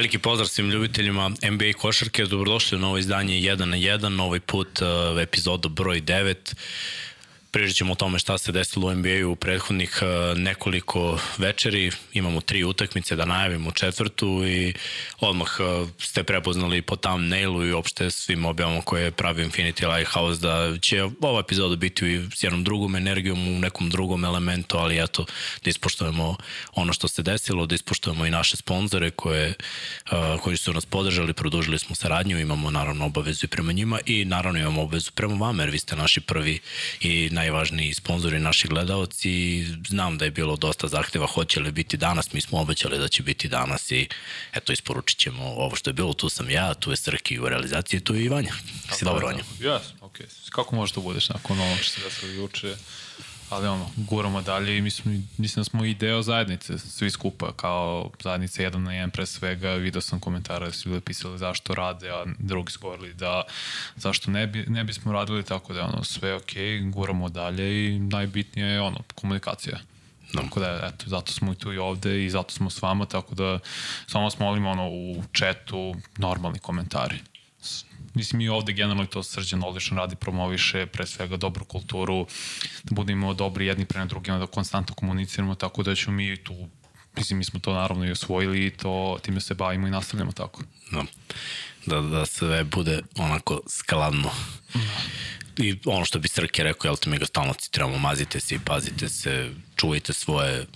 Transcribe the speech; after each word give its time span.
Veliki 0.00 0.18
pozdrav 0.18 0.46
svim 0.48 0.70
ljubiteljima 0.70 1.28
NBA 1.28 1.72
košarke, 1.78 2.24
dobrodošli 2.24 2.76
u 2.76 2.80
novo 2.80 2.98
izdanje 2.98 3.34
1 3.34 3.64
na 3.64 3.76
1, 3.76 4.08
novi 4.08 4.40
put 4.40 4.80
uh, 4.82 5.20
epizodu 5.22 5.68
broj 5.68 6.00
9. 6.00 6.54
Pričat 7.52 7.76
ćemo 7.76 7.92
o 7.92 7.96
tome 7.96 8.18
šta 8.18 8.38
se 8.38 8.52
desilo 8.52 8.88
u 8.88 8.94
NBA-u 8.94 9.32
u 9.32 9.36
prethodnih 9.36 9.98
uh, 10.02 10.38
nekoliko 10.38 11.20
večeri. 11.38 11.90
Imamo 12.12 12.40
tri 12.40 12.64
utakmice 12.64 13.16
da 13.16 13.24
najavimo 13.24 13.70
četvrtu 13.70 14.42
i 14.46 14.74
odmah 15.20 15.48
uh, 15.60 15.88
ste 15.98 16.24
prepoznali 16.24 16.82
po 16.82 16.96
thumbnailu 16.96 17.66
i 17.66 17.72
opšte 17.72 18.10
svim 18.10 18.44
objavama 18.44 18.80
koje 18.82 19.10
pravi 19.10 19.44
Infinity 19.44 19.96
Lighthouse 19.96 20.40
da 20.40 20.78
će 20.78 21.04
ova 21.20 21.40
epizoda 21.40 21.76
biti 21.76 22.28
s 22.34 22.42
jednom 22.42 22.64
drugom 22.64 22.96
energijom 22.96 23.48
u 23.48 23.58
nekom 23.58 23.90
drugom 23.90 24.24
elementu, 24.24 24.76
ali 24.76 25.02
eto 25.02 25.26
da 25.64 25.70
ispoštujemo 25.70 26.36
ono 26.74 26.92
što 26.92 27.08
se 27.08 27.22
desilo, 27.22 27.66
da 27.66 27.74
ispoštujemo 27.74 28.26
i 28.26 28.30
naše 28.30 28.56
sponzore 28.56 29.10
koje, 29.10 29.54
uh, 30.12 30.40
koji 30.40 30.56
su 30.56 30.72
nas 30.72 30.86
podržali, 30.86 31.32
produžili 31.32 31.78
smo 31.78 31.94
saradnju, 31.94 32.38
imamo 32.38 32.70
naravno 32.70 33.06
obavezu 33.06 33.46
i 33.46 33.48
prema 33.48 33.72
njima 33.72 33.98
i 34.06 34.24
naravno 34.24 34.58
imamo 34.60 34.82
obavezu 34.82 35.10
prema 35.14 35.34
vama 35.34 35.62
jer 35.62 35.70
vi 35.70 35.78
ste 35.78 35.96
naši 35.96 36.20
prvi 36.20 36.58
i 37.00 37.28
najvažniji 37.40 37.94
sponzori 37.94 38.38
naši 38.38 38.68
gledalci. 38.68 39.64
Znam 39.88 40.18
da 40.18 40.24
je 40.24 40.30
bilo 40.30 40.56
dosta 40.56 40.88
zahteva 40.88 41.26
hoće 41.26 41.60
li 41.60 41.72
biti 41.72 41.96
danas, 41.96 42.32
mi 42.32 42.40
smo 42.40 42.60
obećali 42.60 42.98
da 42.98 43.08
će 43.08 43.22
biti 43.22 43.48
danas 43.48 43.90
i 43.90 44.08
eto 44.52 44.72
isporučit 44.72 45.18
ćemo 45.18 45.44
ovo 45.44 45.76
što 45.76 45.90
je 45.90 45.94
bilo, 45.94 46.12
tu 46.12 46.28
sam 46.28 46.50
ja, 46.50 46.74
tu 46.74 46.90
je 46.90 46.96
Srki 46.96 47.38
u 47.38 47.48
realizaciji, 47.48 48.00
tu 48.00 48.14
je 48.14 48.24
i 48.24 48.28
Vanja. 48.28 48.52
Si 48.92 49.04
dobro, 49.04 49.26
Vanja? 49.26 49.44
Jes, 49.60 49.82
okej. 50.00 50.26
Okay. 50.26 50.50
Kako 50.50 50.76
možeš 50.76 50.94
da 50.94 51.00
budeš 51.00 51.28
nakon 51.28 51.60
onog 51.60 51.78
što 51.78 52.00
se 52.00 52.00
desilo 52.04 52.32
juče? 52.32 52.76
Ali 53.50 53.66
ono, 53.68 53.86
guramo 53.96 54.42
dalje 54.42 54.78
i 54.78 54.82
mislim, 54.82 55.28
mislim 55.38 55.60
da 55.60 55.64
smo 55.64 55.84
i 55.84 55.94
deo 55.94 56.22
zajednice, 56.22 56.78
svi 56.78 57.10
skupa, 57.10 57.52
kao 57.52 58.10
zajednica 58.22 58.62
jedan 58.62 58.82
na 58.82 58.94
jedan 58.94 59.10
pre 59.10 59.26
svega, 59.26 59.70
vidio 59.70 60.00
sam 60.00 60.20
komentare 60.20 60.66
da 60.66 60.72
su 60.72 60.88
ljudi 60.88 61.00
pisali 61.00 61.38
zašto 61.38 61.74
rade, 61.74 62.10
a 62.10 62.24
drugi 62.38 62.72
su 62.72 62.78
govorili 62.80 63.14
da 63.14 63.42
zašto 63.96 64.30
ne, 64.30 64.46
bi, 64.46 64.64
ne 64.68 64.84
bismo 64.84 65.12
radili, 65.12 65.44
tako 65.44 65.72
da 65.72 65.84
ono, 65.84 66.04
sve 66.04 66.34
ok, 66.34 66.52
guramo 66.92 67.28
dalje 67.28 67.86
i 67.86 67.98
najbitnije 67.98 68.68
je 68.68 68.80
ono, 68.80 68.98
komunikacija. 69.14 69.78
No. 70.32 70.42
Tako 70.42 70.60
da, 70.60 70.90
eto, 70.94 71.04
zato 71.06 71.32
smo 71.32 71.52
i 71.52 71.56
tu 71.56 71.72
i 71.72 71.78
ovde 71.78 72.24
i 72.24 72.30
zato 72.30 72.54
smo 72.54 72.70
s 72.70 72.82
vama, 72.82 73.06
tako 73.06 73.34
da 73.34 73.58
samo 74.06 74.24
vas 74.24 74.38
molimo 74.38 74.70
ono, 74.70 74.88
u 74.88 75.22
četu 75.32 75.94
normalni 76.18 76.58
komentari 76.58 77.18
mislim 78.14 78.38
mi 78.38 78.48
ovde 78.48 78.72
generalno 78.72 79.06
to 79.06 79.22
srđan 79.22 79.64
odlično 79.64 79.96
radi, 79.96 80.16
promoviše 80.16 80.86
pre 80.86 81.06
svega 81.06 81.36
dobru 81.36 81.64
kulturu, 81.64 82.26
da 82.82 82.94
budemo 82.94 83.34
dobri 83.34 83.66
jedni 83.66 83.84
pre 83.84 84.04
drugima, 84.04 84.38
da 84.38 84.46
konstantno 84.46 84.94
komuniciramo, 84.94 85.54
tako 85.54 85.82
da 85.82 85.94
ćemo 85.94 86.16
mi 86.16 86.36
tu 86.36 86.68
Mislim, 87.16 87.38
mi 87.38 87.44
smo 87.44 87.60
to 87.60 87.74
naravno 87.74 88.06
i 88.06 88.10
osvojili 88.10 88.66
i 88.66 88.70
to, 88.70 89.18
time 89.22 89.40
se 89.40 89.54
bavimo 89.54 89.86
i 89.86 89.90
nastavljamo 89.90 90.32
tako. 90.32 90.62
Da, 90.90 91.04
da, 91.86 92.00
da 92.00 92.26
sve 92.26 92.64
bude 92.64 93.02
onako 93.16 93.60
skladno. 93.68 94.30
I 95.56 95.76
ono 95.84 96.04
što 96.04 96.18
bi 96.18 96.28
Srke 96.28 96.62
rekao, 96.62 96.88
jel 96.88 96.96
te 96.96 97.10
mi 97.10 97.18
ga 97.18 97.26
stalno 97.26 97.54
citiramo, 97.54 97.98
mazite 97.98 98.40
se 98.40 98.54
i 98.54 98.58
pazite 98.58 99.08
se, 99.08 99.50
čuvajte 99.76 100.12
svoje, 100.12 100.66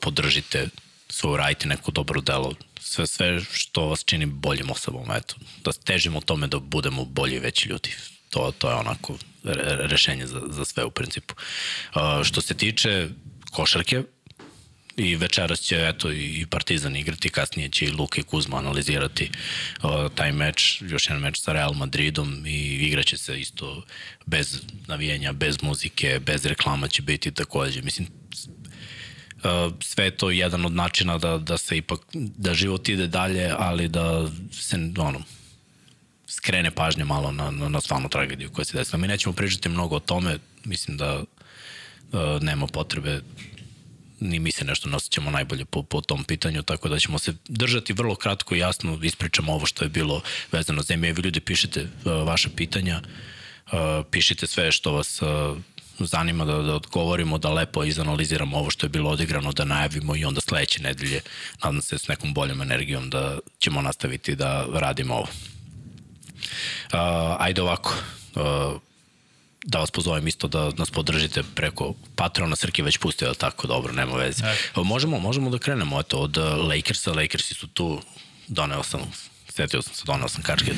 podržite 0.00 0.68
svoje, 1.08 1.38
radite 1.38 1.68
neko 1.68 1.90
dobro 1.90 2.20
delo, 2.20 2.54
sve, 2.84 3.06
sve 3.06 3.40
što 3.52 3.86
vas 3.86 4.04
čini 4.04 4.26
boljim 4.26 4.70
osobom, 4.70 5.10
eto, 5.10 5.34
da 5.64 5.72
težimo 5.72 6.20
tome 6.20 6.46
da 6.46 6.58
budemo 6.58 7.04
bolji 7.04 7.38
veći 7.38 7.68
ljudi. 7.68 7.90
To, 8.30 8.52
to 8.58 8.70
je 8.70 8.74
onako 8.74 9.18
rešenje 9.90 10.26
za, 10.26 10.40
za 10.48 10.64
sve 10.64 10.84
u 10.84 10.90
principu. 10.90 11.34
Uh, 11.94 12.24
što 12.24 12.40
se 12.40 12.54
tiče 12.54 13.08
košarke, 13.52 14.02
i 14.96 15.16
večeras 15.16 15.60
će 15.60 15.88
eto 15.88 16.12
i 16.12 16.46
Partizan 16.50 16.96
igrati, 16.96 17.28
kasnije 17.28 17.68
će 17.68 17.84
i 17.84 17.90
Luka 17.90 18.20
i 18.20 18.24
Kuzma 18.24 18.58
analizirati 18.58 19.30
uh, 19.82 19.90
taj 20.14 20.32
meč, 20.32 20.82
još 20.82 21.08
jedan 21.08 21.22
meč 21.22 21.40
sa 21.40 21.52
Real 21.52 21.72
Madridom 21.72 22.46
i 22.46 22.86
igraće 22.86 23.16
se 23.16 23.40
isto 23.40 23.84
bez 24.26 24.60
navijenja, 24.86 25.32
bez 25.32 25.62
muzike, 25.62 26.20
bez 26.26 26.44
reklama 26.44 26.88
će 26.88 27.02
biti 27.02 27.32
takođe. 27.32 27.82
Mislim, 27.82 28.08
sve 29.80 30.04
je 30.04 30.38
jedan 30.38 30.64
od 30.64 30.72
načina 30.72 31.18
da, 31.18 31.38
da 31.38 31.58
se 31.58 31.76
ipak, 31.76 32.00
da 32.14 32.54
život 32.54 32.88
ide 32.88 33.06
dalje, 33.06 33.54
ali 33.58 33.88
da 33.88 34.28
se, 34.52 34.76
ono, 34.98 35.22
skrene 36.26 36.70
pažnje 36.70 37.04
malo 37.04 37.32
na, 37.32 37.50
na, 37.50 37.68
na 37.68 37.80
stvarnu 37.80 38.08
tragediju 38.08 38.50
koja 38.50 38.64
se 38.64 38.78
desila. 38.78 38.98
Mi 38.98 39.08
nećemo 39.08 39.32
pričati 39.32 39.68
mnogo 39.68 39.96
o 39.96 40.00
tome, 40.00 40.38
mislim 40.64 40.96
da 40.96 41.18
uh, 41.18 42.42
nema 42.42 42.66
potrebe 42.66 43.20
ni 44.20 44.38
mi 44.38 44.52
se 44.52 44.64
nešto 44.64 44.88
nosjećamo 44.88 45.30
najbolje 45.30 45.64
po, 45.64 45.82
po 45.82 46.00
tom 46.00 46.24
pitanju, 46.24 46.62
tako 46.62 46.88
da 46.88 46.98
ćemo 46.98 47.18
se 47.18 47.34
držati 47.48 47.92
vrlo 47.92 48.14
kratko 48.14 48.54
i 48.54 48.58
jasno, 48.58 48.98
ispričamo 49.02 49.52
ovo 49.52 49.66
što 49.66 49.84
je 49.84 49.88
bilo 49.88 50.22
vezano 50.52 50.82
za 50.82 50.86
zemlje. 50.86 51.12
Vi 51.12 51.22
ljudi 51.22 51.40
pišite 51.40 51.82
uh, 51.82 52.12
vaše 52.26 52.48
pitanja, 52.56 53.02
uh, 53.66 53.72
pišite 54.10 54.46
sve 54.46 54.72
što 54.72 54.92
vas 54.92 55.22
uh, 55.22 55.28
zanima 55.98 56.44
da, 56.44 56.62
da 56.62 56.74
odgovorimo, 56.74 57.38
da 57.38 57.52
lepo 57.52 57.84
izanaliziramo 57.84 58.56
ovo 58.56 58.70
što 58.70 58.86
je 58.86 58.90
bilo 58.90 59.10
odigrano, 59.10 59.52
da 59.52 59.64
najavimo 59.64 60.16
i 60.16 60.24
onda 60.24 60.40
sledeće 60.40 60.82
nedelje, 60.82 61.20
nadam 61.64 61.82
se 61.82 61.98
s 61.98 62.08
nekom 62.08 62.34
boljom 62.34 62.62
energijom 62.62 63.10
da 63.10 63.38
ćemo 63.58 63.82
nastaviti 63.82 64.36
da 64.36 64.66
radimo 64.72 65.14
ovo. 65.14 65.28
Uh, 66.92 66.98
ajde 67.38 67.62
ovako, 67.62 67.94
uh, 68.34 68.80
da 69.64 69.78
vas 69.78 69.90
pozovem 69.90 70.26
isto 70.26 70.48
da 70.48 70.70
nas 70.76 70.90
podržite 70.90 71.42
preko 71.54 71.94
Patrona, 72.16 72.56
Srki 72.56 72.82
već 72.82 72.98
pustio, 72.98 73.28
da 73.28 73.34
tako, 73.34 73.66
dobro, 73.66 73.92
nema 73.92 74.16
veze. 74.16 74.42
Uh, 74.76 74.86
možemo, 74.86 75.18
možemo 75.18 75.50
da 75.50 75.58
krenemo, 75.58 76.00
eto, 76.00 76.18
od 76.18 76.36
Lakersa, 76.68 77.12
Lakersi 77.12 77.54
su 77.54 77.66
tu, 77.66 78.00
doneo 78.48 78.82
sam 78.82 79.00
setio 79.56 79.82
sam 79.82 79.94
se, 79.94 80.02
donao 80.06 80.28
sam 80.28 80.42
kačke. 80.42 80.72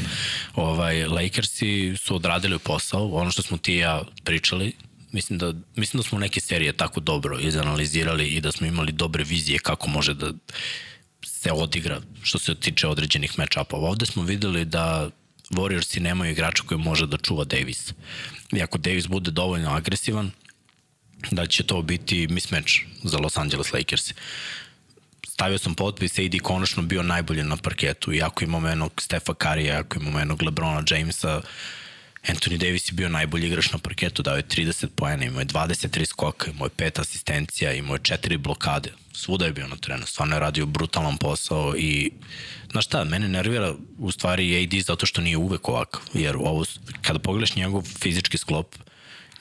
Ovaj, 0.55 1.05
Lakersi 1.05 1.97
su 1.97 2.17
odradili 2.17 2.59
posao, 2.59 3.09
ono 3.09 3.31
što 3.31 3.43
smo 3.43 3.57
ti 3.57 3.75
i 3.75 3.79
ja 3.79 4.03
pričali, 4.25 4.73
mislim 5.17 5.39
da, 5.39 5.53
mislim 5.77 5.99
da 6.01 6.09
smo 6.09 6.19
neke 6.19 6.41
serije 6.41 6.73
tako 6.73 7.01
dobro 7.01 7.39
izanalizirali 7.41 8.27
i 8.27 8.41
da 8.41 8.53
smo 8.53 8.67
imali 8.67 8.93
dobre 8.93 9.25
vizije 9.25 9.59
kako 9.59 9.89
može 9.89 10.15
da 10.15 10.33
se 11.25 11.53
odigra 11.53 12.01
što 12.23 12.39
se 12.39 12.55
tiče 12.55 12.87
određenih 12.87 13.33
match-upova. 13.39 13.89
Ovde 13.89 14.07
smo 14.07 14.23
videli 14.23 14.65
da 14.65 15.11
Warriorsi 15.51 16.01
nemaju 16.01 16.33
igrača 16.33 16.63
koji 16.67 16.79
može 16.79 17.07
da 17.07 17.17
čuva 17.17 17.45
Davis. 17.45 17.93
I 18.53 18.63
ako 18.63 18.79
Davis 18.79 19.07
bude 19.07 19.31
dovoljno 19.31 19.71
agresivan, 19.71 20.31
da 21.31 21.47
će 21.47 21.63
to 21.63 21.83
biti 21.83 22.27
mismatch 22.27 22.73
za 23.05 23.19
Los 23.19 23.37
Angeles 23.37 23.73
Lakers. 23.73 24.13
Stavio 25.29 25.59
sam 25.59 25.75
potpis, 25.75 26.19
AD 26.19 26.41
konačno 26.43 26.83
bio 26.83 27.03
najbolji 27.03 27.43
na 27.43 27.57
parketu, 27.57 28.13
iako 28.13 28.45
imamo 28.45 28.69
jednog 28.69 28.93
Stefa 29.01 29.35
Karija, 29.35 29.81
ako 29.81 29.99
imamo 30.01 30.19
jednog 30.19 30.43
Lebrona 30.43 30.85
Jamesa, 30.91 31.39
uh, 31.39 31.45
Anthony 32.29 32.57
Davis 32.59 32.89
je 32.89 32.93
bio 32.93 33.09
najbolji 33.09 33.47
igrač 33.47 33.73
na 33.73 33.79
parketu, 33.79 34.23
dao 34.23 34.37
je 34.37 34.43
30 34.43 34.87
poena, 34.97 35.25
imao 35.25 35.41
je 35.41 35.47
23 35.47 36.07
skoka, 36.07 36.51
imao 36.51 36.67
je 36.67 36.71
5 36.71 37.01
asistencija, 37.01 37.73
imao 37.73 37.95
je 37.95 38.01
4 38.01 38.39
blokade. 38.39 38.93
Svuda 39.13 39.45
je 39.45 39.53
bio 39.53 39.69
na 39.69 39.77
terenu, 39.77 40.07
stvarno 40.07 40.37
je 40.37 40.41
radio 40.41 40.67
brutalan 40.67 41.17
posao 41.17 41.75
i 41.77 42.13
znaš 42.71 42.85
šta, 42.85 43.05
mene 43.05 43.29
nervira 43.29 43.75
u 43.99 44.13
stvari 44.13 44.63
AD 44.63 44.81
zato 44.81 45.07
što 45.07 45.21
nije 45.21 45.37
uvek 45.37 45.69
ovakav, 45.69 46.03
jer 46.15 46.37
ovo, 46.37 46.65
kada 47.03 47.19
pogledaš 47.19 47.57
njegov 47.57 47.83
fizički 47.83 48.39
sklop, 48.39 48.77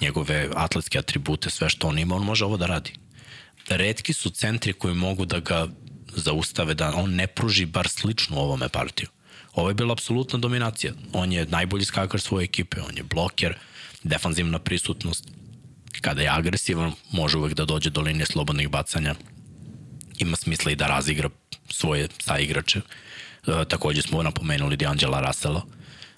njegove 0.01 0.49
atletske 0.55 0.99
atribute, 0.99 1.49
sve 1.49 1.69
što 1.69 1.87
on 1.87 1.99
ima, 1.99 2.15
on 2.15 2.23
može 2.23 2.45
ovo 2.45 2.57
da 2.57 2.65
radi. 2.65 2.93
Redki 3.69 4.13
su 4.13 4.29
centri 4.29 4.73
koji 4.73 4.93
mogu 4.93 5.25
da 5.25 5.39
ga 5.39 5.67
zaustave, 6.15 6.73
da 6.73 6.93
on 6.95 7.15
ne 7.15 7.27
pruži 7.27 7.65
bar 7.65 7.87
sličnu 7.87 8.37
ovome 8.37 8.69
partiju. 8.69 9.09
Ovo 9.55 9.69
je 9.69 9.73
bila 9.73 9.93
apsolutna 9.93 10.39
dominacija. 10.39 10.93
On 11.13 11.31
je 11.31 11.45
najbolji 11.45 11.85
skakar 11.85 12.21
svoje 12.21 12.43
ekipe, 12.43 12.81
on 12.81 12.97
je 12.97 13.03
bloker, 13.03 13.57
defanzivna 14.03 14.59
prisutnost. 14.59 15.27
Kada 16.01 16.21
je 16.21 16.29
agresivan, 16.29 16.91
može 17.11 17.37
uvek 17.37 17.53
da 17.53 17.65
dođe 17.65 17.89
do 17.89 18.01
linije 18.01 18.25
slobodnih 18.25 18.69
bacanja. 18.69 19.15
Ima 20.19 20.37
smisla 20.37 20.71
i 20.71 20.75
da 20.75 20.87
razigra 20.87 21.29
svoje 21.69 22.07
saigrače. 22.19 22.79
E, 23.47 23.65
takođe 23.69 24.01
smo 24.01 24.23
napomenuli 24.23 24.77
D'Angela 24.77 25.27
Russella. 25.27 25.61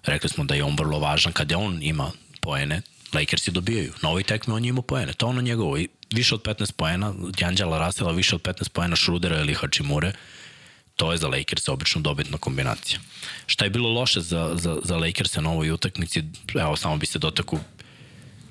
Rekli 0.03 0.29
smo 0.29 0.43
da 0.43 0.55
je 0.55 0.63
on 0.63 0.75
vrlo 0.79 0.99
važan. 0.99 1.33
Kada 1.33 1.57
on 1.57 1.83
ima 1.83 2.11
poene, 2.41 2.81
Lakersi 3.13 3.51
dobijaju. 3.51 3.93
Na 4.01 4.09
ovoj 4.09 4.23
tekmi 4.23 4.53
on 4.53 4.65
je 4.65 4.69
imao 4.69 4.81
poene. 4.81 5.13
To 5.13 5.27
ono 5.27 5.41
njegovo. 5.41 5.77
Više 6.13 6.35
od 6.35 6.41
15 6.41 6.71
poena, 6.71 7.13
D'Angela 7.13 7.85
Russella 7.85 8.11
više 8.11 8.35
od 8.35 8.41
15 8.41 8.69
poena 8.69 8.95
Šrudera 8.95 9.39
ili 9.39 9.53
Hačimure 9.53 10.11
to 10.97 11.11
je 11.11 11.17
za 11.17 11.27
Lakers 11.27 11.69
obično 11.69 12.01
dobitna 12.01 12.37
kombinacija. 12.37 12.99
Šta 13.45 13.65
je 13.65 13.69
bilo 13.69 13.89
loše 13.89 14.21
za, 14.21 14.51
za, 14.55 14.77
za 14.83 14.97
Lakers 14.97 15.35
na 15.35 15.51
ovoj 15.51 15.71
utakmici, 15.71 16.23
evo 16.55 16.75
samo 16.75 16.97
bi 16.97 17.05
se 17.05 17.19
dotaku 17.19 17.59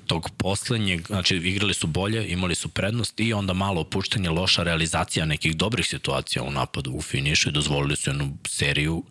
tog 0.07 0.29
poslednjeg, 0.37 1.07
znači 1.07 1.35
igrali 1.35 1.73
su 1.73 1.87
bolje, 1.87 2.27
imali 2.27 2.55
su 2.55 2.69
prednost 2.69 3.19
i 3.19 3.33
onda 3.33 3.53
malo 3.53 3.81
opuštanje, 3.81 4.29
loša 4.29 4.63
realizacija 4.63 5.25
nekih 5.25 5.57
dobrih 5.57 5.87
situacija 5.87 6.43
u 6.43 6.51
napadu 6.51 6.91
u 6.91 7.01
finišu 7.01 7.49
i 7.49 7.51
dozvolili 7.51 7.95
su 7.95 8.09
jednu 8.09 8.37
seriju 8.47 9.03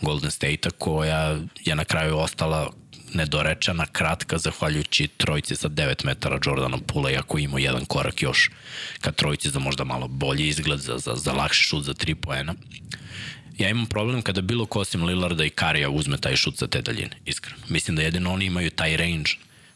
Golden 0.00 0.30
State-a 0.30 0.70
koja 0.70 1.40
je 1.64 1.74
na 1.74 1.84
kraju 1.84 2.18
ostala 2.18 2.70
nedorečena, 3.14 3.86
kratka, 3.86 4.38
zahvaljujući 4.38 5.08
trojici 5.08 5.56
sa 5.56 5.68
9 5.68 6.04
metara 6.04 6.38
Jordana 6.46 6.78
Pula, 6.86 7.10
iako 7.10 7.38
ima 7.38 7.60
jedan 7.60 7.84
korak 7.84 8.22
još 8.22 8.50
ka 9.00 9.12
trojici 9.12 9.50
za 9.50 9.58
možda 9.58 9.84
malo 9.84 10.08
bolji 10.08 10.48
izgled, 10.48 10.80
za, 10.80 10.98
za, 10.98 11.14
za 11.14 11.32
lakši 11.32 11.62
šut 11.62 11.84
za 11.84 11.94
3 11.94 12.14
poena. 12.14 12.54
Ja 13.58 13.68
imam 13.68 13.86
problem 13.86 14.22
kada 14.22 14.40
bilo 14.40 14.66
ko 14.66 14.80
osim 14.80 15.04
Lillarda 15.04 15.44
i 15.44 15.50
Karija 15.50 15.90
uzme 15.90 16.16
taj 16.16 16.36
šut 16.36 16.58
sa 16.58 16.66
te 16.66 16.82
daljine, 16.82 17.16
iskreno. 17.26 17.62
Mislim 17.68 17.96
da 17.96 18.02
jedino 18.02 18.32
oni 18.32 18.44
imaju 18.44 18.70
taj 18.70 18.96
range 18.96 19.30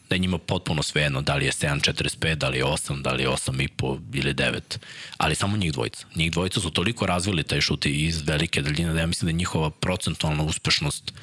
da 0.09 0.15
je 0.15 0.19
njima 0.19 0.37
potpuno 0.37 0.83
svejedno 0.83 1.21
da 1.21 1.35
li 1.35 1.45
je 1.45 1.51
7.45, 1.51 2.35
da 2.35 2.49
li 2.49 2.57
je 2.57 2.65
8, 2.65 3.01
da 3.01 3.13
li 3.13 3.23
je 3.23 3.29
8.5 3.29 3.99
ili 4.13 4.33
9, 4.33 4.77
ali 5.17 5.35
samo 5.35 5.57
njih 5.57 5.71
dvojica. 5.71 6.05
Njih 6.15 6.31
dvojica 6.31 6.59
su 6.59 6.69
toliko 6.69 7.05
razvili 7.05 7.43
taj 7.43 7.61
šut 7.61 7.85
iz 7.85 8.21
velike 8.27 8.61
daljine 8.61 8.93
da 8.93 8.99
ja 8.99 9.07
mislim 9.07 9.25
da 9.25 9.29
je 9.29 9.37
njihova 9.37 9.69
procentualna 9.69 10.43
uspešnost 10.43 11.13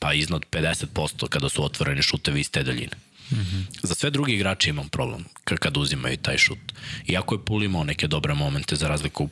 pa 0.00 0.12
iznad 0.12 0.42
50% 0.50 1.28
kada 1.28 1.48
su 1.48 1.64
otvoreni 1.64 2.02
šutevi 2.02 2.40
iz 2.40 2.50
te 2.50 2.62
daljine. 2.62 2.96
Mm 3.30 3.36
-hmm. 3.36 3.64
Za 3.82 3.94
sve 3.94 4.10
drugi 4.10 4.32
igrači 4.32 4.70
imam 4.70 4.88
problem 4.88 5.24
kada 5.44 5.80
uzimaju 5.80 6.16
taj 6.16 6.38
šut. 6.38 6.58
Iako 7.06 7.34
je 7.34 7.44
Pul 7.44 7.62
imao 7.62 7.84
neke 7.84 8.06
dobre 8.06 8.34
momente 8.34 8.76
za 8.76 8.88
razliku 8.88 9.28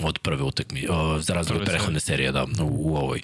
od 0.00 0.18
prve 0.18 0.42
utakmi, 0.42 0.86
za 1.20 1.34
razliku 1.34 1.60
od 1.60 1.66
prehodne 1.66 2.00
serije 2.00 2.32
da, 2.32 2.44
u, 2.44 2.92
u 2.92 2.96
ovoj. 2.96 3.22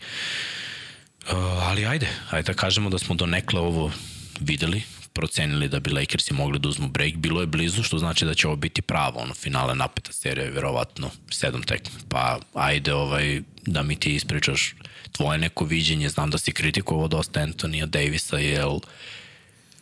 Uh, 1.30 1.36
ali 1.38 1.86
ajde, 1.86 2.08
ajde 2.30 2.46
da 2.46 2.54
kažemo 2.54 2.90
da 2.90 2.98
smo 2.98 3.14
do 3.14 3.26
nekle 3.26 3.60
ovo 3.60 3.92
videli, 4.40 4.82
procenili 5.12 5.68
da 5.68 5.80
bi 5.80 5.90
Lakersi 5.90 6.34
mogli 6.34 6.58
da 6.58 6.68
uzmu 6.68 6.88
break, 6.88 7.14
bilo 7.14 7.40
je 7.40 7.46
blizu, 7.46 7.82
što 7.82 7.98
znači 7.98 8.24
da 8.24 8.34
će 8.34 8.46
ovo 8.46 8.56
biti 8.56 8.82
pravo, 8.82 9.20
ono, 9.20 9.34
finale 9.34 9.74
napeta 9.74 10.12
serija, 10.12 10.50
verovatno, 10.50 11.10
sedam 11.30 11.62
tekme. 11.62 12.00
Pa, 12.08 12.38
ajde, 12.54 12.94
ovaj, 12.94 13.42
da 13.66 13.82
mi 13.82 13.96
ti 13.96 14.14
ispričaš 14.14 14.74
tvoje 15.12 15.38
neko 15.38 15.64
viđenje, 15.64 16.08
znam 16.08 16.30
da 16.30 16.38
si 16.38 16.52
kritikovao 16.52 17.08
dosta 17.08 17.40
Antonija 17.40 17.86
Davisa, 17.86 18.38
jel 18.38 18.78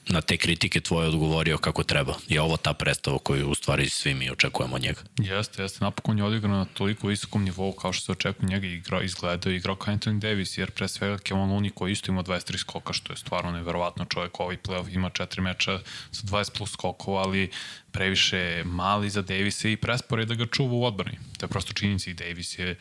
na 0.09 0.21
te 0.21 0.37
kritike 0.37 0.81
tvoje 0.81 1.09
odgovorio 1.09 1.59
kako 1.59 1.83
treba. 1.83 2.15
Je 2.29 2.41
ovo 2.41 2.57
ta 2.57 2.73
predstava 2.73 3.19
koju 3.19 3.51
u 3.51 3.55
stvari 3.55 3.89
svi 3.89 4.15
mi 4.15 4.31
očekujemo 4.31 4.75
od 4.75 4.83
njega? 4.83 5.01
Jeste, 5.19 5.63
jeste. 5.63 5.85
Napokon 5.85 6.19
je 6.19 6.25
odigrano 6.25 6.57
na 6.57 6.65
toliko 6.65 7.09
visokom 7.09 7.45
nivou 7.45 7.73
kao 7.73 7.93
što 7.93 8.05
se 8.05 8.13
očekuje 8.13 8.49
njega 8.49 8.67
igra, 8.67 9.03
izgledao 9.03 9.53
i 9.53 9.57
igrao 9.57 9.77
kao 9.77 9.95
Anthony 9.95 10.19
Davis, 10.19 10.59
jer 10.59 10.71
pre 10.71 10.89
svega 10.89 11.19
Kevon 11.19 11.51
Looney 11.51 11.71
koji 11.71 11.93
isto 11.93 12.13
ima 12.13 12.23
23 12.23 12.59
skoka, 12.59 12.93
što 12.93 13.13
je 13.13 13.17
stvarno 13.17 13.51
neverovatno 13.51 14.05
čovjek 14.05 14.41
ovaj 14.41 14.57
playoff 14.57 14.95
ima 14.95 15.11
4 15.11 15.41
meča 15.41 15.81
sa 16.11 16.27
20 16.27 16.57
plus 16.57 16.73
skokova, 16.73 17.23
ali 17.23 17.51
previše 17.91 18.63
mali 18.67 19.11
za 19.11 19.23
Davisa 19.23 19.69
i 19.69 19.77
prespore 19.77 20.25
da 20.25 20.35
ga 20.35 20.47
čuva 20.47 20.73
u 20.73 20.85
odbrani. 20.85 21.19
To 21.39 21.47
je 21.47 21.51
prosto 21.51 21.73
činjenica 21.73 22.11
i 22.11 22.15
Davis 22.15 22.59
je 22.59 22.77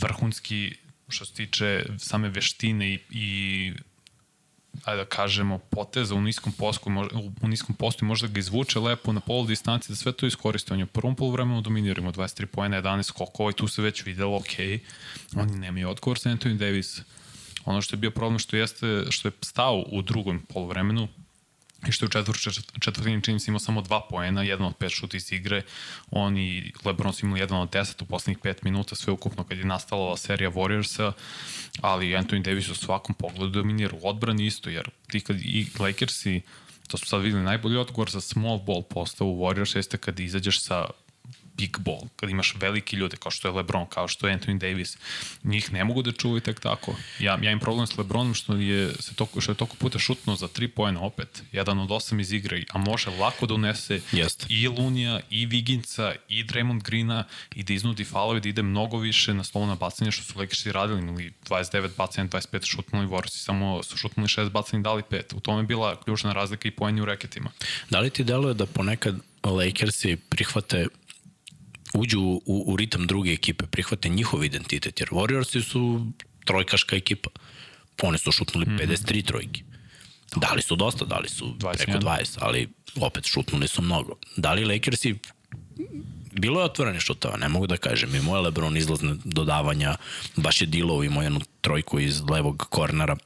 vrhunski 0.00 0.74
što 1.12 1.24
se 1.24 1.34
tiče 1.34 1.84
same 1.98 2.28
veštine 2.28 2.94
i, 2.94 2.98
i 3.10 3.72
ajde 4.84 5.02
da 5.02 5.08
kažemo, 5.08 5.58
poteza 5.58 6.14
u 6.14 6.20
niskom 6.20 6.52
posku, 6.52 6.90
u 7.42 7.48
niskom 7.48 7.74
postu 7.74 8.04
možda 8.04 8.28
ga 8.28 8.38
izvuče 8.38 8.78
lepo 8.78 9.12
na 9.12 9.20
polu 9.20 9.46
distanci, 9.46 9.88
da 9.88 9.96
sve 9.96 10.12
to 10.12 10.26
iskoriste. 10.26 10.72
On 10.72 10.78
je 10.78 10.84
u 10.84 10.88
prvom 10.88 11.16
polovremenu 11.16 11.60
dominiramo 11.60 12.12
23 12.12 12.46
pojena, 12.46 12.82
11 12.82 13.02
skokova 13.02 13.50
i 13.50 13.54
tu 13.54 13.68
se 13.68 13.82
već 13.82 14.04
videlo, 14.06 14.36
ok, 14.36 14.58
oni 15.36 15.56
nemaju 15.56 15.88
odgovor 15.88 16.18
sa 16.18 16.30
Anthony 16.30 16.56
Davis. 16.56 17.00
Ono 17.64 17.82
što 17.82 17.96
je 17.96 17.98
bio 17.98 18.10
problem 18.10 18.38
što 18.38 18.56
jeste, 18.56 19.04
što 19.10 19.28
je 19.28 19.32
stao 19.40 19.84
u 19.92 20.02
drugom 20.02 20.42
polovremenu, 20.48 21.08
i 21.88 21.92
što 21.92 22.04
je 22.04 22.06
u 22.06 22.10
četvr, 22.10 22.36
četvrtini 22.80 23.22
čini 23.22 23.40
se 23.40 23.50
imao 23.50 23.60
samo 23.60 23.82
dva 23.82 24.00
poena, 24.10 24.42
jedan 24.42 24.66
od 24.66 24.76
pet 24.76 24.90
šuta 24.90 25.16
iz 25.16 25.32
igre, 25.32 25.62
on 26.10 26.38
i 26.38 26.72
Lebron 26.84 27.12
su 27.12 27.26
imali 27.26 27.40
jedan 27.40 27.60
od 27.60 27.70
deset 27.70 28.02
u 28.02 28.06
poslednjih 28.06 28.38
pet 28.38 28.62
minuta, 28.62 28.94
sve 28.94 29.12
ukupno 29.12 29.44
kad 29.44 29.58
je 29.58 29.64
nastala 29.64 30.02
ova 30.02 30.16
serija 30.16 30.50
Warriorsa, 30.50 31.12
ali 31.80 32.06
Anthony 32.06 32.42
Davis 32.42 32.68
u 32.68 32.74
svakom 32.74 33.14
pogledu 33.14 33.48
dominira 33.48 33.96
u 34.02 34.08
odbrani 34.08 34.46
isto, 34.46 34.70
jer 34.70 34.90
ti 35.10 35.20
kad 35.20 35.36
i 35.40 35.66
Lakersi, 35.78 36.40
to 36.88 36.96
smo 36.96 37.06
sad 37.06 37.22
videli, 37.22 37.42
najbolji 37.44 37.76
odgovor 37.76 38.10
za 38.10 38.20
small 38.20 38.58
ball 38.58 38.82
postavu 38.82 39.40
Warriors 39.40 39.76
jeste 39.76 39.98
kad 39.98 40.20
izađeš 40.20 40.62
sa 40.62 40.84
big 41.62 41.78
ball, 41.78 42.08
kad 42.16 42.30
imaš 42.30 42.54
veliki 42.60 42.96
ljude 42.96 43.16
kao 43.16 43.30
što 43.30 43.48
je 43.48 43.54
LeBron, 43.54 43.86
kao 43.86 44.08
što 44.08 44.28
je 44.28 44.38
Anthony 44.38 44.58
Davis, 44.58 44.96
njih 45.44 45.72
ne 45.72 45.84
mogu 45.84 46.02
da 46.02 46.12
čuvaju 46.12 46.40
tek 46.40 46.60
tako. 46.60 46.94
Ja, 47.18 47.38
ja 47.42 47.50
imam 47.50 47.60
problem 47.60 47.86
s 47.86 47.98
LeBronom 47.98 48.34
što 48.34 48.54
je, 48.54 48.92
se 49.00 49.14
toko, 49.14 49.40
što 49.40 49.52
je 49.52 49.56
toko 49.56 49.76
puta 49.76 49.98
šutno 49.98 50.36
za 50.36 50.48
tri 50.48 50.68
pojena 50.68 51.00
opet, 51.00 51.42
jedan 51.52 51.78
od 51.78 51.90
osam 51.90 52.20
iz 52.20 52.32
igre, 52.32 52.64
a 52.72 52.78
može 52.78 53.10
lako 53.10 53.46
da 53.46 53.54
unese 53.54 54.00
Jest. 54.12 54.46
i 54.48 54.68
Lunija, 54.68 55.20
i 55.30 55.46
Viginca, 55.46 56.14
i 56.28 56.44
Draymond 56.44 56.82
Greena 56.82 57.24
i 57.54 57.62
da 57.62 57.72
iznudi 57.72 58.04
falove, 58.04 58.40
da 58.40 58.48
ide 58.48 58.62
mnogo 58.62 58.98
više 58.98 59.34
na 59.34 59.44
slovna 59.44 59.74
bacanja 59.74 60.10
što 60.10 60.22
su 60.22 60.38
Lakersi 60.38 60.72
radili, 60.72 61.00
imali 61.00 61.32
29 61.48 61.96
bacanja, 61.96 62.28
25 62.28 62.66
šutnuli, 62.66 63.06
Vorsi 63.06 63.38
samo 63.38 63.82
su 63.82 63.96
šutnuli 63.96 64.28
6 64.28 64.50
bacanja 64.50 64.80
i 64.80 64.82
dali 64.82 65.02
5. 65.02 65.36
U 65.36 65.40
tome 65.40 65.60
je 65.60 65.66
bila 65.66 66.00
ključna 66.00 66.32
razlika 66.32 66.68
i 66.68 66.70
pojeni 66.70 67.00
u 67.00 67.04
reketima. 67.04 67.50
Da 67.90 68.00
li 68.00 68.10
ti 68.10 68.24
deluje 68.24 68.54
da 68.54 68.66
ponekad 68.66 69.16
Lakersi 69.44 70.16
prihvate 70.16 70.86
uđu 71.94 72.20
u, 72.20 72.64
u 72.66 72.76
ritam 72.76 73.06
druge 73.06 73.32
ekipe, 73.32 73.66
prihvate 73.66 74.08
njihov 74.08 74.44
identitet, 74.44 75.00
jer 75.00 75.08
Warriorsi 75.08 75.62
su 75.62 76.06
trojkaška 76.44 76.96
ekipa. 76.96 77.30
Oni 78.02 78.18
su 78.18 78.32
šutnuli 78.32 78.66
mm 78.66 78.78
-hmm. 78.78 78.88
53 78.88 79.26
trojke. 79.26 79.62
Dali 80.36 80.62
su 80.62 80.76
dosta, 80.76 81.04
dali 81.04 81.28
su 81.28 81.54
21. 81.58 81.76
preko 81.76 81.98
20, 81.98 82.38
ali 82.40 82.68
opet 83.00 83.26
šutnuli 83.26 83.68
su 83.68 83.82
mnogo. 83.82 84.16
Da 84.36 84.52
li 84.52 84.64
Lakersi 84.64 85.14
bilo 86.32 86.60
je 86.60 86.64
otvorene 86.64 87.00
šutava, 87.00 87.36
ne 87.36 87.48
mogu 87.48 87.66
da 87.66 87.76
kažem. 87.76 88.14
Imao 88.14 88.36
je 88.36 88.42
Lebron 88.42 88.76
izlazne 88.76 89.14
dodavanja, 89.24 89.96
baš 90.36 90.60
je 90.60 90.66
Dilo 90.66 91.04
imao 91.04 91.22
jednu 91.22 91.40
trojku 91.60 92.00
iz 92.00 92.22
levog 92.30 92.66
kornera 92.70 93.16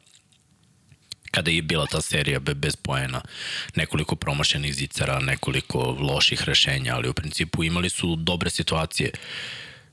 kada 1.37 1.51
je 1.51 1.63
bila 1.63 1.87
ta 1.87 2.01
serija 2.01 2.41
bez 2.41 2.77
poena, 2.77 3.21
nekoliko 3.75 4.17
promašenih 4.17 4.75
zicara, 4.75 5.21
nekoliko 5.21 5.97
loših 6.01 6.43
rešenja, 6.49 6.95
ali 6.95 7.09
u 7.09 7.15
principu 7.15 7.65
imali 7.65 7.91
su 7.91 8.17
dobre 8.17 8.51
situacije 8.51 9.11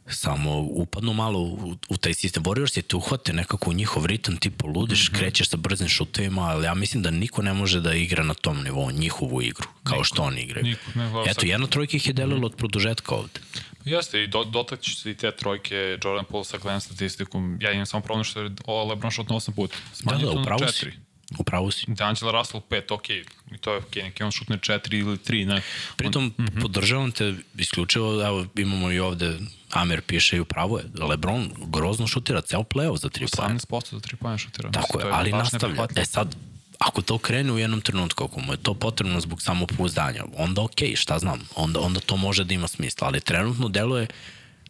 samo 0.08 0.60
upadnu 0.60 1.14
malo 1.14 1.40
u, 1.40 1.76
u 1.90 1.98
taj 1.98 2.14
sistem. 2.14 2.44
Warriors 2.44 2.78
je 2.78 2.82
te 2.82 2.96
uhvate 2.96 3.34
nekako 3.34 3.70
u 3.70 3.74
njihov 3.74 4.06
ritam, 4.06 4.38
ti 4.38 4.50
poludiš, 4.50 5.10
mm 5.10 5.14
-hmm. 5.14 5.20
krećeš 5.20 5.50
sa 5.50 5.58
brzim 5.58 5.88
šutovima, 5.88 6.42
ali 6.42 6.66
ja 6.66 6.74
mislim 6.74 7.04
da 7.04 7.12
niko 7.12 7.42
ne 7.42 7.54
može 7.54 7.82
da 7.82 7.94
igra 7.94 8.24
na 8.24 8.34
tom 8.34 8.64
nivou 8.64 8.92
njihovu 8.92 9.42
igru, 9.42 9.68
kao 9.84 9.98
niko, 9.98 10.04
što 10.04 10.24
oni 10.24 10.42
igraju. 10.42 10.66
Niko, 10.66 11.26
Eto, 11.28 11.46
jedna 11.46 11.68
trojka 11.68 11.98
ih 11.98 12.08
je 12.08 12.14
delilo 12.14 12.38
mm 12.38 12.42
-hmm. 12.42 12.46
od 12.46 12.56
produžetka 12.56 13.16
ovde. 13.16 13.40
Jeste, 13.86 14.24
i 14.24 14.28
do, 14.28 14.44
dotaći 14.44 14.96
se 14.96 15.12
i 15.12 15.16
te 15.16 15.32
trojke, 15.32 15.76
Jordan 16.04 16.26
Poole 16.26 16.46
sa 16.46 16.58
gledam 16.58 16.82
statistikom, 16.82 17.58
ja 17.62 17.72
imam 17.72 17.86
samo 17.86 18.04
problem 18.04 18.24
što 18.24 18.42
je 18.42 18.50
Lebron 18.90 19.12
šutno 19.12 19.36
8 19.36 19.52
puta. 19.52 19.76
Smanjio 19.94 20.28
da, 20.28 20.34
da, 20.34 20.42
upravo 20.42 20.68
si. 20.72 21.13
Upravo 21.38 21.72
si. 21.72 21.86
D'Angelo 21.88 22.32
Russell 22.32 22.62
5, 22.70 22.94
ok, 22.94 23.10
i 23.10 23.58
to 23.62 23.74
je 23.74 23.78
ok, 23.78 23.96
neki 23.96 24.24
on 24.24 24.32
šutne 24.32 24.58
4 24.58 25.00
ili 25.00 25.18
3, 25.18 25.46
ne. 25.46 25.62
Pritom, 25.96 26.24
on, 26.24 26.46
mm 26.46 26.48
-hmm. 26.48 26.62
podržavam 26.62 27.12
te 27.12 27.36
isključivo, 27.58 28.26
evo, 28.26 28.46
imamo 28.56 28.92
i 28.92 29.00
ovde, 29.00 29.40
Amer 29.72 30.02
piše 30.02 30.38
i 30.38 30.40
upravo 30.40 30.78
je, 30.78 30.86
Lebron 31.10 31.52
grozno 31.58 32.08
šutira 32.08 32.42
ceo 32.42 32.64
play-off 32.64 33.02
za 33.02 33.10
3 33.10 33.38
pojena. 33.38 33.60
18% 33.60 33.92
za 33.92 34.00
3 34.00 34.16
pojena 34.16 34.38
šutira. 34.38 34.72
Tako 34.72 35.00
je, 35.00 35.06
ali 35.12 35.32
nastavlja. 35.32 35.88
E 35.96 36.06
sad, 36.06 36.36
ako 36.80 37.02
to 37.02 37.18
krene 37.18 37.52
u 37.52 37.58
jednom 37.58 37.82
trenutku, 37.82 38.24
ako 38.24 38.40
mu 38.40 38.54
je 38.54 38.58
to 38.58 38.74
potrebno 38.74 39.20
zbog 39.20 39.42
samopouzdanja, 39.42 40.24
onda 40.38 40.62
ok, 40.62 40.80
šta 40.96 41.20
znam, 41.20 41.40
onda, 41.56 41.80
onda 41.80 42.00
to 42.00 42.18
može 42.18 42.44
da 42.44 42.54
ima 42.54 42.68
smisla, 42.68 43.08
ali 43.08 43.22
trenutno 43.22 43.70
deluje 43.70 44.08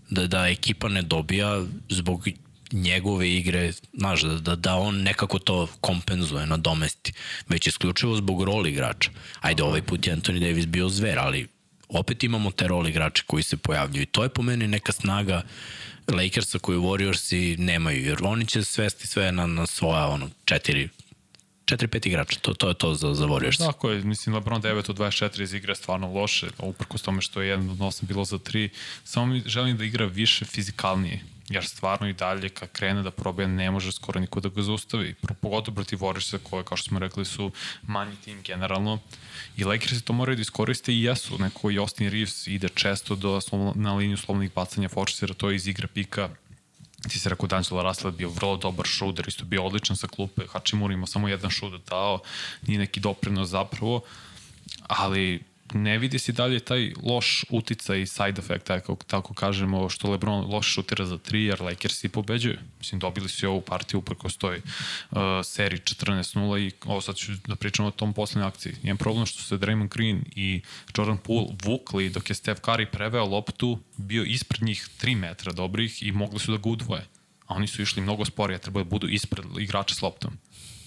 da, 0.10 0.28
da 0.28 0.48
ekipa 0.48 0.88
ne 0.88 1.02
dobija 1.02 1.64
zbog 1.90 2.28
njegove 2.74 3.30
igre, 3.32 3.72
znaš, 3.94 4.22
da, 4.22 4.39
da, 4.39 4.56
da 4.56 4.75
on 4.75 5.01
nekako 5.01 5.39
to 5.39 5.68
kompenzuje, 5.82 6.46
nadomesti, 6.46 7.13
već 7.50 7.68
isključivo 7.68 8.15
zbog 8.15 8.44
roli 8.44 8.70
igrača. 8.70 9.12
Ajde, 9.42 9.63
ovaj 9.63 9.82
put 9.82 10.08
je 10.08 10.15
Anthony 10.15 10.39
Davis 10.39 10.65
bio 10.65 10.89
zver, 10.89 11.20
ali 11.20 11.48
opet 11.89 12.24
imamo 12.24 12.51
te 12.51 12.68
roli 12.68 12.89
igrača 12.89 13.24
koji 13.27 13.44
se 13.44 13.58
pojavljuju. 13.58 14.01
I 14.01 14.06
to 14.06 14.24
je 14.24 14.30
po 14.30 14.42
meni 14.42 14.68
neka 14.68 14.92
snaga 14.92 15.42
Lakersa 16.08 16.60
koju 16.60 16.82
Warriorsi 16.82 17.60
nemaju, 17.60 18.06
jer 18.06 18.18
oni 18.24 18.46
će 18.46 18.63
svesti 18.63 19.08
sve 19.08 19.32
na, 19.32 19.48
na 19.48 19.65
svoja 19.65 20.08
ono, 20.08 20.30
četiri 20.46 20.89
4-5 21.65 22.08
igrača, 22.08 22.39
to, 22.39 22.53
to 22.53 22.68
je 22.68 22.74
to 22.74 22.94
za, 22.96 23.13
za 23.13 23.25
Warriors. 23.25 23.58
Tako 23.58 23.89
je, 23.89 24.03
mislim 24.03 24.36
LeBron 24.36 24.62
9 24.62 24.89
od 24.89 24.98
24 24.98 25.42
iz 25.42 25.53
igre 25.53 25.75
stvarno 25.75 26.13
loše, 26.13 26.48
uprkos 26.60 27.01
tome 27.01 27.22
što 27.22 27.42
je 27.42 27.50
jedan 27.50 27.70
od 27.70 27.77
8 27.77 28.03
bilo 28.06 28.25
za 28.25 28.38
3, 28.38 28.70
samo 29.03 29.25
mi 29.25 29.44
želim 29.46 29.77
da 29.77 29.84
igra 29.84 30.06
više 30.06 30.46
fizikalnije, 30.46 31.22
jer 31.50 31.66
stvarno 31.66 32.08
i 32.08 32.14
dalje 32.14 32.50
kad 32.50 32.72
krene 32.72 33.02
da 33.04 33.12
probija 33.12 33.48
ne 33.48 33.72
može 33.72 33.92
skoro 33.92 34.20
niko 34.20 34.40
da 34.40 34.50
ga 34.50 34.62
zaustavi. 34.62 35.16
Pogotovo 35.42 35.76
protiv 35.76 36.00
Warriorsa 36.00 36.38
koje, 36.44 36.64
kao 36.64 36.78
što 36.78 36.90
smo 36.90 37.00
rekli, 37.00 37.26
su 37.26 37.52
manji 37.82 38.16
tim 38.16 38.42
generalno. 38.42 39.00
I 39.58 39.64
Lakers 39.64 40.04
to 40.04 40.14
moraju 40.14 40.36
da 40.36 40.42
iskoriste 40.42 40.94
i 40.94 41.04
jesu. 41.04 41.38
Neko 41.38 41.72
i 41.72 41.78
Austin 41.78 42.10
Reeves 42.10 42.48
ide 42.48 42.70
često 42.70 43.16
do, 43.16 43.40
na 43.76 43.96
liniju 43.96 44.18
slovnih 44.18 44.52
bacanja, 44.56 44.90
forsira 44.90 45.34
to 45.34 45.52
iz 45.52 45.68
igra 45.68 45.88
pika 45.88 46.30
ti 47.10 47.20
se 47.20 47.30
rekao 47.30 47.48
D'Angelo 47.48 47.84
Russell 47.84 48.12
bio 48.12 48.30
vrlo 48.30 48.58
dobar 48.58 48.86
šuder, 48.86 49.28
isto 49.28 49.46
bio 49.46 49.64
odličan 49.64 49.96
sa 49.96 50.08
klupe, 50.08 50.42
Hačimura 50.48 50.94
ima 50.94 51.08
samo 51.08 51.28
jedan 51.28 51.52
šuder 51.52 51.80
dao, 51.90 52.20
nije 52.68 52.80
neki 52.80 53.00
doprinos 53.00 53.50
zapravo, 53.50 54.02
ali 54.82 55.44
ne 55.74 55.98
vidi 55.98 56.20
se 56.20 56.32
dalje 56.32 56.60
taj 56.60 56.94
loš 57.03 57.46
utica 57.50 57.96
i 57.96 58.06
side 58.06 58.39
effect, 58.39 58.65
tako, 58.65 58.96
tako 59.08 59.34
kažemo, 59.34 59.89
što 59.89 60.12
LeBron 60.12 60.46
loš 60.51 60.74
šutira 60.74 61.06
za 61.06 61.18
3, 61.18 61.36
jer 61.36 61.62
Lakers 61.62 62.03
i 62.03 62.10
pobeđuju. 62.10 62.58
Mislim, 62.80 63.00
dobili 63.00 63.30
su 63.30 63.46
i 63.46 63.50
ovu 63.50 63.62
partiju 63.62 64.00
uprko 64.00 64.30
stoji 64.30 64.62
uh, 65.12 65.18
seriji 65.44 65.80
14-0 65.80 66.68
i 66.68 66.72
ovo 66.86 67.01
sad 67.01 67.15
ću 67.15 67.32
da 67.48 67.56
pričam 67.56 67.86
o 67.86 67.92
tom 67.92 68.13
poslednjoj 68.13 68.48
akciji. 68.48 68.74
Jedan 68.84 68.98
problem 68.98 69.25
što 69.25 69.42
se 69.42 69.58
Draymond 69.58 69.88
Green 69.88 70.24
i 70.36 70.62
Jordan 70.98 71.18
Poole 71.18 71.48
vukli 71.63 72.10
dok 72.10 72.30
je 72.30 72.36
Steph 72.36 72.62
Curry 72.62 72.86
preveo 72.86 73.25
loptu, 73.25 73.80
bio 73.98 74.24
ispred 74.24 74.63
njih 74.63 74.89
3 75.01 75.18
metra 75.18 75.51
dobrih 75.51 76.03
i 76.03 76.12
mogli 76.12 76.39
su 76.39 76.51
da 76.51 76.58
ga 76.58 76.70
udvoje. 76.70 77.06
A 77.48 77.56
oni 77.56 77.68
su 77.68 77.82
išli 77.82 78.01
mnogo 78.01 78.25
sporije, 78.25 78.60
treba 78.60 78.80
da 78.80 78.89
budu 78.89 79.08
ispred 79.08 79.46
igrača 79.60 79.96
s 79.96 80.01
loptom. 80.01 80.38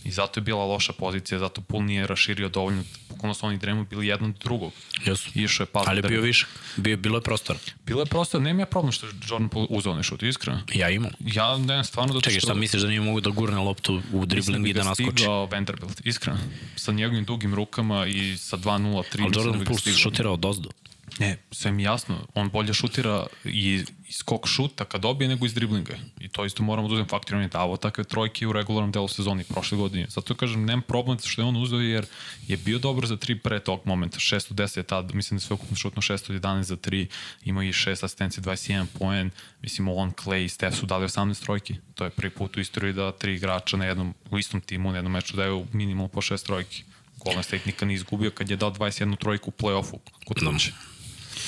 I 0.06 0.10
zato 0.10 0.40
je 0.40 0.44
bila 0.44 0.64
loša 0.64 0.92
pozicija, 0.92 1.38
zato 1.38 1.60
Pul 1.60 1.84
nije 1.84 2.06
raširio 2.06 2.48
dovoljno, 2.48 2.84
pokolno 3.08 3.34
su 3.34 3.46
oni 3.46 3.58
dremu 3.58 3.84
bili 3.84 4.06
jedan 4.06 4.34
drugog. 4.42 4.72
Jesu. 5.06 5.30
Išao 5.34 5.64
je 5.64 5.66
pas. 5.66 5.88
Ali 5.88 5.98
je 5.98 6.02
bio 6.02 6.20
više, 6.20 6.46
bio, 6.76 6.96
bilo 6.96 7.18
je 7.18 7.22
prostor. 7.22 7.56
Bilo 7.86 8.00
je 8.00 8.06
prostor, 8.06 8.42
nema 8.42 8.60
ja 8.60 8.66
problem 8.66 8.92
što 8.92 9.06
je 9.06 9.12
Jordan 9.30 9.48
Poole 9.48 9.66
uzao 9.70 9.92
onaj 9.92 10.02
šut, 10.02 10.22
iskreno. 10.22 10.60
Ja 10.74 10.90
imam. 10.90 11.10
Ja 11.20 11.58
ne, 11.58 11.84
stvarno 11.84 12.14
da 12.14 12.20
Čekaj, 12.20 12.40
šta 12.40 12.54
misliš 12.54 12.82
da 12.82 12.88
nije 12.88 13.00
mogu 13.00 13.20
da 13.20 13.30
gurne 13.30 13.58
loptu 13.58 14.02
u 14.12 14.26
dribling 14.26 14.68
i 14.68 14.72
da 14.72 14.84
naskoči? 14.84 15.12
Mislim 15.12 15.30
da 15.30 15.56
Vanderbilt, 15.56 16.00
iskreno. 16.04 16.38
Sa 16.76 16.92
njegovim 16.92 17.24
dugim 17.24 17.54
rukama 17.54 18.06
i 18.06 18.36
sa 18.36 18.56
2-0, 18.56 19.02
3. 19.14 19.22
Ali 19.22 19.32
Jordan 19.34 19.64
Poole 19.64 19.96
šutirao 19.96 20.36
dozdo. 20.36 20.70
Ne, 21.18 21.36
sve 21.50 21.72
mi 21.72 21.82
jasno. 21.82 22.26
On 22.34 22.50
bolje 22.50 22.74
šutira 22.74 23.26
i 23.44 23.84
skok 24.12 24.46
šuta 24.46 24.84
kad 24.84 25.00
dobije 25.00 25.28
nego 25.28 25.46
iz 25.46 25.54
driblinga. 25.54 25.96
I 26.20 26.28
to 26.28 26.44
isto 26.44 26.62
moramo 26.62 26.88
da 26.88 26.94
uzem 26.94 27.08
faktor. 27.08 27.36
On 27.36 27.42
je 27.42 27.48
davao 27.48 27.76
takve 27.76 28.04
trojke 28.04 28.46
u 28.46 28.52
regularnom 28.52 28.92
delu 28.92 29.08
sezoni 29.08 29.44
prošle 29.44 29.78
godine. 29.78 30.06
Zato 30.08 30.34
kažem, 30.34 30.64
nemam 30.64 30.82
problem 30.82 31.18
što 31.24 31.42
je 31.42 31.46
on 31.46 31.56
uzeo 31.56 31.80
jer 31.80 32.06
je 32.48 32.56
bio 32.56 32.78
dobar 32.78 33.06
za 33.06 33.16
tri 33.16 33.38
pre 33.38 33.60
tog 33.60 33.80
momenta. 33.84 34.18
610 34.18 34.76
je 34.76 34.82
tad, 34.82 35.14
mislim 35.14 35.38
da 35.38 35.44
sve 35.44 35.54
ukupno 35.54 35.76
šutno 35.76 36.02
611 36.02 36.62
za 36.62 36.76
3, 36.76 37.06
ima 37.44 37.64
i 37.64 37.72
6 37.72 38.04
asistencije, 38.04 38.44
21 38.44 38.86
poen. 38.98 39.30
Mislim, 39.62 39.88
on, 39.88 40.12
Clay 40.12 40.44
i 40.44 40.48
Steph 40.48 40.76
su 40.76 40.86
dali 40.86 41.06
18 41.06 41.42
trojki. 41.42 41.76
To 41.94 42.04
je 42.04 42.10
prvi 42.10 42.30
put 42.30 42.56
u 42.56 42.60
istoriji 42.60 42.92
da 42.92 43.12
tri 43.12 43.34
igrača 43.34 43.76
na 43.76 43.84
jednom, 43.84 44.14
u 44.30 44.38
istom 44.38 44.60
timu 44.60 44.90
na 44.90 44.96
jednom 44.96 45.12
meču 45.12 45.36
daju 45.36 45.66
minimalno 45.72 46.08
po 46.08 46.20
6 46.20 46.46
trojki. 46.46 46.84
Golden 47.24 47.42
State 47.42 47.62
nikad 47.66 47.88
nije 47.88 47.94
izgubio 47.96 48.30
kad 48.30 48.50
je 48.50 48.56
dao 48.56 48.70
21 48.70 49.18
trojku 49.18 49.50
u 49.50 49.62
play-offu 49.62 49.98
kod 50.24 50.36
kuće. 50.52 50.72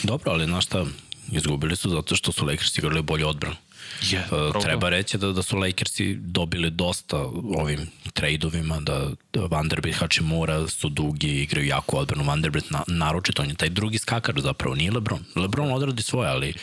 Dobro, 0.02 0.32
ali 0.32 0.44
znaš 0.44 0.66
šta, 0.66 0.86
izgubili 1.32 1.76
su 1.76 1.90
zato 1.90 2.16
što 2.16 2.32
su 2.32 2.46
Lakers 2.46 2.78
igrali 2.78 3.02
bolje 3.02 3.26
odbranu. 3.26 3.56
Yeah, 4.02 4.56
uh, 4.56 4.62
treba 4.62 4.88
reći 4.88 5.18
da, 5.18 5.32
da 5.32 5.42
su 5.42 5.56
Lakersi 5.56 6.14
dobili 6.14 6.70
dosta 6.70 7.16
ovim 7.56 7.90
trejdovima, 8.12 8.80
da, 8.80 9.10
da 9.32 9.40
Vanderbilt, 9.40 9.96
Hachimura 9.96 10.68
su 10.68 10.88
dugi, 10.88 11.42
igraju 11.42 11.66
jako 11.66 11.96
odbranu. 11.96 12.24
Vanderbilt 12.24 12.70
na, 12.70 12.82
naročito, 12.86 13.42
on 13.42 13.48
je 13.48 13.54
taj 13.54 13.68
drugi 13.68 13.98
skakač 13.98 14.38
zapravo, 14.38 14.74
nije 14.74 14.90
Lebron. 14.90 15.24
Lebron 15.36 15.72
odradi 15.72 16.02
svoje, 16.02 16.30
ali 16.30 16.54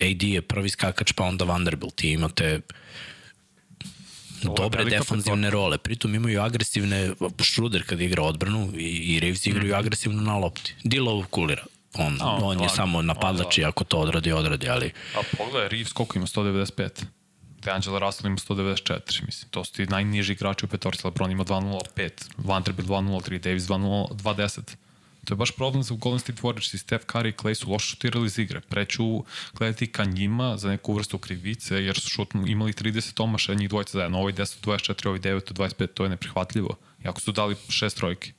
AD 0.00 0.22
je 0.22 0.42
prvi 0.42 0.68
skakač, 0.68 1.12
pa 1.12 1.24
onda 1.24 1.44
Vanderbilt. 1.44 2.04
I 2.04 2.10
imate 2.10 2.60
dobre 4.42 4.84
defanzivne 4.84 5.50
role. 5.50 5.78
Pritom 5.78 6.14
imaju 6.14 6.42
agresivne, 6.42 7.10
Schroeder 7.42 7.82
kad 7.82 8.00
igra 8.00 8.22
odbranu 8.22 8.72
i, 8.76 8.84
i 8.84 9.20
Reeves 9.20 9.46
igraju 9.46 9.74
mm. 9.74 9.78
agresivno 9.78 10.22
na 10.22 10.38
lopti. 10.38 10.74
Dilov 10.84 11.26
kulira 11.30 11.64
on, 11.98 12.16
no, 12.20 12.38
on 12.42 12.60
je 12.60 12.68
samo 12.68 13.02
napadač 13.02 13.58
i 13.58 13.64
ako 13.64 13.84
to 13.84 13.98
odradi, 13.98 14.32
odradi, 14.32 14.68
ali... 14.68 14.92
A 15.14 15.22
pogledaj, 15.38 15.68
Reeves 15.68 15.92
koliko 15.92 16.18
ima 16.18 16.26
195? 16.26 17.04
Te 17.60 17.70
Angela 17.70 17.98
Russell 17.98 18.26
ima 18.26 18.36
194, 18.36 19.24
mislim. 19.26 19.50
To 19.50 19.64
su 19.64 19.72
ti 19.72 19.86
najniži 19.86 20.32
igrači 20.32 20.64
u 20.64 20.68
petorci. 20.68 21.02
LeBron 21.04 21.30
ima 21.30 21.44
2.05, 21.44 22.10
Vanderbilt 22.38 22.88
2.03, 22.88 23.38
Davis 23.38 23.64
2.10. 23.64 24.76
To 25.24 25.34
je 25.34 25.36
baš 25.36 25.50
problem 25.50 25.82
za 25.82 25.94
Golden 25.94 26.20
State 26.20 26.42
Warriors 26.42 26.74
i 26.74 26.78
Steph 26.78 27.06
Curry 27.06 27.28
i 27.28 27.32
Clay 27.32 27.54
su 27.54 27.70
loše 27.70 27.86
šutirali 27.86 28.26
iz 28.26 28.38
igre. 28.38 28.60
Preću 28.60 29.24
gledati 29.58 29.86
ka 29.86 30.04
njima 30.04 30.56
za 30.56 30.68
neku 30.68 30.94
vrstu 30.94 31.18
krivice, 31.18 31.84
jer 31.84 32.00
su 32.00 32.08
šutnu, 32.08 32.46
imali 32.46 32.72
30 32.72 33.22
omaša, 33.22 33.54
njih 33.54 33.68
dvojica 33.68 33.98
zajedno. 33.98 34.18
Ovo 34.18 34.28
je 34.28 34.34
10 34.34 34.66
24, 34.66 35.06
ovo 35.06 35.16
je 35.16 35.20
9 35.20 35.52
25, 35.52 35.86
to 35.86 36.02
je 36.02 36.10
neprihvatljivo. 36.10 36.76
Iako 37.04 37.20
su 37.20 37.32
dali 37.32 37.56
šest 37.68 37.96
trojke 37.96 38.32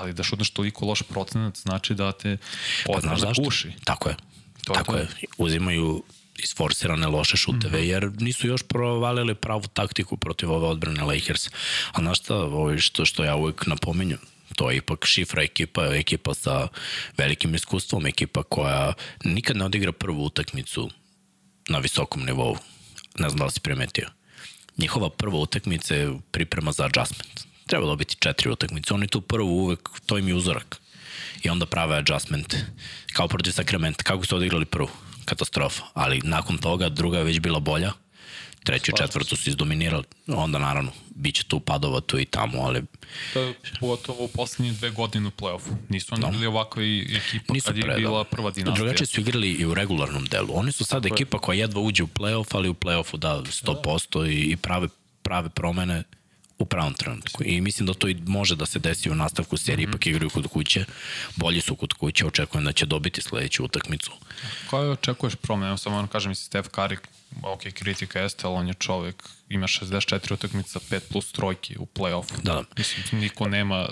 ali 0.00 0.12
da 0.12 0.22
šutneš 0.22 0.50
toliko 0.50 0.86
loš 0.86 1.02
procenat 1.02 1.58
znači 1.58 1.94
da 1.94 2.12
te 2.12 2.36
pa, 2.86 3.00
znaš 3.00 3.20
da 3.20 3.32
kuši. 3.44 3.72
Tako 3.84 4.08
je. 4.08 4.16
To 4.64 4.72
Tako 4.72 4.96
je. 4.96 5.00
je. 5.00 5.08
Uzimaju 5.38 6.02
isforsirane 6.38 7.06
loše 7.06 7.36
šuteve, 7.36 7.78
mm 7.78 7.82
-hmm. 7.82 7.88
jer 7.88 8.10
nisu 8.20 8.46
još 8.46 8.62
provalili 8.62 9.34
pravu 9.34 9.62
taktiku 9.62 10.16
protiv 10.16 10.52
ove 10.52 10.66
odbrane 10.66 11.02
Lakers. 11.02 11.48
A 11.92 12.00
znaš 12.00 12.18
šta, 12.18 12.36
ovo 12.36 12.78
što, 12.78 13.04
što 13.04 13.24
ja 13.24 13.36
uvek 13.36 13.66
napominju, 13.66 14.18
to 14.56 14.70
je 14.70 14.76
ipak 14.76 15.06
šifra 15.06 15.42
ekipa, 15.42 15.84
ekipa 15.84 16.34
sa 16.34 16.68
velikim 17.16 17.54
iskustvom, 17.54 18.06
ekipa 18.06 18.42
koja 18.42 18.92
nikad 19.24 19.56
ne 19.56 19.64
odigra 19.64 19.92
prvu 19.92 20.24
utakmicu 20.24 20.90
na 21.68 21.78
visokom 21.78 22.24
nivou. 22.24 22.56
Ne 23.18 23.28
znam 23.28 23.38
da 23.38 23.44
li 23.44 23.52
si 23.52 23.60
primetio. 23.60 24.08
Njihova 24.76 25.10
prva 25.10 25.38
utakmica 25.38 25.94
je 25.94 26.18
priprema 26.30 26.72
za 26.72 26.84
adjustment 26.84 27.49
treba 27.70 27.86
dobiti 27.86 28.16
četiri 28.18 28.50
utakmice. 28.50 28.94
Oni 28.94 29.06
tu 29.06 29.20
prvo 29.20 29.50
uvek, 29.50 29.88
to 30.06 30.18
im 30.18 30.28
je 30.28 30.34
uzorak. 30.34 30.80
I 31.42 31.50
onda 31.50 31.66
prave 31.66 31.96
adjustment. 31.96 32.56
Kao 33.12 33.28
protiv 33.28 33.52
Sacramento. 33.52 34.04
Kako 34.04 34.26
su 34.26 34.36
odigrali 34.36 34.64
prvu? 34.64 34.88
Katastrofa. 35.24 35.82
Ali 35.94 36.20
nakon 36.24 36.58
toga 36.58 36.88
druga 36.88 37.18
je 37.18 37.24
već 37.24 37.40
bila 37.40 37.60
bolja. 37.60 37.92
Treću 38.64 38.90
i 38.90 38.96
četvrtu 38.96 39.36
su 39.36 39.50
izdominirali. 39.50 40.04
Onda 40.26 40.58
naravno, 40.58 40.92
bit 41.14 41.34
će 41.34 41.44
tu 41.44 41.60
padova 41.60 42.00
tu 42.00 42.18
i 42.18 42.24
tamo, 42.24 42.62
ali... 42.62 42.82
To 43.32 43.40
je 43.40 43.54
pogotovo 43.80 44.24
u 44.24 44.28
poslednje 44.28 44.72
dve 44.72 44.90
godine 44.90 45.28
u 45.28 45.30
play-offu. 45.30 45.76
Nisu 45.88 46.14
oni 46.14 46.22
no. 46.22 46.30
bili 46.30 46.46
ovakva 46.46 46.82
ekipa 46.82 47.52
Nisu 47.52 47.66
kad 47.66 47.76
je 47.76 47.82
pre, 47.82 47.96
bila 47.96 48.24
prva 48.24 48.50
dinastija. 48.50 48.84
Drugačije 48.84 49.06
su 49.06 49.20
igrali 49.20 49.50
i 49.50 49.66
u 49.66 49.74
regularnom 49.74 50.24
delu. 50.24 50.48
Oni 50.52 50.72
su 50.72 50.84
sad 50.84 51.06
ekipa 51.06 51.38
koja 51.38 51.58
jedva 51.58 51.80
uđe 51.80 52.02
u 52.02 52.06
play-off, 52.06 52.46
ali 52.52 52.68
u 52.68 52.74
play-offu 52.74 53.16
da 53.16 53.42
100% 53.42 54.22
da. 54.22 54.30
i, 54.30 54.40
i 54.40 54.56
prave, 54.56 54.88
prave 55.22 55.48
promene 55.48 56.02
u 56.60 56.64
pravom 56.64 56.94
trenutku. 56.94 57.44
I 57.44 57.60
mislim 57.60 57.86
da 57.86 57.94
to 57.94 58.08
i 58.08 58.16
može 58.26 58.56
da 58.56 58.66
se 58.66 58.78
desi 58.78 59.10
u 59.10 59.14
nastavku 59.14 59.56
serije, 59.56 59.86
mm 59.86 59.90
-hmm. 59.90 59.94
ipak 59.94 60.06
igraju 60.06 60.30
kod 60.30 60.46
kuće, 60.46 60.84
bolji 61.36 61.60
su 61.60 61.76
kod 61.76 61.92
kuće, 61.92 62.26
očekujem 62.26 62.64
da 62.64 62.72
će 62.72 62.86
dobiti 62.86 63.22
sledeću 63.22 63.64
utakmicu. 63.64 64.12
Koje 64.70 64.90
očekuješ 64.90 65.34
promene? 65.34 65.78
Samo 65.78 65.96
vam 65.96 66.08
kažem, 66.08 66.28
mislim, 66.28 66.44
Steph 66.44 66.68
Curry, 66.68 66.96
ok, 67.42 67.60
kritika 67.60 68.20
jeste, 68.20 68.46
ali 68.46 68.56
on 68.56 68.68
je 68.68 68.74
čovek, 68.74 69.24
ima 69.48 69.66
64 69.66 70.32
utakmica, 70.32 70.78
5 70.78 71.00
plus 71.12 71.32
trojki 71.32 71.76
u 71.78 71.86
play-offu. 71.86 72.42
Da, 72.42 72.52
da. 72.52 72.62
Mislim, 72.76 73.20
niko 73.20 73.48
nema 73.48 73.88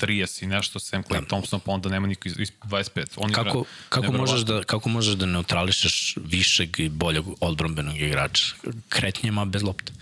30 0.00 0.42
i 0.42 0.46
nešto, 0.46 0.78
Sam 0.78 1.02
Clay 1.02 1.20
da. 1.20 1.26
Thompson, 1.26 1.60
pa 1.60 1.72
onda 1.72 1.88
nema 1.88 2.06
niko 2.06 2.28
iz, 2.28 2.34
iz 2.38 2.52
25. 2.64 3.04
On 3.16 3.32
kako, 3.32 3.48
igra, 3.48 3.62
kako, 3.88 4.12
možeš 4.12 4.40
da, 4.40 4.62
kako 4.62 4.88
možeš 4.88 5.14
da 5.14 5.26
neutrališeš 5.26 6.16
višeg 6.24 6.80
i 6.80 6.88
boljeg 6.88 7.24
odbrambenog 7.40 7.96
igrača? 7.96 8.54
Kretnjima 8.88 9.44
bez 9.44 9.62
lopte. 9.62 9.92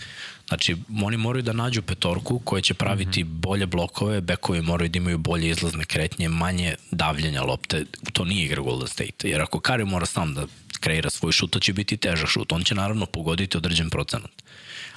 Znači, 0.51 0.77
oni 1.03 1.17
moraju 1.17 1.43
da 1.43 1.53
nađu 1.53 1.83
petorku 1.83 2.39
koja 2.39 2.61
će 2.61 2.75
praviti 2.75 3.25
mm 3.25 3.27
-hmm. 3.27 3.41
bolje 3.41 3.67
blokove, 3.67 4.21
bekovi 4.21 4.63
moraju 4.63 4.89
da 4.89 4.97
imaju 4.97 5.19
bolje 5.19 5.49
izlazne 5.49 5.85
kretnje, 5.85 6.29
manje 6.29 6.75
davljenja 6.91 7.43
lopte. 7.43 7.85
To 8.13 8.25
nije 8.25 8.45
igra 8.45 8.63
Golden 8.63 8.89
State. 8.89 9.29
Jer 9.29 9.43
ako 9.43 9.61
Kari 9.61 9.85
mora 9.85 10.07
sam 10.07 10.35
da 10.35 10.47
kreira 10.81 11.11
svoj 11.11 11.33
šut, 11.33 11.51
to 11.51 11.61
će 11.61 11.73
biti 11.73 11.97
težak 11.97 12.29
šut. 12.29 12.53
On 12.53 12.65
će 12.65 12.75
naravno 12.75 13.07
pogoditi 13.07 13.57
određen 13.57 13.91
procenat 13.91 14.31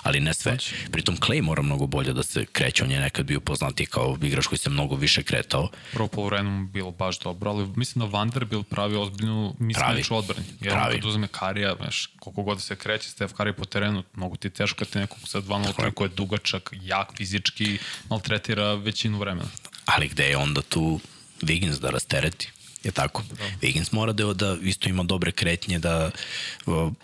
ali 0.04 0.20
ne 0.20 0.34
sve. 0.34 0.52
Znači. 0.52 0.76
Pritom 0.92 1.18
Clay 1.18 1.42
mora 1.42 1.62
mnogo 1.62 1.88
bolje 1.88 2.14
da 2.14 2.24
se 2.24 2.46
kreće, 2.46 2.84
on 2.84 2.92
je 2.92 3.00
nekad 3.00 3.26
bio 3.26 3.40
poznati 3.40 3.86
kao 3.86 4.18
igrač 4.22 4.48
koji 4.48 4.60
se 4.60 4.70
mnogo 4.70 4.96
više 4.96 5.24
kretao. 5.24 5.70
Prvo 5.92 6.08
polovremenu 6.08 6.68
bilo 6.68 6.92
baš 6.92 7.20
dobro, 7.20 7.52
ali 7.52 7.68
mislim 7.76 8.00
da 8.00 8.18
Vanderbilt 8.18 8.70
pravi 8.70 8.96
ozbiljnu 8.96 9.56
mislić 9.60 10.12
odbrani. 10.12 10.46
Jer 10.62 10.74
pravi. 10.74 10.96
kad 10.96 11.06
uzme 11.06 11.28
Karija, 11.28 11.76
znaš, 11.76 12.10
koliko 12.20 12.44
god 12.44 12.62
se 12.62 12.76
kreće 12.76 13.10
Steph 13.10 13.34
Curry 13.34 13.54
po 13.54 13.66
terenu, 13.66 14.04
mogu 14.14 14.36
ti 14.38 14.50
teško 14.50 14.80
kad 14.80 14.88
te 14.88 15.00
nekog 15.00 15.20
sa 15.26 15.42
2 15.42 15.92
koji 15.92 16.08
je 16.08 16.16
dugačak, 16.16 16.74
jak 16.82 17.18
fizički, 17.18 17.78
maltretira 18.10 18.74
većinu 18.74 19.20
vremena. 19.20 19.50
Ali 19.86 20.08
gde 20.08 20.24
je 20.24 20.38
onda 20.38 20.62
tu 20.62 21.00
Wiggins 21.42 21.80
da 21.80 21.90
rastereti? 21.90 22.52
Je 22.84 22.92
tako? 22.92 23.24
Da. 23.30 23.68
Wiggins 23.68 23.94
mora 23.94 24.14
da, 24.14 24.34
da 24.34 24.58
isto 24.62 24.90
ima 24.90 25.04
dobre 25.04 25.32
kretnje, 25.32 25.80
da 25.80 26.12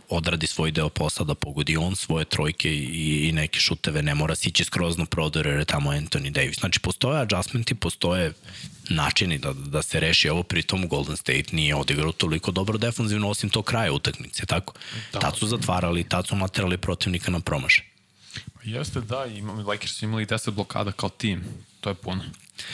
odradi 0.10 0.48
svoj 0.48 0.72
deo 0.72 0.90
posla, 0.90 1.26
da 1.26 1.36
pogodi 1.36 1.78
on 1.78 1.96
svoje 1.96 2.26
trojke 2.26 2.74
i, 2.74 3.28
i 3.28 3.32
neke 3.32 3.60
šuteve, 3.60 4.04
ne 4.04 4.16
mora 4.16 4.36
sići 4.36 4.64
skroz 4.64 4.98
na 4.98 5.06
prodor 5.06 5.48
jer 5.48 5.60
je 5.60 5.66
tamo 5.66 5.92
Anthony 5.92 6.30
Davis. 6.30 6.60
Znači, 6.60 6.80
postoje 6.80 7.22
adjustmenti, 7.22 7.76
postoje 7.76 8.34
načini 8.90 9.38
da, 9.38 9.54
da 9.54 9.82
se 9.82 10.00
reši 10.00 10.30
ovo, 10.30 10.44
pritom 10.44 10.88
Golden 10.88 11.18
State 11.18 11.46
nije 11.52 11.76
odigrao 11.76 12.12
toliko 12.12 12.52
dobro 12.52 12.78
defanzivno, 12.78 13.30
osim 13.30 13.50
to 13.50 13.62
kraja 13.62 13.94
utakmice, 13.94 14.46
tako? 14.46 14.74
Da. 15.14 15.20
Tad 15.20 15.38
su 15.38 15.48
zatvarali, 15.48 16.04
tad 16.04 16.28
su 16.28 16.36
naterali 16.36 16.78
protivnika 16.78 17.32
na 17.32 17.40
promaše. 17.40 17.84
Jeste, 18.64 19.02
da, 19.02 19.26
imam, 19.26 19.68
Lakers 19.68 19.94
su 19.94 20.06
imali 20.06 20.26
10 20.26 20.52
blokada 20.52 20.92
kao 20.92 21.10
tim 21.10 21.44
To 21.82 21.90
je 21.90 21.96
puno. 21.96 22.24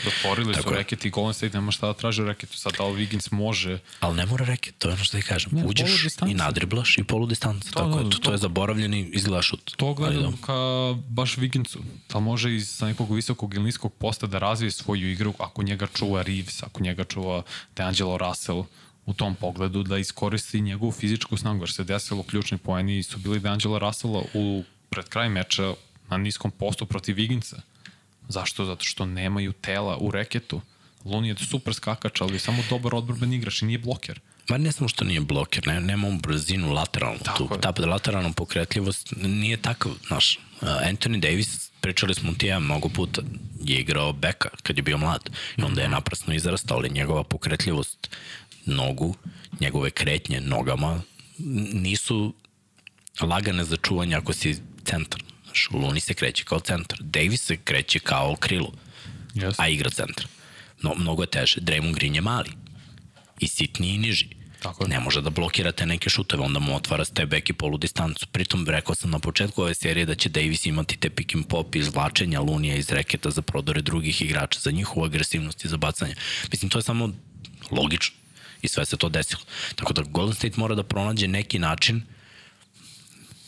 Dotvorili 0.04 0.54
su 0.54 0.70
reket 0.70 1.06
i 1.06 1.10
Golden 1.10 1.34
State 1.34 1.58
nema 1.58 1.72
šta 1.72 1.88
da 1.88 1.94
traži 1.94 2.22
u 2.22 2.26
reketu. 2.26 2.58
Sad 2.58 2.74
da 2.78 2.84
li 2.84 3.08
Wiggins 3.08 3.34
može... 3.34 3.80
Ali 4.00 4.16
ne 4.16 4.26
mora 4.26 4.46
reket, 4.46 4.76
to 4.78 4.88
je 4.88 4.94
ono 4.94 5.04
što 5.04 5.18
ti 5.18 5.24
kažem. 5.24 5.52
Ne, 5.56 5.66
Uđeš 5.66 6.06
i 6.28 6.34
nadriblaš 6.34 6.98
i 6.98 7.04
polu 7.04 7.28
distanca. 7.28 7.72
To, 7.72 7.80
Tako 7.80 8.04
da, 8.04 8.10
to, 8.10 8.18
to 8.18 8.32
je 8.32 8.38
zaboravljeni 8.38 9.10
izgleda 9.14 9.42
šut. 9.42 9.74
To 9.78 9.94
gledam 9.94 10.38
ka 10.38 10.54
baš 11.08 11.36
Wigginsu. 11.36 11.78
Da 12.10 12.20
može 12.20 12.56
iz 12.56 12.70
sa 12.70 12.86
nekog 12.86 13.16
visokog 13.16 13.54
ili 13.54 13.64
niskog 13.64 13.94
posta 13.94 14.28
da 14.28 14.40
razvije 14.40 14.72
svoju 14.72 15.12
igru 15.12 15.34
ako 15.40 15.64
njega 15.64 15.88
čuva 15.88 16.22
Reeves, 16.22 16.64
ako 16.64 16.84
njega 16.84 17.04
čuva 17.04 17.44
DeAngelo 17.76 18.18
Russell 18.18 18.64
u 19.06 19.14
tom 19.14 19.36
pogledu 19.36 19.84
da 19.84 19.98
iskoristi 19.98 20.62
njegovu 20.62 20.92
fizičku 20.92 21.38
snagu. 21.38 21.60
Jer 21.60 21.72
se 21.72 21.84
desilo 21.84 22.24
ključni 22.24 22.58
poeni 22.58 23.04
su 23.04 23.18
bili 23.18 23.40
DeAngelo 23.40 23.80
Russella 23.80 24.24
u 24.34 24.64
pred 24.90 25.10
kraj 25.10 25.30
meča 25.30 25.74
na 26.10 26.18
niskom 26.18 26.52
postu 26.52 26.86
protiv 26.86 27.16
Wigginsa. 27.16 27.60
Zašto? 28.30 28.66
Zato 28.66 28.84
što 28.84 29.06
nemaju 29.06 29.54
tela 29.54 29.98
u 29.98 30.12
reketu. 30.12 30.62
Luni 31.06 31.28
je 31.28 31.36
super 31.38 31.74
skakač, 31.74 32.22
ali 32.22 32.34
je 32.36 32.40
samo 32.40 32.64
dobar 32.70 32.96
odbrben 32.96 33.34
igrač 33.34 33.62
i 33.62 33.66
nije 33.66 33.78
bloker. 33.80 34.20
Ma 34.50 34.58
ne 34.58 34.72
samo 34.72 34.88
što 34.88 35.06
nije 35.06 35.22
bloker, 35.22 35.68
ne, 35.68 35.82
nema 35.82 36.08
on 36.08 36.20
brzinu 36.20 36.74
lateralnu. 36.74 37.20
Tako 37.24 37.38
tu, 37.48 37.54
je. 37.54 37.62
ta 37.62 37.74
lateralna 37.86 38.32
pokretljivost 38.32 39.14
nije 39.18 39.58
takav, 39.58 39.92
znaš. 40.08 40.40
Uh, 40.62 40.68
Anthony 40.68 41.20
Davis, 41.20 41.72
pričali 41.82 42.16
smo 42.16 42.34
ti 42.34 42.48
ja 42.48 42.60
mnogo 42.60 42.90
puta, 42.90 43.22
je 43.64 43.80
igrao 43.80 44.14
beka 44.14 44.50
kad 44.64 44.78
je 44.78 44.84
bio 44.84 44.98
mlad 44.98 45.30
i 45.58 45.62
onda 45.62 45.72
Mhm. 45.72 45.80
je 45.82 45.90
naprasno 45.90 46.34
izrastao, 46.34 46.78
ali 46.78 46.90
njegova 46.90 47.24
pokretljivost 47.24 48.10
nogu, 48.66 49.16
njegove 49.60 49.90
kretnje 49.92 50.42
nogama 50.42 51.02
nisu 51.74 52.34
lagane 53.22 53.64
za 53.64 53.78
čuvanje 53.78 54.16
ako 54.16 54.34
si 54.34 54.58
centar. 54.86 55.24
Znaš, 55.56 55.70
Luni 55.72 56.00
se 56.00 56.14
kreće 56.14 56.44
kao 56.44 56.60
centar, 56.60 57.00
Davis 57.02 57.42
se 57.42 57.58
kreće 57.58 58.00
kao 58.00 58.36
krilo, 58.36 58.72
Yes. 59.36 59.54
a 59.58 59.68
igra 59.68 59.90
centar. 59.90 60.26
No, 60.82 60.94
mnogo 60.98 61.24
je 61.24 61.28
teže. 61.28 61.62
Draymond 61.62 61.94
Green 61.94 62.16
je 62.16 62.22
mali 62.22 62.52
i 63.40 63.48
sitniji 63.48 63.96
i 63.96 63.98
niži. 63.98 64.28
Tako 64.60 64.84
je. 64.84 64.90
Ne 64.90 65.00
može 65.00 65.22
da 65.22 65.30
blokirate 65.30 65.86
neke 65.86 66.10
šuteve, 66.10 66.44
onda 66.44 66.60
mu 66.60 66.76
otvara 66.76 67.06
step 67.06 67.30
back 67.30 67.50
i 67.50 67.54
polu 67.54 67.78
distancu. 67.78 68.28
Pritom, 68.32 68.68
rekao 68.68 68.96
sam 68.96 69.10
na 69.12 69.20
početku 69.20 69.62
ove 69.62 69.74
serije 69.74 70.06
da 70.06 70.16
će 70.16 70.30
Davis 70.30 70.66
imati 70.66 70.98
te 70.98 71.10
pick 71.10 71.36
and 71.36 71.48
pop 71.48 71.76
izvlačenja 71.76 72.42
Lunija 72.42 72.76
iz 72.76 72.90
reketa 72.90 73.30
za 73.32 73.42
prodore 73.42 73.82
drugih 73.82 74.22
igrača, 74.22 74.60
za 74.60 74.72
njihovu 74.72 75.06
agresivnost 75.06 75.66
i 75.66 75.68
za 75.68 75.78
bacanje. 75.78 76.16
Mislim, 76.52 76.70
to 76.70 76.78
je 76.78 76.84
samo 76.84 77.10
logično 77.72 78.16
i 78.62 78.68
sve 78.68 78.86
se 78.86 78.98
to 78.98 79.10
desilo. 79.10 79.42
Tako 79.76 79.94
da 79.94 80.02
Golden 80.02 80.36
State 80.36 80.54
mora 80.58 80.76
da 80.76 80.84
pronađe 80.84 81.28
neki 81.28 81.60
način 81.60 82.02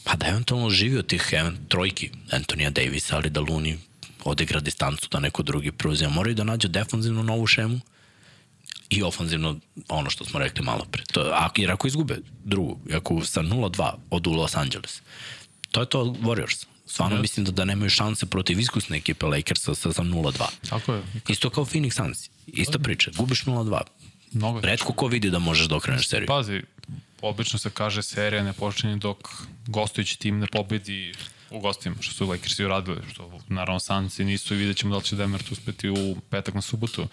pa 0.07 0.15
da 0.15 0.27
eventualno 0.27 0.69
živi 0.69 0.97
od 0.97 1.07
tih 1.07 1.29
even, 1.31 1.57
trojki 1.67 2.09
Antonija 2.31 2.69
Davisa, 2.69 3.15
ali 3.15 3.29
da 3.29 3.39
Luni 3.39 3.77
odigra 4.23 4.59
distancu, 4.59 5.07
da 5.11 5.19
neko 5.19 5.43
drugi 5.43 5.71
preuzima. 5.71 6.09
Moraju 6.09 6.35
da 6.35 6.43
nađu 6.43 6.67
defanzivnu 6.67 7.23
novu 7.23 7.47
šemu 7.47 7.79
i 8.89 9.03
ofanzivno 9.03 9.55
ono 9.89 10.09
što 10.09 10.25
smo 10.25 10.39
rekli 10.39 10.65
malo 10.65 10.85
pre. 10.91 11.03
To, 11.11 11.21
ako, 11.33 11.61
jer 11.61 11.71
ako 11.71 11.87
izgube 11.87 12.17
drugu, 12.43 12.79
ako 12.93 13.25
sa 13.25 13.41
0-2 13.41 13.91
odu 14.09 14.31
Los 14.31 14.55
Angeles, 14.55 15.01
to 15.71 15.81
je 15.81 15.89
to 15.89 16.03
Warriors. 16.03 16.65
Stvarno 16.85 17.17
Yes. 17.17 17.21
mislim 17.21 17.45
da, 17.45 17.51
da 17.51 17.65
nemaju 17.65 17.89
šanse 17.89 18.25
protiv 18.25 18.59
iskusne 18.59 18.97
ekipe 18.97 19.25
Lakersa 19.25 19.75
sa, 19.75 19.93
sa 19.93 20.03
0-2. 20.03 20.45
Tako 20.69 20.93
je. 20.93 21.01
Isto 21.27 21.49
kao 21.49 21.65
Phoenix 21.65 21.91
Suns. 21.91 22.29
Ista 22.47 22.79
priča. 22.79 23.11
Gubiš 23.17 23.43
0-2. 23.43 23.81
Mnogo 24.31 24.61
Redko 24.61 24.93
ko 24.93 25.07
vidi 25.07 25.29
da 25.29 25.39
možeš 25.39 25.67
da 25.67 25.75
okreneš 25.75 26.07
seriju. 26.07 26.27
Pazi, 26.27 26.61
obično 27.21 27.59
se 27.59 27.69
kaže 27.69 28.03
serija 28.03 28.43
ne 28.43 28.53
počinje 28.53 28.95
dok 28.95 29.17
gostujući 29.67 30.19
tim 30.19 30.39
ne 30.39 30.47
pobedi 30.47 31.13
u 31.51 31.59
gostima, 31.59 31.95
što 31.99 32.13
su 32.13 32.29
Lakersi 32.29 32.65
uradili, 32.65 33.01
što 33.11 33.39
naravno 33.47 33.79
Sanci 33.79 34.25
nisu 34.25 34.53
i 34.53 34.57
vidjet 34.57 34.77
ćemo 34.77 34.91
da 34.91 34.97
li 34.97 35.03
će 35.03 35.15
Demert 35.15 35.51
uspeti 35.51 35.89
u 35.89 36.15
petak 36.29 36.53
na 36.53 36.61
subotu. 36.61 37.07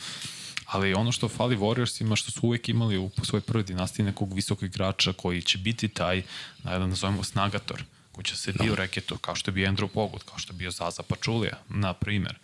Ali 0.67 0.95
ono 0.95 1.13
što 1.13 1.29
fali 1.29 1.57
Warriorsima, 1.57 2.17
što 2.17 2.31
su 2.31 2.41
uvek 2.43 2.69
imali 2.69 2.99
u 2.99 3.11
svojoj 3.23 3.43
prvoj 3.43 3.63
dinastiji 3.63 4.07
nekog 4.07 4.35
visokog 4.35 4.65
igrača 4.65 5.13
koji 5.13 5.43
će 5.43 5.59
biti 5.59 5.89
taj, 5.89 6.23
da 6.63 6.87
nazovemo 6.87 7.25
snagator, 7.25 7.85
koji 8.13 8.25
će 8.25 8.37
sediti 8.37 8.71
u 8.71 8.75
reketu, 8.75 9.19
kao 9.19 9.35
što 9.35 9.51
je 9.51 9.53
bio 9.53 9.71
Andrew 9.71 9.89
Pogut, 9.89 10.23
kao 10.23 10.39
što 10.39 10.53
je 10.53 10.57
bio 10.57 10.71
Zaza 10.71 11.03
Pačulija, 11.03 11.59
na 11.69 11.93
primer. 11.93 12.39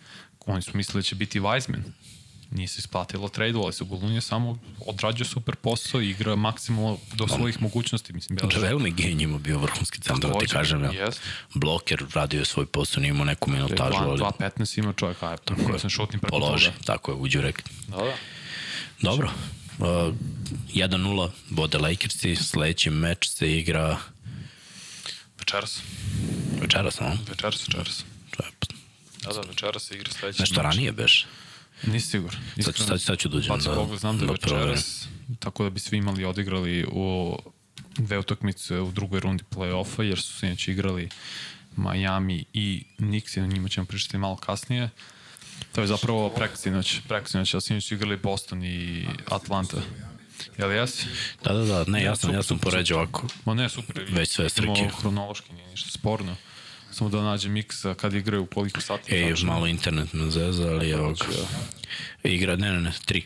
Oni 0.45 0.61
su 0.61 0.71
mislili 0.73 0.99
da 0.99 1.03
će 1.03 1.15
biti 1.15 1.39
Wiseman, 1.39 1.81
nije 2.51 2.67
se 2.67 2.79
isplatilo 2.79 3.29
tradeovali 3.29 3.73
su 3.73 3.85
Golun 3.85 4.13
je 4.13 4.21
samo 4.21 4.59
odrađuje 4.85 5.27
super 5.27 5.55
posao 5.55 6.01
i 6.01 6.09
igra 6.09 6.35
maksimalno 6.35 6.97
do 7.13 7.27
svojih 7.27 7.61
mogućnosti 7.61 8.13
mislim 8.13 8.37
bila 8.37 8.65
Javel 8.67 8.79
McGee 8.79 9.13
njima 9.13 9.37
bio 9.37 9.59
vrhunski 9.59 10.01
centar, 10.01 10.31
da 10.31 10.39
ti 10.39 10.47
kažem. 10.47 10.83
Ja. 10.83 10.91
jest. 10.91 11.21
Bloker 11.53 12.05
radio 12.13 12.39
je 12.39 12.45
svoj 12.45 12.65
posao, 12.65 13.01
nije 13.01 13.09
imao 13.09 13.25
neku 13.25 13.49
minutažu, 13.51 13.97
ali 13.97 14.19
2.15 14.19 14.79
ima 14.79 14.93
čovjek, 14.93 15.23
a 15.23 15.37
koji 15.67 15.79
sam 15.79 15.89
šutnim 15.89 16.19
preko 16.19 16.39
položi. 16.39 16.65
toga. 16.65 16.77
Tako 16.85 17.11
je, 17.11 17.17
uđu 17.17 17.41
rek. 17.41 17.63
Da, 17.87 17.97
da. 17.97 18.13
Dobro. 19.01 19.31
Uh, 19.79 19.85
1-0 20.73 21.29
vode 21.49 21.77
Lakersi, 21.77 22.35
sledeći 22.35 22.89
meč 22.89 23.29
se 23.29 23.57
igra 23.57 23.97
Večeras. 25.39 25.81
večeras, 26.61 26.99
no? 26.99 27.17
Večeras, 27.29 27.67
večeras. 27.67 27.99
Je, 28.39 28.45
Da, 29.23 29.33
da, 29.33 29.41
večeras 29.41 29.83
se 29.83 29.95
igra 29.95 30.11
sledeći 30.11 30.41
nešto 30.41 30.55
meč. 30.55 30.63
ranije 30.63 30.91
beš. 30.91 31.25
Nisi 31.83 32.07
sigur. 32.07 32.37
Sad, 32.61 32.75
sad, 32.75 33.01
sad 33.01 33.17
ću 33.17 33.29
dođem 33.29 33.59
da, 33.59 33.75
pogled, 33.75 33.99
znam 33.99 34.17
da 34.17 34.23
je 34.23 34.27
da 34.27 34.33
večeras, 34.33 35.07
tako 35.39 35.63
da 35.63 35.69
bi 35.69 35.79
svi 35.79 35.97
imali 35.97 36.25
odigrali 36.25 36.85
u 36.91 37.37
dve 37.97 38.17
utakmice 38.19 38.79
u 38.79 38.91
drugoj 38.91 39.19
rundi 39.19 39.43
play-offa, 39.51 40.01
jer 40.01 40.21
su 40.21 40.33
sinoć 40.33 40.67
igrali 40.67 41.09
Miami 41.75 42.45
i 42.53 42.83
Knicks, 42.97 43.37
i 43.37 43.41
na 43.41 43.47
njima 43.47 43.69
ćemo 43.69 43.85
pričati 43.85 44.17
malo 44.17 44.35
kasnije. 44.35 44.89
To 45.71 45.81
je 45.81 45.87
zapravo 45.87 46.29
preksinoć, 46.29 46.99
preksinoć, 47.07 47.53
ali 47.53 47.61
sinoć 47.61 47.87
su 47.87 47.93
igrali 47.93 48.17
Boston 48.17 48.63
i 48.63 49.05
Atlanta. 49.25 49.77
Jel 50.57 50.71
jesi? 50.71 51.05
Da, 51.43 51.53
da, 51.53 51.65
da, 51.65 51.83
ne, 51.91 51.99
ja 51.99 52.05
Ja, 52.05 52.15
sam, 52.15 52.33
ja 52.33 52.43
sam 52.43 52.59
poređao 52.59 52.97
ovako. 52.97 53.27
Ma 53.45 53.53
ne, 53.53 53.69
super. 53.69 54.05
Već 54.09 54.29
sve 54.29 54.49
strke. 54.49 54.89
hronološki, 55.01 55.53
nije 55.53 55.67
ništa 55.67 55.89
sporno. 55.91 56.35
Samo 56.91 57.09
da 57.09 57.21
nađem 57.21 57.53
mix 57.53 57.95
kad 57.95 58.13
igraju 58.13 58.45
koliko 58.45 58.81
sati. 58.81 59.15
Ej, 59.15 59.29
tačno. 59.29 59.53
malo 59.53 59.67
internet 59.67 60.13
me 60.13 60.31
zeza, 60.31 60.67
ali 60.67 60.89
evo 60.89 61.13
ga. 61.13 61.25
Igra, 62.29 62.55
ne, 62.55 62.71
ne, 62.71 62.81
ne, 62.81 62.91
tri. 63.05 63.23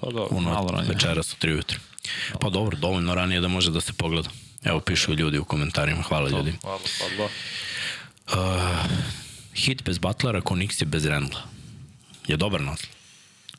Pa 0.00 0.10
da, 0.10 0.22
Ono, 0.30 0.50
malo 0.50 0.68
ranije. 0.68 0.92
večeras 0.92 1.32
u 1.32 1.36
tri 1.36 1.52
ujutru. 1.52 1.78
Pa 2.40 2.50
dobro, 2.50 2.76
dovoljno 2.76 3.14
ranije 3.14 3.40
da 3.40 3.48
može 3.48 3.70
da 3.70 3.80
se 3.80 3.92
pogleda. 3.92 4.28
Evo, 4.64 4.80
pišu 4.80 5.14
ljudi 5.14 5.38
u 5.38 5.44
komentarima. 5.44 6.02
Hvala 6.02 6.28
ljudi. 6.28 6.52
Hvala, 6.62 6.78
hvala. 7.16 7.30
Uh, 8.28 8.90
hit 9.54 9.82
bez 9.84 9.98
Butlera, 9.98 10.40
ko 10.40 10.54
Nixi 10.54 10.84
bez 10.84 11.06
Rendla. 11.06 11.40
Je 12.26 12.36
dobar 12.36 12.60
naslov. 12.60 12.90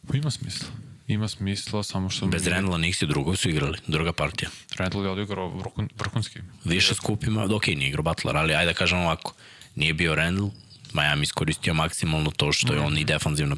Pa 0.08 0.18
ima 0.18 0.32
smisla. 0.32 0.68
Ima 1.08 1.28
smisla, 1.28 1.84
samo 1.84 2.10
što... 2.10 2.26
Bez 2.26 2.48
Rendla 2.48 2.78
Nixi 2.78 3.06
drugo 3.06 3.36
su 3.36 3.50
igrali, 3.50 3.78
druga 3.88 4.14
partija. 4.14 4.50
Randall 4.78 5.06
je 5.06 5.12
odigrao 5.12 5.50
vrhun, 5.50 5.90
vrhunski. 5.98 6.40
Više 6.64 6.94
skupima, 6.94 7.48
ok, 7.52 7.68
nije 7.68 7.88
igrao 7.88 8.04
Butler, 8.04 8.38
ali 8.38 8.56
ajde 8.56 8.72
da 8.72 8.78
kažem 8.78 9.00
ovako, 9.00 9.34
nije 9.76 9.94
bio 9.94 10.16
Randall, 10.16 10.52
Miami 10.94 11.24
iskoristio 11.24 11.74
maksimalno 11.74 12.32
to 12.32 12.52
što 12.52 12.74
je 12.74 12.80
on 12.80 12.98
i 12.98 13.06
defanzivna 13.06 13.56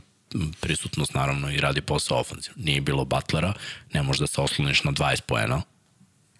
prisutnost 0.59 1.13
naravno 1.13 1.51
i 1.51 1.57
radi 1.57 1.81
posao 1.81 2.19
ofanzivno. 2.19 2.63
Nije 2.63 2.81
bilo 2.81 3.05
Butlera, 3.05 3.53
ne 3.93 4.03
možeš 4.03 4.19
da 4.19 4.27
se 4.27 4.41
osloniš 4.41 4.83
na 4.83 4.91
20 4.91 5.21
poena. 5.21 5.61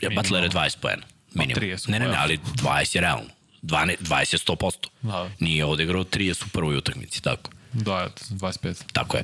Ja, 0.02 0.10
Butler 0.10 0.44
je 0.44 0.50
20 0.50 0.78
poena. 0.82 1.04
Minimum. 1.34 1.64
30 1.64 1.90
Ne, 1.90 2.00
ne, 2.00 2.08
ne, 2.08 2.16
ali 2.18 2.38
20 2.38 2.96
je 2.96 3.02
realno. 3.02 3.30
12, 3.62 3.96
20 4.02 4.34
je 4.34 4.40
100%. 4.40 4.88
Da. 5.02 5.30
Nije 5.40 5.66
odigrao 5.66 6.04
30 6.04 6.46
u 6.46 6.50
prvoj 6.50 6.78
utakmici, 6.78 7.22
tako. 7.22 7.52
Da, 7.74 8.10
25. 8.30 8.84
Tako 8.94 9.18
je. 9.18 9.24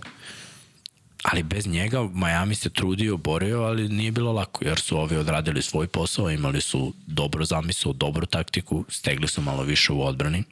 Ali 1.24 1.44
bez 1.44 1.68
njega 1.68 2.10
Miami 2.14 2.56
se 2.56 2.70
trudio, 2.70 3.18
borio, 3.18 3.62
ali 3.62 3.90
nije 3.90 4.12
bilo 4.12 4.32
lako, 4.32 4.66
jer 4.66 4.80
su 4.80 4.98
ovi 4.98 5.18
odradili 5.18 5.62
svoj 5.62 5.88
posao, 5.88 6.30
imali 6.30 6.62
su 6.62 6.94
dobro 7.08 7.46
zamisao, 7.46 7.94
dobru 7.94 8.26
taktiku, 8.26 8.86
stegli 8.90 9.28
su 9.28 9.42
malo 9.42 9.64
više 9.64 9.94
u 9.94 10.06
odbrani 10.06 10.44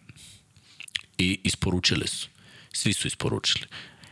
i 1.17 1.39
isporučili 1.43 2.07
su. 2.07 2.27
Svi 2.73 2.93
su 2.93 3.07
isporučili. 3.07 3.67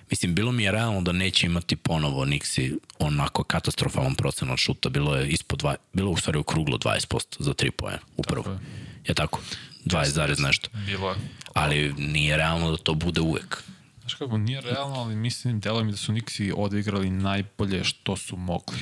Mislim, 0.09 0.35
bilo 0.35 0.51
mi 0.51 0.63
je 0.63 0.71
realno 0.71 1.01
da 1.01 1.11
neće 1.11 1.45
imati 1.45 1.75
ponovo 1.75 2.25
Nixi 2.25 2.77
onako 2.99 3.43
katastrofalan 3.43 4.15
procenat 4.15 4.59
šuta. 4.59 4.89
Bilo 4.89 5.15
je 5.15 5.29
ispod 5.29 5.59
dva, 5.59 5.75
bilo 5.93 6.11
u 6.11 6.17
stvari 6.17 6.37
okruglo 6.37 6.77
20% 6.77 7.35
za 7.39 7.53
3 7.53 7.71
poena 7.71 7.99
u 8.17 8.23
prvu. 8.23 8.51
je. 8.51 8.59
Je 9.07 9.13
tako? 9.13 9.39
20 9.85 10.05
zarez 10.05 10.39
nešto. 10.39 10.69
Bilo 10.85 11.09
je. 11.09 11.15
Ali 11.53 11.93
nije 11.97 12.37
realno 12.37 12.71
da 12.71 12.77
to 12.77 12.93
bude 12.93 13.21
uvek. 13.21 13.63
Znaš 14.09 14.17
kako, 14.17 14.37
nije 14.37 14.61
realno, 14.61 14.95
ali 14.95 15.15
mislim, 15.15 15.59
delo 15.59 15.83
mi 15.83 15.91
da 15.91 15.97
su 15.97 16.13
Nixi 16.13 16.53
odigrali 16.57 17.09
najbolje 17.09 17.83
što 17.83 18.15
su 18.17 18.37
mogli. 18.37 18.77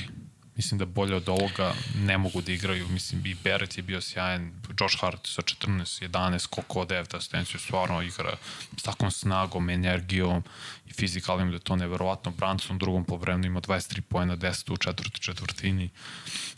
Mislim 0.56 0.78
da 0.78 0.86
bolje 0.86 1.14
od 1.14 1.28
ovoga 1.28 1.72
ne 1.96 2.18
mogu 2.18 2.40
da 2.40 2.52
igraju. 2.52 2.88
Mislim, 2.88 3.26
i 3.26 3.34
Barrett 3.44 3.76
je 3.76 3.82
bio 3.82 4.00
sjajan, 4.00 4.52
Josh 4.80 5.00
Hart 5.00 5.20
sa 5.26 5.42
14, 5.42 6.08
11, 6.08 6.46
koliko 6.46 6.80
od 6.80 6.88
9 6.88 7.16
asistenciju, 7.16 7.60
stvarno 7.60 8.02
igra 8.02 8.36
s 8.76 8.82
takvom 8.82 9.10
snagom, 9.10 9.70
energijom 9.70 10.42
i 10.86 10.92
fizikalnim 10.92 11.50
da 11.50 11.56
je 11.56 11.60
to 11.60 11.76
neverovatno. 11.76 12.30
Branson 12.30 12.76
u 12.76 12.78
drugom 12.78 13.04
povremenu 13.04 13.46
ima 13.46 13.60
23 13.60 14.00
pojena, 14.00 14.36
10 14.36 14.72
u 14.72 14.76
četvrti 14.76 15.20
četvrtini. 15.20 15.90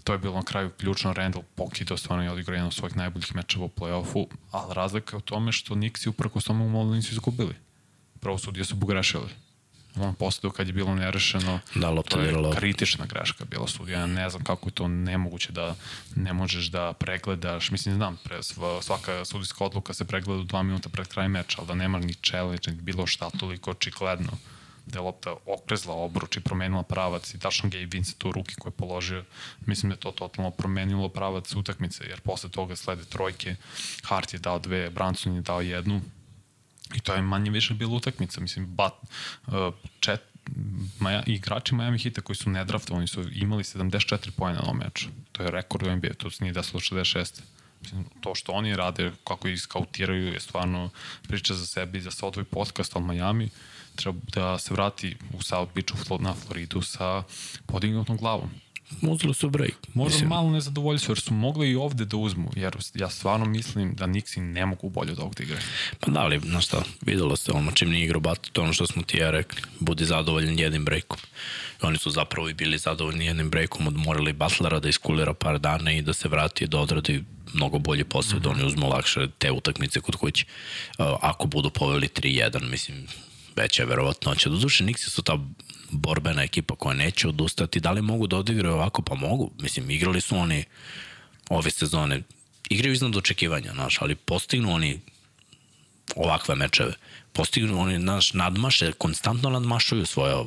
To 0.04 0.12
je 0.12 0.18
bilo 0.18 0.34
na 0.34 0.42
kraju 0.42 0.70
ključno. 0.70 1.12
Randall 1.12 1.44
pokidao, 1.54 1.96
stvarno 1.96 2.24
je 2.24 2.30
odigrao 2.30 2.54
jedan 2.54 2.66
od 2.66 2.74
svojih 2.74 2.96
najboljih 2.96 3.34
mečeva 3.34 3.64
u 3.64 3.68
play-offu, 3.68 4.26
ali 4.50 4.74
razlika 4.74 5.16
je 5.16 5.18
u 5.18 5.20
tome 5.20 5.52
što 5.52 5.74
Nixi 5.74 6.08
uprko 6.08 6.40
s 6.40 6.44
tomu 6.44 6.68
malo 6.68 6.94
nisu 6.94 7.12
izgubili 7.12 7.69
prvo 8.20 8.38
sudije 8.38 8.64
su 8.64 8.80
pogrešili. 8.80 9.28
On 9.96 10.14
posle 10.14 10.50
kad 10.50 10.66
je 10.66 10.72
bilo 10.72 10.94
nerešeno, 10.94 11.60
Da, 11.74 11.90
lopta 11.90 12.10
to 12.10 12.22
je 12.22 12.26
dirala. 12.28 12.54
kritična 12.54 13.06
greška 13.06 13.44
bila 13.44 13.68
sudija. 13.68 14.00
Ja 14.00 14.06
ne 14.06 14.30
znam 14.30 14.44
kako 14.44 14.68
je 14.68 14.72
to 14.72 14.88
nemoguće 14.88 15.52
da 15.52 15.74
ne 16.16 16.32
možeš 16.32 16.66
da 16.66 16.92
pregledaš. 16.92 17.70
Mislim, 17.70 17.94
znam, 17.94 18.18
pre, 18.24 18.36
sva- 18.38 18.82
svaka 18.82 19.24
sudijska 19.24 19.64
odluka 19.64 19.94
se 19.94 20.04
pregleda 20.04 20.40
u 20.40 20.44
dva 20.44 20.62
minuta 20.62 20.88
pred 20.88 21.08
kraj 21.08 21.28
meča, 21.28 21.56
ali 21.58 21.66
da 21.66 21.74
nema 21.74 21.98
ni 21.98 22.14
challenge, 22.14 22.70
ni 22.70 22.76
bilo 22.76 23.06
šta 23.06 23.30
toliko 23.30 23.70
očigledno 23.70 24.32
da 24.86 24.98
je 24.98 25.02
lopta 25.02 25.34
okrezla 25.46 25.94
obruč 25.94 26.36
i 26.36 26.40
promenila 26.40 26.82
pravac 26.82 27.34
i 27.34 27.38
tačno 27.38 27.68
Gabe 27.68 27.86
Vincent 27.86 28.24
u 28.24 28.32
ruki 28.32 28.54
koje 28.54 28.70
je 28.70 28.76
položio. 28.76 29.24
Mislim 29.60 29.90
da 29.90 29.94
je 29.94 30.00
to 30.00 30.10
totalno 30.12 30.50
promenilo 30.50 31.08
pravac 31.08 31.54
utakmice, 31.54 32.04
jer 32.04 32.20
posle 32.20 32.50
toga 32.50 32.76
slede 32.76 33.04
trojke. 33.04 33.56
Hart 34.02 34.32
je 34.32 34.38
dao 34.38 34.58
dve, 34.58 34.90
Branson 34.90 35.34
je 35.34 35.40
dao 35.40 35.60
jednu, 35.60 36.00
I 36.94 37.00
to 37.00 37.14
je 37.14 37.22
manje 37.22 37.50
više 37.50 37.74
bila 37.74 37.96
utakmica. 37.96 38.40
Mislim, 38.40 38.66
bat, 38.66 38.92
uh, 39.46 39.74
čet, 40.00 40.20
Maja, 40.98 41.22
igrači 41.26 41.74
Miami 41.74 41.98
Hita 41.98 42.20
koji 42.20 42.36
su 42.36 42.50
nedraftovani 42.50 43.06
su 43.06 43.24
imali 43.32 43.62
74 43.62 44.30
pojena 44.30 44.58
na 44.58 44.64
ovom 44.64 44.78
meču. 44.78 45.08
To 45.32 45.42
je 45.42 45.50
rekord 45.50 45.86
u 45.86 45.96
NBA, 45.96 46.14
to 46.18 46.30
se 46.30 46.44
nije 46.44 46.52
desilo 46.52 46.80
66. 46.80 47.40
Mislim, 47.82 48.04
to 48.20 48.34
što 48.34 48.52
oni 48.52 48.76
rade, 48.76 49.12
kako 49.24 49.48
ih 49.48 49.60
skautiraju, 49.60 50.32
je 50.32 50.40
stvarno 50.40 50.90
priča 51.22 51.54
za 51.54 51.66
sebe 51.66 51.98
i 51.98 52.00
za 52.00 52.10
se 52.10 52.26
odvoj 52.26 52.44
podcast, 52.44 52.96
ali 52.96 53.04
Miami 53.04 53.48
treba 53.96 54.18
da 54.34 54.58
se 54.58 54.74
vrati 54.74 55.16
u 55.32 55.42
South 55.42 55.72
Beach 55.74 56.10
u 56.10 56.18
na 56.18 56.34
Floridu 56.34 56.82
sa 56.82 57.22
podignutom 57.66 58.16
glavom. 58.16 58.50
Uzeli 59.02 59.34
su 59.34 59.50
break. 59.50 59.74
Možda 59.94 60.14
Mislim, 60.14 60.28
malo 60.28 60.50
nezadovoljstvo, 60.50 61.12
jer 61.12 61.20
su 61.20 61.34
mogli 61.34 61.70
i 61.70 61.76
ovde 61.76 62.04
da 62.04 62.16
uzmu, 62.16 62.50
jer 62.56 62.76
ja 62.94 63.10
stvarno 63.10 63.46
mislim 63.46 63.94
da 63.94 64.06
Nixi 64.06 64.40
ne 64.40 64.66
mogu 64.66 64.88
bolje 64.88 65.12
od 65.12 65.18
ovog 65.18 65.34
da 65.34 65.42
igraju. 65.42 65.62
Pa 66.00 66.10
da 66.10 66.26
li, 66.26 66.40
znaš 66.44 66.66
šta, 66.66 66.82
videlo 67.00 67.36
se 67.36 67.52
ono 67.52 67.72
čim 67.72 67.90
nije 67.90 68.04
igrao 68.04 68.20
bat, 68.20 68.48
to 68.52 68.62
ono 68.62 68.72
što 68.72 68.86
smo 68.86 69.02
ti 69.02 69.16
ja 69.16 69.30
rekli, 69.30 69.62
budi 69.80 70.04
zadovoljan 70.04 70.58
jednim 70.58 70.84
breakom. 70.84 71.18
I 71.82 71.86
oni 71.86 71.98
su 71.98 72.10
zapravo 72.10 72.48
i 72.48 72.54
bili 72.54 72.78
zadovoljni 72.78 73.26
jednim 73.26 73.50
breakom, 73.50 73.86
odmorili 73.86 74.32
Butlera 74.32 74.80
da 74.80 74.88
iskulira 74.88 75.34
par 75.34 75.58
dana 75.58 75.92
i 75.92 76.02
da 76.02 76.12
se 76.12 76.28
vrati 76.28 76.66
da 76.66 76.78
odradi 76.78 77.24
mnogo 77.54 77.78
bolje 77.78 78.04
posao, 78.04 78.38
mm 78.38 78.40
-hmm. 78.40 78.44
da 78.44 78.50
oni 78.50 78.64
uzmu 78.64 78.88
lakše 78.88 79.28
te 79.38 79.50
utakmice 79.50 80.00
kod 80.00 80.16
kuće. 80.16 80.44
Ako 80.98 81.46
budu 81.46 81.70
poveli 81.70 82.08
3-1, 82.08 82.70
mislim, 82.70 83.06
veća 83.56 83.82
je 83.82 83.86
verovatnoća. 83.86 84.48
Doduše, 84.48 84.84
Nixi 84.84 85.08
su 85.08 85.22
ta 85.22 85.38
borbena 85.90 86.42
ekipa 86.42 86.74
koja 86.74 86.94
neće 86.94 87.28
odustati. 87.28 87.80
Da 87.80 87.90
li 87.90 88.02
mogu 88.02 88.26
da 88.26 88.36
odigraju 88.36 88.74
ovako? 88.74 89.02
Pa 89.02 89.14
mogu. 89.14 89.50
Mislim, 89.60 89.90
igrali 89.90 90.20
su 90.20 90.36
oni 90.36 90.64
ove 91.50 91.70
sezone. 91.70 92.22
Igraju 92.70 92.92
iznad 92.92 93.16
očekivanja, 93.16 93.72
znaš, 93.72 93.98
ali 94.00 94.14
postignu 94.14 94.72
oni 94.72 95.00
ovakve 96.16 96.54
mečeve. 96.54 96.92
Postignu 97.32 97.80
oni, 97.80 97.98
naš, 97.98 98.32
nadmaše, 98.32 98.92
konstantno 98.92 99.50
nadmašuju 99.50 100.06
svoje, 100.06 100.44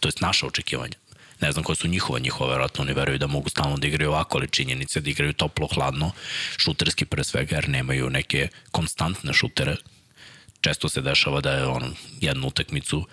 to 0.00 0.08
jest 0.08 0.20
naše 0.20 0.46
očekivanja. 0.46 0.96
Ne 1.40 1.52
znam 1.52 1.64
koje 1.64 1.76
su 1.76 1.88
njihova, 1.88 2.18
njihova 2.18 2.50
verovatno 2.50 2.82
oni 2.82 2.92
veruju 2.92 3.18
da 3.18 3.26
mogu 3.26 3.48
stalno 3.48 3.76
da 3.76 3.86
igraju 3.86 4.10
ovako, 4.10 4.38
ali 4.38 4.48
činjenice 4.50 5.00
da 5.00 5.10
igraju 5.10 5.32
toplo, 5.32 5.68
hladno, 5.74 6.10
šuterski 6.56 7.04
pre 7.04 7.24
svega, 7.24 7.56
jer 7.56 7.68
nemaju 7.68 8.10
neke 8.10 8.48
konstantne 8.70 9.32
šutere. 9.32 9.76
Često 10.60 10.88
se 10.88 11.00
dešava 11.00 11.40
da 11.40 11.52
je 11.52 11.66
on 11.66 11.94
jednu 12.20 12.46
utakmicu 12.46 13.06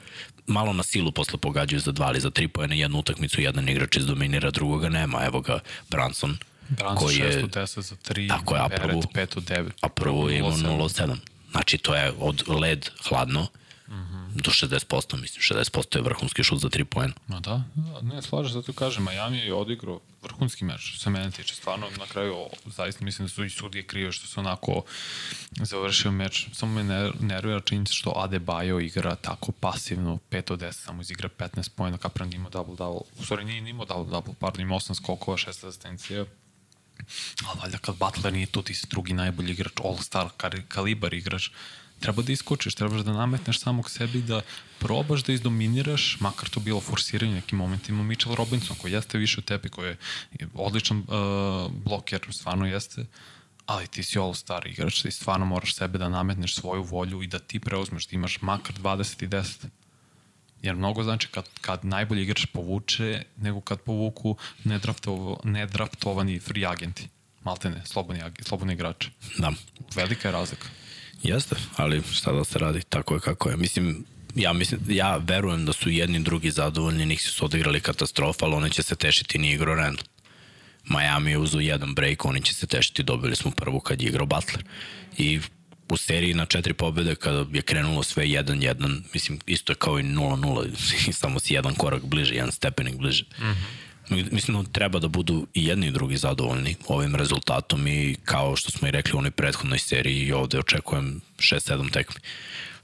malo 0.47 0.73
na 0.73 0.83
silu 0.83 1.11
posle 1.11 1.39
pogađaju 1.39 1.79
za 1.79 1.91
dva 1.91 2.09
ili 2.11 2.19
za 2.19 2.29
tri 2.29 2.47
pojene, 2.47 2.79
jednu 2.79 2.99
utakmicu 2.99 3.41
jedan 3.41 3.69
igrač 3.69 3.95
izdominira, 3.95 4.51
drugoga 4.51 4.89
nema. 4.89 5.25
Evo 5.25 5.41
ga 5.41 5.59
Branson, 5.89 6.37
Branson 6.69 6.97
koji 7.07 7.17
6 7.17 7.21
je, 7.21 7.43
od 7.43 7.49
10 7.55 7.81
za 7.81 7.95
3, 7.95 8.29
Tako 8.29 8.55
je, 8.55 8.61
a 8.61 8.67
Beret 8.67 9.05
5 9.13 9.37
od 9.37 9.43
9. 9.43 9.69
a 9.81 9.89
prvo 9.89 10.29
je 10.29 10.37
imao 10.37 10.51
0,7. 10.51 10.77
0,7. 10.77 11.15
Znači 11.51 11.77
to 11.77 11.95
je 11.95 12.13
od 12.19 12.43
led 12.49 12.89
hladno 13.09 13.47
Mhm. 13.89 14.24
Do 14.35 14.51
60%, 14.51 15.21
mislim, 15.21 15.41
60% 15.41 15.95
je 15.95 16.01
vrhunski 16.01 16.43
šut 16.43 16.59
za 16.59 16.69
3 16.69 16.83
pojena. 16.83 17.13
Ma 17.27 17.39
da, 17.39 17.63
ne, 18.01 18.21
slažem 18.21 18.53
zato 18.53 18.73
kažem, 18.73 19.03
Miami 19.03 19.37
je 19.37 19.53
odigrao 19.53 19.99
vrhunski 20.23 20.65
meč, 20.65 20.99
se 20.99 21.09
mene 21.09 21.31
tiče, 21.31 21.55
stvarno 21.55 21.87
na 21.99 22.05
kraju, 22.05 22.33
o, 22.35 22.49
zaista 22.65 23.05
mislim 23.05 23.27
da 23.27 23.33
su 23.33 23.45
i 23.45 23.49
sudije 23.49 23.83
krive 23.83 24.11
što 24.11 24.27
su 24.27 24.39
onako 24.39 24.83
završio 25.51 26.11
meč, 26.11 26.47
samo 26.53 26.73
me 26.73 26.83
ner, 26.83 27.13
nervira 27.19 27.59
činjenica 27.59 27.93
što 27.93 28.09
Adebayo 28.09 28.85
igra 28.85 29.15
tako 29.15 29.51
pasivno, 29.51 30.19
5 30.31 30.53
od 30.53 30.59
10, 30.59 30.71
samo 30.71 31.01
izigra 31.01 31.29
15 31.37 31.69
pojena, 31.69 31.97
Kapran 31.97 32.33
imao 32.33 32.51
double-double, 32.51 33.01
u 33.19 33.23
stvari 33.23 33.45
nije 33.45 33.69
imao 33.69 33.85
double-double, 33.85 34.33
pardon, 34.39 34.61
imao 34.61 34.79
8 34.79 34.95
skokova, 34.95 35.37
6 35.37 35.67
asistencija, 35.67 36.25
ali 37.47 37.59
valjda 37.61 37.77
kad 37.77 37.95
Butler 37.95 38.33
nije 38.33 38.45
tu, 38.45 38.61
ti 38.61 38.73
si 38.73 38.87
drugi 38.89 39.13
najbolji 39.13 39.51
igrač, 39.51 39.73
all-star, 39.83 40.29
kalibar 40.67 41.13
igrač, 41.13 41.49
treba 42.05 42.21
da 42.21 42.31
iskočiš, 42.31 42.75
trebaš 42.75 43.01
da 43.01 43.13
nametneš 43.13 43.59
samog 43.59 43.89
sebi, 43.89 44.21
da 44.21 44.41
probaš 44.79 45.23
da 45.23 45.33
izdominiraš, 45.33 46.17
makar 46.19 46.49
to 46.49 46.59
bilo 46.59 46.81
forsiranje 46.81 47.33
u 47.33 47.35
nekim 47.35 47.57
momentima, 47.57 48.03
Mitchell 48.03 48.35
Robinson, 48.35 48.77
koji 48.81 48.93
jeste 48.93 49.17
više 49.17 49.39
od 49.39 49.45
tebi, 49.45 49.69
koji 49.69 49.87
je 50.39 50.47
odličan 50.53 50.97
uh, 50.97 51.71
bloker, 51.71 52.21
stvarno 52.31 52.67
jeste, 52.67 53.05
ali 53.65 53.87
ti 53.87 54.03
si 54.03 54.19
all-star 54.19 54.67
igrač, 54.67 55.01
ti 55.01 55.11
stvarno 55.11 55.45
moraš 55.45 55.75
sebe 55.75 55.97
da 55.97 56.09
nametneš 56.09 56.55
svoju 56.55 56.83
volju 56.83 57.23
i 57.23 57.27
da 57.27 57.39
ti 57.39 57.59
preuzmeš, 57.59 58.07
da 58.07 58.15
imaš 58.15 58.41
makar 58.41 58.75
20 58.75 59.23
i 59.23 59.27
10. 59.27 59.65
Jer 60.61 60.75
mnogo 60.75 61.03
znači 61.03 61.27
kad, 61.27 61.49
kad 61.61 61.85
najbolji 61.85 62.23
igrač 62.23 62.45
povuče 62.53 63.23
nego 63.37 63.61
kad 63.61 63.81
povuku 63.81 64.37
nedraftovo, 64.63 65.39
nedraftovani 65.43 66.39
free 66.39 66.65
agenti. 66.65 67.09
Maltene, 67.43 67.81
slobodni, 67.85 68.21
slobodni 68.41 68.73
igrači. 68.73 69.11
Da, 69.37 69.51
Velika 69.95 70.27
je 70.27 70.31
razlika. 70.31 70.67
Jeste, 71.23 71.55
ali 71.75 72.01
šta 72.13 72.31
da 72.31 72.43
se 72.43 72.59
radi, 72.59 72.81
tako 72.89 73.13
je 73.13 73.19
kako 73.19 73.49
je. 73.49 73.57
Mislim, 73.57 74.05
ja, 74.35 74.53
mislim, 74.53 74.81
ja 74.89 75.17
verujem 75.17 75.65
da 75.65 75.73
su 75.73 75.89
jedni 75.89 76.19
drugi 76.19 76.51
zadovoljni, 76.51 77.05
njih 77.05 77.21
su 77.21 77.45
odigrali 77.45 77.79
katastrofa, 77.79 78.45
ali 78.45 78.55
oni 78.55 78.69
će 78.69 78.83
se 78.83 78.95
tešiti 78.95 79.37
ni 79.37 79.51
igro 79.51 79.75
Randall. 79.75 80.07
Miami 80.89 81.31
je 81.31 81.37
uzao 81.37 81.61
jedan 81.61 81.95
break, 81.95 82.25
oni 82.25 82.41
će 82.41 82.53
se 82.53 82.67
tešiti, 82.67 83.03
dobili 83.03 83.35
smo 83.35 83.51
prvu 83.51 83.79
kad 83.79 84.01
je 84.01 84.07
igrao 84.07 84.25
Butler. 84.25 84.63
I 85.17 85.39
u 85.89 85.97
seriji 85.97 86.33
na 86.33 86.45
četiri 86.45 86.73
pobjede 86.73 87.15
kada 87.15 87.45
je 87.53 87.61
krenulo 87.61 88.03
sve 88.03 88.25
1-1, 88.25 89.01
mislim 89.13 89.39
isto 89.45 89.71
je 89.71 89.75
kao 89.75 89.99
i 89.99 90.03
0-0, 90.03 91.11
samo 91.21 91.39
si 91.39 91.53
jedan 91.53 91.75
korak 91.75 92.03
bliže, 92.03 92.35
jedan 92.35 92.51
stepenik 92.51 92.95
bliže. 92.95 93.23
Mm 93.23 93.43
-hmm. 93.43 93.84
Mislim 94.09 94.63
da 94.63 94.69
treba 94.71 94.99
da 94.99 95.07
budu 95.07 95.47
i 95.53 95.65
jedni 95.65 95.87
i 95.87 95.91
drugi 95.91 96.17
zadovoljni 96.17 96.75
ovim 96.87 97.15
rezultatom 97.15 97.87
i 97.87 98.15
kao 98.25 98.55
što 98.55 98.71
smo 98.71 98.87
i 98.87 98.91
rekli 98.91 99.13
u 99.15 99.17
onoj 99.17 99.31
prethodnoj 99.31 99.79
seriji 99.79 100.21
i 100.21 100.33
ovde 100.33 100.59
očekujem 100.59 101.21
6-7 101.37 101.91
tekmi. 101.91 102.21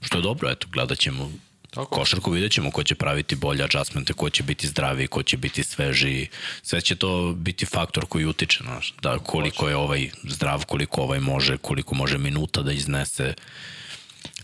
Što 0.00 0.18
je 0.18 0.22
dobro, 0.22 0.50
eto, 0.50 0.66
gledat 0.72 0.98
ćemo 0.98 1.32
Tako. 1.70 1.96
košarku, 1.96 2.30
vidjet 2.30 2.52
ćemo 2.52 2.70
ko 2.70 2.82
će 2.82 2.94
praviti 2.94 3.36
bolje 3.36 3.64
adjustmente, 3.64 4.12
ko 4.12 4.30
će 4.30 4.42
biti 4.42 4.66
zdraviji, 4.66 5.06
ko 5.06 5.22
će 5.22 5.36
biti 5.36 5.62
sveži. 5.62 6.26
Sve 6.62 6.80
će 6.80 6.96
to 6.96 7.32
biti 7.36 7.66
faktor 7.66 8.06
koji 8.06 8.26
utiče, 8.26 8.58
znaš, 8.62 8.94
da 9.02 9.18
koliko 9.18 9.68
je 9.68 9.76
ovaj 9.76 10.10
zdrav, 10.22 10.64
koliko 10.66 11.02
ovaj 11.02 11.20
može, 11.20 11.56
koliko 11.56 11.94
može 11.94 12.18
minuta 12.18 12.62
da 12.62 12.72
iznese. 12.72 13.34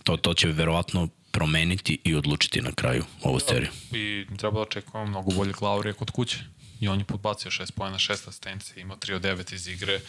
To, 0.03 0.17
to 0.17 0.35
će 0.35 0.49
verovatno 0.49 1.09
promeniti 1.31 1.99
i 2.05 2.15
odlučiti 2.15 2.61
na 2.61 2.73
kraju 2.73 3.05
ovu 3.23 3.41
seriju. 3.41 3.71
I 3.93 4.27
treba 4.39 4.55
da 4.55 4.61
očekujemo 4.61 5.11
mnogo 5.11 5.31
bolje 5.31 5.53
Laurija 5.61 5.93
kod 5.93 6.11
kuće. 6.11 6.39
I 6.81 6.89
on 6.89 6.99
je 6.99 7.05
podbacio 7.05 7.51
6 7.51 7.71
pojena, 7.71 7.99
6 7.99 8.29
asistencije, 8.29 8.81
imao 8.83 8.97
3 8.97 9.15
od 9.15 9.23
9 9.23 9.55
iz 9.55 9.69
igre. 9.69 10.01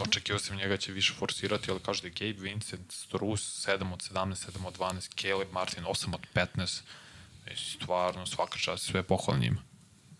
Očekivao 0.00 0.38
sam 0.38 0.56
njega 0.56 0.76
će 0.76 0.92
više 0.92 1.14
forsirati, 1.14 1.70
ali 1.70 1.80
kaže 1.80 2.02
da 2.02 2.08
je 2.08 2.14
Gabe 2.32 2.48
Vincent, 2.48 2.92
Strus 2.92 3.66
7 3.66 3.92
od 3.92 4.10
17, 4.12 4.50
7 4.50 4.66
od 4.66 4.78
12, 4.78 5.20
Caleb 5.20 5.48
Martin 5.52 5.84
8 5.84 6.14
od 6.14 6.20
15. 6.34 6.80
I 7.52 7.56
stvarno, 7.56 8.26
svaka 8.26 8.58
čast, 8.58 8.86
sve 8.86 9.02
pohvala 9.02 9.38
njima. 9.38 9.62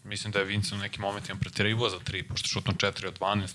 Mislim 0.04 0.32
da 0.32 0.38
je 0.38 0.44
Vincent 0.44 0.72
u 0.72 0.82
nekim 0.82 1.00
momentima 1.00 1.40
pretirivao 1.40 1.90
za 1.90 1.98
3, 1.98 2.28
pošto 2.28 2.48
šutno 2.48 2.72
4 2.72 3.06
od 3.06 3.18
12, 3.18 3.48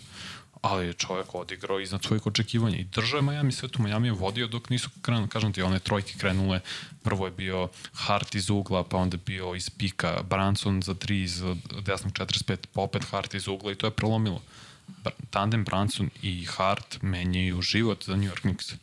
ali 0.66 0.88
je 0.88 0.94
čovjek 0.94 1.36
odigrao 1.36 1.80
iznad 1.80 2.04
svojih 2.04 2.28
očekivanja 2.28 2.78
i 2.78 2.84
držao 2.84 3.18
je 3.18 3.22
Miami 3.22 3.52
sve 3.52 3.70
tu. 3.70 3.82
Miami 3.82 4.08
je 4.08 4.12
vodio 4.12 4.48
dok 4.48 4.70
nisu 4.70 4.90
krenuli, 5.02 5.30
kažem 5.30 5.54
ti, 5.54 5.62
one 5.62 5.80
trojke 5.80 6.14
krenule. 6.18 6.60
Prvo 7.04 7.26
je 7.26 7.32
bio 7.32 7.70
Hart 7.94 8.36
iz 8.36 8.50
ugla, 8.50 8.84
pa 8.84 8.98
onda 8.98 9.16
je 9.16 9.22
bio 9.26 9.56
iz 9.56 9.70
pika 9.70 10.24
Branson 10.30 10.82
za 10.82 10.94
3 10.94 11.24
iz 11.24 11.44
desnog 11.82 12.14
45, 12.14 12.58
pa 12.74 12.82
opet 12.82 13.06
Hart 13.12 13.34
iz 13.34 13.48
ugla 13.48 13.72
i 13.72 13.76
to 13.76 13.88
je 13.88 13.92
prelomilo. 13.92 14.42
Tandem 15.30 15.64
Branson 15.64 16.10
i 16.22 16.46
Hart 16.46 17.02
menjaju 17.02 17.62
život 17.62 18.06
za 18.06 18.16
New 18.16 18.32
York 18.32 18.42
Knicks. 18.42 18.74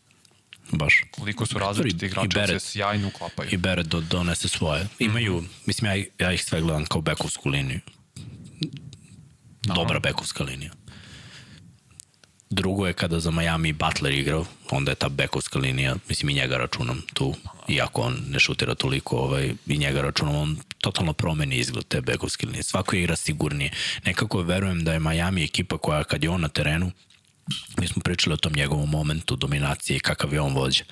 Baš. 0.73 1.05
Koliko 1.11 1.47
su 1.47 1.59
različiti 1.59 2.07
igrači, 2.07 2.61
se 2.61 2.61
sjajno 2.61 3.09
uklapaju. 3.09 3.49
I 3.53 3.57
Beret 3.57 3.87
do, 3.87 4.01
donese 4.01 4.49
svoje. 4.49 4.87
Imaju, 4.99 5.45
mislim, 5.67 5.91
ja, 5.91 6.05
ja 6.19 6.33
ih 6.33 6.45
sve 6.45 6.61
gledam 6.61 6.85
kao 6.85 7.01
bekovsku 7.01 7.49
liniju. 7.49 7.81
Dobra 9.63 9.99
bekovska 9.99 10.45
linija. 10.45 10.73
Drugo 12.53 12.87
je 12.87 12.93
kada 12.93 13.21
za 13.21 13.31
Miami 13.31 13.73
Butler 13.73 14.13
igrao, 14.13 14.45
onda 14.71 14.93
je 14.93 14.95
ta 14.95 15.09
bekovska 15.09 15.59
linija, 15.59 15.97
mislim 16.09 16.31
i 16.31 16.35
njega 16.35 16.57
računam 16.57 17.03
tu, 17.15 17.35
iako 17.69 18.03
on 18.03 18.19
ne 18.29 18.41
šutira 18.41 18.75
toliko, 18.75 19.17
ovaj, 19.17 19.55
i 19.67 19.79
njega 19.79 20.01
računam, 20.01 20.35
on 20.35 20.57
totalno 20.79 21.13
promeni 21.13 21.57
izgled 21.57 21.85
te 21.89 22.01
bekovske 22.01 22.47
linije. 22.47 22.63
Svako 22.63 22.97
igra 22.97 23.17
sigurnije. 23.17 23.71
Nekako 24.05 24.43
verujem 24.43 24.85
da 24.85 24.93
je 24.93 25.01
Miami 25.01 25.45
ekipa 25.45 25.79
koja 25.79 26.05
kad 26.05 26.25
je 26.25 26.31
on 26.31 26.41
na 26.41 26.49
terenu, 26.49 26.91
mi 27.79 27.89
smo 27.89 28.03
pričali 28.03 28.35
o 28.35 28.37
tom 28.37 28.53
njegovom 28.53 28.91
momentu 28.91 29.37
dominacije 29.37 29.97
i 29.97 30.01
kakav 30.01 30.33
je 30.33 30.41
on 30.41 30.55
vođa. 30.55 30.85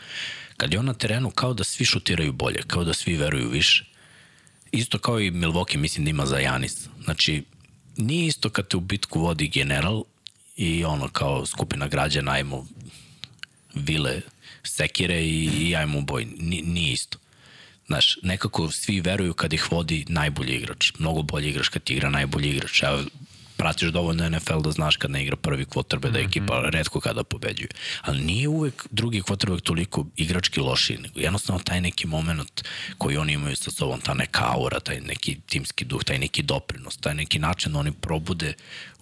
Kad 0.57 0.73
je 0.73 0.79
on 0.79 0.87
na 0.87 0.94
terenu, 0.94 1.31
kao 1.31 1.55
da 1.55 1.64
svi 1.64 1.85
šutiraju 1.85 2.33
bolje, 2.33 2.62
kao 2.66 2.85
da 2.85 2.94
svi 2.94 3.16
veruju 3.16 3.49
više. 3.49 3.85
Isto 4.73 4.99
kao 4.99 5.20
i 5.20 5.31
Milwaukee, 5.31 5.77
mislim 5.77 6.05
da 6.05 6.11
ima 6.11 6.27
za 6.27 6.38
Janis. 6.38 6.88
Znači, 7.05 7.44
nije 7.96 8.27
isto 8.27 8.51
kad 8.51 8.68
te 8.68 8.77
u 8.77 8.81
bitku 8.81 9.20
vodi 9.20 9.49
general 9.49 10.05
i 10.61 10.85
ono 10.85 11.09
kao 11.09 11.46
skupina 11.46 11.88
građana, 11.88 12.33
ajmo 12.33 12.66
vile, 13.75 14.20
sekire 14.62 15.23
i, 15.23 15.44
i 15.44 15.77
ajmo 15.77 15.99
u 15.99 16.03
boj. 16.03 16.25
Ni, 16.25 16.62
nije 16.62 16.92
isto. 16.92 17.18
Znaš, 17.87 18.18
nekako 18.23 18.70
svi 18.70 19.01
veruju 19.01 19.35
kad 19.35 19.53
ih 19.53 19.73
vodi 19.73 20.05
najbolji 20.09 20.55
igrač. 20.55 20.92
Mnogo 20.99 21.23
bolji 21.23 21.49
igrač 21.49 21.68
kad 21.68 21.90
igra 21.90 22.11
najbolji 22.11 22.51
igrač. 22.51 22.83
Evo, 22.83 23.03
pratiš 23.61 23.88
dovoljno 23.88 24.29
NFL 24.29 24.61
da 24.61 24.70
znaš 24.70 24.96
kad 24.96 25.11
ne 25.11 25.23
igra 25.23 25.37
prvi 25.37 25.64
quarterback, 25.64 26.11
da 26.11 26.18
je 26.18 26.25
ekipa 26.25 26.61
mm 26.61 26.64
-hmm. 26.64 26.70
redko 26.70 27.01
kada 27.01 27.25
pobeđuje. 27.25 27.68
Ali 28.03 28.25
nije 28.25 28.49
uvek 28.49 28.87
drugi 28.90 29.23
quarterback 29.23 29.61
toliko 29.61 30.07
igrački 30.16 30.61
loši, 30.61 30.96
nego 30.96 31.20
jednostavno 31.20 31.62
taj 31.62 31.81
neki 31.81 32.07
moment 32.07 32.64
koji 32.99 33.16
oni 33.16 33.33
imaju 33.33 33.57
sa 33.57 33.70
sobom, 33.70 34.01
ta 34.01 34.14
neka 34.14 34.44
aura, 34.44 34.81
taj 34.81 35.01
neki 35.01 35.40
timski 35.46 35.85
duh, 35.85 36.05
taj 36.05 36.18
neki 36.18 36.42
doprinos, 36.42 36.96
taj 36.96 37.14
neki 37.14 37.38
način 37.38 37.73
da 37.73 37.79
oni 37.79 37.92
probude 37.92 38.53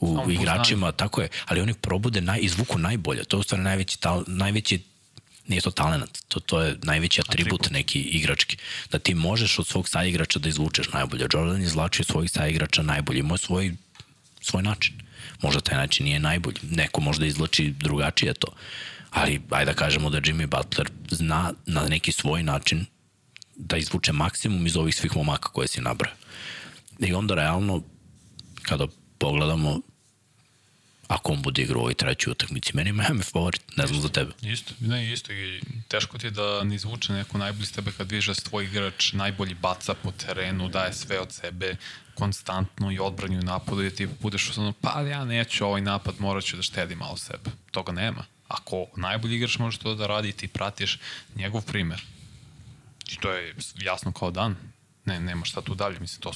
u 0.01 0.17
Samo 0.17 0.31
igračima, 0.31 0.93
tako 0.93 1.21
je, 1.21 1.29
ali 1.47 1.61
oni 1.61 1.75
probude, 1.75 2.21
naj, 2.21 2.39
izvuku 2.43 2.79
najbolje. 2.79 3.25
To 3.25 3.37
je 3.37 3.41
u 3.41 3.43
stvari 3.43 3.63
najveći, 3.63 4.01
tal, 4.01 4.25
najveći 4.27 4.81
nije 5.49 5.61
to 5.61 5.71
talent, 5.71 6.19
to, 6.29 6.41
to 6.41 6.61
je 6.61 6.77
najveći 6.83 7.21
atribut, 7.21 7.53
atribut 7.53 7.71
neki 7.71 8.01
igrački. 8.01 8.57
Da 8.91 8.99
ti 8.99 9.15
možeš 9.15 9.59
od 9.59 9.67
svog 9.67 9.89
saigrača 9.89 10.39
da 10.39 10.49
izvučeš 10.49 10.93
najbolje. 10.93 11.27
Jordan 11.33 11.63
izlačio 11.63 12.05
svojih 12.05 12.31
saigrača 12.31 12.83
najbolje, 12.83 13.19
imao 13.19 13.37
svoj 13.37 13.73
svoj 14.51 14.63
način. 14.63 14.95
Možda 15.43 15.61
taj 15.61 15.77
način 15.77 16.07
nije 16.07 16.19
najbolji. 16.19 16.59
Neko 16.63 17.01
možda 17.01 17.27
izlači 17.27 17.75
drugačije 17.79 18.35
to. 18.35 18.49
Ali, 19.11 19.41
ajde 19.51 19.73
da 19.73 19.79
kažemo 19.79 20.11
da 20.11 20.21
Jimmy 20.21 20.47
Butler 20.47 20.91
zna 21.11 21.53
na 21.67 21.89
neki 21.89 22.13
svoj 22.13 22.43
način 22.43 22.87
da 23.57 23.77
izvuče 23.77 24.13
maksimum 24.13 24.67
iz 24.67 24.77
ovih 24.77 24.95
svih 24.95 25.17
momaka 25.17 25.49
koje 25.49 25.69
si 25.69 25.81
nabrao. 25.81 26.13
I 26.99 27.15
onda 27.15 27.35
realno, 27.35 27.83
kada 28.63 28.87
pogledamo 29.19 29.81
ako 31.09 31.33
on 31.33 31.43
bude 31.43 31.63
igrao 31.63 31.79
u 31.79 31.81
ovoj 31.81 31.95
trećoj 31.95 32.31
utakmici. 32.31 32.77
Meni 32.77 32.89
je 32.89 32.93
Miami 32.93 33.23
favorit, 33.23 33.63
ne 33.77 33.87
znam 33.87 34.01
za 34.01 34.09
tebe. 34.09 34.33
Isto, 34.43 34.75
ne, 34.81 35.13
isto. 35.13 35.33
I 35.33 35.61
teško 35.89 36.19
ti 36.19 36.27
je 36.27 36.31
da 36.31 36.65
ne 36.65 36.75
izvuče 36.75 37.13
neko 37.13 37.39
najbolji 37.39 37.67
s 37.67 37.73
tebe 37.73 37.93
kad 37.97 38.11
vidiš 38.11 38.27
da 38.27 38.35
tvoj 38.35 38.65
igrač 38.65 39.13
najbolji 39.13 39.55
baca 39.55 39.95
po 39.95 40.13
terenu, 40.13 40.69
daje 40.69 40.93
sve 40.93 41.21
od 41.21 41.33
sebe, 41.33 41.77
konstantno 42.19 42.91
i 42.93 42.99
odbranju 42.99 43.43
napadu 43.43 43.85
i 43.85 43.91
ti 43.91 44.09
budeš 44.21 44.59
ono, 44.59 44.73
pa 44.81 45.01
ja 45.01 45.25
neću 45.25 45.67
ovaj 45.67 45.81
napad, 45.81 46.15
morat 46.19 46.45
ću 46.45 46.57
da 46.57 46.63
štedi 46.63 46.95
malo 46.95 47.17
sebe. 47.17 47.51
Toga 47.71 47.93
nema. 47.93 48.25
Ako 48.49 48.87
najbolji 48.97 49.37
igrač 49.37 49.59
može 49.59 49.79
to 49.79 49.95
da 49.95 50.07
radi 50.07 50.29
i 50.29 50.33
ti 50.33 50.49
pratiš 50.49 50.99
njegov 51.35 51.63
primer. 51.63 52.03
I 53.13 53.17
to 53.17 53.33
je 53.33 53.55
jasno 53.83 54.13
kao 54.13 54.31
dan 54.31 54.57
ne, 55.09 55.21
nema 55.21 55.45
šta 55.45 55.61
tu 55.61 55.75
dalje. 55.75 56.01
Mislim, 56.01 56.21
to, 56.21 56.33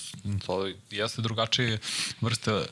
to 0.47 0.71
jeste 0.91 1.23
drugačije 1.23 1.79
vrste 2.21 2.53
uh, 2.53 2.65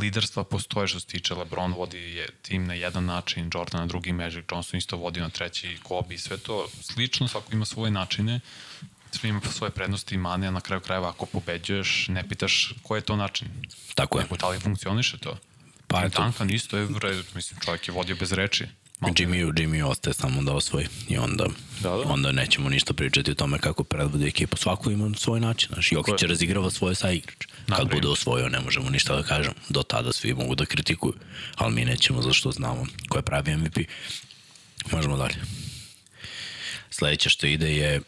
liderstva 0.00 0.44
postoje 0.44 0.88
što 0.88 1.00
se 1.00 1.06
tiče 1.06 1.34
Lebron 1.34 1.72
vodi 1.72 1.98
je 1.98 2.28
tim 2.42 2.66
na 2.66 2.74
jedan 2.74 3.04
način, 3.04 3.50
Jordan 3.54 3.80
na 3.80 3.86
drugi, 3.86 4.12
Magic 4.12 4.44
Johnson 4.50 4.78
isto 4.78 4.96
vodi 4.96 5.20
na 5.20 5.30
treći, 5.30 5.78
Kobe 5.82 6.14
i 6.14 6.18
sve 6.18 6.36
to 6.36 6.68
slično, 6.82 7.28
svako 7.28 7.52
ima 7.52 7.64
svoje 7.64 7.90
načine 7.90 8.40
svi 9.16 9.28
ima 9.28 9.40
svoje 9.40 9.70
prednosti 9.70 10.14
i 10.14 10.18
mane, 10.18 10.46
a 10.46 10.50
na 10.50 10.60
kraju 10.60 10.80
krajeva 10.80 11.08
ako 11.08 11.26
pobeđuješ, 11.26 12.08
ne 12.08 12.28
pitaš 12.28 12.74
koji 12.82 12.98
je 12.98 13.02
to 13.02 13.16
način. 13.16 13.48
Tako 13.94 14.18
je. 14.18 14.22
Nego 14.24 14.36
da 14.36 14.48
li 14.48 14.60
funkcioniše 14.60 15.18
to. 15.18 15.38
Pa 15.86 16.02
eto. 16.04 16.22
Duncan 16.22 16.50
isto 16.50 16.78
je, 16.78 16.88
mislim, 17.34 17.60
čovjek 17.60 17.88
je 17.88 17.94
vodio 17.94 18.16
bez 18.16 18.32
reči. 18.32 18.66
Jimmy, 19.00 19.52
Jimmy 19.52 19.84
ostaje 19.84 20.14
samo 20.14 20.42
da 20.42 20.52
osvoji 20.52 20.86
i 21.08 21.18
onda, 21.18 21.46
da, 21.80 21.90
da. 21.90 21.96
onda 21.96 22.32
nećemo 22.32 22.68
ništa 22.68 22.94
pričati 22.94 23.30
o 23.30 23.34
tome 23.34 23.58
kako 23.58 23.84
predvodi 23.84 24.26
ekipu. 24.26 24.56
Svako 24.56 24.90
ima 24.90 25.10
svoj 25.16 25.40
način. 25.40 25.68
Znaš, 25.72 25.92
Jokić 25.92 26.22
je 26.22 26.28
razigrava 26.28 26.70
svoje 26.70 26.94
saigrač. 26.94 27.46
Kad 27.76 27.90
bude 27.90 28.08
osvojio 28.08 28.48
ne 28.48 28.60
možemo 28.60 28.90
ništa 28.90 29.16
da 29.16 29.22
kažemo. 29.22 29.54
Do 29.68 29.82
tada 29.82 30.12
svi 30.12 30.34
mogu 30.34 30.54
da 30.54 30.66
kritikuju, 30.66 31.14
ali 31.54 31.74
mi 31.74 31.84
nećemo 31.84 32.22
zašto 32.22 32.52
znamo 32.52 32.86
ko 33.08 33.18
je 33.18 33.22
pravi 33.22 33.56
MVP. 33.56 33.76
Možemo 34.92 35.16
dalje. 35.16 35.36
Sledeće 36.90 37.30
što 37.30 37.46
ide 37.46 37.76
je 37.76 38.00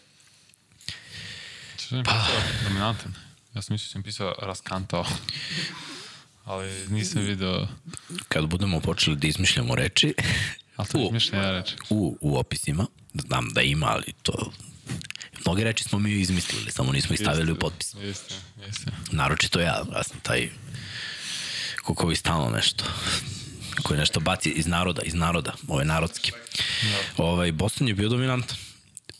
Pa... 2.04 2.26
Dominantan. 2.64 3.14
Ja 3.54 3.62
sam 3.62 3.74
mislio 3.74 3.88
da 3.88 3.92
sam 3.92 4.02
pisao 4.02 4.34
raskantao. 4.42 5.04
ali 6.44 6.88
nisam 6.88 7.22
video... 7.22 7.66
Kad 8.28 8.46
budemo 8.46 8.80
počeli 8.80 9.16
da 9.16 9.26
izmišljamo 9.26 9.74
reči, 9.74 10.14
Ali 10.76 10.88
to 10.88 11.04
izmišljena 11.06 11.50
reč. 11.50 11.72
U, 11.90 12.18
u 12.20 12.38
opisima, 12.38 12.86
znam 13.14 13.48
da 13.48 13.62
ima, 13.62 13.86
ali 13.86 14.12
to... 14.22 14.52
Mnoge 15.44 15.64
reči 15.64 15.84
smo 15.84 15.98
mi 15.98 16.12
izmislili, 16.12 16.70
samo 16.70 16.92
nismo 16.92 17.14
ih 17.14 17.20
stavili 17.20 17.52
u 17.52 17.56
potpis. 17.56 17.94
Jeste, 17.94 18.34
jeste. 18.66 18.90
Naročito 19.12 19.60
ja, 19.60 19.84
ja 19.94 20.02
sam 20.02 20.20
taj 20.22 20.48
koji 21.82 22.16
stalno 22.16 22.50
nešto 22.50 22.84
koji 23.82 23.98
nešto 23.98 24.20
baci 24.20 24.50
iz 24.50 24.66
naroda, 24.66 25.02
iz 25.02 25.14
naroda, 25.14 25.54
ove 25.68 25.84
narodski. 25.84 26.32
Da. 26.82 27.24
Ovaj, 27.24 27.52
Boston 27.52 27.88
je 27.88 27.94
bio 27.94 28.08
dominantan. 28.08 28.56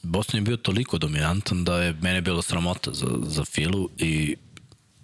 Boston 0.02 0.38
je 0.38 0.44
bio 0.44 0.56
toliko 0.56 0.98
dominantan 0.98 1.64
da 1.64 1.82
je 1.82 1.92
mene 1.92 2.20
bilo 2.20 2.42
sramota 2.42 2.92
za, 2.92 3.06
za 3.22 3.44
Filu 3.44 3.88
i 3.98 4.36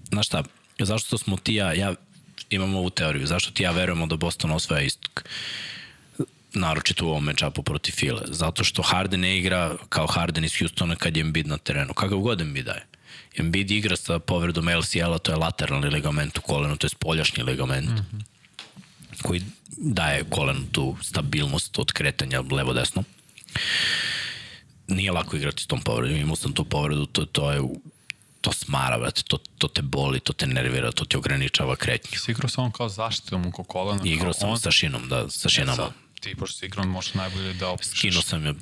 znaš 0.08 0.26
šta, 0.26 0.42
zašto 0.78 1.18
smo 1.18 1.36
ti 1.36 1.54
ja, 1.54 1.72
ja 1.72 1.94
imam 2.50 2.74
ovu 2.74 2.90
teoriju, 2.90 3.26
zašto 3.26 3.50
ti 3.50 3.62
ja 3.62 3.70
verujemo 3.70 4.06
da 4.06 4.16
Boston 4.16 4.50
osvaja 4.50 4.82
istok? 4.82 5.24
naročito 6.54 7.06
u 7.06 7.08
ovom 7.08 7.24
mečapu 7.24 7.62
protiv 7.62 7.92
File, 7.92 8.22
zato 8.26 8.64
što 8.64 8.82
Harden 8.82 9.20
ne 9.20 9.38
igra 9.38 9.76
kao 9.88 10.06
Harden 10.06 10.44
iz 10.44 10.58
Houstona 10.58 10.96
kad 10.96 11.16
je 11.16 11.20
Embiid 11.20 11.46
na 11.46 11.58
terenu, 11.58 11.94
kakav 11.94 12.18
god 12.18 12.40
Embiid 12.40 12.66
daje. 12.66 12.86
Embiid 13.36 13.70
igra 13.70 13.96
sa 13.96 14.18
povredom 14.18 14.68
LCL-a, 14.68 15.18
to 15.18 15.32
je 15.32 15.36
lateralni 15.36 15.90
ligament 15.90 16.38
u 16.38 16.40
kolenu, 16.40 16.76
to 16.76 16.84
je 16.86 16.90
spoljašnji 16.90 17.42
ligament, 17.42 17.90
mm 17.90 18.06
-hmm. 18.12 19.22
koji 19.22 19.42
daje 19.76 20.24
kolenu 20.30 20.60
tu 20.72 20.96
stabilnost 21.02 21.78
od 21.78 21.92
kretanja 21.92 22.40
levo-desno. 22.50 23.04
Nije 24.88 25.12
lako 25.12 25.36
igrati 25.36 25.62
s 25.62 25.66
tom 25.66 25.80
povredom, 25.80 26.16
imao 26.16 26.36
sam 26.36 26.52
tu 26.52 26.64
povredu, 26.64 27.06
to, 27.06 27.24
to 27.24 27.52
je 27.52 27.60
to 28.44 28.52
smara, 28.52 28.98
brate, 28.98 29.22
to, 29.22 29.38
to 29.58 29.68
te 29.68 29.82
boli, 29.82 30.20
to 30.20 30.32
te 30.32 30.46
nervira, 30.46 30.92
to 30.92 31.04
ti 31.04 31.16
ograničava 31.16 31.76
kretnju. 31.76 32.18
Si 32.18 32.30
igrao 32.30 32.48
samo 32.48 32.70
kao 32.70 32.88
zaštitom 32.88 33.46
oko 33.46 33.64
kolena? 33.64 34.02
Igrao 34.04 34.32
sam 34.32 34.50
on... 34.50 34.58
sa 34.60 34.70
šinom, 34.70 35.08
da, 35.08 35.30
sa 35.30 35.48
šinama. 35.48 35.82
E, 35.82 36.20
ti, 36.20 36.34
pošto 36.34 36.58
si 36.58 36.66
igrao, 36.66 36.86
možeš 36.86 37.14
najbolje 37.14 37.54
da 37.54 37.68
opišeš. 37.68 37.98
Skinuo 37.98 38.22
sam 38.22 38.46
je 38.46 38.54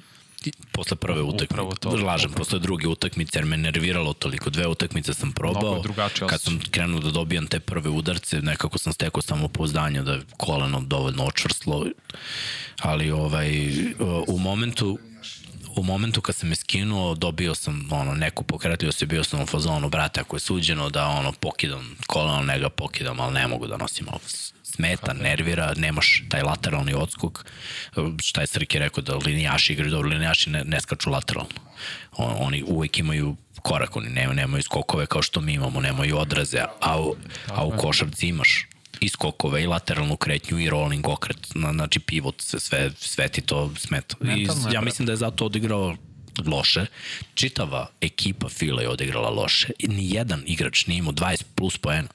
posle 0.73 0.97
prve 0.97 1.23
utakmice, 1.23 1.89
lažem, 2.05 2.33
posle 2.33 2.59
druge 2.59 2.89
utakmice, 2.89 3.39
jer 3.39 3.45
me 3.45 3.57
nerviralo 3.57 4.13
toliko. 4.13 4.51
Dve 4.51 4.67
utakmice 4.67 5.15
sam 5.15 5.33
probao, 5.33 5.83
kad 6.29 6.41
sam 6.41 6.61
krenuo 6.71 7.01
da 7.01 7.11
dobijam 7.11 7.47
te 7.47 7.61
prve 7.61 7.91
udarce, 7.91 8.41
nekako 8.43 8.79
sam 8.79 8.93
stekao 8.93 9.23
samo 9.23 9.49
pouzdanje 9.49 10.03
da 10.03 10.13
je 10.13 10.23
koleno 10.37 10.81
dovoljno 10.81 11.25
očvrslo, 11.25 11.87
ali 12.81 13.11
ovaj, 13.11 13.51
u 14.27 14.39
momentu 14.39 14.99
u 15.77 15.83
momentu 15.83 16.21
kad 16.21 16.35
sam 16.35 16.49
me 16.49 16.55
skinuo, 16.55 17.15
dobio 17.15 17.55
sam 17.55 17.89
ono, 17.91 18.15
neku 18.15 18.45
pokretio 18.45 18.93
se, 18.93 19.07
bio 19.07 19.25
sam 19.25 19.41
u 19.41 19.47
fazonu, 19.47 19.89
brate, 19.89 20.21
ako 20.21 20.37
je 20.37 20.41
suđeno 20.41 20.91
da 20.91 21.07
ono, 21.07 21.33
pokidam 21.33 21.97
koleno, 22.07 22.43
ne 22.43 22.59
ga 22.59 22.69
pokidam, 22.69 23.21
ali 23.21 23.35
ne 23.35 23.47
mogu 23.47 23.67
da 23.67 23.77
nosim 23.77 24.09
ovo 24.09 24.21
smeta, 24.63 25.13
nervira, 25.13 25.75
nemaš 25.77 26.23
taj 26.29 26.43
lateralni 26.43 26.95
odskok. 26.95 27.45
Šta 28.23 28.41
je 28.41 28.47
Srki 28.47 28.79
rekao 28.79 29.03
da 29.03 29.17
linijaši 29.17 29.73
igraju 29.73 29.91
dobro, 29.91 30.09
linijaši 30.09 30.51
ne, 30.51 30.65
ne 30.65 30.81
skaču 30.81 31.11
lateralno. 31.11 31.51
Oni 32.17 32.63
uvek 32.67 32.99
imaju 32.99 33.37
korak, 33.63 33.97
oni 33.97 34.09
nemaju, 34.09 34.37
nemaju 34.37 34.63
skokove 34.63 35.07
kao 35.07 35.23
što 35.23 35.41
mi 35.41 35.53
imamo, 35.53 35.81
nemaju 35.81 36.19
odraze, 36.19 36.65
a 36.81 37.01
u, 37.01 37.17
a 37.49 37.65
u 37.65 37.71
košarci 37.71 38.27
imaš 38.27 38.67
i 39.03 39.09
skokove 39.09 39.63
i 39.63 39.67
lateralnu 39.67 40.17
kretnju 40.17 40.59
i 40.59 40.71
rolling 40.71 41.09
okret, 41.09 41.39
znači 41.55 42.01
pivot, 42.01 42.41
sve, 42.41 42.91
sve 42.99 43.29
ti 43.29 43.41
to 43.41 43.73
smeta. 43.77 44.17
I 44.37 44.49
ja 44.73 44.81
mislim 44.81 45.07
da 45.07 45.13
je 45.13 45.17
zato 45.17 45.47
odigrao 45.47 45.97
loše. 46.47 46.87
Čitava 47.35 47.91
ekipa 48.01 48.49
Fila 48.49 48.83
je 48.83 48.89
odigrala 48.89 49.31
loše. 49.31 49.71
I 49.79 49.89
ni 49.89 50.11
jedan 50.11 50.43
igrač 50.47 50.87
nije 50.87 50.99
imao 50.99 51.13
20 51.13 51.43
plus 51.55 51.79
poena. 51.79 52.09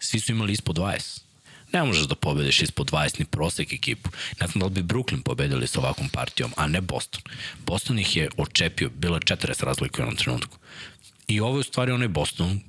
Svi 0.00 0.20
su 0.20 0.32
imali 0.32 0.52
ispod 0.52 0.76
20. 0.76 1.20
Ne 1.72 1.82
možeš 1.82 2.06
da 2.06 2.14
pobediš 2.14 2.62
ispod 2.62 2.90
20 2.90 3.18
ni 3.18 3.24
prosek 3.24 3.72
ekipu. 3.72 4.10
Ne 4.40 4.46
znam 4.46 4.60
da 4.60 4.66
li 4.66 4.82
bi 4.82 4.94
Brooklyn 4.94 5.22
pobedili 5.22 5.66
sa 5.66 5.80
ovakvom 5.80 6.08
partijom, 6.08 6.52
a 6.56 6.66
ne 6.66 6.80
Boston. 6.80 7.22
Boston 7.66 7.98
ih 7.98 8.16
je 8.16 8.28
očepio, 8.36 8.90
bilo 8.94 9.16
je 9.16 9.20
40 9.20 9.64
razlike 9.64 10.02
u 10.02 10.02
jednom 10.02 10.16
trenutku. 10.16 10.58
I 11.26 11.40
ovo 11.40 11.56
je 11.56 11.60
u 11.60 11.62
stvari 11.62 11.92
onaj 11.92 12.08
Boston 12.08 12.60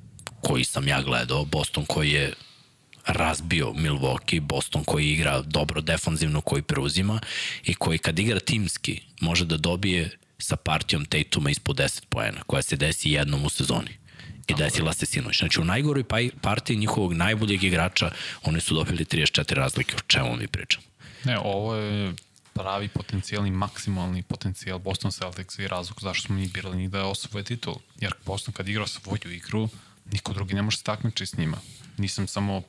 koji 0.42 0.64
sam 0.64 0.88
ja 0.88 1.02
gledao, 1.02 1.46
Boston 1.46 1.86
koji 1.86 2.12
je 2.12 2.34
razbio 3.08 3.74
Milwaukee, 3.76 4.40
Boston 4.40 4.84
koji 4.84 5.12
igra 5.12 5.42
dobro 5.42 5.82
defanzivno, 5.82 6.42
koji 6.42 6.62
preuzima 6.62 7.20
i 7.64 7.74
koji 7.74 7.98
kad 7.98 8.20
igra 8.20 8.40
timski 8.40 9.02
može 9.22 9.46
da 9.46 9.58
dobije 9.58 10.10
sa 10.38 10.56
partijom 10.56 11.06
Tatuma 11.06 11.50
ispod 11.50 11.76
10 11.78 12.06
poena, 12.10 12.44
koja 12.48 12.62
se 12.62 12.76
desi 12.76 13.12
jednom 13.12 13.46
u 13.46 13.50
sezoni. 13.50 13.98
I 14.48 14.54
desila 14.54 14.94
se 14.94 15.06
sinoć. 15.06 15.40
Znači 15.40 15.62
u 15.62 15.64
najgoroj 15.64 16.04
partiji 16.42 16.78
njihovog 16.78 17.14
najboljeg 17.14 17.64
igrača 17.64 18.12
oni 18.44 18.62
su 18.62 18.76
dobili 18.76 19.06
34 19.06 19.54
razlike. 19.54 19.96
O 19.96 20.00
čemu 20.08 20.36
mi 20.36 20.48
pričamo? 20.48 20.86
Ne, 21.24 21.40
ovo 21.40 21.76
je 21.76 22.14
pravi 22.54 22.88
potencijalni, 22.88 23.52
maksimalni 23.52 24.24
potencijal 24.24 24.80
Boston 24.80 25.12
Celtics 25.12 25.60
i 25.60 25.68
razlog 25.68 26.02
zašto 26.02 26.26
smo 26.26 26.36
mi 26.36 26.48
birali 26.48 26.78
njih 26.78 26.90
da 26.90 27.06
osvoje 27.06 27.44
titul. 27.44 27.76
Jer 28.00 28.14
Boston 28.26 28.54
kad 28.54 28.68
igra 28.70 28.88
svoju 28.88 29.32
igru, 29.32 29.70
niko 30.12 30.34
drugi 30.34 30.54
ne 30.54 30.62
može 30.62 30.78
se 30.78 30.84
takmičiti 30.84 31.26
s 31.26 31.38
njima. 31.38 31.58
Nisam 31.98 32.28
samo 32.28 32.62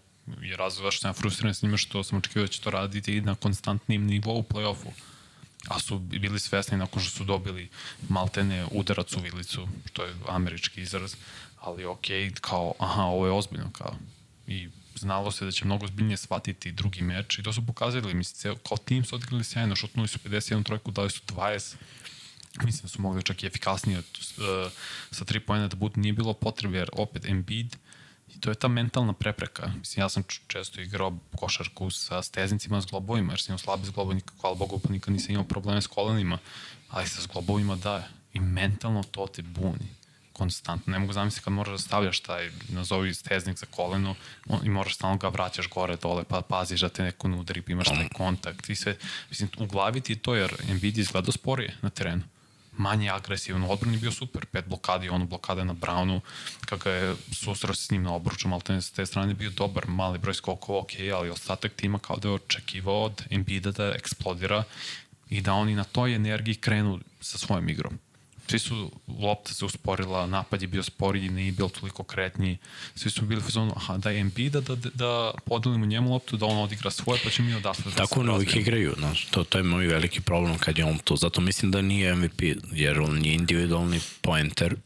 je 0.42 0.56
razlog 0.56 0.86
zašto 0.86 1.00
sam 1.00 1.14
frustriran 1.14 1.54
s 1.54 1.62
njima 1.62 1.76
što 1.76 2.04
sam 2.04 2.18
očekivao 2.18 2.46
da 2.46 2.52
će 2.52 2.60
to 2.60 2.70
raditi 2.70 3.20
na 3.20 3.34
konstantnim 3.34 4.06
nivou 4.06 4.38
u 4.38 4.42
play-offu. 4.42 4.90
A 5.68 5.78
su 5.78 5.98
bili 5.98 6.38
svesni 6.38 6.78
nakon 6.78 7.02
što 7.02 7.10
su 7.10 7.24
dobili 7.24 7.68
maltene 8.08 8.66
udarac 8.70 9.12
u 9.16 9.20
vilicu, 9.20 9.68
što 9.86 10.04
je 10.04 10.14
američki 10.28 10.82
izraz, 10.82 11.16
ali 11.60 11.84
ok, 11.84 12.06
kao, 12.40 12.74
aha, 12.78 13.02
ovo 13.02 13.26
je 13.26 13.32
ozbiljno, 13.32 13.70
kao. 13.72 13.96
I 14.46 14.68
znalo 14.94 15.30
se 15.30 15.44
da 15.44 15.50
će 15.50 15.64
mnogo 15.64 15.86
zbiljnije 15.86 16.16
shvatiti 16.16 16.72
drugi 16.72 17.02
meč 17.02 17.38
i 17.38 17.42
to 17.42 17.52
su 17.52 17.66
pokazali, 17.66 18.14
mislim, 18.14 18.54
kao 18.68 18.76
tim 18.76 19.04
su 19.04 19.14
odigrali 19.14 19.44
sjajno, 19.44 19.76
šutnuli 19.76 20.08
su 20.08 20.18
51 20.18 20.64
trojku, 20.64 20.90
dali 20.90 21.10
su 21.10 21.20
20, 21.26 21.74
mislim 22.62 22.82
da 22.82 22.88
su 22.88 23.02
mogli 23.02 23.22
čak 23.22 23.42
i 23.42 23.46
efikasnije 23.46 23.98
uh, 23.98 24.04
sa 25.10 25.24
tri 25.24 25.40
pojene 25.40 25.68
da 25.68 25.76
budu, 25.76 26.00
nije 26.00 26.12
bilo 26.12 26.34
potrebe, 26.34 26.78
jer 26.78 26.90
opet 26.92 27.24
Embiid, 27.24 27.76
I 28.34 28.40
to 28.40 28.50
je 28.50 28.54
ta 28.54 28.68
mentalna 28.68 29.12
prepreka. 29.12 29.70
Mislim, 29.78 30.02
ja 30.02 30.08
sam 30.08 30.22
često 30.46 30.80
igrao 30.80 31.18
košarku 31.36 31.90
sa 31.90 32.22
steznicima 32.22 32.80
s 32.80 32.86
globovima, 32.86 33.32
jer 33.32 33.40
sam 33.40 33.52
imao 33.52 33.58
slabe 33.58 33.86
zglobove, 33.86 34.20
hvala 34.40 34.56
Bogu, 34.56 34.78
pa 34.78 34.92
nikad 34.92 35.12
nisam 35.12 35.30
imao 35.30 35.44
probleme 35.44 35.82
s 35.82 35.86
kolenima, 35.86 36.38
ali 36.90 37.08
sa 37.08 37.22
zglobovima 37.22 37.76
da. 37.76 38.08
I 38.32 38.40
mentalno 38.40 39.02
to 39.02 39.26
te 39.26 39.42
buni 39.42 39.88
konstantno. 40.32 40.90
Ne 40.92 40.98
mogu 40.98 41.12
zamisliti 41.12 41.44
kad 41.44 41.52
moraš 41.52 41.72
da 41.72 41.78
stavljaš 41.78 42.20
taj, 42.20 42.50
nazovi 42.68 43.14
steznik 43.14 43.58
za 43.58 43.66
koleno 43.70 44.14
on, 44.48 44.60
i 44.66 44.68
moraš 44.68 44.94
stalno 44.94 45.16
ga 45.16 45.28
vraćaš 45.28 45.68
gore, 45.68 45.96
dole, 45.96 46.24
pa 46.24 46.40
paziš 46.40 46.80
da 46.80 46.88
te 46.88 47.02
neko 47.02 47.28
ne 47.28 47.36
udari, 47.36 47.62
pa 47.62 47.72
imaš 47.72 47.88
taj 47.88 48.08
kontakt 48.08 48.70
i 48.70 48.74
sve. 48.74 48.96
Mislim, 49.30 49.50
u 49.58 49.66
glavi 49.66 50.00
ti 50.00 50.16
to 50.16 50.34
jer 50.34 50.52
Nvidia 50.68 51.02
izgleda 51.02 51.32
sporije 51.32 51.76
na 51.82 51.90
terenu 51.90 52.22
manje 52.76 53.10
agresivan. 53.10 53.64
U 53.64 53.70
odbrani 53.70 53.96
bio 53.96 54.12
super, 54.12 54.46
pet 54.46 54.64
blokadi, 54.66 55.08
ono 55.08 55.26
blokade 55.26 55.64
na 55.64 55.74
Brownu, 55.74 56.20
kada 56.66 56.90
je 56.90 57.14
susreo 57.32 57.74
s 57.74 57.90
njim 57.90 58.02
na 58.02 58.14
obruču, 58.14 58.48
ali 58.52 58.82
s 58.82 58.90
te 58.90 59.06
strane 59.06 59.34
bio 59.34 59.50
dobar, 59.50 59.86
mali 59.88 60.18
broj 60.18 60.34
skokova, 60.34 60.78
ok, 60.78 60.90
ali 61.14 61.30
ostatak 61.30 61.72
tima 61.72 61.98
kao 61.98 62.16
da 62.16 62.28
je 62.28 62.34
očekivao 62.34 63.02
od 63.02 63.22
Embiida 63.30 63.70
da 63.70 63.92
eksplodira 63.94 64.64
i 65.30 65.40
da 65.40 65.54
oni 65.54 65.74
na 65.74 65.84
toj 65.84 66.14
energiji 66.14 66.54
krenu 66.54 67.00
sa 67.20 67.38
svojom 67.38 67.68
igrom 67.68 67.98
svi 68.46 68.58
su, 68.58 68.90
lopta 69.20 69.54
se 69.54 69.64
usporila, 69.64 70.26
napad 70.26 70.62
je 70.62 70.68
bio 70.68 70.82
sporiji, 70.82 71.28
nije 71.28 71.52
bilo 71.52 71.68
toliko 71.68 72.02
kretnji, 72.02 72.58
svi 72.94 73.10
su 73.10 73.24
bili 73.24 73.42
u 73.48 73.50
zonu, 73.50 73.72
aha, 73.76 73.96
daj 73.96 74.20
Embiida 74.20 74.60
da, 74.60 74.74
da, 74.74 74.90
da 74.94 75.32
podelimo 75.44 75.86
njemu 75.86 76.12
loptu, 76.12 76.36
da 76.36 76.46
on 76.46 76.58
odigra 76.58 76.90
svoje, 76.90 77.20
pa 77.24 77.30
će 77.30 77.42
mi 77.42 77.54
odatle 77.54 77.84
da 77.84 77.96
Tako 77.96 78.20
oni 78.20 78.30
uvijek 78.30 78.56
igraju, 78.56 78.94
znaš, 78.98 79.24
to, 79.24 79.44
to 79.44 79.58
je 79.58 79.64
moj 79.64 79.86
veliki 79.86 80.20
problem 80.20 80.58
kad 80.58 80.78
je 80.78 80.84
on 80.84 80.98
tu, 80.98 81.16
zato 81.16 81.40
mislim 81.40 81.70
da 81.70 81.82
nije 81.82 82.14
MVP, 82.14 82.42
jer 82.72 83.00
on 83.00 83.24
je 83.24 83.34
individualni 83.34 84.00
pointer, 84.20 84.76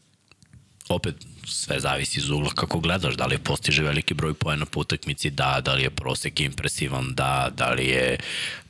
opet 0.89 1.15
sve 1.45 1.79
zavisi 1.79 2.19
iz 2.19 2.29
ugla 2.29 2.49
kako 2.49 2.79
gledaš, 2.79 3.15
da 3.15 3.25
li 3.25 3.37
postiže 3.37 3.83
veliki 3.83 4.13
broj 4.13 4.33
poena 4.33 4.65
po 4.65 4.79
utakmici, 4.79 5.29
da, 5.29 5.61
da 5.65 5.73
li 5.73 5.83
je 5.83 5.89
prosek 5.89 6.39
impresivan, 6.39 7.13
da, 7.15 7.51
da 7.57 7.69
li 7.69 7.85
je 7.85 8.17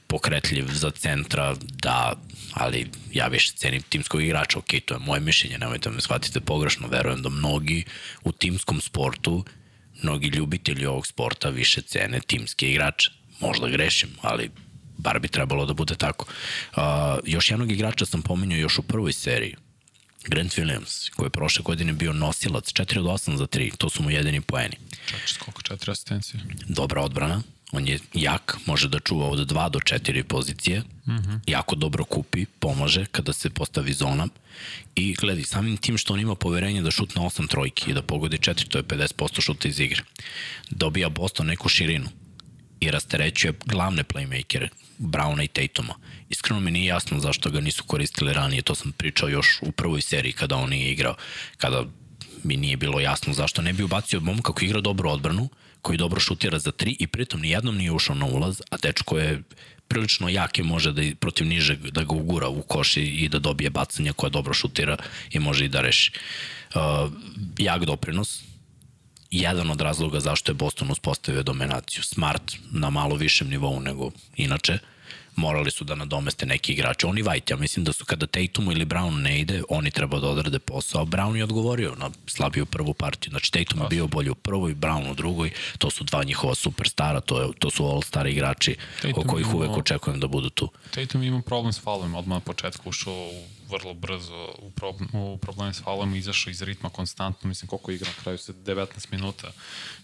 pokretljiv 0.10 0.66
za 0.74 0.92
centra, 0.92 1.56
da, 1.62 2.14
ali 2.54 2.88
ja 3.14 3.28
više 3.28 3.52
cenim 3.56 3.82
timskog 3.82 4.24
igrača, 4.24 4.60
ok, 4.60 4.70
to 4.86 4.94
je 4.94 5.00
moje 5.00 5.22
mišljenje, 5.22 5.58
nemojte 5.58 5.90
me 5.90 6.02
shvatite 6.02 6.40
pogrešno, 6.40 6.88
verujem 6.88 7.22
da 7.22 7.30
mnogi 7.30 7.84
u 8.24 8.32
timskom 8.32 8.82
sportu, 8.82 9.46
mnogi 10.04 10.28
ljubitelji 10.28 10.86
ovog 10.86 11.08
sporta 11.08 11.50
više 11.50 11.82
cene 11.82 12.20
timske 12.28 12.72
igrače. 12.72 13.12
Možda 13.40 13.70
grešim, 13.70 14.10
ali 14.22 14.50
bar 14.98 15.20
bi 15.20 15.28
trebalo 15.28 15.66
da 15.66 15.74
bude 15.74 15.96
tako. 15.96 16.26
Uh, 16.26 16.82
još 17.26 17.52
jednog 17.52 17.72
igrača 17.72 18.06
sam 18.06 18.22
pominjao 18.22 18.60
još 18.60 18.80
u 18.80 18.84
prvoj 18.84 19.14
seriji, 19.14 19.56
Grant 20.28 20.58
Williams, 20.58 21.10
koji 21.16 21.26
je 21.26 21.30
prošle 21.30 21.64
godine 21.64 21.94
bio 21.94 22.14
nosilac 22.14 22.74
4 22.74 23.00
od 23.00 23.06
8 23.06 23.36
za 23.36 23.48
3, 23.48 23.78
to 23.78 23.90
su 23.90 24.04
mu 24.04 24.12
jedini 24.12 24.42
poeni. 24.42 24.76
Četiri 25.06 25.34
skoka, 25.34 25.62
četiri 25.62 25.92
asistencije. 25.92 26.42
Dobra 26.68 27.02
odbrana, 27.02 27.42
on 27.72 27.88
je 27.88 28.00
jak, 28.14 28.58
može 28.66 28.88
da 28.88 29.00
čuva 29.00 29.28
od 29.28 29.52
2 29.52 29.70
do 29.70 29.80
4 29.80 30.24
pozicije, 30.24 30.80
mm 30.80 31.12
-hmm. 31.12 31.40
jako 31.48 31.76
dobro 31.76 32.04
kupi, 32.04 32.46
pomaže 32.60 33.06
kada 33.06 33.34
se 33.34 33.50
postavi 33.50 33.94
zona 33.94 34.28
i 34.96 35.14
gledi, 35.14 35.44
samim 35.44 35.78
tim 35.78 35.98
što 35.98 36.14
on 36.14 36.20
ima 36.20 36.36
poverenje 36.36 36.82
da 36.82 36.92
šutne 36.92 37.22
8 37.22 37.48
trojki 37.50 37.92
i 37.92 37.94
da 37.94 38.02
pogodi 38.02 38.38
4, 38.38 38.68
to 38.68 38.78
je 38.78 38.84
50% 38.84 39.42
šuta 39.42 39.68
iz 39.68 39.80
igre. 39.80 40.02
Dobija 40.70 41.10
Boston 41.10 41.48
neku 41.48 41.70
širinu 41.70 42.10
i 42.80 42.92
rasterećuje 42.92 43.54
glavne 43.66 44.04
playmakere, 44.04 44.68
Browna 45.00 45.44
i 45.44 45.48
Tatuma. 45.48 45.94
Iskreno 46.30 46.60
mi 46.60 46.72
nije 46.72 46.86
jasno 46.86 47.20
zašto 47.20 47.50
ga 47.50 47.62
nisu 47.62 47.84
koristili 47.84 48.34
ranije, 48.34 48.62
to 48.62 48.76
sam 48.76 48.92
pričao 48.92 49.30
još 49.30 49.60
u 49.62 49.72
prvoj 49.72 50.02
seriji 50.02 50.34
kada 50.34 50.56
on 50.56 50.70
nije 50.70 50.92
igrao, 50.92 51.16
kada 51.58 51.86
mi 52.44 52.58
nije 52.58 52.78
bilo 52.78 53.00
jasno 53.00 53.34
zašto 53.34 53.62
ne 53.62 53.74
bi 53.74 53.84
ubacio 53.84 54.20
momka 54.20 54.54
koji 54.54 54.68
igra 54.68 54.82
dobru 54.82 55.10
odbranu, 55.10 55.50
koji 55.82 55.98
dobro 55.98 56.20
šutira 56.20 56.60
za 56.60 56.72
tri 56.72 56.96
i 57.00 57.08
pritom 57.08 57.42
nijednom 57.42 57.78
nije 57.78 57.92
ušao 57.92 58.16
na 58.16 58.26
ulaz, 58.26 58.62
a 58.70 58.78
dečko 58.78 59.18
je 59.18 59.42
prilično 59.88 60.30
jake 60.30 60.64
može 60.64 60.92
da 60.92 61.02
protiv 61.20 61.48
nižeg 61.48 61.80
da 61.92 62.04
ga 62.04 62.14
ugura 62.14 62.48
u 62.48 62.62
koši 62.62 63.02
i 63.02 63.30
da 63.30 63.40
dobije 63.40 63.70
bacanje 63.70 64.14
koja 64.14 64.30
dobro 64.30 64.54
šutira 64.54 64.98
i 65.32 65.40
može 65.40 65.66
i 65.66 65.70
da 65.70 65.82
reši. 65.82 66.12
Uh, 66.76 67.12
jak 67.58 67.86
doprinos, 67.86 68.42
jedan 69.32 69.72
od 69.72 69.82
razloga 69.82 70.20
zašto 70.20 70.52
je 70.52 70.56
Boston 70.56 70.92
uspostavio 70.92 71.44
dominaciju. 71.44 72.04
Smart 72.04 72.54
na 72.72 72.90
malo 72.90 73.16
višem 73.16 73.50
nivou 73.50 73.80
nego 73.80 74.12
inače. 74.36 74.74
Uh, 74.74 74.99
morali 75.40 75.72
su 75.72 75.84
da 75.84 75.96
nadomeste 75.96 76.46
neki 76.46 76.74
igrači. 76.74 77.06
Oni 77.06 77.24
White, 77.24 77.52
ja 77.52 77.58
mislim 77.58 77.86
da 77.86 77.94
su 77.94 78.06
kada 78.06 78.28
Tatumu 78.28 78.72
ili 78.72 78.86
Brown 78.86 79.22
ne 79.22 79.40
ide, 79.40 79.64
oni 79.70 79.92
treba 79.92 80.20
da 80.20 80.28
odrade 80.28 80.60
posao. 80.60 81.06
Brown 81.06 81.36
je 81.36 81.44
odgovorio 81.44 81.96
na 81.96 82.10
slabiju 82.28 82.66
prvu 82.66 82.94
partiju. 82.94 83.32
Znači 83.32 83.52
Tatum 83.52 83.82
je 83.82 83.88
bio 83.90 84.08
bolji 84.08 84.30
u 84.30 84.36
prvoj, 84.36 84.76
Brown 84.76 85.12
u 85.12 85.14
drugoj. 85.14 85.52
To 85.78 85.90
su 85.90 86.04
dva 86.04 86.24
njihova 86.24 86.56
superstara, 86.56 87.22
to, 87.22 87.42
je, 87.42 87.48
to 87.60 87.70
su 87.70 87.86
all-star 87.86 88.28
igrači 88.28 88.76
Tatum 89.02 89.24
o 89.26 89.32
kojih 89.32 89.54
uvek 89.54 89.78
očekujem 89.78 90.20
da 90.20 90.28
budu 90.28 90.50
tu. 90.50 90.70
Tatum 90.92 91.24
ima 91.24 91.42
problem 91.42 91.74
s 91.74 91.82
falovima, 91.82 92.20
odmah 92.20 92.36
na 92.36 92.40
početku 92.40 92.90
ušao 92.90 93.14
u 93.14 93.44
vrlo 93.70 93.94
brzo 93.94 94.50
u, 94.58 94.72
problem, 94.72 95.10
u 95.14 95.38
probleme 95.38 95.74
s 95.74 95.82
falom, 95.84 96.16
izašao 96.16 96.52
iz 96.52 96.62
ritma 96.62 96.90
konstantno, 96.90 97.48
mislim 97.48 97.68
koliko 97.68 97.92
igra 97.92 98.08
na 98.08 98.24
kraju 98.24 98.38
se 98.38 98.54
19 98.54 98.88
minuta 99.12 99.52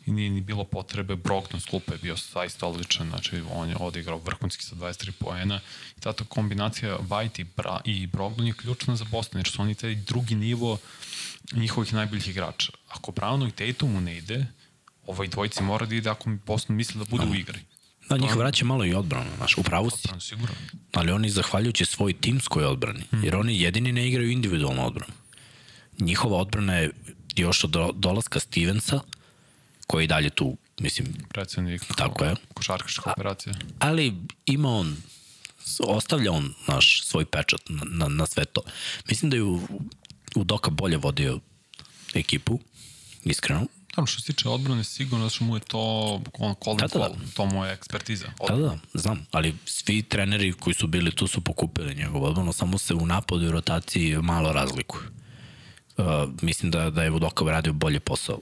i 0.05 0.11
nije 0.11 0.29
ni 0.29 0.41
bilo 0.41 0.63
potrebe, 0.63 1.15
Brogdon 1.15 1.61
s 1.61 1.65
klupe 1.65 1.93
je 1.93 1.97
bio 1.97 2.17
saista 2.17 2.67
odličan, 2.67 3.09
znači 3.09 3.41
on 3.51 3.69
je 3.69 3.75
odigrao 3.79 4.17
vrhunski 4.17 4.63
sa 4.63 4.75
23 4.75 5.11
poena 5.11 5.59
i 5.97 6.01
ta 6.01 6.13
kombinacija 6.13 6.97
White 6.97 7.41
i, 7.41 7.43
Bra, 7.43 7.81
i 7.85 8.07
Brogdon 8.07 8.47
je 8.47 8.53
ključna 8.53 8.95
za 8.95 9.05
Boston, 9.11 9.39
jer 9.39 9.47
su 9.47 9.61
oni 9.61 9.75
taj 9.75 9.95
drugi 9.95 10.35
nivo 10.35 10.77
njihovih 11.51 11.93
najboljih 11.93 12.27
igrača. 12.27 12.71
Ako 12.89 13.11
Brownu 13.11 13.47
i 13.47 13.51
Tatumu 13.51 14.01
ne 14.01 14.17
ide, 14.17 14.45
ovaj 15.07 15.27
dvojici 15.27 15.63
mora 15.63 15.85
da 15.85 15.95
ide 15.95 16.09
ako 16.09 16.29
Boston 16.45 16.75
misli 16.75 16.99
da 16.99 17.05
bude 17.05 17.25
u 17.25 17.35
igri. 17.35 17.59
Da, 18.09 18.17
njih 18.17 18.35
vraća 18.35 18.65
malo 18.65 18.85
i 18.85 18.93
odbranu, 18.93 19.29
znaš, 19.37 19.57
upravo 19.57 19.89
si. 19.89 19.97
Odbranu, 20.03 20.21
sigurno. 20.21 20.55
Ali 20.93 21.11
oni 21.11 21.29
zahvaljujući 21.29 21.85
svoj 21.85 22.13
timskoj 22.13 22.65
odbrani, 22.65 23.03
hmm. 23.09 23.23
jer 23.23 23.35
oni 23.35 23.61
jedini 23.61 23.91
ne 23.91 24.07
igraju 24.07 24.31
individualnu 24.31 24.85
odbranu. 24.85 25.13
Njihova 25.99 26.37
odbrana 26.37 26.73
je 26.73 26.91
još 27.35 27.63
od 27.63 27.75
dolaska 27.95 28.39
Stevensa, 28.39 28.99
koji 29.87 30.03
je 30.03 30.07
dalje 30.07 30.29
tu, 30.29 30.57
mislim... 30.79 31.07
Predsednik, 31.29 31.81
tako 31.97 32.25
je. 32.25 32.35
košarkaška 32.53 33.11
operacija. 33.11 33.53
Ali 33.79 34.13
ima 34.45 34.69
on, 34.69 34.97
ostavlja 35.79 36.31
on 36.31 36.53
naš 36.67 37.03
svoj 37.03 37.25
pečat 37.25 37.61
na, 37.69 37.83
na, 37.85 38.07
na 38.07 38.25
sve 38.25 38.45
to. 38.45 38.61
Mislim 39.09 39.29
da 39.29 39.37
je 39.37 39.43
u, 39.43 39.61
u 40.35 40.43
Doka 40.43 40.71
bolje 40.71 40.97
vodio 40.97 41.39
ekipu, 42.13 42.59
iskreno. 43.23 43.65
Tamo 43.95 44.07
što 44.07 44.21
se 44.21 44.33
tiče 44.33 44.49
odbrane, 44.49 44.83
sigurno 44.83 45.29
što 45.29 45.43
mu 45.43 45.55
je 45.55 45.59
to 45.59 45.79
on, 46.33 46.55
Colin 46.63 46.77
da, 46.77 46.87
da, 46.87 46.99
da. 46.99 47.15
to 47.35 47.45
mu 47.45 47.65
je 47.65 47.73
ekspertiza. 47.73 48.27
Odbrana. 48.39 48.61
Da, 48.61 48.75
da, 48.93 48.99
znam, 48.99 49.25
ali 49.31 49.55
svi 49.65 50.03
treneri 50.03 50.53
koji 50.53 50.73
su 50.73 50.87
bili 50.87 51.11
tu 51.11 51.27
su 51.27 51.41
pokupili 51.41 51.95
njegov 51.95 52.23
odbranu, 52.23 52.53
samo 52.53 52.77
se 52.77 52.93
u 52.93 53.05
napadu 53.05 53.45
i 53.45 53.51
rotaciji 53.51 54.17
malo 54.17 54.53
razlikuju. 54.53 55.01
Uh, 55.97 56.05
mislim 56.41 56.71
da, 56.71 56.89
da 56.89 57.03
je 57.03 57.09
Vodokov 57.09 57.49
radio 57.49 57.73
bolje 57.73 57.99
posao, 57.99 58.39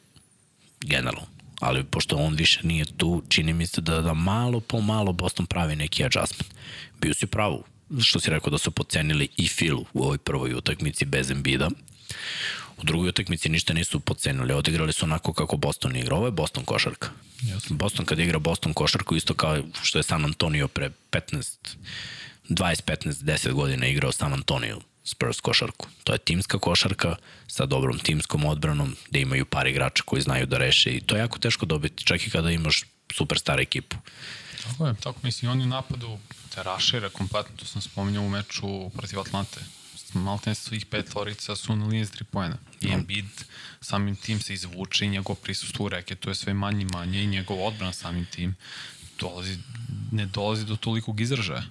generalno. 0.81 1.32
Ali 1.63 1.83
pošto 1.83 2.15
on 2.15 2.33
više 2.33 2.59
nije 2.63 2.85
tu, 2.97 3.23
čini 3.29 3.53
mi 3.53 3.67
se 3.67 3.81
da, 3.81 4.01
da 4.01 4.13
malo 4.13 4.59
po 4.59 4.81
malo 4.81 5.13
Boston 5.13 5.45
pravi 5.45 5.75
neki 5.75 6.03
adjustment. 6.05 6.53
Bio 7.01 7.13
si 7.13 7.25
pravu, 7.27 7.63
što 8.01 8.19
si 8.19 8.29
rekao 8.29 8.49
da 8.49 8.57
su 8.57 8.71
pocenili 8.71 9.27
i 9.37 9.47
Filu 9.47 9.85
u 9.93 10.03
ovoj 10.03 10.17
prvoj 10.17 10.53
utakmici 10.53 11.05
bez 11.05 11.31
Embida. 11.31 11.69
U 12.77 12.83
drugoj 12.83 13.09
utakmici 13.09 13.49
ništa 13.49 13.73
nisu 13.73 13.99
pocenili, 13.99 14.53
odigrali 14.53 14.93
su 14.93 15.05
onako 15.05 15.33
kako 15.33 15.57
Boston 15.57 15.95
igra. 15.95 16.15
Ovo 16.15 16.25
je 16.25 16.31
Boston 16.31 16.63
košarka. 16.65 17.09
Yes. 17.41 17.73
Boston 17.73 18.05
kad 18.05 18.19
igra 18.19 18.39
Boston 18.39 18.73
košarku, 18.73 19.15
isto 19.15 19.33
kao 19.33 19.57
što 19.81 19.99
je 19.99 20.03
San 20.03 20.25
Antonio 20.25 20.67
pre 20.67 20.89
15, 21.11 21.57
20, 22.49 22.83
15, 22.83 23.23
10 23.23 23.51
godina 23.51 23.87
igrao 23.87 24.11
San 24.11 24.33
Antonio 24.33 24.79
Spurs 25.03 25.41
košarku. 25.41 25.87
To 26.03 26.13
je 26.13 26.19
timska 26.19 26.59
košarka 26.59 27.15
sa 27.47 27.65
dobrom 27.65 27.99
timskom 27.99 28.45
odbranom, 28.45 28.95
gde 29.09 29.21
imaju 29.21 29.45
par 29.45 29.67
igrača 29.67 30.03
koji 30.05 30.21
znaju 30.21 30.45
da 30.45 30.57
reše 30.57 30.91
i 30.91 31.01
to 31.01 31.15
je 31.15 31.19
jako 31.19 31.39
teško 31.39 31.65
dobiti, 31.65 32.05
čak 32.05 32.27
i 32.27 32.29
kada 32.29 32.51
imaš 32.51 32.83
superstar 33.13 33.59
ekipu. 33.59 33.97
Tako 34.63 34.87
je, 34.87 34.93
tako 34.93 35.19
mislim, 35.23 35.51
oni 35.51 35.63
u 35.63 35.67
napadu 35.67 36.17
te 36.55 36.63
rašira 36.63 37.09
kompletno, 37.09 37.55
to 37.55 37.65
sam 37.65 37.81
spominjao 37.81 38.23
u 38.23 38.29
meču 38.29 38.89
protiv 38.89 39.19
Atlante. 39.19 39.59
Maltene 40.13 40.55
svih 40.55 40.85
pet 40.85 41.15
lorica 41.15 41.55
su 41.55 41.75
na 41.75 41.85
liniji 41.85 42.05
s 42.05 42.11
tri 42.11 42.23
pojena. 42.23 42.57
I 42.81 42.87
Da. 42.87 42.93
Embiid 42.93 43.25
samim 43.81 44.15
tim 44.15 44.41
se 44.41 44.53
izvuče 44.53 45.05
i 45.05 45.09
njegov 45.09 45.35
prisustvo 45.35 45.85
u 45.85 45.89
reketu 45.89 46.29
je 46.29 46.35
sve 46.35 46.53
manje 46.53 46.81
i 46.81 46.85
manje 46.85 47.23
i 47.23 47.27
njegov 47.27 47.67
odbran 47.67 47.93
samim 47.93 48.25
tim 48.25 48.55
dolazi, 49.19 49.57
ne 50.11 50.25
dolazi 50.25 50.65
do 50.65 50.75
tolikog 50.75 51.21
izražaja. 51.21 51.63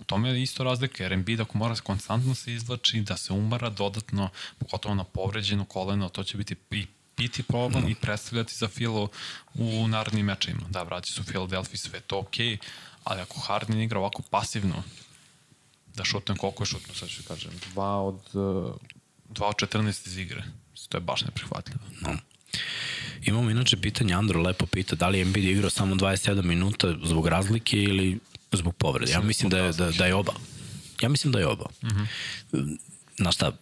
U 0.00 0.04
tome 0.04 0.28
je 0.28 0.42
isto 0.42 0.64
razlika, 0.64 1.02
jer 1.02 1.12
Embiid 1.12 1.40
ako 1.40 1.58
mora 1.58 1.74
konstantno 1.74 2.34
se 2.34 2.52
izvlači, 2.52 3.00
da 3.00 3.16
se 3.16 3.32
umara 3.32 3.70
dodatno, 3.70 4.30
pogotovo 4.58 4.94
na 4.94 5.04
povređeno 5.04 5.64
koleno, 5.64 6.08
to 6.08 6.24
će 6.24 6.36
biti 6.36 6.56
i 6.70 6.86
biti 7.18 7.42
problem 7.42 7.88
i 7.88 7.94
predstavljati 7.94 8.54
za 8.54 8.68
Filo 8.68 9.08
u 9.54 9.88
narednim 9.88 10.26
mečajima. 10.26 10.66
Da, 10.70 10.82
vraći 10.82 11.12
su 11.12 11.24
Philadelphia, 11.24 11.76
sve 11.76 12.00
to 12.00 12.18
okej, 12.18 12.46
okay, 12.46 12.58
ali 13.04 13.20
ako 13.20 13.40
Harden 13.40 13.80
igra 13.80 13.98
ovako 13.98 14.22
pasivno, 14.30 14.82
da 15.94 16.04
šutne 16.04 16.36
koliko 16.36 16.62
je 16.62 16.66
šutno, 16.66 16.94
sad 16.94 17.08
ću 17.08 17.22
kažem, 17.28 17.52
2 17.74 17.82
od, 17.82 18.14
uh, 18.14 18.74
2 19.30 19.44
od 19.44 19.54
14 19.54 20.06
iz 20.06 20.18
igre. 20.18 20.44
To 20.88 20.96
je 20.96 21.00
baš 21.00 21.22
neprihvatljivo. 21.22 21.80
No. 22.00 22.16
Imamo 23.22 23.50
inače 23.50 23.76
pitanje, 23.76 24.14
Andro 24.14 24.42
lepo 24.42 24.66
pita 24.66 24.96
da 24.96 25.08
li 25.08 25.18
je 25.18 25.22
Embiid 25.22 25.44
igrao 25.44 25.70
samo 25.70 25.94
27 25.94 26.42
minuta 26.42 26.94
zbog 27.04 27.26
razlike 27.26 27.76
ili 27.76 28.18
zbog 28.52 28.76
povrede. 28.76 29.12
Ja 29.12 29.20
mislim 29.20 29.50
da 29.50 29.58
je, 29.58 29.72
da, 29.72 29.90
da 29.90 30.06
je 30.06 30.14
oba. 30.14 30.32
Ja 31.00 31.08
mislim 31.08 31.32
da 31.32 31.38
je 31.38 31.46
oba. 31.46 31.66
Mm 31.82 31.86
-hmm. 31.86 32.78
Znaš 33.16 33.34
šta, 33.34 33.52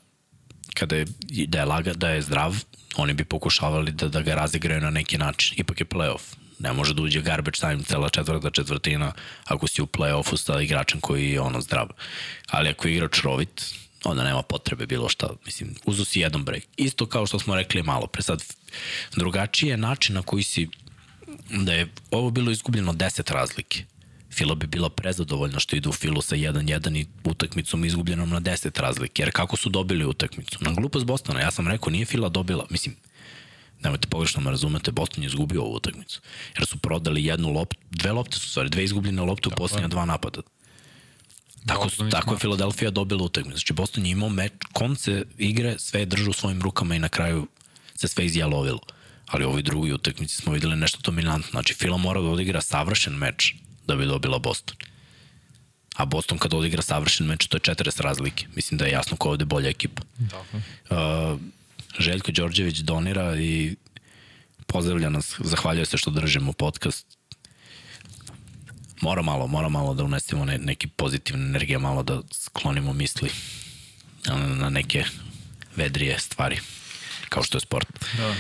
kada 0.75 0.97
je, 0.97 1.07
da 1.47 1.59
je 1.59 1.65
laga, 1.65 1.93
da 1.95 2.09
je 2.09 2.23
zdrav, 2.23 2.57
oni 2.97 3.15
bi 3.15 3.25
pokušavali 3.25 3.93
da, 3.93 4.09
da 4.09 4.23
ga 4.23 4.35
razigraju 4.35 4.81
na 4.81 4.91
neki 4.91 5.19
način. 5.19 5.55
Ipak 5.61 5.81
je 5.81 5.87
playoff. 5.87 6.35
Ne 6.59 6.73
može 6.73 6.95
da 6.95 7.03
uđe 7.03 7.21
garbage 7.21 7.59
time 7.61 7.83
cela 7.83 8.09
četvrta 8.09 8.51
četvrtina 8.51 9.13
ako 9.45 9.69
si 9.69 9.83
u 9.83 9.87
play-offu 9.87 10.37
sa 10.37 10.61
igračem 10.61 11.01
koji 11.01 11.31
je 11.31 11.41
ono 11.41 11.61
zdrav. 11.61 11.89
Ali 12.49 12.69
ako 12.69 12.89
je 12.89 12.95
igrač 12.95 13.21
rovit, 13.23 13.75
onda 14.05 14.25
nema 14.25 14.43
potrebe 14.43 14.87
bilo 14.87 15.09
šta. 15.09 15.29
Mislim, 15.47 15.75
uzu 15.85 16.05
si 16.05 16.21
jedan 16.21 16.45
break. 16.45 16.63
Isto 16.77 17.07
kao 17.07 17.27
što 17.27 17.39
smo 17.39 17.55
rekli 17.55 17.83
malo 17.83 18.07
pre 18.07 18.23
sad, 18.23 18.45
drugačiji 19.17 19.71
je 19.71 19.77
način 19.77 20.15
na 20.15 20.23
koji 20.23 20.43
si, 20.43 20.69
da 21.51 21.73
je 21.73 21.89
ovo 22.11 22.31
bilo 22.31 22.51
izgubljeno 22.51 22.93
10 22.93 23.33
razlike. 23.33 23.85
Filo 24.33 24.55
bi 24.55 24.67
bila 24.67 24.91
prezadovoljna 24.91 25.61
što 25.61 25.77
ide 25.77 25.89
u 25.89 25.93
Filu 25.93 26.23
sa 26.23 26.37
1-1 26.37 27.01
i 27.01 27.07
utakmicom 27.25 27.85
izgubljenom 27.85 28.31
na 28.31 28.41
10 28.41 28.81
razlike. 28.81 29.23
Jer 29.23 29.31
kako 29.33 29.57
su 29.57 29.69
dobili 29.69 30.05
utakmicu? 30.05 30.59
Na 30.61 30.73
glupost 30.73 31.07
Bostona. 31.07 31.41
Ja 31.41 31.51
sam 31.51 31.69
rekao, 31.69 31.91
nije 31.91 32.07
Fila 32.07 32.29
dobila. 32.29 32.67
Mislim, 32.71 32.97
nemojte 33.83 34.09
pogrešno 34.09 34.41
me 34.41 34.51
razumete, 34.51 34.93
Boston 34.93 35.25
je 35.25 35.27
izgubio 35.27 35.63
ovu 35.63 35.75
utakmicu. 35.75 36.21
Jer 36.57 36.67
su 36.67 36.79
prodali 36.79 37.25
jednu 37.25 37.53
loptu, 37.53 37.77
dve 37.91 38.13
lopte 38.13 38.39
su 38.39 38.51
stvari, 38.51 38.69
dve 38.69 38.85
izgubljene 38.85 39.23
lopte 39.23 39.49
u 39.49 39.53
poslednja 39.57 39.89
dva 39.89 40.05
napada. 40.05 40.41
Tako, 41.67 41.91
su, 41.91 42.09
tako 42.11 42.35
je 42.35 42.39
Filadelfija 42.39 42.91
dobila 42.91 43.25
utakmicu. 43.25 43.59
Znači, 43.59 43.73
Boston 43.73 44.07
je 44.07 44.13
imao 44.13 44.29
meč, 44.29 44.53
konce 44.73 45.25
igre, 45.39 45.79
sve 45.79 46.01
je 46.01 46.07
držao 46.07 46.31
u 46.31 46.33
svojim 46.33 46.63
rukama 46.63 46.95
i 46.95 46.99
na 46.99 47.09
kraju 47.09 47.47
se 47.95 48.09
sve 48.09 48.27
izjalovilo. 48.27 48.81
Ali 49.27 49.45
u 49.45 49.49
ovoj 49.49 49.63
drugoj 49.63 49.93
utakmici 49.93 50.37
smo 50.37 50.53
videli 50.53 50.77
nešto 50.77 50.99
dominantno. 51.03 51.51
Znači, 51.51 51.75
Fila 51.75 51.97
mora 51.97 52.21
da 52.21 52.29
odigra 52.29 52.61
savršen 52.61 53.15
meč 53.15 53.55
da 53.87 53.97
bi 53.97 54.07
dobila 54.07 54.39
Boston. 54.39 54.77
A 55.97 56.05
Boston 56.05 56.39
kad 56.39 56.55
odigra 56.55 56.83
savršen 56.83 57.27
meč, 57.27 57.47
to 57.47 57.57
je 57.57 57.61
40 57.61 58.03
razlike. 58.03 58.47
Mislim 58.55 58.79
da 58.79 58.85
je 58.85 58.93
jasno 58.93 59.17
ko 59.17 59.29
je 59.29 59.31
ovde 59.31 59.45
bolja 59.45 59.69
ekipa. 59.69 60.03
Tako. 60.31 60.57
Uh, 60.57 61.41
Željko 61.99 62.33
Đorđević 62.33 62.79
donira 62.79 63.37
i 63.37 63.77
pozdravlja 64.67 65.11
nas, 65.11 65.35
zahvaljuje 65.39 65.87
se 65.87 65.97
što 65.97 66.11
držimo 66.11 66.53
podcast. 66.53 67.07
Mora 69.01 69.23
malo, 69.23 69.47
mora 69.47 69.69
malo 69.69 69.95
da 69.95 70.05
unesemo 70.05 70.45
ne, 70.45 70.59
neki 70.59 70.89
pozitivne 70.89 71.45
energije, 71.45 71.79
malo 71.79 72.03
da 72.03 72.21
sklonimo 72.33 72.93
misli 72.93 73.31
na, 74.27 74.37
na 74.37 74.71
neke 74.71 75.05
vedrije 75.77 76.19
stvari, 76.19 76.59
kao 77.29 77.43
što 77.43 77.57
je 77.57 77.61
sport. 77.61 77.89
Da. 78.17 78.35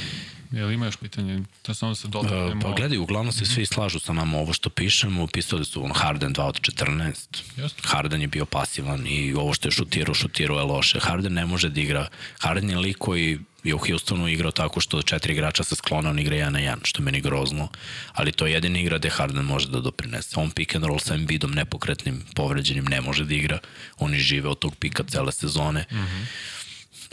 Jel 0.51 0.73
ima 0.73 0.87
još 0.87 0.97
pitanje? 0.97 1.43
To 1.63 1.75
samo 1.75 1.95
se 1.95 2.09
dotaknemo. 2.09 2.47
Uh, 2.47 2.63
pa 2.63 2.73
gledaj, 2.73 2.99
uglavnom 2.99 3.33
se 3.33 3.45
svi 3.45 3.67
slažu 3.67 3.99
sa 3.99 4.13
nama 4.13 4.39
ovo 4.39 4.53
što 4.53 4.71
pišemo. 4.71 5.23
Upisali 5.23 5.65
su 5.65 5.85
on 5.85 5.93
Harden 5.95 6.35
2 6.35 6.43
od 6.43 6.61
14. 6.61 7.43
Jeste. 7.57 7.83
Harden 7.85 8.21
je 8.21 8.29
bio 8.29 8.47
pasivan 8.47 9.07
i 9.07 9.35
ovo 9.35 9.55
što 9.55 9.69
je 9.69 9.73
šutirao, 9.73 10.15
šutirao 10.15 10.59
je 10.59 10.65
loše. 10.65 11.01
Harden 11.01 11.33
ne 11.33 11.47
može 11.47 11.69
da 11.69 11.81
igra. 11.81 12.09
Harden 12.39 12.71
je 12.71 12.79
lik 12.79 12.97
koji 12.99 13.39
je 13.65 13.75
u 13.75 13.79
Houstonu 13.79 14.29
igrao 14.29 14.51
tako 14.51 14.81
što 14.81 15.03
četiri 15.03 15.33
igrača 15.33 15.65
se 15.65 15.75
sklona, 15.75 16.11
on 16.11 16.19
igra 16.19 16.37
1 16.37 16.51
na 16.51 16.59
1, 16.59 16.77
što 16.83 17.03
meni 17.03 17.21
grozno. 17.21 17.69
Ali 18.13 18.33
to 18.33 18.47
je 18.47 18.53
jedina 18.53 18.79
igra 18.79 18.99
gde 18.99 19.11
Harden 19.11 19.45
može 19.45 19.69
da 19.69 19.81
doprinese. 19.81 20.41
On 20.41 20.51
pick 20.51 20.75
and 20.75 20.85
roll 20.85 20.99
sa 20.99 21.15
Embiidom 21.15 21.53
nepokretnim, 21.53 22.23
povređenim, 22.35 22.85
ne 22.85 23.01
može 23.01 23.25
da 23.25 23.35
igra. 23.35 23.59
Oni 23.99 24.19
žive 24.19 24.49
od 24.49 24.59
tog 24.59 24.77
pika 24.77 25.05
cele 25.05 25.33
sezone. 25.33 25.85
Mm 25.91 25.97
-hmm. 25.97 26.25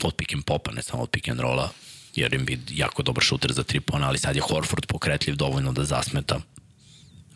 Od 0.02 0.14
pick 0.14 0.34
and 0.34 0.44
popa, 0.44 0.72
ne 0.72 0.82
samo 0.82 1.02
od 1.02 1.10
pick 1.10 1.28
and 1.28 1.40
rolla 1.40 1.72
jer 2.14 2.34
Embiid 2.34 2.70
jako 2.70 3.02
dobar 3.02 3.24
šuter 3.24 3.52
za 3.52 3.62
tri 3.62 3.80
pona, 3.80 4.08
ali 4.08 4.18
sad 4.18 4.36
je 4.36 4.42
Horford 4.42 4.86
pokretljiv 4.86 5.36
dovoljno 5.36 5.72
da 5.72 5.84
zasmeta. 5.84 6.40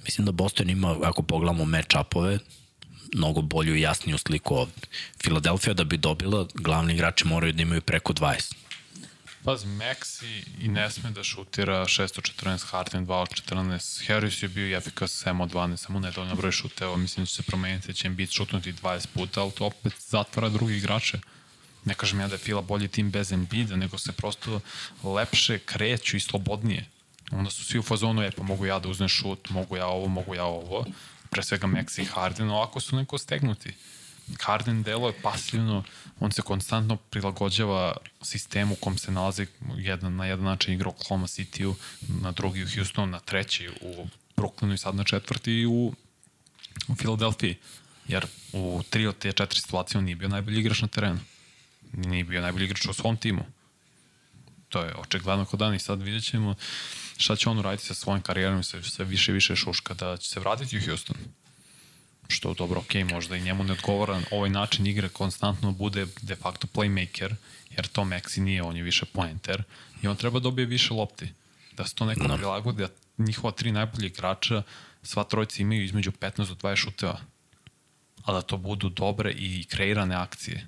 Mislim 0.04 0.24
da 0.24 0.32
Boston 0.32 0.70
ima, 0.70 0.96
ako 1.04 1.22
pogledamo 1.22 1.64
match-upove, 1.64 2.38
mnogo 3.14 3.42
bolju 3.42 3.76
i 3.76 3.80
jasniju 3.80 4.18
sliku 4.18 4.54
ovde. 4.54 4.72
Filadelfija 5.22 5.74
da 5.74 5.84
bi 5.84 5.96
dobila, 5.96 6.46
glavni 6.54 6.94
igrači 6.94 7.26
moraju 7.26 7.52
da 7.52 7.62
imaju 7.62 7.80
preko 7.80 8.12
20. 8.12 8.54
Pazi, 9.44 9.66
Maxi 9.66 10.42
i 10.60 10.68
ne 10.68 10.90
sme 10.90 11.10
da 11.10 11.22
šutira 11.24 11.84
614, 11.84 12.64
Harden 12.64 13.06
2 13.06 13.12
od 13.12 13.28
14, 13.28 14.06
Harris 14.06 14.42
je 14.42 14.48
bio 14.48 14.76
efikas 14.76 15.24
7 15.26 15.42
od 15.42 15.52
12, 15.52 15.76
samo 15.76 16.00
nedovoljno 16.00 16.34
broj 16.34 16.52
šuteva, 16.52 16.96
mislim 16.96 17.24
da 17.24 17.26
će 17.26 17.34
se 17.34 17.42
promeniti, 17.42 17.86
da 17.86 17.92
će 17.92 18.06
im 18.06 18.16
biti 18.16 18.32
šutnuti 18.32 18.72
20 18.72 19.06
puta, 19.14 19.40
ali 19.42 19.52
to 19.52 19.66
opet 19.66 19.92
zatvara 20.08 20.48
drugi 20.48 20.76
igrače. 20.76 21.18
Ne 21.84 21.94
kažem 21.94 22.20
ja 22.20 22.28
da 22.28 22.34
je 22.34 22.38
Fila 22.38 22.62
bolji 22.62 22.88
tim 22.88 23.10
bez 23.10 23.32
Embida, 23.32 23.76
nego 23.76 23.98
se 23.98 24.12
prosto 24.12 24.60
lepše 25.02 25.58
kreću 25.58 26.16
i 26.16 26.20
slobodnije. 26.20 26.86
Onda 27.30 27.50
su 27.50 27.64
svi 27.64 27.78
u 27.78 27.82
fazonu, 27.82 28.22
e 28.22 28.30
pa 28.30 28.42
mogu 28.42 28.66
ja 28.66 28.78
da 28.78 28.88
uzmem 28.88 29.08
šut, 29.08 29.50
mogu 29.50 29.76
ja 29.76 29.86
ovo, 29.86 30.08
mogu 30.08 30.34
ja 30.34 30.44
ovo. 30.44 30.84
Pre 31.30 31.42
svega 31.42 31.66
Maxi 31.66 32.02
i 32.02 32.04
Harden, 32.04 32.50
ovako 32.50 32.80
su 32.80 32.96
neko 32.96 33.18
stegnuti. 33.18 33.74
Harden 34.40 34.82
delo 34.82 35.08
je 35.08 35.22
pasivno, 35.22 35.84
on 36.20 36.32
se 36.32 36.42
konstantno 36.42 36.96
prilagođava 36.96 37.96
sistemu 38.22 38.72
u 38.72 38.76
kom 38.76 38.98
se 38.98 39.12
nalazi 39.12 39.46
jedan, 39.76 40.16
na 40.16 40.26
jedan 40.26 40.44
način 40.44 40.74
igra 40.74 40.88
Oklahoma 40.88 41.26
City-u, 41.26 41.74
na 42.08 42.32
drugi 42.32 42.64
u 42.64 42.66
Houstonu, 42.74 43.06
na 43.06 43.20
treći 43.20 43.68
u 43.80 44.06
Brooklynu 44.36 44.74
i 44.74 44.78
sad 44.78 44.94
na 44.94 45.04
četvrti 45.04 45.66
u, 45.66 45.92
u 46.88 46.94
Filadelfiji. 46.94 47.56
Jer 48.08 48.26
u 48.52 48.82
tri 48.90 49.06
od 49.06 49.18
te 49.18 49.32
četiri 49.32 49.60
situacije 49.60 49.98
on 49.98 50.04
nije 50.04 50.16
bio 50.16 50.28
najbolji 50.28 50.60
igrač 50.60 50.82
na 50.82 50.88
terenu 50.88 51.20
nije 51.92 52.24
bio 52.24 52.42
najbolji 52.42 52.64
igrač 52.64 52.86
u 52.86 52.92
svom 52.92 53.16
timu. 53.16 53.44
To 54.68 54.82
je 54.82 54.94
očigledno 54.96 55.44
kod 55.44 55.58
dan 55.58 55.74
i 55.74 55.78
sad 55.78 56.02
vidjet 56.02 56.24
ćemo 56.24 56.54
šta 57.16 57.36
će 57.36 57.48
on 57.48 57.58
uraditi 57.58 57.86
sa 57.86 57.94
svojim 57.94 58.22
karijerom 58.22 58.60
i 58.60 58.64
sve, 58.64 58.82
sve 58.82 59.04
više 59.04 59.32
i 59.32 59.34
više 59.34 59.56
šuška 59.56 59.94
da 59.94 60.16
će 60.16 60.28
se 60.28 60.40
vratiti 60.40 60.78
u 60.78 60.80
Houston. 60.86 61.16
Što 62.28 62.54
dobro, 62.54 62.80
ok, 62.80 63.10
možda 63.10 63.36
i 63.36 63.42
njemu 63.42 63.64
ne 63.64 63.72
odgovara 63.72 64.20
ovaj 64.30 64.50
način 64.50 64.86
igre 64.86 65.08
konstantno 65.08 65.72
bude 65.72 66.06
de 66.22 66.36
facto 66.36 66.66
playmaker, 66.74 67.34
jer 67.70 67.86
to 67.86 68.02
Maxi 68.02 68.40
nije, 68.40 68.62
on 68.62 68.76
je 68.76 68.82
više 68.82 69.06
pointer 69.06 69.62
i 70.02 70.08
on 70.08 70.16
treba 70.16 70.40
dobije 70.40 70.66
više 70.66 70.94
lopti. 70.94 71.28
Da 71.76 71.86
se 71.86 71.94
to 71.94 72.04
neko 72.04 72.28
no. 72.28 72.36
prilagodi, 72.36 72.82
da 72.82 72.88
njihova 73.24 73.52
tri 73.52 73.72
najbolji 73.72 74.06
igrača, 74.06 74.62
sva 75.02 75.24
trojica 75.24 75.62
imaju 75.62 75.84
između 75.84 76.10
15 76.10 76.36
do 76.48 76.54
20 76.54 76.76
šuteva. 76.76 77.20
A 78.24 78.32
da 78.32 78.42
to 78.42 78.56
budu 78.56 78.88
dobre 78.88 79.32
i 79.32 79.64
kreirane 79.64 80.14
akcije 80.14 80.66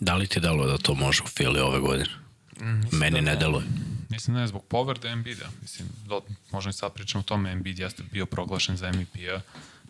Da 0.00 0.14
li 0.14 0.26
ti 0.26 0.40
deluje 0.40 0.70
da 0.70 0.78
to 0.78 0.94
može 0.94 1.22
u 1.22 1.26
Fili 1.26 1.60
ove 1.60 1.80
godine? 1.80 2.10
Mm, 2.60 2.96
Meni 2.98 3.20
da 3.20 3.20
ne 3.20 3.36
deluje. 3.36 3.64
Mislim 4.10 4.34
da 4.34 4.40
je 4.40 4.48
zbog 4.48 4.64
povrde 4.64 5.08
Embiida. 5.08 5.48
Mislim, 5.62 5.88
do, 6.06 6.20
možemo 6.52 6.70
i 6.70 6.72
sad 6.72 6.92
pričamo 6.92 7.20
o 7.20 7.24
tome, 7.24 7.52
Embiid 7.52 7.78
jeste 7.78 8.02
bio 8.12 8.26
proglašen 8.26 8.76
za 8.76 8.92
MVP-a. 8.92 9.40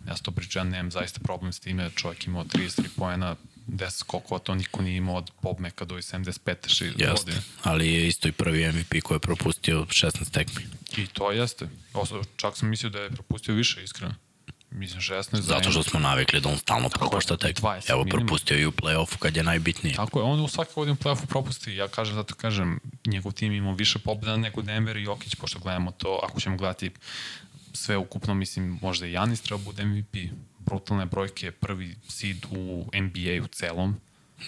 Ja 0.08 0.16
sam 0.16 0.24
to 0.24 0.30
pričao, 0.30 0.60
ja 0.60 0.64
nemam 0.64 0.90
zaista 0.90 1.20
problem 1.20 1.52
s 1.52 1.60
time. 1.60 1.90
Čovjek 1.94 2.26
imao 2.26 2.44
33 2.44 2.82
pojena, 2.96 3.36
10 3.68 3.90
skokova, 3.90 4.38
to 4.38 4.54
niko 4.54 4.82
nije 4.82 4.96
imao 4.96 5.16
od 5.16 5.30
Bob 5.42 5.60
Meka 5.60 5.84
do 5.84 5.94
75. 5.94 6.32
6 6.44 6.84
jeste, 6.84 7.06
godine. 7.06 7.36
ali 7.62 7.92
je 7.92 8.08
isto 8.08 8.28
i 8.28 8.32
prvi 8.32 8.72
MVP 8.72 9.02
koji 9.02 9.16
je 9.16 9.20
propustio 9.20 9.80
16 9.84 10.30
tekmi. 10.30 10.62
I 10.96 11.06
to 11.06 11.30
jeste. 11.30 11.68
Oso, 11.94 12.22
čak 12.36 12.56
sam 12.56 12.68
mislio 12.68 12.90
da 12.90 12.98
je 12.98 13.10
propustio 13.10 13.54
više, 13.54 13.84
iskreno. 13.84 14.14
Mislim 14.74 15.00
16 15.00 15.40
Zato 15.40 15.70
što 15.70 15.82
smo 15.82 16.00
navikli 16.00 16.40
da 16.40 16.48
on 16.48 16.58
stalno 16.58 16.88
propušta 16.88 17.36
tek. 17.36 17.60
20 17.60 17.90
Evo 17.90 18.04
minimum. 18.04 18.26
propustio 18.26 18.58
i 18.58 18.66
u 18.66 18.72
play-offu 18.72 19.16
kad 19.18 19.36
je 19.36 19.42
najbitnije. 19.42 19.96
Tako 19.96 20.18
je, 20.18 20.24
on 20.24 20.40
u 20.40 20.48
svake 20.48 20.70
godine 20.74 20.92
u 20.92 20.96
play-offu 20.96 21.26
propusti. 21.26 21.76
Ja 21.76 21.88
kažem, 21.88 22.14
zato 22.14 22.34
kažem, 22.34 22.80
njegov 23.06 23.32
tim 23.32 23.52
ima 23.52 23.72
više 23.72 23.98
pobjeda 23.98 24.36
nego 24.36 24.62
Denver 24.62 24.96
i 24.96 25.02
Jokić, 25.02 25.34
pošto 25.34 25.58
gledamo 25.58 25.90
to, 25.90 26.20
ako 26.22 26.40
ćemo 26.40 26.56
gledati 26.56 26.90
sve 27.72 27.96
ukupno, 27.96 28.34
mislim, 28.34 28.78
možda 28.82 29.06
i 29.06 29.12
Janis 29.12 29.40
treba 29.40 29.58
da 29.58 29.64
bude 29.64 29.84
MVP. 29.84 30.16
Brutalne 30.58 31.06
brojke, 31.06 31.50
prvi 31.50 31.96
seed 32.08 32.46
u 32.50 32.90
NBA 32.94 33.44
u 33.44 33.46
celom. 33.46 34.00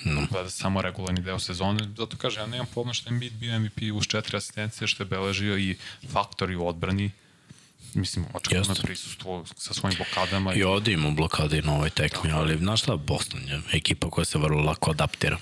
No. 0.05 0.27
Gleda 0.31 0.51
samo 0.51 0.83
regularni 0.83 1.23
deo 1.23 1.39
sezone. 1.39 1.89
Zato 1.97 2.17
kažem, 2.17 2.43
ja 2.43 2.47
nemam 2.47 2.67
problem 2.67 2.95
što 2.95 3.11
je 3.11 3.13
Embiid 3.13 3.33
bio 3.33 3.59
MVP 3.61 3.79
uz 3.95 4.07
četiri 4.07 4.37
asistencije, 4.37 4.89
što 4.89 5.03
je 5.03 5.07
beležio 5.07 5.59
i 5.59 5.77
faktori 6.09 6.57
u 6.57 6.67
odbrani 6.67 7.11
mislim, 7.97 8.27
očekivano 8.35 8.71
Jeste. 8.71 8.83
prisustvo 8.83 9.45
sa 9.57 9.75
svojim 9.75 9.97
blokadama. 9.97 10.55
I 10.55 10.63
ovde 10.63 10.93
imamo 10.93 11.11
blokade 11.11 11.63
na 11.63 11.73
ovoj 11.73 11.91
tekmi, 11.91 12.31
ali 12.33 12.59
znaš 12.59 12.83
šta, 12.83 12.97
Boston 12.97 13.41
je 13.49 13.61
ekipa 13.73 14.11
koja 14.11 14.25
se 14.25 14.39
vrlo 14.39 14.63
lako 14.63 14.91
adaptira. 14.91 15.39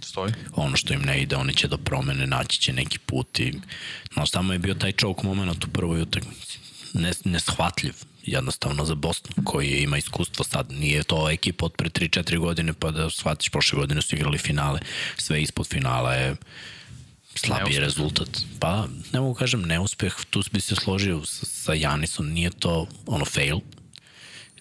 Stoji. 0.00 0.32
Ono 0.52 0.76
što 0.76 0.94
im 0.94 1.00
ne 1.00 1.22
ide, 1.22 1.36
oni 1.36 1.54
će 1.54 1.68
da 1.68 1.76
promene, 1.78 2.26
naći 2.26 2.60
će 2.60 2.72
neki 2.72 2.98
put 2.98 3.40
i 3.40 3.54
znaš, 4.12 4.30
tamo 4.30 4.52
je 4.52 4.58
bio 4.58 4.74
taj 4.74 4.92
choke 4.92 5.26
moment 5.26 5.64
u 5.64 5.68
prvoj 5.68 6.02
utakmici. 6.02 6.58
Nes, 6.94 7.24
neshvatljiv 7.24 7.94
jednostavno 8.22 8.84
za 8.84 8.94
Boston 8.94 9.44
koji 9.44 9.82
ima 9.82 9.98
iskustvo 9.98 10.44
sad. 10.44 10.72
Nije 10.72 11.02
to 11.02 11.30
ekipa 11.30 11.66
od 11.66 11.72
pre 11.72 11.88
3-4 11.88 12.38
godine 12.38 12.72
pa 12.72 12.90
da 12.90 13.10
shvatiš 13.10 13.48
prošle 13.48 13.78
godine 13.78 14.02
su 14.02 14.16
igrali 14.16 14.38
finale. 14.38 14.80
Sve 15.16 15.42
ispod 15.42 15.66
finala 15.66 16.14
je 16.14 16.36
slabiji 17.38 17.64
Neuspeh. 17.70 17.84
rezultat. 17.84 18.28
Pa, 18.58 18.86
ne 19.12 19.20
mogu 19.20 19.34
kažem 19.34 19.62
neuspeh, 19.62 20.14
tu 20.30 20.42
bi 20.52 20.60
se 20.60 20.74
složio 20.76 21.24
sa, 21.24 21.46
sa 21.46 21.72
Janisom, 21.74 22.28
nije 22.28 22.50
to 22.50 22.86
ono 23.06 23.24
fail, 23.24 23.58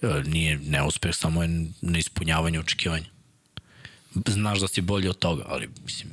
E, 0.01 0.23
nije 0.25 0.57
neuspeh, 0.59 1.15
samo 1.15 1.43
je 1.43 1.49
neispunjavanje 1.81 2.59
očekivanja. 2.59 3.05
Znaš 4.27 4.59
da 4.59 4.67
si 4.67 4.81
bolji 4.81 5.07
od 5.07 5.19
toga, 5.19 5.43
ali 5.47 5.69
mislim, 5.85 6.09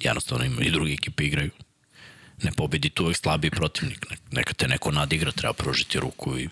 jednostavno 0.00 0.44
ima 0.44 0.62
i 0.62 0.70
druge 0.70 0.92
ekipe 0.92 1.24
igraju. 1.24 1.50
Ne 2.42 2.52
pobedi 2.52 2.90
tu 2.90 3.04
uvek 3.04 3.16
slabiji 3.16 3.50
protivnik. 3.50 4.10
Ne- 4.10 4.16
Neka 4.30 4.54
te 4.54 4.68
neko 4.68 4.90
nadigra, 4.90 5.32
treba 5.32 5.52
pružiti 5.52 6.00
ruku 6.00 6.38
i 6.38 6.48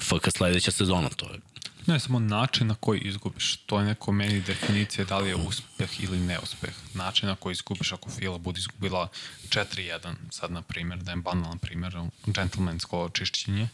FK 0.00 0.30
sledeća 0.36 0.70
sezona, 0.70 1.08
to 1.08 1.32
je 1.32 1.40
Ne, 1.86 2.00
samo 2.00 2.18
način 2.18 2.66
na 2.66 2.74
koji 2.74 3.00
izgubiš. 3.00 3.56
To 3.56 3.78
je 3.78 3.86
neko 3.86 4.12
meni 4.12 4.40
definicija 4.40 5.04
da 5.04 5.18
li 5.18 5.28
je 5.28 5.36
uspeh 5.36 6.04
ili 6.04 6.18
neuspeh. 6.18 6.74
Način 6.94 7.28
na 7.28 7.36
koji 7.36 7.52
izgubiš 7.52 7.92
ako 7.92 8.10
Fila 8.10 8.38
bude 8.38 8.58
izgubila 8.58 9.08
4-1, 9.48 10.14
sad 10.30 10.52
na 10.52 10.62
primjer, 10.62 11.02
da 11.02 11.12
je 11.12 11.16
banalan 11.16 11.58
primjer, 11.58 11.96
džentlmensko 12.28 13.08
čišćenje, 13.08 13.68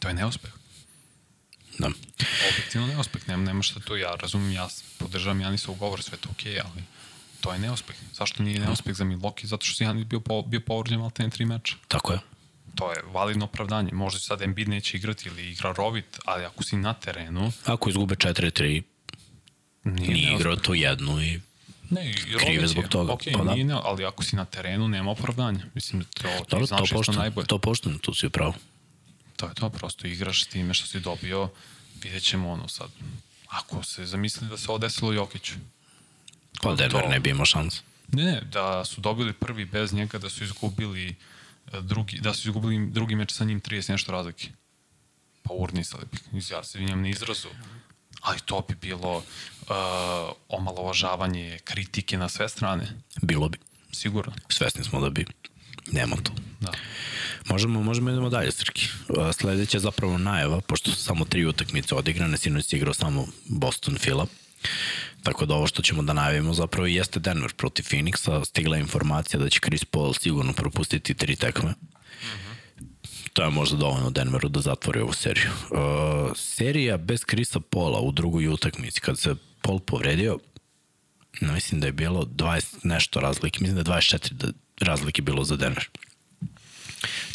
to 0.00 0.08
je 0.08 0.14
neuspeh. 0.14 0.50
da. 1.78 1.90
Objektivno 2.52 2.86
neuspeh, 2.86 3.28
nema, 3.28 3.44
nema 3.44 3.62
šta 3.62 3.80
tu, 3.80 3.96
ja 3.96 4.14
razumim, 4.14 4.52
ja 4.52 4.68
podržavam 4.98 5.40
Janisov 5.40 5.74
govor, 5.74 6.02
sve 6.02 6.18
to 6.18 6.28
okej, 6.30 6.60
ali 6.60 6.82
to 7.40 7.52
je 7.52 7.58
neuspeh. 7.58 7.96
Zašto 8.12 8.42
nije 8.42 8.60
neuspeh 8.60 8.94
za 8.94 9.04
Milwaukee? 9.04 9.46
Zato 9.46 9.66
što 9.66 9.74
si 9.74 9.84
Janis 9.84 10.06
bio, 10.06 10.20
po, 10.20 10.42
bio 10.42 10.60
povređen 10.60 10.98
malo 10.98 11.10
te 11.10 11.30
tri 11.30 11.44
meča. 11.44 11.76
Tako 11.88 12.12
je. 12.12 12.35
To 12.76 12.92
je 12.92 13.02
validno 13.04 13.44
opravdanje. 13.44 13.90
Možda 13.92 14.18
sad 14.20 14.42
Embiid 14.42 14.68
neće 14.68 14.96
igrati 14.96 15.28
ili 15.28 15.50
igra 15.50 15.72
Rovit, 15.72 16.18
ali 16.24 16.44
ako 16.44 16.64
si 16.64 16.76
na 16.76 16.94
terenu, 16.94 17.52
Ako 17.64 17.88
izgube 17.90 18.14
4-3, 18.14 18.82
nije, 19.84 20.10
nije 20.10 20.34
igrao 20.34 20.56
tu 20.56 20.74
jednu 20.74 21.22
i 21.22 21.40
Ne, 21.90 22.10
i 22.10 22.14
krive 22.14 22.66
zbog 22.66 22.84
je, 22.84 22.90
toga, 22.90 23.12
Ok, 23.12 23.22
pa 23.32 23.44
da. 23.44 23.54
nije, 23.54 23.74
ali 23.74 24.04
ako 24.04 24.22
si 24.24 24.36
na 24.36 24.44
terenu, 24.44 24.88
nema 24.88 25.10
opravdanja. 25.10 25.64
Mislim, 25.74 26.04
to, 26.04 26.28
to 26.48 26.66
znači 26.66 26.80
to 26.80 26.86
što 26.86 26.96
pošteno, 26.96 27.18
najbolje. 27.18 27.46
to 27.46 27.58
pošteno, 27.58 27.98
tu 27.98 28.14
si 28.14 28.26
upravo. 28.26 28.54
To 29.36 29.46
je 29.46 29.54
to, 29.54 29.70
prosto 29.70 30.06
igraš 30.06 30.44
s 30.44 30.46
time 30.46 30.74
što 30.74 30.86
si 30.86 31.00
dobio, 31.00 31.48
vidjet 32.02 32.22
ćemo 32.22 32.50
ono 32.50 32.68
sad. 32.68 32.90
Ako 33.48 33.82
se 33.82 34.06
zamisli 34.06 34.48
da 34.48 34.56
se 34.56 34.66
ovo 34.68 34.78
desilo 34.78 35.12
Jokiću. 35.12 35.52
Pa 36.52 36.62
To- 36.62 36.74
Denver 36.76 37.02
to- 37.02 37.08
ne 37.08 37.20
bi 37.20 37.30
imao 37.30 37.46
šans. 37.46 37.80
Ne, 38.08 38.24
ne, 38.24 38.40
da 38.42 38.84
su 38.84 39.00
dobili 39.00 39.32
prvi 39.32 39.64
bez 39.64 39.92
njega, 39.92 40.18
da 40.18 40.28
su 40.28 40.44
izgubili 40.44 41.14
drugi, 41.82 42.20
da 42.20 42.34
su 42.34 42.48
izgubili 42.48 42.90
drugi 42.90 43.14
meč 43.14 43.32
sa 43.32 43.44
njim 43.44 43.60
30 43.60 43.90
nešto 43.90 44.12
razlike. 44.12 44.48
Pa 45.42 45.54
urnisali 45.54 46.04
bi, 46.12 46.42
ja 46.50 46.64
se 46.64 46.78
vinjam 46.78 47.02
na 47.02 47.08
izrazu. 47.08 47.48
Ali 48.20 48.38
to 48.44 48.64
bi 48.68 48.74
bilo 48.74 49.16
uh, 49.16 49.24
omalovažavanje, 50.48 51.58
kritike 51.64 52.18
na 52.18 52.28
sve 52.28 52.48
strane. 52.48 52.86
Bilo 53.22 53.48
bi. 53.48 53.58
Sigurno. 53.92 54.32
Svesni 54.48 54.84
smo 54.84 55.00
da 55.00 55.10
bi. 55.10 55.26
Nema 55.92 56.16
to. 56.16 56.32
Da. 56.60 56.72
Možemo, 57.48 57.82
možemo 57.82 58.10
idemo 58.10 58.28
dalje, 58.28 58.52
Srki. 58.52 58.88
A, 59.18 59.32
Sledeća 59.32 59.76
je 59.76 59.80
zapravo 59.80 60.18
najava, 60.18 60.60
pošto 60.60 60.90
su 60.90 61.04
samo 61.04 61.24
tri 61.24 61.46
utakmice 61.46 61.94
odigrane, 61.94 62.38
sinoć 62.38 62.66
si 62.66 62.76
igrao 62.76 62.94
samo 62.94 63.26
Boston 63.48 63.98
Fila. 63.98 64.26
Tako 65.22 65.46
da 65.46 65.54
ovo 65.54 65.66
što 65.66 65.82
ćemo 65.82 66.02
da 66.02 66.12
najavimo 66.12 66.54
zapravo 66.54 66.86
jeste 66.86 67.20
Denver 67.20 67.52
protiv 67.52 67.82
Phoenixa. 67.82 68.44
Stigla 68.44 68.76
je 68.76 68.80
informacija 68.80 69.40
da 69.40 69.50
će 69.50 69.60
Chris 69.60 69.84
Paul 69.84 70.14
sigurno 70.14 70.52
propustiti 70.52 71.14
tri 71.14 71.36
tekme. 71.36 71.74
To 73.32 73.42
je 73.42 73.50
možda 73.50 73.76
dovoljno 73.76 74.10
Denveru 74.10 74.48
da 74.48 74.60
zatvori 74.60 75.00
ovu 75.00 75.12
seriju. 75.12 75.50
Uh, 75.70 76.36
serija 76.36 76.96
bez 76.96 77.24
Krisa 77.24 77.60
Pola 77.60 78.00
u 78.00 78.12
drugoj 78.12 78.48
utakmici, 78.48 79.00
kad 79.00 79.18
se 79.18 79.34
Paul 79.62 79.80
povredio, 79.80 80.38
mislim 81.40 81.80
da 81.80 81.86
je 81.86 81.92
bilo 81.92 82.24
20 82.24 82.76
nešto 82.82 83.20
razlike, 83.20 83.58
mislim 83.60 83.82
da 83.82 83.92
je 83.92 83.98
24 83.98 84.32
da 84.32 84.48
razlike 84.80 85.22
bilo 85.22 85.44
za 85.44 85.56
Denver. 85.56 85.88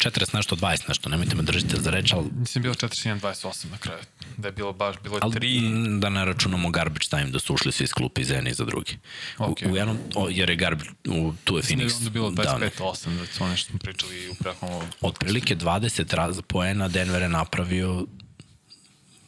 40 0.02 0.34
nešto, 0.34 0.56
20 0.56 0.88
nešto, 0.88 1.08
nemojte 1.08 1.34
me 1.34 1.42
držite 1.42 1.76
za 1.80 1.90
reč, 1.90 2.12
ali, 2.12 2.26
Mislim, 2.38 2.62
bilo 2.62 2.74
41-28 2.74 3.70
na 3.70 3.78
kraju. 3.78 4.00
Da 4.36 4.48
je 4.48 4.52
bilo 4.52 4.72
baš, 4.72 4.96
bilo 5.02 5.16
je 5.16 5.20
ali 5.22 5.34
tri... 5.34 5.58
m, 5.58 6.00
da 6.00 6.08
ne 6.08 6.24
računamo 6.24 6.70
garbage 6.70 7.06
time, 7.10 7.26
da 7.26 7.38
su 7.38 7.54
ušli 7.54 7.72
svi 7.72 7.84
iz 7.84 7.92
klupa 7.92 8.20
iz 8.20 8.30
jedne 8.30 8.50
i 8.50 8.54
za 8.54 8.64
drugi. 8.64 8.98
Okej. 9.38 9.68
U, 9.68 9.72
u 9.72 9.76
jednom, 9.76 9.98
o, 10.14 10.28
jer 10.28 10.50
je 10.50 10.56
garbage, 10.56 10.90
u, 11.08 11.32
tu 11.44 11.56
je 11.56 11.62
Mislim 11.62 11.78
da 11.78 11.84
je 11.84 11.88
Phoenix. 11.88 11.98
onda 11.98 12.10
bilo 12.10 12.30
da, 12.30 12.42
25-8, 12.42 13.18
da 13.18 13.38
to 13.38 13.48
nešto 13.48 13.70
smo 13.70 13.78
pričali 13.78 14.28
u 14.30 14.34
prekom 14.34 14.68
otprilike 15.00 15.56
20 15.56 16.14
raz, 16.14 16.40
poena 16.46 16.88
Denver 16.88 17.22
je 17.22 17.28
napravio 17.28 18.06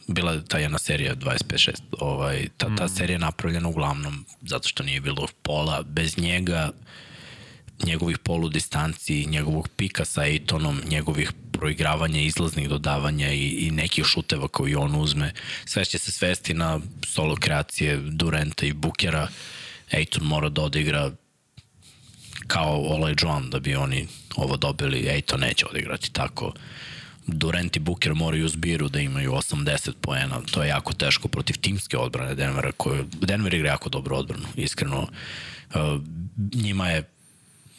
bila 0.06 0.32
je 0.32 0.44
ta 0.44 0.58
jedna 0.58 0.78
serija 0.78 1.14
25-6 1.14 1.70
ovaj, 2.00 2.48
ta, 2.56 2.76
ta 2.76 2.88
serija 2.88 3.14
je 3.14 3.18
napravljena 3.18 3.68
uglavnom 3.68 4.24
zato 4.42 4.68
što 4.68 4.82
nije 4.82 5.00
bilo 5.00 5.26
pola 5.42 5.82
bez 5.82 6.18
njega 6.18 6.70
njegovih 7.86 8.18
polu 8.18 8.48
distanci 8.48 9.26
njegovog 9.26 9.68
pika 9.68 10.04
sa 10.04 10.24
Ejtonom 10.24 10.80
njegovih 10.88 11.32
proigravanja, 11.52 12.20
izlaznih 12.20 12.68
dodavanja 12.68 13.32
i, 13.32 13.48
i 13.48 13.70
nekih 13.70 14.04
šuteva 14.04 14.48
koji 14.48 14.74
on 14.74 14.94
uzme 14.94 15.32
sve 15.64 15.84
će 15.84 15.98
se 15.98 16.12
svesti 16.12 16.54
na 16.54 16.80
solo 17.06 17.36
kreacije 17.36 17.96
Durenta 17.96 18.66
i 18.66 18.72
Bukera 18.72 19.28
Ejton 19.90 20.24
mora 20.24 20.48
da 20.48 20.62
odigra 20.62 21.10
kao 22.46 22.82
Olaj 22.82 23.14
Joan 23.22 23.50
da 23.50 23.58
bi 23.58 23.74
oni 23.74 24.06
ovo 24.36 24.56
dobili, 24.56 25.06
ej 25.08 25.22
to 25.22 25.36
neće 25.36 25.66
odigrati 25.66 26.12
tako. 26.12 26.52
Durant 27.26 27.76
i 27.76 27.80
Booker 27.80 28.14
moraju 28.14 28.44
u 28.44 28.48
zbiru 28.48 28.88
da 28.88 29.00
imaju 29.00 29.32
80 29.32 29.92
poena, 30.00 30.40
to 30.50 30.62
je 30.62 30.68
jako 30.68 30.92
teško 30.92 31.28
protiv 31.28 31.56
timske 31.60 31.98
odbrane 31.98 32.34
Denvera, 32.34 32.72
koju, 32.72 33.04
Denver 33.20 33.54
igra 33.54 33.68
jako 33.68 33.88
dobro 33.88 34.16
odbranu, 34.16 34.46
iskreno. 34.56 35.08
Uh, 35.74 36.02
njima 36.54 36.88
je 36.88 37.02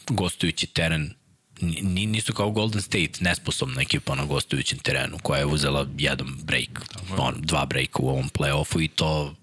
gostujući 0.09 0.67
teren 0.67 1.13
ni- 1.61 2.05
nisu 2.05 2.33
kao 2.33 2.51
Golden 2.51 2.81
State 2.81 3.11
nesposobna 3.19 3.81
ekipa 3.81 4.15
na 4.15 4.25
gostujućem 4.25 4.79
terenu 4.79 5.17
koja 5.23 5.39
je 5.39 5.45
uzela 5.45 5.87
jedan 5.97 6.27
break, 6.43 6.81
on, 7.17 7.33
dva 7.37 7.65
breaka 7.65 7.99
u 7.99 8.09
ovom 8.09 8.29
play-offu 8.29 8.83
i 8.83 8.87
to 8.87 9.35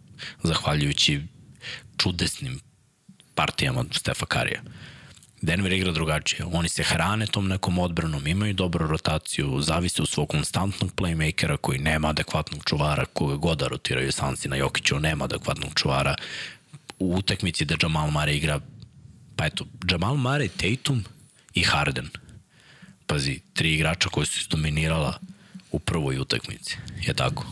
zahvaljujući 0.42 1.20
čudesnim 1.98 2.60
partijama 3.34 3.84
Stefa 3.92 4.26
Karija. 4.26 4.62
Denver 5.40 5.72
igra 5.72 5.92
drugačije. 5.92 6.44
Oni 6.52 6.68
se 6.68 6.82
hrane 6.82 7.26
tom 7.26 7.48
nekom 7.48 7.78
odbranom, 7.78 8.26
imaju 8.26 8.54
dobru 8.54 8.86
rotaciju, 8.86 9.60
zavise 9.60 10.02
u 10.02 10.06
svog 10.06 10.28
konstantnog 10.28 10.92
playmakera 10.96 11.56
koji 11.56 11.78
nema 11.78 12.08
adekvatnog 12.08 12.62
čuvara, 12.64 13.04
koga 13.04 13.36
god 13.36 13.58
da 13.58 13.68
rotiraju 13.68 14.12
Sansi 14.12 14.48
na 14.48 14.56
Jokiću, 14.56 15.00
nema 15.00 15.24
adekvatnog 15.24 15.72
čuvara. 15.74 16.14
U 16.98 17.16
utakmici 17.16 17.64
da 17.64 17.74
Jamal 17.82 18.10
Mare 18.10 18.36
igra, 18.36 18.60
pa 19.42 19.46
eto, 19.46 19.66
Jamal 19.90 20.16
Mare, 20.16 20.48
Tatum 20.48 21.02
i 21.54 21.62
Harden. 21.66 22.08
Pazi, 23.06 23.40
tri 23.52 23.74
igrača 23.74 24.08
koji 24.08 24.26
su 24.26 24.40
izdominirala 24.40 25.18
u 25.70 25.78
prvoj 25.78 26.18
utakmici. 26.18 26.76
Je 27.06 27.14
tako? 27.14 27.46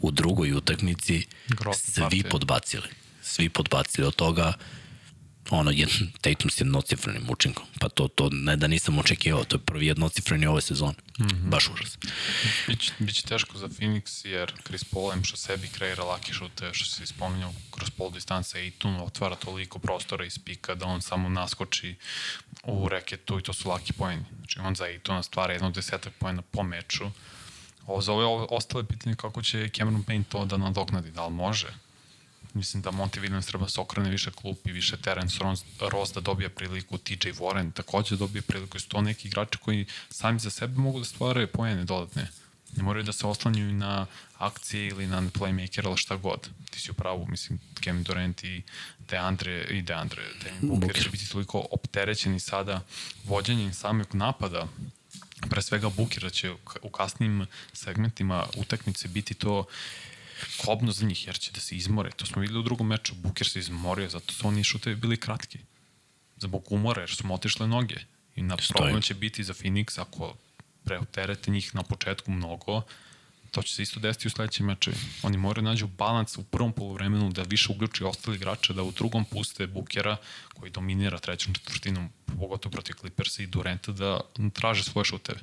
U 0.00 0.10
drugoj 0.10 0.52
utakmici 0.52 1.26
svi 1.74 2.00
partija. 2.00 2.30
podbacili. 2.30 2.88
Svi 3.22 3.48
podbacili 3.48 4.06
od 4.06 4.14
toga 4.14 4.52
ono, 5.50 5.70
jed, 5.70 5.88
Tatum 6.20 6.50
s 6.50 6.60
jednocifrenim 6.60 7.26
učinkom. 7.28 7.64
Pa 7.80 7.88
to, 7.88 8.08
to 8.08 8.28
ne 8.32 8.56
da 8.56 8.66
nisam 8.66 8.98
očekivao, 8.98 9.44
to 9.44 9.56
je 9.56 9.60
prvi 9.60 9.86
jednocifreni 9.86 10.46
ove 10.46 10.60
sezone. 10.60 10.94
Mm 11.18 11.24
-hmm. 11.24 11.48
Baš 11.48 11.68
užas. 11.68 11.98
Biće, 12.68 12.92
biće 12.98 13.22
teško 13.22 13.58
za 13.58 13.68
Phoenix 13.68 14.26
jer 14.26 14.52
Chris 14.66 14.84
Paul 14.84 15.12
em 15.12 15.24
što 15.24 15.36
sebi 15.36 15.68
kreira 15.68 16.04
laki 16.04 16.32
šute, 16.32 16.70
što 16.72 16.84
se 16.84 17.06
spominjao 17.06 17.52
kroz 17.70 17.90
pol 17.90 18.10
distance 18.10 18.58
Aiton 18.58 18.96
otvara 18.96 19.36
toliko 19.36 19.78
prostora 19.78 20.24
iz 20.24 20.38
pika 20.38 20.74
da 20.74 20.86
on 20.86 21.02
samo 21.02 21.28
naskoči 21.28 21.94
u 22.64 22.88
reketu 22.88 23.38
i 23.38 23.42
to 23.42 23.52
su 23.52 23.68
laki 23.68 23.92
poeni. 23.92 24.24
Znači 24.36 24.60
on 24.60 24.74
za 24.74 24.84
Aitona 24.84 25.22
stvara 25.22 25.52
jedno 25.52 25.70
desetak 25.70 26.12
poena 26.18 26.42
po 26.42 26.62
meču. 26.62 27.10
Ovo 27.86 28.00
za 28.00 28.12
ove 28.12 28.46
ostale 28.50 28.84
pitanje 28.84 29.16
kako 29.16 29.42
će 29.42 29.68
Cameron 29.68 30.04
Payne 30.04 30.24
to 30.28 30.44
da 30.44 30.56
nadoknadi, 30.56 31.10
da 31.10 31.26
li 31.26 31.32
može? 31.32 31.68
Mislim 32.54 32.82
da 32.82 32.90
Monty 32.90 33.20
Williams 33.20 33.46
treba 33.46 33.68
se 33.68 33.80
okrene 33.80 34.10
više 34.10 34.30
klup 34.30 34.66
i 34.66 34.72
više 34.72 34.96
Terence 34.96 35.36
Ross, 35.40 35.64
Ross 35.80 36.12
da 36.12 36.20
dobije 36.20 36.48
priliku, 36.48 36.98
TJ 36.98 37.28
Warren 37.28 37.72
takođe 37.72 38.16
dobije 38.16 38.42
priliku. 38.42 38.78
Su 38.78 38.88
to 38.88 39.00
neki 39.00 39.28
igrači 39.28 39.58
koji 39.58 39.86
sami 40.10 40.38
za 40.38 40.50
sebe 40.50 40.78
mogu 40.78 40.98
da 40.98 41.04
stvaraju 41.04 41.46
pojene 41.46 41.84
dodatne. 41.84 42.28
Ne 42.76 42.82
moraju 42.82 43.04
da 43.04 43.12
se 43.12 43.26
oslanjuju 43.26 43.72
na 43.72 44.06
akcije 44.38 44.88
ili 44.88 45.06
na 45.06 45.22
playmaker 45.22 45.86
ili 45.86 45.96
šta 45.96 46.16
god. 46.16 46.48
Ti 46.70 46.80
si 46.80 46.90
u 46.90 46.94
pravu, 46.94 47.26
mislim, 47.28 47.60
Kevin 47.80 48.02
Durant 48.02 48.44
i 48.44 48.62
Deandre, 48.98 49.64
i 49.70 49.82
Deandre, 49.82 50.22
Devin 50.44 50.80
Booker 50.80 51.02
će 51.02 51.10
biti 51.10 51.30
toliko 51.30 51.66
opterećeni 51.70 52.40
sada 52.40 52.80
vođenjem 53.24 53.74
samog 53.74 54.14
napada 54.14 54.68
pre 55.50 55.62
svega 55.62 55.88
Bukira 55.88 56.30
će 56.30 56.52
u 56.82 56.90
kasnim 56.90 57.46
segmentima 57.72 58.46
utakmice 58.56 59.08
biti 59.08 59.34
to 59.34 59.64
kobno 60.64 60.92
za 60.92 61.06
njih, 61.06 61.26
jer 61.26 61.38
će 61.38 61.52
da 61.52 61.60
se 61.60 61.76
izmore. 61.76 62.10
To 62.10 62.26
smo 62.26 62.42
videli 62.42 62.60
u 62.60 62.62
drugom 62.62 62.86
meču. 62.86 63.14
Bukir 63.14 63.48
se 63.48 63.58
izmorio, 63.58 64.08
zato 64.08 64.32
su 64.32 64.48
oni 64.48 64.64
šutevi 64.64 64.96
bili 64.96 65.16
kratki. 65.16 65.58
Zbog 66.36 66.72
umora, 66.72 67.02
jer 67.02 67.10
su 67.10 67.26
mu 67.26 67.34
otišle 67.34 67.66
noge. 67.66 67.96
I 68.36 68.42
na 68.42 68.56
problem 68.56 69.02
će 69.02 69.14
biti 69.14 69.44
za 69.44 69.54
Phoenix 69.54 70.00
ako 70.00 70.36
preoterete 70.84 71.50
njih 71.50 71.74
na 71.74 71.82
početku 71.82 72.30
mnogo, 72.30 72.82
to 73.50 73.62
će 73.62 73.74
se 73.74 73.82
isto 73.82 74.00
desiti 74.00 74.28
u 74.28 74.30
sledećem 74.30 74.66
meču. 74.66 74.90
Oni 75.22 75.38
moraju 75.38 75.64
nađu 75.64 75.86
balans 75.86 76.38
u 76.38 76.42
prvom 76.42 76.72
polovremenu 76.72 77.30
da 77.30 77.42
više 77.42 77.72
uključi 77.72 78.04
ostali 78.04 78.36
igrače, 78.36 78.72
da 78.72 78.82
u 78.82 78.92
drugom 78.92 79.24
puste 79.24 79.66
Bukera 79.66 80.16
koji 80.54 80.70
dominira 80.70 81.18
trećom 81.18 81.54
četvrtinom, 81.54 82.08
pogotovo 82.26 82.72
protiv 82.72 82.94
Clippersa 82.94 83.42
i 83.42 83.46
Durenta, 83.46 83.92
da 83.92 84.20
traže 84.52 84.84
svoje 84.84 85.04
šuteve. 85.04 85.40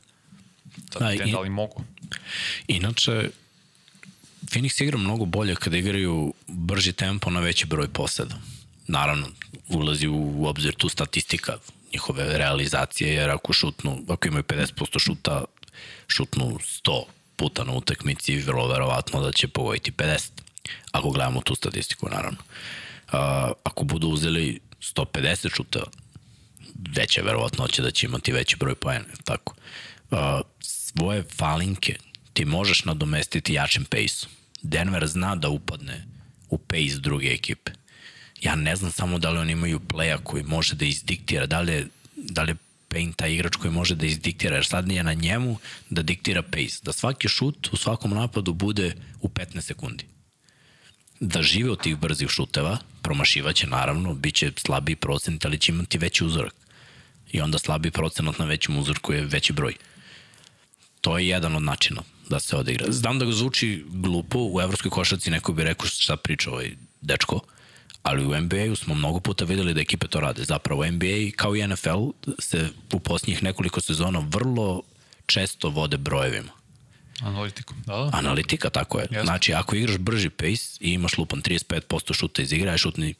Da, 0.77 0.99
da, 0.99 1.13
i, 1.13 1.31
da 1.31 1.39
li 1.39 1.49
mogu. 1.49 1.83
Inače, 2.67 3.29
Phoenix 4.45 4.81
igra 4.83 4.97
mnogo 4.97 5.25
bolje 5.25 5.55
kada 5.55 5.77
igraju 5.77 6.33
brži 6.47 6.93
tempo 6.93 7.29
na 7.29 7.39
veći 7.39 7.65
broj 7.65 7.88
poseda. 7.88 8.35
Naravno, 8.88 9.27
ulazi 9.67 10.07
u 10.07 10.45
obzir 10.45 10.75
tu 10.75 10.89
statistika 10.89 11.57
njihove 11.93 12.38
realizacije, 12.38 13.13
jer 13.13 13.29
ako 13.29 13.53
šutnu, 13.53 14.03
ako 14.07 14.27
imaju 14.27 14.43
50% 14.43 14.99
šuta, 14.99 15.45
šutnu 16.07 16.59
100 16.85 17.03
puta 17.35 17.63
na 17.63 17.73
utakmici, 17.73 18.38
vrlo 18.38 18.67
verovatno 18.67 19.21
da 19.21 19.31
će 19.31 19.47
pogoditi 19.47 19.91
50. 19.91 20.29
Ako 20.91 21.09
gledamo 21.09 21.41
tu 21.41 21.55
statistiku, 21.55 22.09
naravno. 22.09 22.38
A, 23.11 23.51
ako 23.63 23.83
budu 23.83 24.07
uzeli 24.07 24.59
150 24.95 25.55
šuteva, 25.55 25.85
veća 26.95 27.21
verovatnoća 27.21 27.81
da 27.81 27.91
će 27.91 28.05
imati 28.05 28.31
veći 28.31 28.55
broj 28.55 28.75
pojene, 28.75 29.13
tako. 29.23 29.55
A, 30.11 30.41
svoje 30.59 31.23
falinke 31.23 31.95
ti 32.38 32.45
možeš 32.45 32.85
nadomestiti 32.85 33.53
jačim 33.53 33.85
pejsom. 33.85 34.29
Denver 34.61 35.07
zna 35.07 35.35
da 35.35 35.49
upadne 35.49 36.05
u 36.49 36.57
pace 36.57 36.99
druge 36.99 37.27
ekipe. 37.33 37.71
Ja 38.41 38.55
ne 38.55 38.75
znam 38.75 38.91
samo 38.91 39.17
da 39.19 39.29
li 39.29 39.39
oni 39.39 39.51
imaju 39.51 39.79
playa 39.79 40.17
koji 40.23 40.43
može 40.43 40.75
da 40.75 40.85
izdiktira, 40.85 41.45
da 41.45 41.61
li 41.61 41.73
je, 41.73 41.88
da 42.15 42.43
li 42.43 42.55
Payne 42.89 43.15
taj 43.15 43.33
igrač 43.33 43.55
koji 43.55 43.71
može 43.73 43.95
da 43.95 44.05
izdiktira, 44.05 44.55
jer 44.55 44.65
sad 44.65 44.88
nije 44.88 45.03
na 45.03 45.13
njemu 45.13 45.57
da 45.89 46.01
diktira 46.01 46.41
pace, 46.41 46.77
da 46.83 46.93
svaki 46.93 47.27
šut 47.27 47.69
u 47.71 47.77
svakom 47.77 48.11
napadu 48.11 48.53
bude 48.53 48.93
u 49.21 49.27
15 49.29 49.61
sekundi. 49.61 50.05
Da 51.19 51.41
žive 51.41 51.71
od 51.71 51.81
tih 51.83 51.97
brzih 51.97 52.29
šuteva, 52.29 52.77
promašivaće 53.01 53.67
naravno, 53.67 54.13
bit 54.13 54.35
će 54.35 54.51
slabiji 54.57 54.95
procent, 54.95 55.45
ali 55.45 55.59
će 55.59 55.71
imati 55.71 55.97
veći 55.97 56.25
uzorak. 56.25 56.55
I 57.31 57.41
onda 57.41 57.59
slabiji 57.59 57.91
procenat 57.91 58.39
na 58.39 58.45
većem 58.45 58.77
uzorku 58.77 59.13
je 59.13 59.25
veći 59.25 59.53
broj. 59.53 59.73
To 61.01 61.17
je 61.17 61.27
jedan 61.27 61.55
od 61.55 61.63
načina 61.63 62.03
da 62.30 62.39
se 62.39 62.57
odigra. 62.57 62.86
Znam 62.89 63.19
da 63.19 63.25
ga 63.25 63.32
zvuči 63.32 63.86
glupo, 63.88 64.39
u 64.39 64.61
evropskoj 64.61 64.91
košarci 64.91 65.32
neko 65.32 65.53
bi 65.53 65.63
rekao 65.63 65.88
šta 65.88 66.17
priča 66.17 66.51
ovaj 66.51 66.71
dečko, 67.01 67.39
ali 68.03 68.25
u 68.25 68.41
NBA-u 68.41 68.75
smo 68.75 68.95
mnogo 68.95 69.19
puta 69.19 69.45
videli 69.45 69.73
da 69.73 69.82
ekipe 69.82 70.07
to 70.07 70.19
rade. 70.19 70.43
Zapravo 70.43 70.86
NBA 70.86 71.32
kao 71.36 71.55
i 71.55 71.67
NFL 71.67 72.09
se 72.39 72.69
u 72.93 72.99
posljednjih 72.99 73.43
nekoliko 73.43 73.82
sezona 73.82 74.19
vrlo 74.30 74.82
često 75.25 75.69
vode 75.69 75.97
brojevima. 75.97 76.51
Analitikom, 77.21 77.78
da, 77.86 77.95
da. 77.95 78.09
Analitika, 78.13 78.69
tako 78.69 78.99
je. 78.99 79.03
Jasne. 79.03 79.23
Znači, 79.23 79.53
ako 79.53 79.75
igraš 79.75 79.97
brži 79.97 80.30
pace 80.30 80.78
i 80.80 80.91
imaš 80.91 81.17
lupan 81.17 81.41
35% 81.41 82.13
šuta 82.13 82.41
iz 82.41 82.51
igra, 82.53 82.78
šutni 82.78 83.13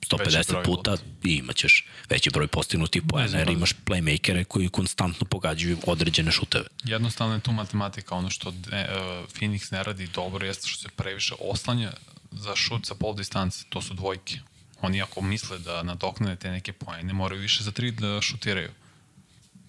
150 0.00 0.64
puta 0.64 0.96
i 1.24 1.34
imaćeš 1.34 1.86
veći 2.10 2.30
broj 2.30 2.46
postignutih 2.46 3.02
poena, 3.08 3.38
jer 3.38 3.48
imaš 3.48 3.72
playmakere 3.86 4.44
koji 4.44 4.68
konstantno 4.68 5.26
pogađaju 5.26 5.78
određene 5.86 6.32
šuteve. 6.32 6.64
Jednostavno 6.84 7.34
je 7.34 7.40
tu 7.40 7.52
matematika, 7.52 8.14
ono 8.14 8.30
što 8.30 8.50
ne, 8.70 8.88
uh, 8.90 9.28
Phoenix 9.34 9.72
ne 9.72 9.82
radi 9.82 10.06
dobro 10.06 10.46
jeste 10.46 10.68
što 10.68 10.82
se 10.82 10.88
previše 10.96 11.34
oslanja 11.40 11.92
za 12.30 12.56
šut 12.56 12.86
sa 12.86 12.94
pol 12.94 13.14
distance, 13.14 13.64
to 13.68 13.82
su 13.82 13.94
dvojke. 13.94 14.38
Oni 14.80 15.02
ako 15.02 15.20
misle 15.20 15.58
da 15.58 15.82
nadoknane 15.82 16.36
te 16.36 16.50
neke 16.50 16.72
poene, 16.72 17.12
moraju 17.12 17.40
više 17.40 17.64
za 17.64 17.70
tri 17.70 17.90
da 17.90 18.20
šutiraju. 18.20 18.70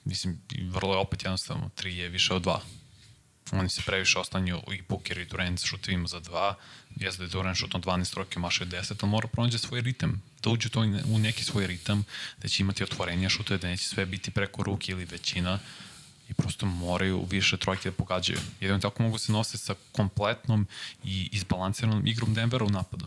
Mislim, 0.05 0.41
vrlo 0.71 0.93
je 0.93 0.99
opet 0.99 1.23
jednostavno, 1.23 1.69
tri 1.75 1.97
je 1.97 2.09
više 2.09 2.33
od 2.33 2.41
dva. 2.41 2.61
Oni 3.51 3.69
se 3.69 3.81
previše 3.85 4.19
ostanju 4.19 4.61
i 4.71 4.81
Booker 4.89 5.17
i 5.17 5.25
Durant 5.25 5.63
šutivima 5.65 6.07
za 6.07 6.19
dva. 6.19 6.55
Jeste 6.95 7.17
da 7.17 7.23
je 7.23 7.29
Durant 7.29 7.57
šutno 7.57 7.79
12 7.79 8.15
roke, 8.15 8.39
mašao 8.39 8.65
je 8.65 8.69
10, 8.69 8.93
ali 9.01 9.11
mora 9.11 9.27
pronađe 9.27 9.57
svoj 9.57 9.81
ritam. 9.81 10.21
Da 10.43 10.49
uđe 10.49 10.69
to 10.69 10.79
u 11.05 11.19
neki 11.19 11.43
svoj 11.43 11.67
ritam, 11.67 12.03
da 12.37 12.47
će 12.47 12.63
imati 12.63 12.83
otvorenja 12.83 13.29
šutove, 13.29 13.57
da 13.57 13.67
neće 13.67 13.83
sve 13.83 14.05
biti 14.05 14.31
preko 14.31 14.63
ruke 14.63 14.91
ili 14.91 15.05
većina 15.05 15.59
i 16.29 16.33
prosto 16.33 16.65
moraju 16.65 17.25
više 17.29 17.57
trojke 17.57 17.89
da 17.89 17.95
pogađaju. 17.95 18.39
Jedino 18.59 18.79
tako 18.79 19.03
mogu 19.03 19.17
se 19.17 19.31
nositi 19.31 19.57
sa 19.57 19.75
kompletnom 19.91 20.67
i 21.03 21.29
izbalansiranom 21.31 22.07
igrom 22.07 22.33
Denvera 22.33 22.65
u 22.65 22.69
napadu. 22.69 23.05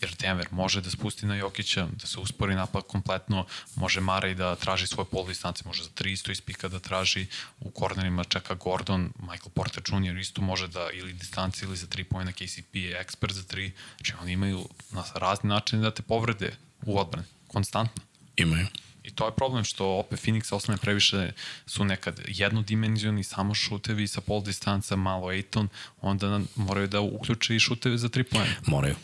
Jer 0.00 0.14
Denver 0.20 0.46
može 0.50 0.80
da 0.80 0.90
spusti 0.90 1.26
na 1.26 1.36
Jokića, 1.36 1.88
da 1.92 2.06
se 2.06 2.20
uspori 2.20 2.54
napad 2.54 2.82
kompletno, 2.86 3.46
može 3.74 4.00
Mara 4.00 4.34
da 4.34 4.56
traži 4.56 4.86
svoje 4.86 5.06
pol 5.10 5.26
distance, 5.26 5.62
može 5.66 5.82
za 5.82 5.90
300 5.90 6.30
ispika 6.30 6.68
da 6.68 6.78
traži, 6.78 7.26
u 7.60 7.70
kornerima 7.70 8.24
čeka 8.24 8.54
Gordon, 8.54 9.12
Michael 9.18 9.50
Porter 9.54 9.82
Jr. 9.86 10.18
isto 10.18 10.42
može 10.42 10.68
da 10.68 10.88
ili 10.92 11.12
distanci 11.12 11.64
ili 11.64 11.76
za 11.76 11.86
3 11.86 12.04
pojena 12.04 12.32
KCP 12.32 12.76
je 12.76 12.98
ekspert 13.00 13.34
za 13.34 13.42
3, 13.42 13.70
znači 13.96 14.12
oni 14.22 14.32
imaju 14.32 14.68
na 14.90 15.04
razni 15.14 15.48
način 15.48 15.82
da 15.82 15.90
te 15.90 16.02
povrede 16.02 16.56
u 16.82 16.98
odbrani, 16.98 17.26
konstantno. 17.48 18.02
Imaju. 18.36 18.66
I 19.04 19.10
to 19.10 19.26
je 19.26 19.36
problem 19.36 19.64
što 19.64 19.86
opet 19.86 20.20
Phoenix 20.20 20.54
osnovne 20.54 20.80
previše 20.80 21.32
su 21.66 21.84
nekad 21.84 22.20
jednodimenzioni, 22.28 23.24
samo 23.24 23.54
šutevi 23.54 24.06
sa 24.08 24.20
pol 24.20 24.42
distanca, 24.42 24.96
malo 24.96 25.32
Ejton, 25.32 25.68
onda 26.00 26.40
moraju 26.56 26.88
da 26.88 27.00
uključe 27.00 27.56
i 27.56 27.60
šutevi 27.60 27.98
za 27.98 28.08
tri 28.08 28.24
pojene. 28.24 28.56
Moraju. 28.66 28.96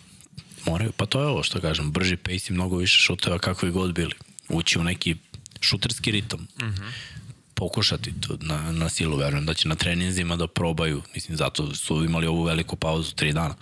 Moraju. 0.66 0.92
Pa 0.92 1.06
to 1.06 1.20
je 1.20 1.26
ovo 1.26 1.42
što 1.42 1.60
kažem, 1.60 1.92
brži 1.92 2.16
pace 2.16 2.46
i 2.50 2.52
mnogo 2.52 2.76
više 2.76 2.98
šuteva 2.98 3.38
kakvi 3.38 3.70
god 3.70 3.94
bili. 3.94 4.14
Ući 4.48 4.78
u 4.78 4.84
neki 4.84 5.16
šuterski 5.60 6.10
ritam. 6.10 6.40
Mm 6.40 6.64
-hmm 6.64 6.92
pokušati 7.60 8.20
to 8.20 8.36
na, 8.40 8.72
na 8.72 8.88
silu, 8.88 9.16
verujem 9.16 9.46
da 9.46 9.54
će 9.54 9.68
na 9.68 9.74
treninzima 9.74 10.36
da 10.36 10.46
probaju, 10.46 11.02
mislim, 11.14 11.36
zato 11.36 11.74
su 11.74 12.04
imali 12.04 12.26
ovu 12.26 12.42
veliku 12.42 12.76
pauzu, 12.76 13.12
tri 13.14 13.32
dana. 13.32 13.54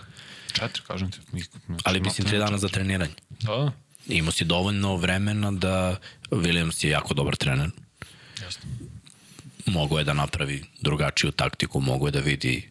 Četiri, 0.53 0.83
kažem 0.87 1.11
ti. 1.11 1.19
Mi, 1.31 1.43
mi 1.67 1.77
Ali 1.83 1.99
mislim, 1.99 2.27
tri 2.27 2.37
dana 2.37 2.57
za 2.57 2.67
treniranje. 2.67 3.13
Da, 3.29 3.71
imao 4.07 4.31
si 4.31 4.45
dovoljno 4.45 4.95
vremena 4.95 5.51
da 5.51 5.99
Williams 6.31 6.85
je 6.85 6.91
jako 6.91 7.13
dobar 7.13 7.35
trener. 7.35 7.69
Jasno. 8.41 8.63
Mogu 9.65 9.97
je 9.97 10.03
da 10.03 10.13
napravi 10.13 10.63
drugačiju 10.81 11.31
taktiku, 11.31 11.81
mogu 11.81 12.07
je 12.07 12.11
da 12.11 12.19
vidi 12.19 12.69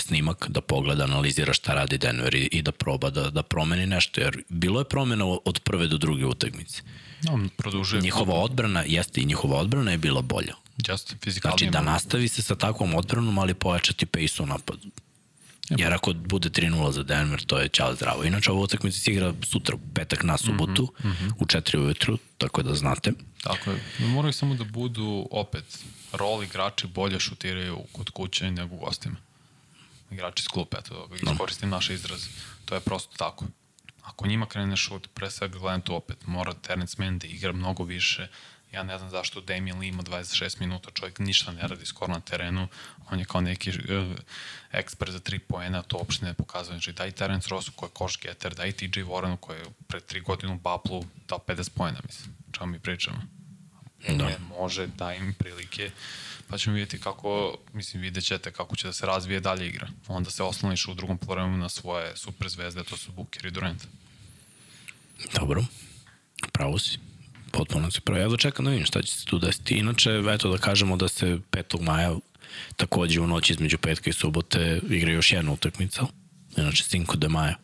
snimak, 0.00 0.46
da 0.48 0.60
pogleda, 0.60 1.04
analizira 1.04 1.52
šta 1.52 1.74
radi 1.74 1.98
Denver 1.98 2.34
i, 2.34 2.48
i 2.52 2.62
da 2.62 2.72
proba 2.72 3.10
da, 3.10 3.30
da 3.30 3.42
promeni 3.42 3.86
nešto, 3.86 4.20
jer 4.20 4.42
bilo 4.48 4.80
je 4.80 4.84
promena 4.84 5.24
od 5.44 5.60
prve 5.60 5.86
do 5.86 5.98
druge 5.98 6.26
utakmice. 6.26 6.82
No, 7.22 7.48
produžuje. 7.56 8.02
Njihova 8.02 8.34
odbrana, 8.34 8.84
jeste 8.86 9.20
i 9.20 9.24
njihova 9.24 9.56
odbrana 9.56 9.90
je 9.90 9.98
bila 9.98 10.22
bolja. 10.22 10.54
Fizikalno. 11.24 11.56
Znači 11.58 11.70
da 11.72 11.82
nastavi 11.82 12.28
se 12.28 12.42
sa 12.42 12.54
takvom 12.54 12.94
odbranom, 12.94 13.38
ali 13.38 13.54
pojačati 13.54 14.06
pace 14.06 14.42
u 14.42 14.46
napadu. 14.46 14.88
Jer 15.70 15.94
ako 15.94 16.12
bude 16.12 16.48
3-0 16.48 16.90
za 16.90 17.02
Denver, 17.02 17.42
to 17.42 17.58
je 17.58 17.68
čao 17.68 17.94
zdravo. 17.94 18.24
Inače, 18.24 18.50
ovo 18.50 18.62
utakmica 18.62 18.98
se 18.98 19.10
igra 19.10 19.34
sutra, 19.42 19.76
petak 19.94 20.22
na 20.22 20.38
subotu, 20.38 20.92
mm 21.04 21.08
-hmm. 21.08 21.32
u 21.38 21.44
4 21.44 21.78
ujutru, 21.78 22.18
tako 22.38 22.62
da 22.62 22.74
znate. 22.74 23.12
Tako 23.42 23.70
je. 23.70 23.80
Moraju 23.98 24.32
samo 24.32 24.54
da 24.54 24.64
budu 24.64 25.28
opet 25.30 25.64
rol 26.12 26.44
igrači 26.44 26.86
bolje 26.86 27.20
šutiraju 27.20 27.78
kod 27.92 28.10
kuće 28.10 28.50
nego 28.50 28.74
u 28.74 28.78
gostima. 28.78 29.16
Igrači 30.10 30.40
iz 30.40 30.48
klupa, 30.48 30.78
eto, 30.78 31.08
iskoristim 31.22 31.68
no. 31.68 31.76
naše 31.76 31.94
izraze. 31.94 32.28
To 32.64 32.74
je 32.74 32.80
prosto 32.80 33.16
tako. 33.16 33.44
Ako 34.02 34.26
njima 34.26 34.46
krene 34.46 34.76
šut, 34.76 35.08
pre 35.14 35.30
svega 35.30 35.58
gledam 35.58 35.80
to 35.80 35.94
opet, 35.94 36.26
mora 36.26 36.54
Terence 36.54 36.96
Mann 36.98 37.18
da 37.18 37.26
igra 37.26 37.52
mnogo 37.52 37.84
više, 37.84 38.28
Ja 38.72 38.82
ne 38.82 38.98
znam 38.98 39.10
zašto 39.10 39.40
Damian 39.40 39.78
Lee 39.78 39.88
ima 39.88 40.02
26 40.02 40.60
minuta, 40.60 40.90
čovjek 40.94 41.18
ništa 41.18 41.52
ne 41.52 41.68
radi 41.68 41.86
skoro 41.86 42.12
na 42.12 42.20
terenu, 42.20 42.68
on 43.10 43.18
je 43.18 43.24
kao 43.24 43.40
neki 43.40 43.70
uh, 43.70 43.76
ekspert 44.72 45.12
za 45.12 45.20
3 45.20 45.38
poena, 45.38 45.82
to 45.82 45.96
uopšte 45.96 46.26
ne 46.26 46.34
pokazuje. 46.34 46.74
Znači, 46.74 46.92
daj 46.92 47.10
Terence 47.10 47.48
Rossu 47.48 47.72
koji 47.76 47.88
je 47.88 47.94
koš 47.94 48.20
getter, 48.20 48.54
daj 48.54 48.72
TJ 48.72 49.00
Warrenu 49.00 49.36
koji 49.36 49.58
je 49.58 49.64
pre 49.86 50.00
3 50.00 50.22
godina 50.22 50.52
u 50.52 50.58
Baplu 50.58 51.04
dao 51.28 51.38
50 51.38 51.70
poena, 51.74 52.00
mislim. 52.06 52.34
Čao 52.52 52.66
mi 52.66 52.78
pričamo? 52.78 53.22
Da. 54.08 54.24
Ne, 54.24 54.36
može, 54.58 54.86
daj 54.86 55.16
im 55.16 55.34
prilike, 55.34 55.90
pa 56.50 56.58
ćemo 56.58 56.74
vidjeti 56.74 57.00
kako, 57.00 57.58
mislim, 57.72 58.02
vidjet 58.02 58.24
ćete 58.24 58.52
kako 58.52 58.76
će 58.76 58.86
da 58.86 58.92
se 58.92 59.06
razvije 59.06 59.40
dalje 59.40 59.68
igra. 59.68 59.88
Onda 60.08 60.30
se 60.30 60.42
osloniš 60.42 60.88
u 60.88 60.94
drugom 60.94 61.18
polovremenu 61.18 61.56
na 61.56 61.68
svoje 61.68 62.16
super 62.16 62.48
zvezde, 62.48 62.84
to 62.84 62.96
su 62.96 63.12
Booker 63.12 63.46
i 63.46 63.50
Durant. 63.50 63.82
Dobro, 65.34 65.64
pravo 66.52 66.78
si. 66.78 66.98
Potpuno 67.50 67.90
se 67.90 68.00
pravo. 68.00 68.20
Ja 68.20 68.28
dočekam 68.28 68.64
da 68.64 68.70
vidim 68.70 68.86
šta 68.86 69.02
će 69.02 69.12
se 69.12 69.24
tu 69.24 69.38
desiti. 69.38 69.74
Inače, 69.74 70.10
eto 70.34 70.50
da 70.50 70.58
kažemo 70.58 70.96
da 70.96 71.08
se 71.08 71.38
5. 71.50 71.80
maja 71.80 72.16
takođe 72.76 73.20
u 73.20 73.26
noći 73.26 73.52
između 73.52 73.78
petka 73.78 74.10
i 74.10 74.12
subote 74.12 74.80
igra 74.90 75.12
još 75.12 75.32
jedna 75.32 75.52
utakmica. 75.52 76.06
Inače, 76.56 76.84
Cinco 76.84 77.16
de 77.16 77.28
Maja. 77.28 77.56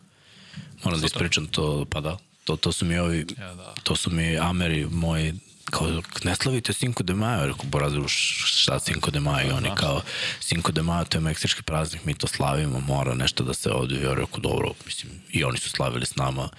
Moram 0.83 0.99
da 0.99 1.05
ispričam 1.05 1.47
to, 1.47 1.85
pa 1.89 2.01
da, 2.01 2.17
to, 2.43 2.55
to 2.55 2.71
su 2.71 2.85
mi 2.85 2.97
ovi, 2.97 3.25
ja, 3.37 3.55
da. 3.55 3.73
to 3.83 3.95
su 3.95 4.11
mi 4.11 4.37
Ameri, 4.37 4.85
moji 4.91 5.33
kao, 5.71 6.01
ne 6.23 6.35
slavite 6.35 6.73
Cinco 6.73 7.03
de 7.03 7.13
Mayo, 7.13 7.45
rekao, 7.45 7.65
Borazu, 7.65 8.03
šta 8.07 8.79
Cinco 8.79 9.11
de 9.11 9.19
Mayo, 9.19 9.57
oni 9.57 9.69
kao, 9.77 10.01
Cinco 10.39 10.71
de 10.71 10.81
Mayo, 10.81 11.05
to 11.05 11.17
je 11.17 11.21
meksički 11.21 11.61
praznik, 11.61 12.05
mi 12.05 12.13
to 12.13 12.27
slavimo, 12.27 12.79
mora 12.79 13.15
nešto 13.15 13.43
da 13.43 13.53
se 13.53 13.69
odvije, 13.69 14.03
ja 14.03 14.13
rekao, 14.13 14.39
dobro, 14.39 14.73
mislim, 14.85 15.11
i 15.31 15.43
oni 15.43 15.57
su 15.57 15.69
slavili 15.69 16.05
s 16.05 16.15
nama, 16.15 16.49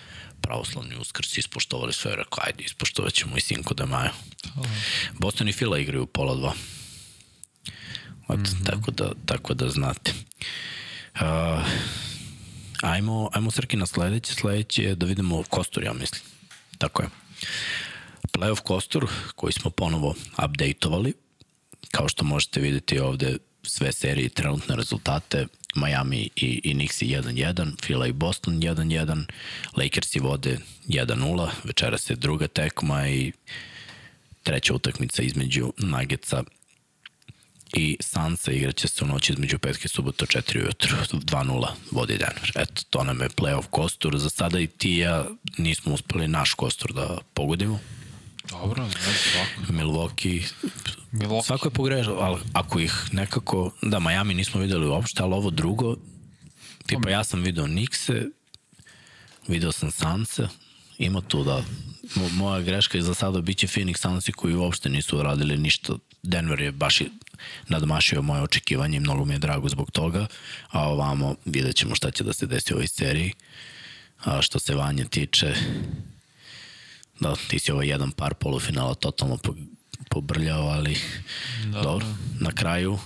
pravoslavni 0.40 0.96
uskrs, 0.96 1.38
ispoštovali 1.38 1.92
sve, 1.92 2.10
rekao, 2.10 2.38
ajde, 2.46 2.64
ispoštovat 2.64 3.12
ćemo 3.12 3.36
i 3.36 3.40
Cinco 3.40 3.74
de 3.74 3.84
Mayo. 3.84 4.10
Boston 5.12 5.48
i 5.48 5.52
Fila 5.52 5.78
igraju 5.78 6.06
pola 6.06 6.34
dva. 6.34 6.52
Od, 8.28 8.38
mm 8.38 8.42
-hmm. 8.42 8.66
tako, 8.66 8.90
da, 8.90 9.12
tako 9.26 9.54
da 9.54 9.68
znate. 9.68 10.12
Uh, 11.14 11.66
ajmo, 12.82 13.30
ajmo 13.32 13.50
Srki 13.50 13.76
na 13.76 13.86
sledeće. 13.86 14.34
Sledeće 14.34 14.82
je 14.82 14.94
da 14.94 15.06
vidimo 15.06 15.42
Kostur, 15.42 15.84
ja 15.84 15.92
mislim. 15.92 16.22
Tako 16.78 17.02
je. 17.02 17.08
Playoff 18.32 18.60
Kostur, 18.60 19.06
koji 19.36 19.52
smo 19.52 19.70
ponovo 19.70 20.14
updateovali. 20.44 21.12
Kao 21.90 22.08
što 22.08 22.24
možete 22.24 22.60
videti 22.60 22.98
ovde 22.98 23.36
sve 23.62 23.92
serije 23.92 24.28
trenutne 24.28 24.76
rezultate. 24.76 25.46
Miami 25.74 26.28
i, 26.36 26.60
i 26.64 26.72
Knicks 26.72 27.02
1-1, 27.02 27.84
Fila 27.84 28.06
i 28.06 28.12
Boston 28.12 28.54
1-1, 28.54 29.24
Lakersi 29.76 30.20
vode 30.20 30.58
1-0, 30.88 31.48
večera 31.64 31.98
se 31.98 32.14
druga 32.14 32.48
tekma 32.48 33.08
i 33.08 33.32
treća 34.42 34.74
utakmica 34.74 35.22
između 35.22 35.72
Nuggetsa 35.78 36.44
i 37.72 37.96
Sansa 38.00 38.52
igraće 38.52 38.88
se 38.88 39.04
u 39.04 39.06
noći 39.06 39.32
između 39.32 39.58
petke 39.58 39.82
i 39.84 39.88
subota 39.88 40.26
4 40.26 40.62
ujutru, 40.62 40.96
2-0 41.12 41.66
vodi 41.90 42.18
Denver. 42.18 42.52
Eto, 42.54 42.82
to 42.90 43.04
nam 43.04 43.20
je 43.20 43.28
playoff 43.28 43.66
kostur. 43.70 44.18
Za 44.18 44.30
sada 44.30 44.60
i 44.60 44.66
ti 44.66 44.96
ja 44.96 45.26
nismo 45.58 45.94
uspeli 45.94 46.28
naš 46.28 46.54
kostur 46.54 46.92
da 46.92 47.18
pogodimo. 47.34 47.80
Dobro, 48.50 48.82
ne 48.82 48.90
svako. 48.92 49.72
Milwaukee, 49.72 50.42
Milwaukee. 51.12 51.46
svako 51.46 51.66
je 51.66 51.70
pogrešao, 51.70 52.16
ali 52.20 52.40
ako 52.52 52.80
ih 52.80 52.92
nekako, 53.12 53.72
da, 53.82 53.98
Miami 53.98 54.34
nismo 54.34 54.60
videli 54.60 54.86
uopšte, 54.86 55.22
ali 55.22 55.34
ovo 55.34 55.50
drugo, 55.50 55.96
tipa 56.86 57.10
ja 57.10 57.24
sam 57.24 57.42
video 57.42 57.66
Nikse, 57.66 58.22
video 59.48 59.72
sam 59.72 59.90
Sanse, 59.90 60.48
ima 60.98 61.20
tu 61.20 61.44
da, 61.44 61.62
moja 62.32 62.60
greška 62.60 62.98
je 62.98 63.02
za 63.02 63.14
sada 63.14 63.40
biće 63.40 63.66
Phoenix 63.66 63.98
Sansi 63.98 64.32
koji 64.32 64.54
uopšte 64.54 64.88
nisu 64.88 65.22
radili 65.22 65.56
ništa. 65.56 65.92
Denver 66.22 66.60
je 66.60 66.72
baš 66.72 67.00
nadmašio 67.68 68.22
moje 68.22 68.42
očekivanje 68.42 68.96
i 68.96 69.00
mnogo 69.00 69.24
mi 69.24 69.34
je 69.34 69.38
drago 69.38 69.68
zbog 69.68 69.90
toga, 69.90 70.26
a 70.70 70.88
ovamo 70.88 71.34
vidjet 71.44 71.76
ćemo 71.76 71.94
šta 71.94 72.10
će 72.10 72.24
da 72.24 72.32
se 72.32 72.46
desi 72.46 72.72
u 72.72 72.76
ovoj 72.76 72.86
seriji. 72.88 73.32
A 74.24 74.42
što 74.42 74.58
se 74.58 74.74
Vanje 74.74 75.04
tiče, 75.04 75.54
da, 77.20 77.36
ti 77.48 77.58
si 77.58 77.72
ovaj 77.72 77.88
jedan 77.88 78.10
par 78.10 78.34
polufinala 78.34 78.94
totalno 78.94 79.38
pobrljao, 80.10 80.68
ali 80.68 80.98
da, 81.64 81.82
dobro, 81.82 82.06
na 82.40 82.52
kraju 82.52 82.98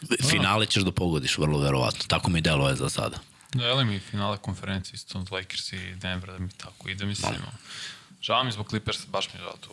da. 0.00 0.28
finale 0.28 0.66
ćeš 0.66 0.82
da 0.82 0.92
pogodiš, 0.92 1.38
vrlo 1.38 1.58
verovatno. 1.58 2.04
Tako 2.08 2.30
mi 2.30 2.40
delo 2.40 2.68
je 2.68 2.76
za 2.76 2.88
sada. 2.88 3.18
Da, 3.54 3.64
ali 3.64 3.84
mi 3.84 3.98
finale 3.98 4.36
konferencije 4.38 4.94
isto 4.94 5.24
Lakers 5.30 5.72
i 5.72 5.94
Denver 5.94 6.30
da 6.30 6.38
mi 6.38 6.48
tako 6.50 6.88
ide, 6.88 7.06
mislim. 7.06 7.32
Da. 7.32 7.52
Žao 8.22 8.44
mi 8.44 8.52
zbog 8.52 8.68
Clippers, 8.68 9.06
baš 9.06 9.28
mi 9.32 9.40
je 9.40 9.44
žao 9.44 9.56
tu 9.60 9.70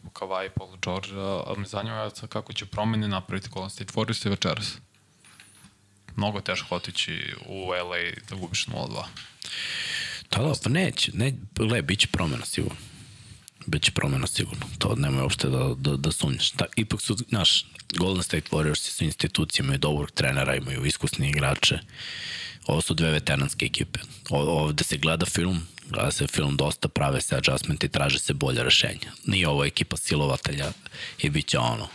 zbog 0.00 0.12
Kawhi 0.12 0.46
i 0.46 0.50
Paul 0.50 0.76
George, 0.82 1.08
ali 1.46 1.58
me 1.58 1.66
zanima 1.66 2.10
kako 2.28 2.52
će 2.52 2.66
promene 2.66 3.08
napraviti 3.08 3.48
Golden 3.48 3.70
State 3.70 3.92
Warriors 3.92 4.26
i 4.26 4.28
večeras. 4.28 4.76
Mnogo 6.16 6.40
teško 6.40 6.76
otići 6.76 7.34
u 7.46 7.70
LA 7.70 8.20
da 8.30 8.36
gubiš 8.36 8.66
0-2. 8.66 9.04
Da, 10.30 10.42
da, 10.42 10.52
pa 10.64 10.70
neće, 10.70 11.12
ne, 11.14 11.32
le, 11.58 11.82
bit 11.82 12.00
će 12.00 12.06
promena 12.06 12.44
sigurno. 12.44 12.78
Biće 13.66 13.92
promena 13.92 14.26
sigurno. 14.26 14.66
To 14.78 14.94
nemoj 14.94 15.22
uopšte 15.22 15.48
da, 15.48 15.74
da, 15.76 15.96
da 15.96 16.12
sumnjaš. 16.12 16.50
Ta, 16.50 16.64
ipak 16.76 17.00
su, 17.00 17.16
znaš, 17.28 17.66
Golden 17.98 18.22
State 18.22 18.48
Warriors 18.50 18.90
su 18.90 19.04
institucije, 19.04 19.64
imaju 19.64 19.78
dobrog 19.78 20.10
trenera, 20.10 20.56
imaju 20.56 20.84
iskusni 20.84 21.28
igrače. 21.28 21.78
Ovo 22.66 22.80
su 22.80 22.94
dve 22.94 23.10
veteranske 23.10 23.66
ekipe. 23.66 24.00
O, 24.30 24.38
ovde 24.38 24.84
se 24.84 24.96
gleda 24.96 25.26
film, 25.26 25.66
gleda 25.88 26.10
se 26.10 26.26
film 26.26 26.56
dosta, 26.56 26.88
prave 26.88 27.20
se 27.20 27.36
adjustment 27.36 27.84
i 27.84 27.88
traže 27.88 28.18
se 28.18 28.34
bolje 28.34 28.62
rešenja. 28.62 29.12
Nije 29.26 29.48
ovo 29.48 29.64
ekipa 29.64 29.96
silovatelja 29.96 30.72
i 31.18 31.30
bit 31.30 31.46
će 31.46 31.58
ono, 31.58 31.88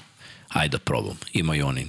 ajde 0.50 0.78
da 0.78 0.84
probam. 0.84 1.18
Imaju 1.34 1.68
oni 1.68 1.88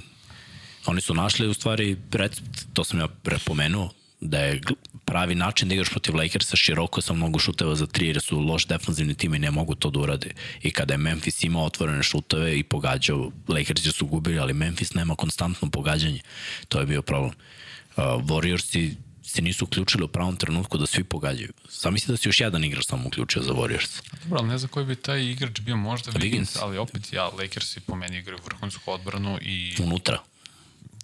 Oni 0.87 1.01
su 1.01 1.13
našli 1.13 1.47
u 1.47 1.53
stvari 1.53 1.97
recept, 2.11 2.65
to 2.73 2.83
sam 2.83 2.99
ja 2.99 3.07
prepomenuo, 3.07 3.91
da 4.19 4.39
je 4.39 4.61
pravi 5.05 5.35
način 5.35 5.67
da 5.67 5.73
igraš 5.73 5.89
protiv 5.89 6.15
Lakersa 6.15 6.57
široko 6.57 7.01
sa 7.01 7.13
mnogo 7.13 7.39
šuteva 7.39 7.75
za 7.75 7.85
tri 7.85 8.07
jer 8.07 8.21
su 8.21 8.39
loš 8.39 8.65
defanzivni 8.67 9.15
tim 9.15 9.33
i 9.33 9.39
ne 9.39 9.51
mogu 9.51 9.75
to 9.75 9.89
da 9.89 9.99
urade. 9.99 10.31
I 10.61 10.71
kada 10.71 10.93
je 10.93 10.97
Memphis 10.97 11.43
imao 11.43 11.65
otvorene 11.65 12.03
šuteve 12.03 12.59
i 12.59 12.63
pogađao, 12.63 13.31
Lakersi 13.47 13.91
su 13.91 14.05
gubili, 14.05 14.39
ali 14.39 14.53
Memphis 14.53 14.93
nema 14.93 15.15
konstantno 15.15 15.69
pogađanje. 15.69 16.21
To 16.67 16.79
je 16.79 16.85
bio 16.85 17.01
problem. 17.01 17.31
Uh, 17.31 18.03
Warriorsi 18.03 18.95
se 19.23 19.41
nisu 19.41 19.65
uključili 19.65 20.03
u 20.03 20.07
pravom 20.07 20.35
trenutku 20.35 20.77
da 20.77 20.85
svi 20.85 21.03
pogađaju. 21.03 21.53
Sam 21.69 21.93
misli 21.93 22.13
da 22.13 22.17
se 22.17 22.29
još 22.29 22.39
jedan 22.39 22.63
igrač 22.63 22.85
samo 22.85 23.07
uključio 23.07 23.41
za 23.41 23.53
Warriors. 23.53 24.01
Dobro, 24.23 24.39
ali 24.39 24.47
ne 24.47 24.57
znam 24.57 24.69
koji 24.69 24.85
bi 24.85 24.95
taj 24.95 25.23
igrač 25.23 25.59
bio 25.61 25.75
možda 25.75 26.11
Wiggins, 26.11 26.57
ali 26.61 26.77
opet 26.77 27.13
ja, 27.13 27.27
Lakersi 27.27 27.79
po 27.79 27.95
meni 27.95 28.17
igraju 28.17 28.39
vrhunsku 28.45 28.91
odbranu 28.91 29.39
i... 29.41 29.75
Unutra 29.79 30.19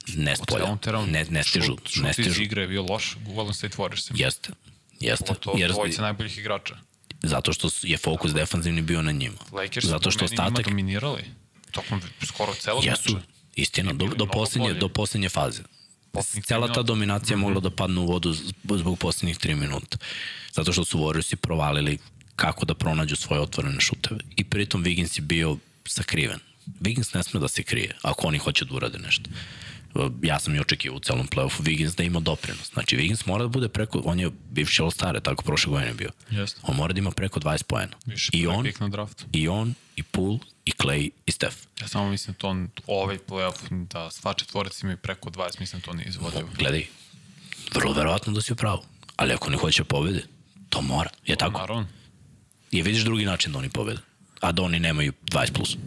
ne 0.07 0.35
spolja, 0.35 0.77
ne, 1.07 1.25
ne 1.29 1.43
stižu. 1.43 1.65
Šut, 1.65 1.89
šut 1.89 2.03
ne 2.03 2.13
stižu. 2.13 2.29
iz 2.29 2.39
igre 2.39 2.61
je 2.61 2.67
bio 2.67 2.83
loš 2.83 3.17
Golden 3.25 3.53
State 3.53 3.77
Warriors. 3.77 4.11
Jeste, 4.13 4.49
jeste. 4.99 5.33
To 5.33 5.53
Jer, 5.57 5.71
dvojice 5.71 6.01
najboljih 6.01 6.37
igrača. 6.37 6.75
Zato 7.23 7.53
što 7.53 7.69
je 7.81 7.97
fokus 7.97 8.31
Tako. 8.31 8.39
defanzivni 8.39 8.81
bio 8.81 9.01
na 9.01 9.11
njima. 9.11 9.37
Lakers 9.51 9.85
zato 9.85 10.11
što 10.11 10.25
ostatak... 10.25 10.65
dominirali. 10.65 11.23
Tokom 11.71 12.01
skoro 12.25 12.53
celog 12.53 12.85
Jesu, 12.85 13.13
meča. 13.13 13.25
istina, 13.55 13.93
do, 13.93 14.07
do, 14.07 14.25
poslednje, 14.25 14.73
do 14.73 14.89
poslednje 14.89 15.29
faze. 15.29 15.61
Poslednjih 16.11 16.45
Cela 16.45 16.73
ta 16.73 16.81
dominacija 16.81 17.37
mm 17.37 17.39
-hmm. 17.39 17.43
mogla 17.43 17.59
da 17.59 17.69
padne 17.69 17.99
u 17.99 18.05
vodu 18.05 18.33
zbog 18.75 18.99
poslednjih 18.99 19.37
3 19.37 19.55
minuta. 19.55 19.97
Zato 20.53 20.73
što 20.73 20.85
su 20.85 20.99
Warriorsi 20.99 21.35
provalili 21.35 21.97
kako 22.35 22.65
da 22.65 22.73
pronađu 22.73 23.15
svoje 23.15 23.41
otvorene 23.41 23.81
šuteve. 23.81 24.19
I 24.35 24.43
pritom 24.43 24.83
Wiggins 24.83 25.17
je 25.17 25.21
bio 25.21 25.57
sakriven. 25.85 26.39
Wiggins 26.81 27.15
ne 27.15 27.23
sme 27.23 27.39
da 27.39 27.47
se 27.47 27.63
krije, 27.63 27.95
ako 28.01 28.27
oni 28.27 28.37
hoće 28.37 28.65
da 28.65 28.75
urade 28.75 28.97
nešto 28.97 29.29
ja 30.21 30.39
sam 30.39 30.55
i 30.55 30.59
očekio 30.59 30.93
u 30.93 30.99
celom 30.99 31.27
playoffu 31.27 31.61
Wiggins 31.61 31.97
da 31.97 32.03
ima 32.03 32.19
doprinos. 32.19 32.73
Znači 32.73 32.97
Wiggins 32.97 33.27
mora 33.27 33.43
da 33.43 33.47
bude 33.47 33.69
preko, 33.69 34.01
on 34.05 34.19
je 34.19 34.31
bivši 34.49 34.81
All-Star, 34.81 35.21
tako 35.21 35.43
prošle 35.43 35.71
godine 35.71 35.93
bio. 35.93 36.09
Jeste. 36.29 36.59
On 36.63 36.75
mora 36.75 36.93
da 36.93 36.99
ima 36.99 37.11
preko 37.11 37.39
20 37.39 37.63
poena. 37.63 37.91
Više 38.05 38.29
I 38.33 38.47
on, 38.47 38.67
na 38.79 38.89
draftu. 38.89 39.25
I 39.33 39.47
on, 39.47 39.73
i 39.95 40.03
Poole, 40.03 40.39
i 40.65 40.71
Clay, 40.71 41.09
i 41.25 41.31
Steph. 41.31 41.57
Ja 41.81 41.87
samo 41.87 42.09
mislim 42.09 42.33
da 42.33 42.37
to 42.37 42.47
on, 42.47 42.69
ovaj 42.87 43.17
playoff, 43.27 43.85
da 43.87 44.11
sva 44.11 44.33
četvorica 44.33 44.79
imaju 44.83 44.97
preko 44.97 45.29
20, 45.29 45.59
mislim 45.59 45.81
da 45.81 45.85
to 45.85 45.93
nije 45.93 46.07
izvodio. 46.07 46.47
Gledaj, 46.57 46.85
vrlo 47.73 47.93
verovatno 47.93 48.33
da 48.33 48.41
si 48.41 48.53
u 48.53 48.55
pravu. 48.55 48.83
Ali 49.15 49.33
ako 49.33 49.49
ne 49.49 49.57
hoće 49.57 49.81
da 49.83 49.87
pobede, 49.87 50.23
to 50.69 50.81
mora. 50.81 51.09
Je 51.25 51.35
tako? 51.35 51.59
Naravno. 51.59 51.87
Je 52.71 52.83
vidiš 52.83 53.03
drugi 53.03 53.25
način 53.25 53.51
da 53.51 53.57
oni 53.59 53.69
pobede. 53.69 53.99
A 54.39 54.51
da 54.51 54.61
oni 54.61 54.79
nemaju 54.79 55.13
20 55.31 55.51
plus 55.51 55.77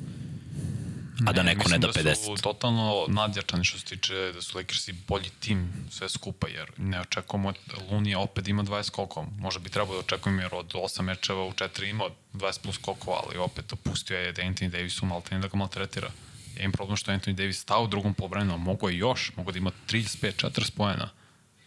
a 1.27 1.33
da 1.33 1.43
neko 1.43 1.69
ne 1.69 1.79
da 1.79 1.89
50. 1.89 1.89
Mislim 1.89 2.05
da 2.05 2.15
su 2.15 2.43
totalno 2.43 3.05
nadjačani 3.09 3.65
što 3.65 3.79
se 3.79 3.85
tiče 3.85 4.15
da 4.35 4.43
su 4.43 4.59
Lakersi 4.59 4.93
bolji 4.93 5.31
tim 5.41 5.73
sve 5.91 6.09
skupa, 6.09 6.49
jer 6.49 6.71
ne 6.77 7.01
očekujemo 7.01 7.53
Lunija 7.91 8.19
opet 8.19 8.49
ima 8.49 8.63
20 8.63 8.91
koliko, 8.91 9.27
možda 9.39 9.61
bi 9.61 9.69
trebalo 9.69 9.95
da 9.95 10.01
očekujemo 10.01 10.43
jer 10.43 10.55
od 10.55 10.73
8 10.73 11.03
mečeva 11.03 11.45
u 11.45 11.53
4 11.53 11.91
ima 11.91 12.05
20 12.33 12.61
plus 12.61 12.77
koliko, 12.77 13.11
ali 13.11 13.39
opet 13.39 13.73
opustio 13.73 14.19
je 14.19 14.33
da 14.33 14.43
Anthony 14.43 14.71
Davis 14.71 15.03
u 15.03 15.07
maltene 15.07 15.41
da 15.41 15.49
ga 15.49 15.57
maltretira. 15.57 16.11
Ja 16.59 16.65
im 16.65 16.73
problem 16.73 16.97
što 16.97 17.13
Anthony 17.13 17.35
Davis 17.35 17.61
stao 17.61 17.85
u 17.85 17.87
drugom 17.87 18.15
pobranu, 18.15 18.59
mogo 18.59 18.89
je 18.89 18.99
još, 18.99 19.33
mogo 19.37 19.53
da 19.53 19.59
ima 19.59 19.71
35-40 19.89 20.65
spojena 20.65 21.11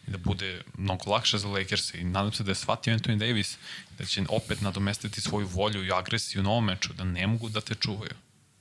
i 0.08 0.12
da 0.12 0.18
bude 0.18 0.62
mnogo 0.78 1.12
lakše 1.12 1.38
za 1.38 1.48
Lakers 1.48 1.94
i 1.94 2.04
nadam 2.04 2.34
se 2.34 2.44
da 2.44 2.52
je 2.52 2.56
shvatio 2.56 2.98
Anthony 2.98 3.18
Davis 3.18 3.58
da 3.98 4.06
će 4.06 4.24
opet 4.30 4.62
nadomestiti 4.62 5.22
svoju 5.22 5.48
volju 5.48 5.86
i 5.86 5.92
agresiju 5.92 6.44
na 6.44 6.50
ovom 6.50 6.66
meču, 6.66 6.94
da 6.94 7.04
ne 7.04 7.28
mogu 7.28 7.50
da 7.50 7.62
te 7.62 7.76
čuvaju 7.76 8.12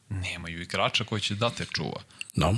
nemaju 0.09 0.63
igrača 0.63 1.05
koji 1.05 1.21
će 1.21 1.35
da 1.35 1.51
te 1.51 1.67
čuva. 1.73 2.03
Da. 2.35 2.55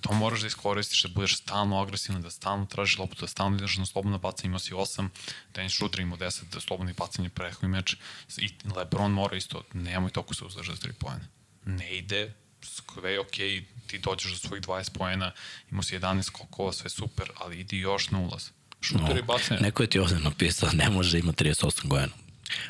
To 0.00 0.12
moraš 0.12 0.40
da 0.40 0.46
iskoristiš, 0.46 1.02
da 1.02 1.08
budeš 1.08 1.36
stalno 1.36 1.80
agresivan, 1.82 2.22
da 2.22 2.30
stalno 2.30 2.66
tražiš 2.66 2.98
loptu, 2.98 3.20
da 3.20 3.26
stalno 3.26 3.56
ideš 3.56 3.76
na 3.76 3.86
slobodno 3.86 4.18
bacanje, 4.18 4.46
imao 4.46 4.58
si 4.58 4.74
8, 4.74 5.08
Dennis 5.54 5.72
Schroeder 5.72 6.00
imao 6.00 6.18
10, 6.18 6.42
da 6.52 6.60
slobodni 6.60 6.92
bacanje 6.92 7.28
prehoj 7.28 7.68
meč, 7.68 7.96
i 8.36 8.50
Lebron 8.76 9.12
mora 9.12 9.36
isto, 9.36 9.62
nemoj 9.72 10.10
toliko 10.10 10.34
se 10.34 10.44
uzdržati 10.44 10.80
za 10.80 10.88
3 10.88 10.92
pojene. 10.92 11.28
Ne 11.64 11.96
ide, 11.96 12.32
sve 12.60 13.12
je 13.12 13.20
okej, 13.20 13.48
okay, 13.48 13.64
ti 13.86 13.98
dođeš 13.98 14.32
do 14.32 14.38
svojih 14.38 14.64
20 14.64 14.90
pojena, 14.98 15.32
imao 15.70 15.82
si 15.82 15.98
11 15.98 16.22
skokova, 16.22 16.72
sve 16.72 16.90
super, 16.90 17.30
ali 17.36 17.60
idi 17.60 17.78
još 17.78 18.10
na 18.10 18.18
ulaz. 18.18 18.48
Šuter 18.80 19.14
no, 19.14 19.18
i 19.18 19.22
bacanje. 19.22 19.60
Neko 19.60 19.82
je 19.82 19.90
ti 19.90 19.98
ovde 19.98 20.18
napisao, 20.18 20.70
ne 20.72 20.90
može 20.90 21.10
da 21.12 21.18
ima 21.18 21.32
38 21.32 21.86
godina. 21.86 22.12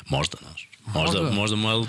Možda, 0.05 0.37
znaš. 0.41 0.69
Možda, 0.85 1.21
možda, 1.21 1.35
možda 1.35 1.55
mu 1.55 1.87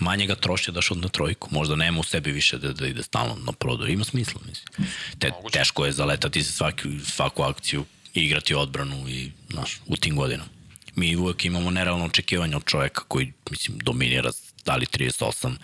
manje 0.00 0.26
ga 0.26 0.34
troši 0.34 0.72
da 0.72 0.82
šut 0.82 0.98
na 1.02 1.08
trojku. 1.08 1.48
Možda 1.50 1.76
nema 1.76 2.00
u 2.00 2.02
sebi 2.02 2.32
više 2.32 2.58
da, 2.58 2.72
da 2.72 2.86
ide 2.86 3.02
stalno 3.02 3.36
na 3.46 3.52
prodor. 3.52 3.90
Ima 3.90 4.04
smisla, 4.04 4.40
mislim. 4.48 4.88
Te, 5.18 5.30
teško 5.52 5.86
je 5.86 5.92
zaletati 5.92 6.42
se 6.42 6.52
svaki, 6.52 7.00
svaku 7.04 7.42
akciju 7.42 7.84
i 8.14 8.20
igrati 8.20 8.54
odbranu 8.54 9.08
i, 9.08 9.30
znaš, 9.50 9.80
u 9.86 9.96
tim 9.96 10.16
godinama. 10.16 10.48
Mi 10.96 11.16
uvek 11.16 11.44
imamo 11.44 11.70
nerealno 11.70 12.04
očekivanje 12.04 12.56
od 12.56 12.64
čoveka 12.64 13.02
koji, 13.08 13.32
mislim, 13.50 13.78
dominira 13.78 14.30
da 14.64 14.76
li 14.76 14.86
38. 14.86 15.54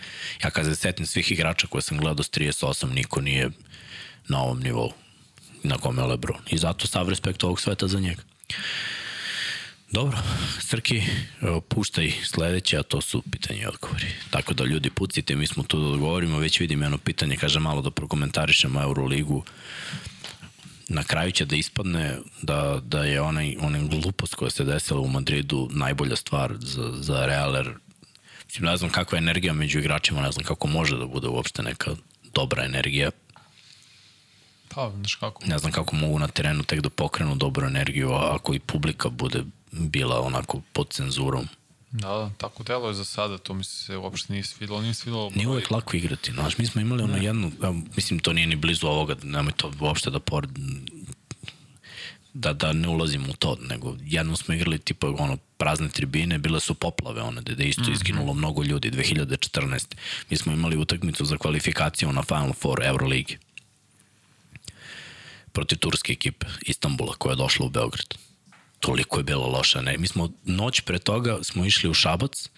Ja 0.44 0.50
kada 0.50 0.70
se 0.70 0.76
setim 0.76 1.06
svih 1.06 1.32
igrača 1.32 1.66
koje 1.66 1.82
sam 1.82 1.98
gledao 1.98 2.24
s 2.24 2.30
38, 2.30 2.94
niko 2.94 3.20
nije 3.20 3.50
na 4.28 4.42
ovom 4.42 4.61
nivou 4.61 4.92
na 5.62 5.78
kome 5.78 6.02
je 6.02 6.06
Lebron. 6.06 6.40
I 6.50 6.58
zato 6.58 6.86
sav 6.86 7.08
respekt 7.08 7.44
ovog 7.44 7.61
sveta 7.61 7.88
za 7.88 8.00
njega. 8.00 8.22
Dobro, 9.93 10.18
Srki, 10.61 11.03
puštaj 11.68 12.12
sledeće, 12.24 12.78
a 12.78 12.82
to 12.82 13.01
su 13.01 13.22
pitanje 13.30 13.61
i 13.61 13.66
odgovori. 13.66 14.07
Tako 14.30 14.55
da 14.55 14.64
ljudi 14.64 14.91
pucite, 14.91 15.36
mi 15.36 15.47
smo 15.47 15.62
tu 15.62 15.80
da 15.80 15.86
odgovorimo, 15.86 16.38
već 16.38 16.61
vidim 16.61 16.82
jedno 16.82 16.99
pitanje, 16.99 17.36
kaže 17.36 17.61
malo 17.61 17.82
da 17.82 17.91
prokomentarišemo 17.91 18.82
Euroligu. 18.82 19.45
Na 20.88 21.05
kraju 21.05 21.32
će 21.32 21.45
da 21.45 21.57
ispadne 21.57 22.18
da, 22.43 22.80
da 22.84 23.05
je 23.05 23.20
onaj, 23.20 23.57
onaj 23.61 23.80
glupost 23.80 24.34
koja 24.34 24.51
se 24.51 24.64
desila 24.64 25.01
u 25.01 25.09
Madridu 25.09 25.68
najbolja 25.72 26.16
stvar 26.16 26.55
za, 26.61 26.93
za 27.01 27.26
Real, 27.26 27.55
jer 27.55 27.74
mislim, 28.47 28.64
ne 28.64 28.76
znam 28.76 28.91
kakva 28.91 29.18
je 29.18 29.22
energija 29.22 29.53
među 29.53 29.78
igračima, 29.78 30.22
ne 30.22 30.32
znam 30.32 30.45
kako 30.45 30.68
može 30.68 30.99
da 30.99 31.07
bude 31.07 31.28
uopšte 31.28 31.62
neka 31.62 31.91
dobra 32.34 32.64
energija. 32.64 33.11
Pa, 34.74 34.91
znaš 34.97 35.14
kako. 35.14 35.47
Ne 35.47 35.59
znam 35.59 35.72
kako 35.72 35.97
mogu 35.97 36.18
na 36.18 36.28
terenu 36.28 36.62
tek 36.62 36.80
da 36.80 36.91
pokrenu 36.91 37.34
dobru 37.34 37.66
energiju, 37.66 38.12
a 38.12 38.34
ako 38.34 38.55
i 38.55 38.59
publika 38.59 39.09
bude 39.09 39.45
bila 39.72 40.20
onako 40.20 40.60
pod 40.72 40.88
cenzurom. 40.90 41.48
Da, 41.90 42.08
da, 42.08 42.30
tako 42.38 42.62
delo 42.62 42.88
je 42.88 42.94
za 42.94 43.04
sada, 43.04 43.38
to 43.38 43.54
mi 43.54 43.64
se 43.64 43.96
uopšte 43.96 44.32
nije 44.32 44.44
svidilo, 44.44 44.82
nije 44.82 44.94
svidilo. 44.94 45.30
Nije 45.34 45.48
uvek 45.48 45.70
lako 45.70 45.96
igrati, 45.96 46.32
znaš, 46.32 46.58
mi 46.58 46.66
smo 46.66 46.80
imali 46.80 47.02
ono 47.02 47.16
jednu, 47.16 47.52
ja, 47.62 47.72
mislim, 47.96 48.18
to 48.18 48.32
nije 48.32 48.46
ni 48.46 48.56
blizu 48.56 48.86
ovoga, 48.86 49.16
nemoj 49.22 49.52
to 49.52 49.72
uopšte 49.80 50.10
da 50.10 50.20
pored, 50.20 50.50
da, 52.34 52.52
da 52.52 52.72
ne 52.72 52.88
ulazimo 52.88 53.26
u 53.30 53.36
to, 53.36 53.56
nego 53.68 53.96
jednom 54.00 54.36
smo 54.36 54.54
igrali 54.54 54.78
tipa 54.78 55.06
ono 55.06 55.36
prazne 55.36 55.88
tribine, 55.88 56.38
bile 56.38 56.60
su 56.60 56.74
poplave 56.74 57.22
one, 57.22 57.40
da 57.40 57.62
je 57.62 57.68
isto 57.68 57.82
mhm. 57.82 57.92
izginulo 57.92 58.34
mnogo 58.34 58.62
ljudi 58.62 58.90
2014. 58.90 59.94
Mi 60.30 60.36
smo 60.36 60.52
imali 60.52 60.76
utakmicu 60.76 61.24
za 61.24 61.36
kvalifikaciju 61.36 62.12
na 62.12 62.22
Final 62.22 62.52
Four 62.52 62.82
Euroligi 62.84 63.38
protiv 65.52 65.78
turske 65.78 66.12
ekipe 66.12 66.46
Istanbula 66.62 67.14
koja 67.14 67.32
je 67.32 67.36
došla 67.36 67.66
u 67.66 67.70
Beograd 67.70 68.14
toliko 68.80 69.18
je 69.18 69.24
bilo 69.24 69.46
loša. 69.46 69.80
Ne. 69.80 69.98
Mi 69.98 70.08
smo 70.08 70.28
noć 70.44 70.80
pre 70.80 70.98
toga 70.98 71.38
smo 71.42 71.64
išli 71.64 71.90
u 71.90 71.94
Šabac 71.94 72.48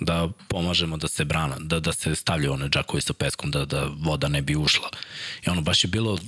da 0.00 0.28
pomažemo 0.48 0.96
da 0.96 1.08
se 1.08 1.24
brana, 1.24 1.56
da, 1.58 1.80
da 1.80 1.92
se 1.92 2.14
stavljaju 2.14 2.52
one 2.52 2.68
džakovi 2.68 3.02
sa 3.02 3.12
peskom, 3.12 3.50
da, 3.50 3.64
da 3.64 3.90
voda 3.98 4.28
ne 4.28 4.42
bi 4.42 4.56
ušla. 4.56 4.90
I 5.46 5.50
ono 5.50 5.60
baš 5.60 5.84
je 5.84 5.88
bilo 5.88 6.18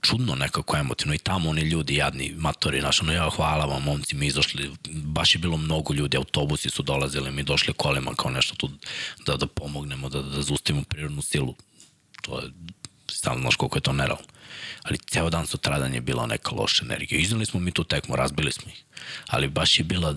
čudno 0.00 0.34
nekako 0.34 0.76
emotivno 0.76 1.14
i 1.14 1.18
tamo 1.18 1.50
oni 1.50 1.60
ljudi 1.60 1.96
jadni 1.96 2.34
matori 2.36 2.80
naš, 2.80 3.02
ono 3.02 3.12
ja 3.12 3.30
hvala 3.30 3.64
vam 3.64 3.82
momci 3.82 4.16
mi 4.16 4.26
izašli, 4.26 4.70
baš 4.90 5.34
je 5.34 5.38
bilo 5.38 5.56
mnogo 5.56 5.94
ljudi 5.94 6.16
autobusi 6.16 6.70
su 6.70 6.82
dolazili, 6.82 7.32
mi 7.32 7.42
došli 7.42 7.72
kolima 7.72 8.14
kao 8.14 8.30
nešto 8.30 8.54
tu 8.54 8.70
da, 9.26 9.36
da 9.36 9.46
pomognemo 9.46 10.08
da, 10.08 10.22
da 10.22 10.42
zaustavimo 10.42 10.84
prirodnu 10.88 11.22
silu 11.22 11.54
to 12.22 12.40
je 12.40 12.50
stalno 13.10 13.40
znaš 13.40 13.56
koliko 13.56 13.76
je 13.76 13.82
to 13.82 13.92
nerealno 13.92 14.24
ali 14.82 14.98
ceo 14.98 15.30
dan 15.30 15.46
sutradan 15.46 15.94
je 15.94 16.00
bila 16.00 16.26
neka 16.26 16.50
loša 16.50 16.84
energija. 16.84 17.20
Iznali 17.20 17.46
smo 17.46 17.60
mi 17.60 17.70
tu 17.70 17.84
tekmu, 17.84 18.16
razbili 18.16 18.52
smo 18.52 18.70
ih, 18.70 18.84
ali 19.26 19.48
baš 19.48 19.78
je 19.78 19.84
bila, 19.84 20.16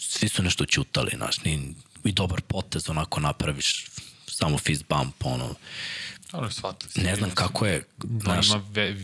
svi 0.00 0.28
su 0.28 0.42
nešto 0.42 0.66
čutali, 0.66 1.12
znaš, 1.16 1.44
ni, 1.44 1.74
i 2.04 2.12
dobar 2.12 2.40
potez 2.40 2.90
onako 2.90 3.20
napraviš, 3.20 3.86
samo 4.26 4.58
fist 4.58 4.84
bump, 4.88 5.24
ono, 5.24 5.54
Ali 6.32 6.52
shvatili 6.52 7.04
Ne 7.04 7.16
znam 7.16 7.30
kako 7.30 7.66
je... 7.66 7.82
Da 7.96 8.34
naš... 8.34 8.48
ima 8.48 8.62
ve, 8.70 8.96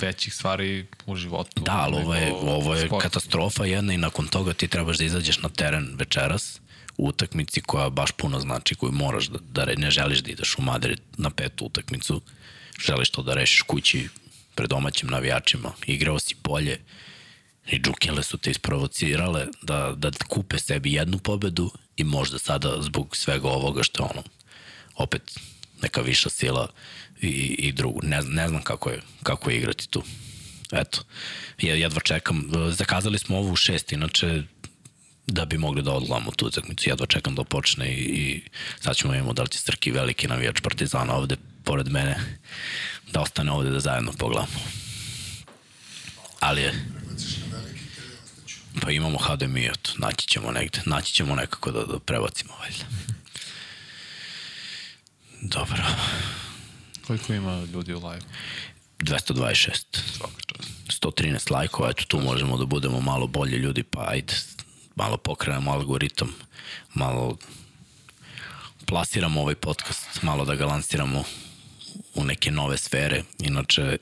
većih 0.00 0.34
stvari 0.34 0.86
u 1.06 1.16
životu. 1.16 1.62
Da, 1.62 1.72
ali 1.72 1.96
ovo 1.96 2.14
je, 2.14 2.32
ovo 2.32 2.74
je 2.74 2.88
katastrofa 3.00 3.64
jedna 3.64 3.92
i 3.92 3.98
nakon 3.98 4.26
toga 4.26 4.52
ti 4.52 4.68
trebaš 4.68 4.98
da 4.98 5.04
izađeš 5.04 5.38
na 5.38 5.48
teren 5.48 5.94
večeras 5.98 6.60
u 6.96 7.08
utakmici 7.08 7.60
koja 7.60 7.90
baš 7.90 8.12
puno 8.12 8.40
znači, 8.40 8.74
koju 8.74 8.92
moraš 8.92 9.26
da, 9.26 9.38
da 9.64 9.74
ne 9.76 9.90
želiš 9.90 10.18
da 10.18 10.30
ideš 10.30 10.58
u 10.58 10.62
Madrid 10.62 11.00
na 11.16 11.30
petu 11.30 11.64
utakmicu 11.64 12.20
želiš 12.80 13.10
to 13.10 13.22
da 13.22 13.34
rešiš 13.34 13.62
kući 13.62 14.08
pred 14.54 14.70
domaćim 14.70 15.08
navijačima, 15.08 15.72
igrao 15.86 16.18
si 16.18 16.34
bolje 16.44 16.80
i 17.70 17.78
džukele 17.78 18.22
su 18.22 18.38
te 18.38 18.50
isprovocirale 18.50 19.46
da, 19.62 19.94
da 19.96 20.10
kupe 20.28 20.58
sebi 20.58 20.92
jednu 20.92 21.18
pobedu 21.18 21.70
i 21.96 22.04
možda 22.04 22.38
sada 22.38 22.76
zbog 22.80 23.16
svega 23.16 23.48
ovoga 23.48 23.82
što 23.82 24.02
je 24.02 24.08
ono 24.10 24.22
opet 24.94 25.38
neka 25.82 26.00
viša 26.00 26.30
sila 26.30 26.68
i, 27.20 27.28
i 27.58 27.72
drugu. 27.72 28.00
Ne, 28.02 28.22
ne 28.22 28.48
znam 28.48 28.62
kako 28.62 28.90
je, 28.90 29.02
kako 29.22 29.50
je 29.50 29.56
igrati 29.56 29.88
tu. 29.88 30.02
Eto, 30.72 31.02
jedva 31.58 32.00
čekam. 32.00 32.50
Zakazali 32.70 33.18
smo 33.18 33.38
ovu 33.38 33.52
u 33.52 33.56
šest, 33.56 33.92
inače 33.92 34.42
da 35.26 35.44
bi 35.44 35.58
mogli 35.58 35.82
da 35.82 35.92
odlamo 35.92 36.30
tu 36.30 36.46
utakmicu. 36.46 36.88
Jedva 36.88 37.06
čekam 37.06 37.34
da 37.34 37.44
počne 37.44 37.88
i, 37.88 38.02
i 38.02 38.42
sad 38.80 38.96
ćemo 38.96 39.14
imamo 39.14 39.32
da 39.32 39.42
li 39.42 39.48
će 39.48 39.58
Srki 39.58 39.90
veliki 39.90 40.28
navijač 40.28 40.60
Partizana 40.60 41.14
ovde 41.14 41.36
pored 41.64 41.88
mene 41.88 42.16
da 43.12 43.20
ostane 43.20 43.52
ovde 43.52 43.70
da 43.70 43.80
zajedno 43.80 44.12
pogledamo. 44.12 44.60
Ali 46.40 46.62
je... 46.62 46.74
Pa 48.82 48.90
imamo 48.90 49.18
HDMI, 49.18 49.66
eto, 49.66 49.90
naći 49.96 50.28
ćemo 50.28 50.50
negde, 50.50 50.80
naći 50.86 51.12
ćemo 51.12 51.34
nekako 51.34 51.70
da, 51.70 51.84
da 51.84 51.98
prebacimo, 51.98 52.52
valjda. 52.60 52.84
Dobro. 55.42 55.84
Koliko 57.06 57.32
ima 57.32 57.64
ljudi 57.72 57.94
u 57.94 58.08
live? 58.08 58.22
226. 58.98 59.84
113 60.88 61.52
lajkova, 61.52 61.90
eto 61.90 62.04
tu 62.08 62.20
možemo 62.20 62.58
da 62.58 62.64
budemo 62.64 63.00
malo 63.00 63.26
bolji 63.26 63.56
ljudi, 63.56 63.82
pa 63.82 64.06
ajde, 64.08 64.34
malo 64.96 65.16
pokrenemo 65.16 65.72
algoritam, 65.72 66.34
malo 66.94 67.36
plasiramo 68.86 69.40
ovaj 69.40 69.54
podcast, 69.54 70.22
malo 70.22 70.44
da 70.44 70.54
ga 70.54 70.66
lansiramo 70.66 71.24
u 72.14 72.24
neke 72.24 72.50
nove 72.50 72.78
sfere. 72.78 73.22
Inače, 73.38 73.96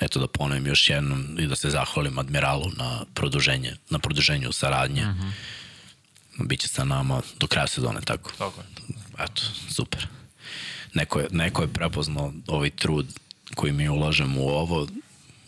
eto 0.00 0.20
da 0.20 0.26
ponovim 0.26 0.66
još 0.66 0.90
jednom 0.90 1.36
i 1.38 1.46
da 1.46 1.56
se 1.56 1.70
zahvalim 1.70 2.18
Admiralu 2.18 2.70
na 2.76 3.04
produženje, 3.14 3.76
na 3.90 3.98
produženju 3.98 4.52
saradnje. 4.52 5.02
Uh 5.02 5.08
mhm. 5.08 5.22
-huh. 5.22 5.32
Biće 6.38 6.68
sa 6.68 6.84
nama 6.84 7.22
do 7.38 7.46
kraja 7.46 7.66
sezone, 7.66 8.00
tako? 8.04 8.32
Tako 8.38 8.60
je. 8.60 8.66
Eto, 9.18 9.42
super. 9.70 10.06
Neko 10.94 11.20
je, 11.20 11.28
neko 11.30 11.62
je 11.62 11.72
prepoznao 11.72 12.32
ovaj 12.46 12.70
trud 12.70 13.06
koji 13.54 13.72
mi 13.72 13.88
ulažemo 13.88 14.40
u 14.40 14.48
ovo 14.48 14.86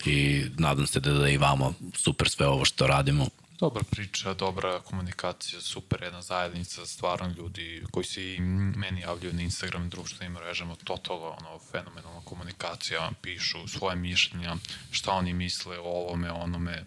i 0.04 0.44
nadam 0.58 0.86
se 0.86 1.00
da, 1.00 1.12
da 1.12 1.28
i 1.28 1.36
vama 1.36 1.72
super 1.94 2.28
sve 2.28 2.46
ovo 2.46 2.64
što 2.64 2.86
radimo 2.86 3.28
Dobra 3.60 3.82
priča, 3.90 4.34
dobra 4.34 4.80
komunikacija, 4.80 5.60
super 5.60 6.02
jedna 6.02 6.22
zajednica, 6.22 6.86
stvarno 6.86 7.34
ljudi 7.36 7.84
koji 7.90 8.04
se 8.04 8.34
i 8.34 8.40
meni 8.76 9.00
javljaju 9.00 9.34
na 9.34 9.42
Instagram 9.42 9.86
i 9.86 9.88
društvenim 9.88 10.32
mrežama, 10.32 10.74
totalno 10.84 11.28
ono, 11.28 11.58
fenomenalna 11.70 12.20
komunikacija, 12.24 13.10
pišu 13.22 13.68
svoje 13.68 13.96
mišljenja, 13.96 14.56
šta 14.90 15.12
oni 15.12 15.32
misle 15.32 15.78
o 15.78 15.82
ovome, 15.82 16.32
onome, 16.32 16.84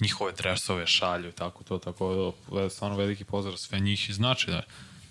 njihove 0.00 0.32
dresove 0.32 0.86
šalju, 0.86 1.32
tako 1.32 1.64
to, 1.64 1.78
tako 1.78 2.34
stvarno 2.70 2.96
veliki 2.96 3.24
pozdrav 3.24 3.56
sve 3.56 3.80
njih 3.80 4.10
i 4.10 4.12
znači 4.12 4.50
da, 4.50 4.62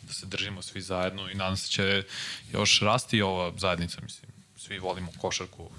da 0.01 0.13
se 0.13 0.25
držimo 0.25 0.61
svi 0.61 0.81
zajedno 0.81 1.29
i 1.29 1.35
nadam 1.35 1.57
se 1.57 1.67
će 1.67 2.03
još 2.51 2.79
rasti 2.79 3.21
ova 3.21 3.53
zajednica, 3.57 4.01
mislim, 4.01 4.31
svi 4.57 4.79
volimo 4.79 5.11
košarku, 5.21 5.71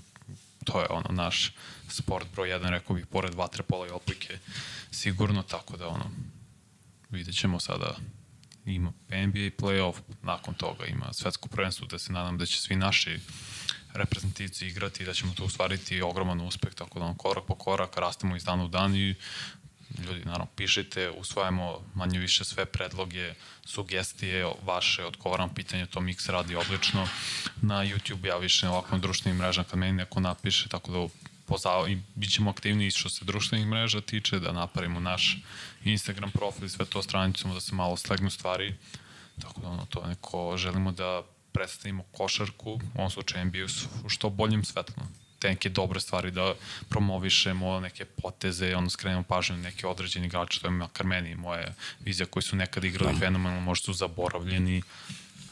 to 0.65 0.81
je 0.81 0.87
ono 0.91 1.09
naš 1.11 1.53
sport 1.95 2.27
broj 2.33 2.51
jedan, 2.51 2.71
rekao 2.71 2.97
bih, 2.97 3.07
pored 3.07 3.35
vatrepola 3.35 3.87
i 3.87 3.91
oplike, 3.91 4.39
sigurno, 4.91 5.43
tako 5.43 5.77
da 5.77 5.89
ono, 5.89 6.11
vidjet 7.11 7.37
ćemo 7.37 7.61
sada 7.61 7.97
ima 8.67 8.93
NBA 9.11 9.51
playoff, 9.59 9.95
nakon 10.23 10.55
toga 10.55 10.87
ima 10.87 11.13
svetsko 11.13 11.49
prvenstvo, 11.49 11.87
da 11.87 11.99
se 11.99 12.13
nadam 12.13 12.39
da 12.39 12.47
će 12.47 12.61
svi 12.61 12.77
naši 12.77 13.21
reprezentativci 13.93 14.67
igrati 14.67 15.03
i 15.03 15.07
da 15.07 15.15
ćemo 15.15 15.35
to 15.35 15.45
ustvariti 15.45 16.03
ogroman 16.03 16.41
uspeh, 16.41 16.75
tako 16.75 16.99
da 16.99 17.05
ono, 17.05 17.15
korak 17.17 17.45
po 17.47 17.55
korak 17.55 17.97
rastemo 17.97 18.37
iz 18.37 18.45
dana 18.45 18.65
u 18.65 18.69
dan 18.69 18.95
i 18.95 19.15
ljudi, 19.99 20.25
naravno, 20.25 20.47
pišite, 20.57 21.11
usvajamo 21.11 21.81
manje 21.95 22.19
više 22.19 22.45
sve 22.45 22.65
predloge, 22.67 23.35
sugestije 23.65 24.53
vaše, 24.63 25.05
odgovaram 25.05 25.55
pitanje, 25.55 25.87
to 25.87 26.01
Mix 26.01 26.31
radi 26.31 26.57
odlično. 26.57 27.09
Na 27.63 27.75
YouTube 27.75 28.27
ja 28.27 28.37
više 28.37 28.69
ovako 28.69 28.89
na 28.97 28.99
društvenim 28.99 29.39
mrežama 29.39 29.65
kad 29.65 29.79
meni 29.79 29.93
neko 29.93 30.21
napiše, 30.21 30.69
tako 30.69 30.93
da 30.93 30.99
pozao, 31.47 31.89
i 31.89 31.99
bit 32.15 32.33
ćemo 32.33 32.51
aktivniji 32.51 32.91
što 32.91 33.09
se 33.09 33.25
društvenih 33.25 33.67
mreža 33.67 34.01
tiče, 34.01 34.39
da 34.39 34.53
napravimo 34.53 35.01
naš 35.01 35.39
Instagram 35.85 36.31
profil, 36.31 36.69
sve 36.69 36.85
to 36.85 37.03
stranicom, 37.03 37.55
da 37.55 37.61
se 37.61 37.75
malo 37.75 37.97
slegnu 37.97 38.31
stvari. 38.31 38.75
Tako 39.43 39.61
da 39.61 39.69
ono, 39.69 39.87
to 39.87 40.07
neko 40.07 40.57
želimo 40.57 40.93
da 40.93 41.23
predstavimo 41.53 42.05
košarku, 42.13 42.71
u 42.73 42.99
ovom 42.99 43.11
slučaju 43.11 43.45
NBA 43.45 43.65
u 44.05 44.09
što 44.09 44.31
boljem 44.31 44.65
svetlom 44.65 45.07
te 45.45 45.49
neke 45.49 45.69
dobre 45.69 46.01
stvari 46.01 46.31
da 46.31 46.55
promovišemo, 46.89 47.81
neke 47.81 48.05
poteze, 48.05 48.77
ono 48.77 48.91
skrenemo 48.91 49.23
pažnju 49.23 49.57
na 49.57 49.63
neke 49.63 49.87
određeni 49.87 50.27
igrače, 50.27 50.61
to 50.61 50.67
je 50.67 50.71
makar 50.71 51.07
meni 51.07 51.35
moje 51.35 51.75
vizija 52.01 52.27
koji 52.27 52.43
su 52.43 52.57
nekad 52.57 52.85
igrali 52.85 53.13
da. 53.13 53.19
fenomenalno, 53.19 53.61
možda 53.61 53.85
su 53.85 53.93
zaboravljeni, 53.93 54.83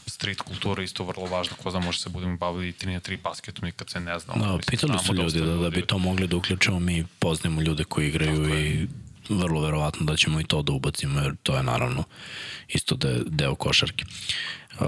street 0.07 0.41
kultura 0.41 0.83
isto 0.83 1.03
vrlo 1.03 1.25
važna, 1.25 1.55
ko 1.63 1.71
zna, 1.71 1.79
može 1.79 1.99
se 1.99 2.09
budemo 2.09 2.37
bavili 2.37 2.73
3 2.73 2.93
na 2.93 2.99
3 2.99 3.17
basketom 3.23 3.65
nikad 3.65 3.89
se 3.89 3.99
ne 3.99 4.19
zna. 4.19 4.33
Da, 4.33 4.57
pitali 4.67 4.99
su 5.05 5.13
ljudi 5.13 5.39
da, 5.39 5.55
da 5.55 5.69
bi 5.69 5.85
to 5.85 5.97
mogli 5.97 6.27
da 6.27 6.35
uključimo, 6.37 6.79
mi 6.79 7.05
poznajemo 7.19 7.61
ljude 7.61 7.83
koji 7.83 8.07
igraju 8.07 8.59
i 8.59 8.87
vrlo 9.29 9.61
verovatno 9.61 10.05
da 10.05 10.15
ćemo 10.15 10.39
i 10.39 10.43
to 10.43 10.61
da 10.61 10.71
ubacimo, 10.71 11.19
jer 11.19 11.35
to 11.43 11.57
je 11.57 11.63
naravno 11.63 12.03
isto 12.67 12.95
de, 12.95 13.21
deo 13.25 13.55
košarke. 13.55 14.05
Uh, 14.79 14.87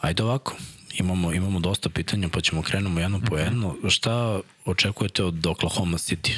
ajde 0.00 0.22
ovako, 0.22 0.56
imamo, 0.94 1.32
imamo 1.32 1.60
dosta 1.60 1.88
pitanja, 1.88 2.28
pa 2.28 2.40
ćemo 2.40 2.62
krenemo 2.62 3.00
jedno 3.00 3.20
po 3.20 3.38
jedno. 3.38 3.76
Šta 3.88 4.40
očekujete 4.64 5.24
od 5.24 5.46
Oklahoma 5.46 5.98
City? 5.98 6.32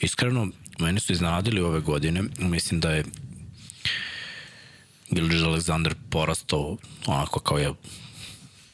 Iskreno, 0.00 0.48
meni 0.78 1.00
su 1.00 1.12
iznenadili 1.12 1.60
ove 1.60 1.80
godine. 1.80 2.22
Mislim 2.38 2.80
da 2.80 2.90
je 2.90 3.04
Gilgis 5.10 5.40
Alexander 5.40 5.94
porastao 6.10 6.76
onako 7.06 7.40
kao 7.40 7.58
je 7.58 7.74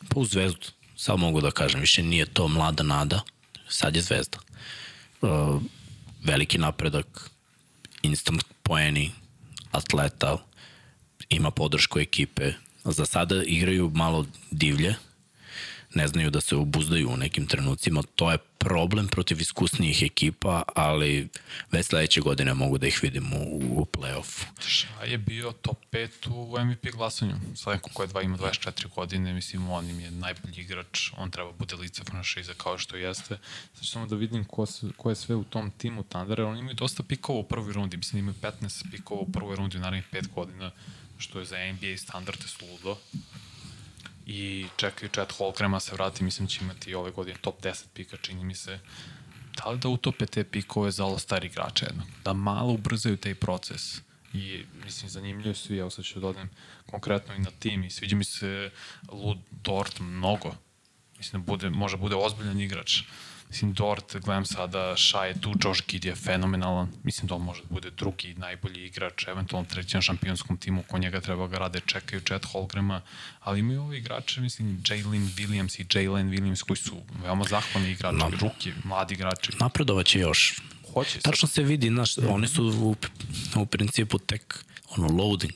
pa 0.09 0.21
u 0.21 0.25
zvezdu. 0.25 0.67
Sad 0.97 1.19
mogu 1.19 1.41
da 1.41 1.51
kažem, 1.51 1.81
više 1.81 2.03
nije 2.03 2.27
to 2.27 2.49
mlada 2.49 2.83
nada, 2.83 3.21
sad 3.69 3.97
je 3.97 4.03
zvezda. 4.03 4.39
Uh, 5.23 5.63
veliki 6.25 6.59
napredak, 6.59 7.31
instant 8.03 8.45
poeni, 8.63 9.13
atleta, 9.71 10.39
ima 11.29 11.51
podršku 11.51 11.99
ekipe. 11.99 12.53
Za 12.85 13.07
sada 13.07 13.43
igraju 13.43 13.91
malo 13.95 14.27
divlje, 14.51 14.95
ne 15.95 16.09
znaju 16.09 16.31
da 16.31 16.41
se 16.41 16.57
obuzdaju 16.57 17.11
u 17.11 17.17
nekim 17.17 17.47
trenucima. 17.47 18.03
To 18.17 18.31
je 18.33 18.39
problem 18.59 19.09
protiv 19.09 19.41
iskusnijih 19.41 20.03
ekipa, 20.03 20.63
ali 20.75 21.29
već 21.73 21.87
sledeće 21.87 22.21
godine 22.21 22.55
mogu 22.55 22.79
da 22.79 22.87
ih 22.87 22.99
vidim 23.03 23.33
u, 23.33 23.61
u 23.81 23.85
play-offu. 23.85 24.45
Ša 24.67 25.05
je 25.05 25.19
bio 25.19 25.53
top 25.53 25.79
5 25.93 26.09
u 26.31 26.65
MVP 26.65 26.93
glasanju. 26.93 27.35
Sad 27.55 27.75
neko 27.75 27.91
ko 27.93 28.03
je 28.03 28.07
dva, 28.07 28.23
ima 28.23 28.39
24 28.39 28.89
godine, 28.95 29.33
mislim, 29.33 29.71
on 29.71 29.91
im 29.91 30.01
je 30.01 30.11
najbolji 30.11 30.61
igrač, 30.61 31.11
on 31.17 31.31
treba 31.31 31.53
bude 31.53 31.77
lice 31.77 32.05
franšiza 32.05 32.55
kao 32.55 32.79
što 32.79 32.97
jeste. 32.97 33.39
Znači, 33.75 33.91
samo 33.91 34.07
da 34.07 34.17
vidim 34.17 34.45
ko, 34.45 34.67
se, 34.67 34.87
ko 34.97 35.11
je 35.11 35.17
sve 35.17 35.35
u 35.35 35.45
tom 35.45 35.71
timu 35.71 36.03
Thundera, 36.03 36.47
oni 36.47 36.61
imaju 36.61 36.75
dosta 36.75 37.03
pikova 37.03 37.39
u 37.39 37.49
prvoj 37.49 37.73
rundi, 37.73 37.97
mislim, 37.97 38.19
imaju 38.19 38.35
15 38.43 38.91
pikova 38.91 39.21
u 39.21 39.33
prvoj 39.33 39.57
rundi 39.57 39.77
u 39.77 39.81
narednih 39.81 40.05
5 40.13 40.29
godina, 40.35 40.71
što 41.19 41.39
je 41.39 41.45
za 41.45 41.57
NBA 41.73 41.97
standarde 41.97 42.45
sludo 42.49 42.97
i 44.27 44.67
čekaju 44.77 45.11
Chet 45.11 45.33
Holgrama 45.33 45.81
se 45.81 45.93
vrati, 45.93 46.25
mislim 46.25 46.49
će 46.49 46.65
imati 46.65 46.95
ove 46.95 47.11
godine 47.11 47.39
top 47.41 47.63
10 47.63 47.85
pika, 47.95 48.17
čini 48.17 48.45
mi 48.45 48.55
se. 48.55 48.79
Da 49.57 49.71
li 49.71 49.79
da 49.79 49.89
utope 49.89 50.27
te 50.27 50.45
pikove 50.45 50.91
za 50.91 51.05
all 51.05 51.19
star 51.19 51.45
igrače 51.45 51.87
jedno? 51.87 52.03
Da 52.25 52.33
malo 52.33 52.73
ubrzaju 52.73 53.17
taj 53.17 53.35
proces. 53.35 54.01
I, 54.33 54.65
mislim, 54.85 55.11
zanimljivo 55.11 55.55
su, 55.55 55.75
evo 55.75 55.91
sad 55.91 56.05
ću 56.05 56.21
dodam 56.21 56.51
konkretno 56.87 57.35
i 57.35 57.39
na 57.39 57.51
tim 57.59 57.85
i 57.85 57.91
sviđa 57.91 58.17
mi 58.17 58.25
se 58.25 58.71
Lud 59.13 59.39
Dort 59.51 60.01
mnogo. 60.01 60.55
Mislim 61.19 61.43
da 61.43 61.47
bude, 61.47 61.71
može 61.71 61.97
bude 61.97 62.15
ozbiljan 62.15 62.61
igrač. 62.61 63.03
Mislim, 63.49 63.73
Dort, 63.73 64.17
gledam 64.17 64.45
sada, 64.45 64.97
Ša 64.97 65.25
je 65.25 65.41
tu, 65.41 65.55
Josh 65.65 65.83
Gid 65.89 66.05
je 66.05 66.15
fenomenalan. 66.15 66.93
Mislim 67.03 67.29
da 67.29 67.35
on 67.35 67.43
može 67.43 67.63
da 67.63 67.69
bude 67.71 67.91
drugi 67.91 68.35
najbolji 68.35 68.87
igrač, 68.87 69.29
eventualno 69.29 69.69
treći 69.69 69.97
na 69.97 70.03
šampionskom 70.03 70.57
timu, 70.57 70.83
ko 70.89 70.99
njega 70.99 71.21
treba 71.21 71.47
ga 71.47 71.59
rade, 71.59 71.81
čekaju 71.87 72.21
Chet 72.21 72.45
Holgrama, 72.45 73.03
ali 73.41 73.61
imaju 73.61 73.83
ovi 73.83 73.99
igrače, 73.99 74.41
mislim, 74.41 74.83
Jalen 74.89 75.31
Williams 75.37 75.81
i 75.81 75.87
Jalen 75.99 76.31
Williams, 76.31 76.63
koji 76.63 76.77
su 76.77 76.97
veoma 77.23 77.45
zahvalni 77.45 77.91
igrači, 77.91 78.17
no. 78.17 78.31
ruki, 78.41 78.73
mladi 78.85 79.15
igrači. 79.15 79.53
Napredovaće 79.61 80.19
još. 80.19 80.61
Hoće 80.93 81.21
Tačno 81.21 81.49
se 81.49 81.63
vidi, 81.63 81.89
znaš, 81.89 82.17
mm 82.17 82.21
-hmm. 82.21 82.35
oni 82.35 82.49
su 82.49 82.65
u, 82.65 82.97
u 83.61 83.67
principu 83.67 84.19
tek 84.19 84.65
ono, 84.97 85.09
loading, 85.09 85.53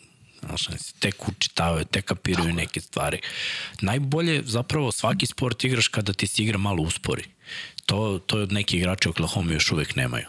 Znaš, 0.47 0.67
tek 0.99 1.29
učitavaju, 1.29 1.85
tek 1.85 2.05
kapiraju 2.05 2.47
Tako. 2.47 2.57
neke 2.57 2.81
stvari. 2.81 3.21
Najbolje 3.81 4.43
zapravo 4.45 4.93
svaki 4.93 5.27
sport 5.27 5.65
igraš 5.65 5.89
kada 5.89 6.13
ti 6.13 6.27
se 6.27 6.43
igra 6.43 6.59
malo 6.59 6.83
uspori. 6.83 7.25
To, 7.87 8.21
to 8.27 8.47
neki 8.47 8.77
igrači 8.77 9.09
u 9.09 9.11
Oklahoma 9.11 9.53
još 9.53 9.73
uvek 9.73 9.97
nemaju. 9.97 10.27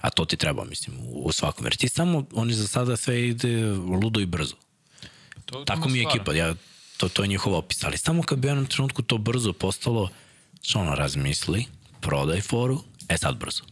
A 0.00 0.10
to 0.10 0.24
ti 0.24 0.36
treba, 0.36 0.64
mislim, 0.64 0.96
u, 1.00 1.32
svakom. 1.32 1.66
Jer 1.66 1.76
ti 1.76 1.88
samo, 1.88 2.26
oni 2.32 2.54
za 2.54 2.68
sada 2.68 2.96
sve 2.96 3.28
ide 3.28 3.66
ludo 3.72 4.20
i 4.20 4.26
brzo. 4.26 4.54
To, 5.44 5.64
Tako 5.64 5.88
mi 5.88 5.98
je 5.98 6.04
stvar. 6.04 6.16
ekipa, 6.16 6.32
ja, 6.32 6.54
to, 6.96 7.08
to 7.08 7.22
je 7.22 7.28
njihov 7.28 7.54
opis. 7.54 7.84
Ali 7.84 7.98
samo 7.98 8.22
kad 8.22 8.38
bi 8.38 8.48
u 8.48 8.50
jednom 8.50 8.66
trenutku 8.66 9.02
to 9.02 9.18
brzo 9.18 9.52
postalo, 9.52 10.08
što 10.62 10.78
ono 10.78 10.94
razmisli, 10.94 11.64
prodaj 12.00 12.40
foru, 12.40 12.82
e 13.08 13.18
sad 13.18 13.36
brzo 13.36 13.62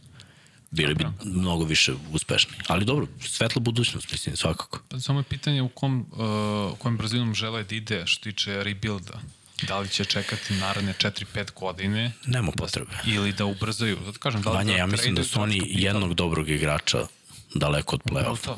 bili 0.71 0.95
bi 0.95 1.05
mnogo 1.23 1.63
više 1.63 1.93
uspešni. 2.11 2.53
Ali 2.67 2.85
dobro, 2.85 3.07
svetla 3.19 3.59
budućnost, 3.59 4.11
mislim, 4.11 4.37
svakako. 4.37 4.79
Pa 4.89 4.99
samo 4.99 5.19
je 5.19 5.23
pitanje 5.23 5.61
u 5.61 5.69
kom, 5.69 6.05
uh, 6.11 6.77
kojem 6.77 6.97
brzinom 6.97 7.33
žele 7.33 7.63
da 7.63 7.75
ide 7.75 8.03
što 8.07 8.23
tiče 8.23 8.63
rebuilda. 8.63 9.21
Da 9.67 9.79
li 9.79 9.89
će 9.89 10.05
čekati 10.05 10.53
naredne 10.53 10.93
4-5 10.93 11.53
godine? 11.59 12.11
Nema 12.25 12.51
potrebe. 12.51 12.91
Ili 13.05 13.33
da 13.33 13.45
ubrzaju. 13.45 13.97
Zato 14.05 14.19
kažem, 14.19 14.41
da 14.41 14.49
li 14.49 14.55
Vanja, 14.55 14.71
da 14.71 14.77
ja 14.77 14.85
mislim 14.85 15.15
da 15.15 15.23
su 15.23 15.41
oni 15.41 15.61
jednog 15.65 16.13
dobrog 16.13 16.49
igrača 16.49 17.07
daleko 17.55 17.95
od 17.95 18.01
play-offa. 18.03 18.55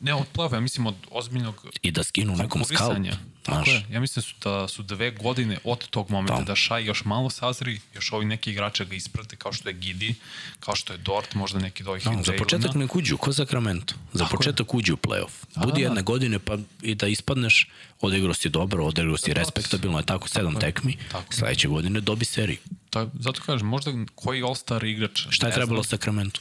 Ne 0.00 0.14
od 0.14 0.26
play 0.34 0.54
ja 0.54 0.60
mislim 0.60 0.86
od 0.86 0.94
ozbiljnog 1.10 1.66
I 1.82 1.90
da 1.90 2.04
skinu 2.04 2.36
nekom 2.36 2.64
skalp. 2.64 2.96
Tako 3.42 3.70
je. 3.70 3.86
Ja 3.90 4.00
mislim 4.00 4.22
da 4.22 4.26
su, 4.26 4.34
da 4.44 4.68
su 4.68 4.82
dve 4.82 5.10
godine 5.10 5.58
od 5.64 5.88
tog 5.88 6.10
momenta 6.10 6.38
da, 6.38 6.44
da 6.44 6.56
Šaj 6.56 6.84
još 6.84 7.04
malo 7.04 7.30
sazri, 7.30 7.80
još 7.94 8.12
ovi 8.12 8.24
neki 8.24 8.50
igrače 8.50 8.84
ga 8.84 8.94
isprate 8.94 9.36
kao 9.36 9.52
što 9.52 9.68
je 9.68 9.72
Gidi, 9.72 10.14
kao 10.60 10.76
što 10.76 10.92
je 10.92 10.98
Dort, 10.98 11.34
možda 11.34 11.58
neki 11.58 11.82
do 11.82 11.90
ovih 11.90 12.04
da, 12.04 12.22
Za 12.22 12.32
početak 12.38 12.74
ne 12.74 12.86
kuđu, 12.86 13.16
ko 13.16 13.32
Sacramento. 13.32 13.94
Za 14.12 14.24
Tako 14.24 14.36
početak 14.36 14.66
je. 14.66 14.78
uđu 14.78 14.94
u 14.94 14.96
playoff. 14.96 15.30
Da, 15.54 15.60
Budi 15.60 15.80
da, 15.80 15.80
jedne 15.80 15.94
da. 15.94 16.02
godine 16.02 16.38
pa 16.38 16.58
i 16.82 16.94
da 16.94 17.06
ispadneš, 17.06 17.68
odigrao 18.00 18.34
si 18.34 18.48
dobro, 18.48 18.84
odigrao 18.84 19.16
si 19.16 19.34
da, 19.34 19.40
respektabilno, 19.40 19.98
je 19.98 20.06
tako, 20.06 20.28
sedam 20.28 20.54
tako 20.54 20.60
tekmi, 20.60 20.96
tako 21.12 21.34
sledeće 21.34 21.68
godine 21.68 22.00
dobi 22.00 22.24
seriju. 22.24 22.58
Ta, 22.90 23.06
zato 23.20 23.42
kažem, 23.42 23.66
možda 23.66 23.92
koji 24.14 24.42
All-Star 24.42 24.84
igrač... 24.86 25.26
Šta 25.30 25.46
je 25.46 25.52
trebalo 25.52 25.82
Sacramento? 25.82 26.40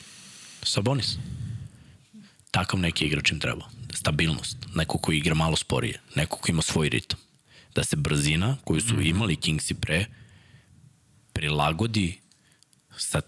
Sabonis 0.63 1.17
takav 2.51 2.79
neki 2.79 3.05
igrač 3.05 3.31
im 3.31 3.39
treba. 3.39 3.69
Stabilnost. 3.93 4.57
Neko 4.75 4.97
ko 4.97 5.11
igra 5.11 5.35
malo 5.35 5.55
sporije. 5.55 6.01
Neko 6.15 6.37
ko 6.37 6.51
ima 6.51 6.61
svoj 6.61 6.89
ritam. 6.89 7.19
Da 7.75 7.83
se 7.83 7.95
brzina 7.95 8.57
koju 8.63 8.81
su 8.81 8.93
mhm. 8.93 9.05
imali 9.05 9.35
Kingsi 9.35 9.73
pre 9.73 10.05
prilagodi 11.33 12.19
sa 12.97 13.21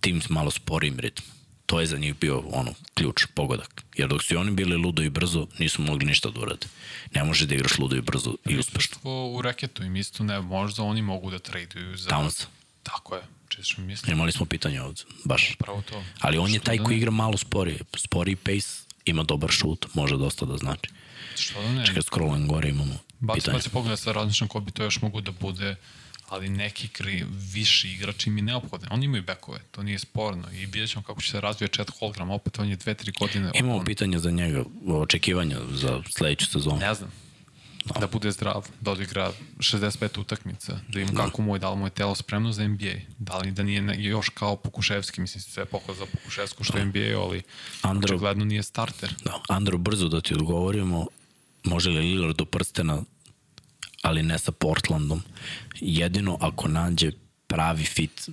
tim 0.00 0.22
malo 0.28 0.50
sporijim 0.50 0.98
ritmom. 0.98 1.36
To 1.66 1.80
je 1.80 1.86
za 1.86 1.98
njih 1.98 2.14
bio 2.14 2.42
ono, 2.52 2.74
ključ, 2.94 3.26
pogodak. 3.34 3.84
Jer 3.96 4.08
dok 4.08 4.22
su 4.22 4.38
oni 4.38 4.50
bili 4.50 4.76
ludo 4.76 5.02
i 5.02 5.10
brzo, 5.10 5.46
nisu 5.58 5.82
mogli 5.82 6.06
ništa 6.06 6.30
da 6.30 6.40
urade. 6.40 6.66
Ne 7.14 7.24
može 7.24 7.46
da 7.46 7.54
igraš 7.54 7.78
ludo 7.78 7.96
i 7.96 8.00
brzo 8.00 8.36
i 8.48 8.58
uspešno. 8.58 8.96
U 9.04 9.42
reketu 9.42 9.82
im 9.82 9.96
isto 9.96 10.24
ne, 10.24 10.40
možda 10.40 10.82
oni 10.82 11.02
mogu 11.02 11.30
da 11.30 11.38
traduju 11.38 11.96
za... 11.96 12.10
Towns. 12.10 12.46
Tako 12.86 13.14
je. 13.14 13.22
Čisto 13.48 13.82
mislim. 13.82 14.12
Imali 14.16 14.32
smo 14.32 14.46
pitanje 14.46 14.82
ovde, 14.82 15.02
baš. 15.24 15.56
Pravo 15.58 15.82
to. 15.90 16.04
Ali 16.20 16.38
on 16.38 16.54
je 16.54 16.60
taj 16.60 16.76
da 16.76 16.84
koji 16.84 16.96
igra 16.96 17.10
malo 17.10 17.36
sporije. 17.36 17.78
Sporiji 17.96 18.36
pace, 18.36 18.86
ima 19.04 19.22
dobar 19.22 19.50
šut, 19.50 19.86
može 19.94 20.16
dosta 20.16 20.46
da 20.46 20.56
znači. 20.56 20.90
Što 21.36 21.62
da 21.62 21.72
ne? 21.72 21.86
Čekaj, 21.86 22.02
scrollam 22.02 22.48
gore 22.48 22.68
imamo 22.68 22.98
baci, 23.20 23.40
pitanje. 23.40 23.56
Baci 23.56 23.70
pogleda 23.70 23.96
sa 23.96 24.12
različnom 24.12 24.48
ko 24.48 24.60
bi 24.60 24.70
to 24.70 24.84
još 24.84 25.02
mogu 25.02 25.20
da 25.20 25.30
bude 25.30 25.76
ali 26.28 26.48
neki 26.48 26.88
kri, 26.88 27.24
viši 27.52 27.88
igrači 27.88 28.30
mi 28.30 28.42
neophodne. 28.42 28.88
Oni 28.90 29.04
imaju 29.04 29.22
bekove, 29.22 29.60
to 29.70 29.82
nije 29.82 29.98
sporno 29.98 30.52
i 30.52 30.66
vidjet 30.66 30.90
ćemo 30.90 31.02
kako 31.02 31.20
će 31.20 31.30
se 31.30 31.40
razvije 31.40 31.68
Chet 31.68 31.90
Holgram, 31.98 32.30
opet 32.30 32.58
on 32.58 32.68
je 32.68 32.76
dve, 32.76 32.94
tri 32.94 33.12
godine. 33.12 33.50
Imamo 33.54 33.76
on... 33.76 33.84
pitanje 33.84 34.18
za 34.18 34.30
njega, 34.30 34.64
očekivanja 34.88 35.58
za 35.70 36.02
sledeću 36.10 36.46
sezonu. 36.46 36.78
Ne 36.78 36.94
znam, 36.94 37.12
Da. 37.84 38.00
da 38.00 38.06
bude 38.06 38.30
zdrav, 38.30 38.68
da 38.80 38.90
odigra 38.90 39.32
65 39.58 40.20
utakmica, 40.20 40.78
da 40.88 41.00
im 41.00 41.08
da. 41.08 41.14
kako 41.14 41.42
mu 41.42 41.56
je, 41.56 41.58
da 41.58 41.70
li 41.70 41.76
mu 41.76 41.86
je 41.86 41.90
telo 41.90 42.14
spremno 42.14 42.52
za 42.52 42.68
NBA, 42.68 42.94
da 43.18 43.38
li 43.38 43.50
da 43.50 43.62
nije 43.62 43.96
još 43.98 44.28
kao 44.28 44.56
Pokuševski, 44.56 45.20
mislim 45.20 45.42
sve 45.42 45.64
pohod 45.64 45.96
za 45.96 46.06
Pokuševsku 46.06 46.64
što 46.64 46.72
da. 46.72 46.78
je 46.78 46.84
NBA, 46.84 47.20
ali 47.22 47.42
Andro, 47.82 48.14
očigledno 48.14 48.44
nije 48.44 48.62
starter. 48.62 49.14
Da. 49.24 49.40
Andro, 49.48 49.78
brzo 49.78 50.08
da 50.08 50.20
ti 50.20 50.34
odgovorimo, 50.34 51.06
može 51.64 51.90
li 51.90 51.98
Lillard 51.98 52.36
do 52.36 52.44
prstena, 52.44 53.02
ali 54.02 54.22
ne 54.22 54.38
sa 54.38 54.52
Portlandom, 54.52 55.22
jedino 55.80 56.38
ako 56.40 56.68
nađe 56.68 57.12
pravi 57.46 57.84
fit 57.84 58.28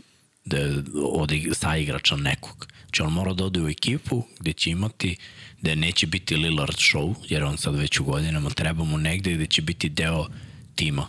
da 0.46 0.58
od 1.04 1.32
sa 1.54 1.78
igrača 1.78 2.16
nekog. 2.16 2.68
Znači 2.82 3.02
on 3.02 3.14
mora 3.14 3.34
da 3.34 3.46
ode 3.46 3.62
u 3.62 3.70
ekipu 3.70 4.24
gde 4.39 4.54
će 4.54 4.70
imati 4.70 5.18
da 5.64 5.76
neće 5.76 6.07
biti 6.07 6.36
Lillard 6.36 6.76
show, 6.76 7.16
jer 7.30 7.43
on 7.43 7.57
sad 7.57 7.76
već 7.76 7.99
u 7.99 8.03
godinama 8.03 8.49
treba 8.49 8.84
mu 8.84 8.97
negde 8.97 9.34
gde 9.34 9.45
će 9.45 9.61
biti 9.61 9.89
deo 9.89 10.28
tima 10.76 11.07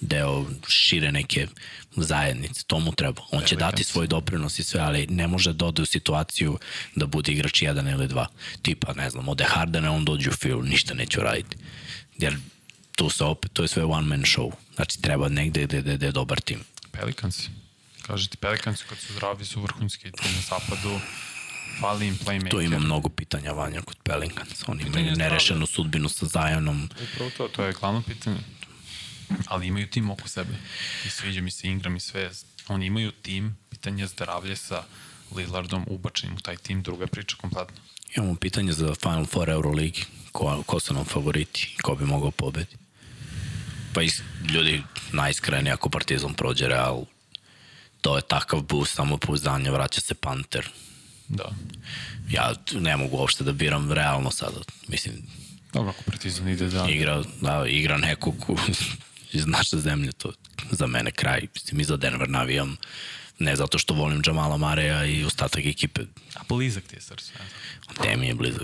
deo 0.00 0.46
šire 0.68 1.12
neke 1.12 1.46
zajednice, 1.96 2.64
to 2.66 2.78
mu 2.78 2.92
treba. 2.92 3.22
On 3.30 3.42
će 3.44 3.56
dati 3.56 3.84
svoj 3.84 4.06
doprinos 4.06 4.58
i 4.58 4.64
sve, 4.64 4.80
ali 4.80 5.06
ne 5.06 5.26
može 5.28 5.52
da 5.52 5.66
ode 5.66 5.82
u 5.82 5.86
situaciju 5.86 6.58
da 6.94 7.06
bude 7.06 7.32
igrač 7.32 7.62
jedan 7.62 7.88
ili 7.88 8.08
dva. 8.08 8.26
Tipa, 8.62 8.92
ne 8.92 9.10
znam, 9.10 9.28
ode 9.28 9.44
Hardena, 9.44 9.92
on 9.92 10.04
dođe 10.04 10.30
u 10.30 10.32
fil, 10.32 10.62
ništa 10.62 10.94
neće 10.94 11.20
raditi. 11.20 11.56
Jer 12.18 12.36
tu 12.96 13.10
se 13.10 13.24
opet, 13.24 13.52
to 13.52 13.62
je 13.62 13.68
sve 13.68 13.84
one 13.84 14.06
man 14.06 14.22
show. 14.22 14.50
Znači, 14.74 15.02
treba 15.02 15.28
negde 15.28 15.64
gde, 15.64 15.80
gde, 15.80 15.96
gde 15.96 16.06
je 16.06 16.12
dobar 16.12 16.40
tim. 16.40 16.60
Pelicans. 16.90 17.48
Kažete, 18.02 18.36
Pelicans 18.36 18.82
kad 18.82 18.98
su 18.98 19.12
zdravi 19.12 19.44
su 19.44 19.60
vrhunski 19.60 20.06
na 20.06 20.40
zapadu 20.48 21.00
Fali 21.80 22.06
im 22.06 22.18
playmaker. 22.18 22.50
Tu 22.50 22.60
ima 22.60 22.78
mnogo 22.78 23.08
pitanja 23.08 23.52
Vanja 23.52 23.82
kod 23.82 23.96
Pelicans. 24.02 24.64
Oni 24.66 24.82
imaju 24.82 25.16
nerešenu 25.16 25.66
sudbinu 25.66 26.08
sa 26.08 26.26
Zajonom. 26.26 26.88
Upravo 27.12 27.30
to, 27.36 27.48
to 27.48 27.64
je 27.64 27.72
glavno 27.72 28.02
pitanje. 28.02 28.38
Ali 29.46 29.66
imaju 29.66 29.86
tim 29.86 30.10
oko 30.10 30.28
sebe. 30.28 30.54
I 31.06 31.08
sviđa 31.08 31.40
mi 31.40 31.50
se 31.50 31.68
Ingram 31.68 31.96
i 31.96 32.00
sve. 32.00 32.30
Oni 32.68 32.86
imaju 32.86 33.12
tim, 33.12 33.56
pitanje 33.70 34.06
zdravlje 34.06 34.56
sa 34.56 34.82
Lillardom 35.36 35.84
ubačenim 35.88 36.36
u 36.36 36.40
taj 36.40 36.56
tim, 36.56 36.82
druga 36.82 37.06
priča 37.06 37.36
kompletno. 37.36 37.76
Imamo 38.16 38.34
pitanje 38.34 38.72
za 38.72 38.94
Final 38.94 39.26
Four 39.26 39.50
Euroligi. 39.50 40.04
Ko, 40.32 40.62
ko 40.66 40.80
su 40.80 40.94
nam 40.94 41.04
favoriti? 41.04 41.76
Ko 41.82 41.94
bi 41.94 42.04
mogao 42.04 42.30
pobedi? 42.30 42.76
Pa 43.94 44.02
is, 44.02 44.22
ljudi 44.50 44.82
najiskreni 45.12 45.70
ako 45.70 45.88
Partizan 45.88 46.34
prođe 46.34 46.68
Real, 46.68 47.04
to 48.00 48.16
je 48.16 48.22
takav 48.22 48.60
boost 48.60 48.94
samopouzdanja, 48.94 49.72
vraća 49.72 50.00
se 50.00 50.14
Panter. 50.14 50.68
Da. 51.28 51.54
Ja 52.30 52.52
ne 52.72 52.96
mogu 52.96 53.16
uopšte 53.16 53.44
da 53.44 53.52
biram 53.52 53.92
realno 53.92 54.30
sada. 54.30 54.60
Mislim, 54.88 55.14
Dobro, 55.74 55.90
ako 55.90 56.02
Partizan 56.02 56.48
ide 56.48 56.68
da... 56.68 56.86
igra, 56.88 57.22
da, 57.40 57.64
igra 57.66 57.98
neku 57.98 58.32
ku, 58.32 58.58
iz 59.32 59.46
naše 59.46 59.76
zemlje, 59.76 60.12
to 60.12 60.32
za 60.70 60.86
mene 60.86 61.10
kraj. 61.10 61.46
Mislim, 61.54 61.80
i 61.80 61.84
za 61.84 61.96
Denver 61.96 62.30
navijam, 62.30 62.76
ne 63.38 63.56
zato 63.56 63.78
što 63.78 63.94
volim 63.94 64.22
Jamala 64.26 64.56
Mareja 64.56 65.04
i 65.04 65.24
ostatak 65.24 65.66
ekipe. 65.66 66.02
A 66.34 66.40
blizak 66.48 66.84
ti 66.84 66.96
je 66.96 67.00
srce. 67.00 67.32
Te 68.02 68.16
mi 68.16 68.26
je 68.26 68.34
blizu, 68.34 68.58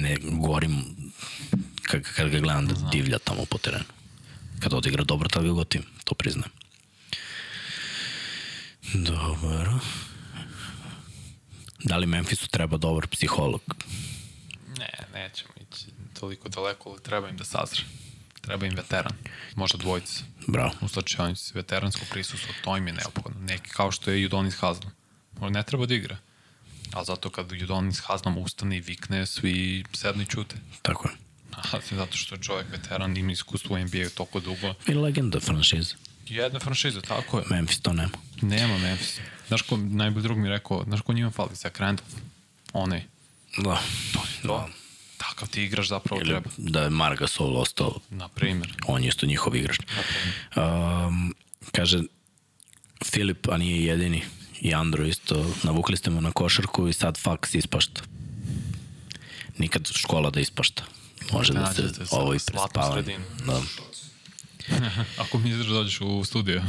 ne, 0.00 0.16
gorim 0.22 0.84
kad, 1.82 2.02
kad 2.02 2.28
ga 2.28 2.38
gledam 2.38 2.66
da 2.66 2.74
divlja 2.92 3.18
tamo 3.18 3.44
po 3.44 3.58
terenu. 3.58 3.84
Kad 4.60 4.74
odigra 4.74 5.04
dobro, 5.04 5.28
tad 5.28 5.44
ga 5.44 5.50
gotim, 5.50 5.82
to 6.04 6.14
priznajem. 6.14 6.52
Dobro. 8.94 9.80
Da 11.86 11.96
li 11.96 12.06
Memphisu 12.06 12.48
treba 12.48 12.76
dobar 12.76 13.06
psiholog? 13.06 13.60
Ne, 14.78 14.90
nećemo 15.14 15.52
ići 15.60 15.86
toliko 16.20 16.48
daleko, 16.48 16.90
ali 16.90 17.02
treba 17.02 17.28
im 17.28 17.36
da 17.36 17.44
sazre. 17.44 17.82
Treba 18.40 18.66
im 18.66 18.74
veteran, 18.76 19.12
možda 19.56 19.78
dvojica. 19.78 20.24
Bravo. 20.46 20.72
U 20.80 20.88
slačionici, 20.88 21.52
veteransko 21.54 22.04
prisustvo, 22.10 22.54
to 22.64 22.76
im 22.76 22.86
je 22.86 22.92
neophodno. 22.92 23.40
Neki 23.40 23.70
kao 23.70 23.92
što 23.92 24.10
je 24.10 24.22
Judonis 24.22 24.54
Haslom. 24.54 24.90
On 25.40 25.52
ne 25.52 25.62
treba 25.62 25.86
da 25.86 25.94
igra. 25.94 26.16
Ali 26.92 27.06
zato 27.06 27.30
kad 27.30 27.52
Judonis 27.52 28.00
Haslom 28.00 28.38
ustane 28.38 28.76
i 28.76 28.80
vikne, 28.80 29.26
svi 29.26 29.84
sednu 29.92 30.22
i 30.22 30.26
čute. 30.26 30.56
Tako 30.82 31.08
je. 31.08 31.14
A, 31.52 31.80
zato 32.00 32.16
što 32.16 32.34
je 32.34 32.42
čovjek 32.42 32.66
veteran, 32.70 33.16
ima 33.16 33.32
iskustvo 33.32 33.76
u 33.76 33.78
NBA 33.78 34.08
toliko 34.16 34.40
dugo. 34.40 34.74
I 34.86 34.94
legenda 34.94 35.40
franšize. 35.40 35.94
Jedna 36.26 36.60
franšiza, 36.60 37.00
tako 37.00 37.38
je. 37.38 37.44
Memphis 37.50 37.80
to 37.80 37.92
nema. 37.92 38.18
Nema 38.42 38.78
Memphis. 38.78 39.20
Znaš 39.48 39.62
ko, 39.62 39.76
najbolji 39.76 40.22
drug 40.22 40.38
mi 40.38 40.48
je 40.48 40.52
rekao, 40.52 40.84
znaš 40.86 41.00
ko 41.00 41.12
njima 41.12 41.30
fali, 41.30 41.50
Zach 41.54 41.80
Randolph. 41.80 42.10
Onaj. 42.72 43.02
Da. 43.56 43.80
To 44.12 44.20
je 44.20 44.42
to. 44.42 44.68
Takav 45.16 45.48
ti 45.48 45.62
igraš 45.62 45.88
zapravo 45.88 46.20
Ili 46.20 46.30
treba. 46.30 46.50
da 46.56 46.82
je 46.82 46.90
Marga 46.90 47.26
Sol 47.26 47.56
ostao, 47.56 47.94
Na 48.10 48.28
primjer. 48.28 48.74
on 48.86 49.02
je 49.02 49.08
isto 49.08 49.26
njihov 49.26 49.56
igrač. 49.56 49.78
Um, 50.56 51.34
kaže, 51.72 52.02
Filip, 53.04 53.48
a 53.48 53.56
nije 53.56 53.84
jedini, 53.84 54.22
i 54.60 54.74
Andro 54.74 55.04
isto, 55.04 55.54
navukli 55.62 55.96
ste 55.96 56.10
mu 56.10 56.20
na 56.20 56.32
košarku 56.32 56.88
i 56.88 56.92
sad 56.92 57.18
faks 57.18 57.54
ispašta. 57.54 58.02
Nikad 59.58 59.88
škola 59.94 60.30
da 60.30 60.40
ispašta. 60.40 60.82
Može 61.32 61.52
da 61.52 61.74
se 61.74 61.82
Nađete 61.82 62.06
sa 62.06 62.16
ovo 62.16 62.34
i 62.34 62.38
sredinu. 62.38 63.24
Da, 63.46 63.62
Ako 65.22 65.38
misliš 65.38 65.66
da 65.66 65.72
dođeš 65.72 66.00
u 66.00 66.24
studio 66.24 66.62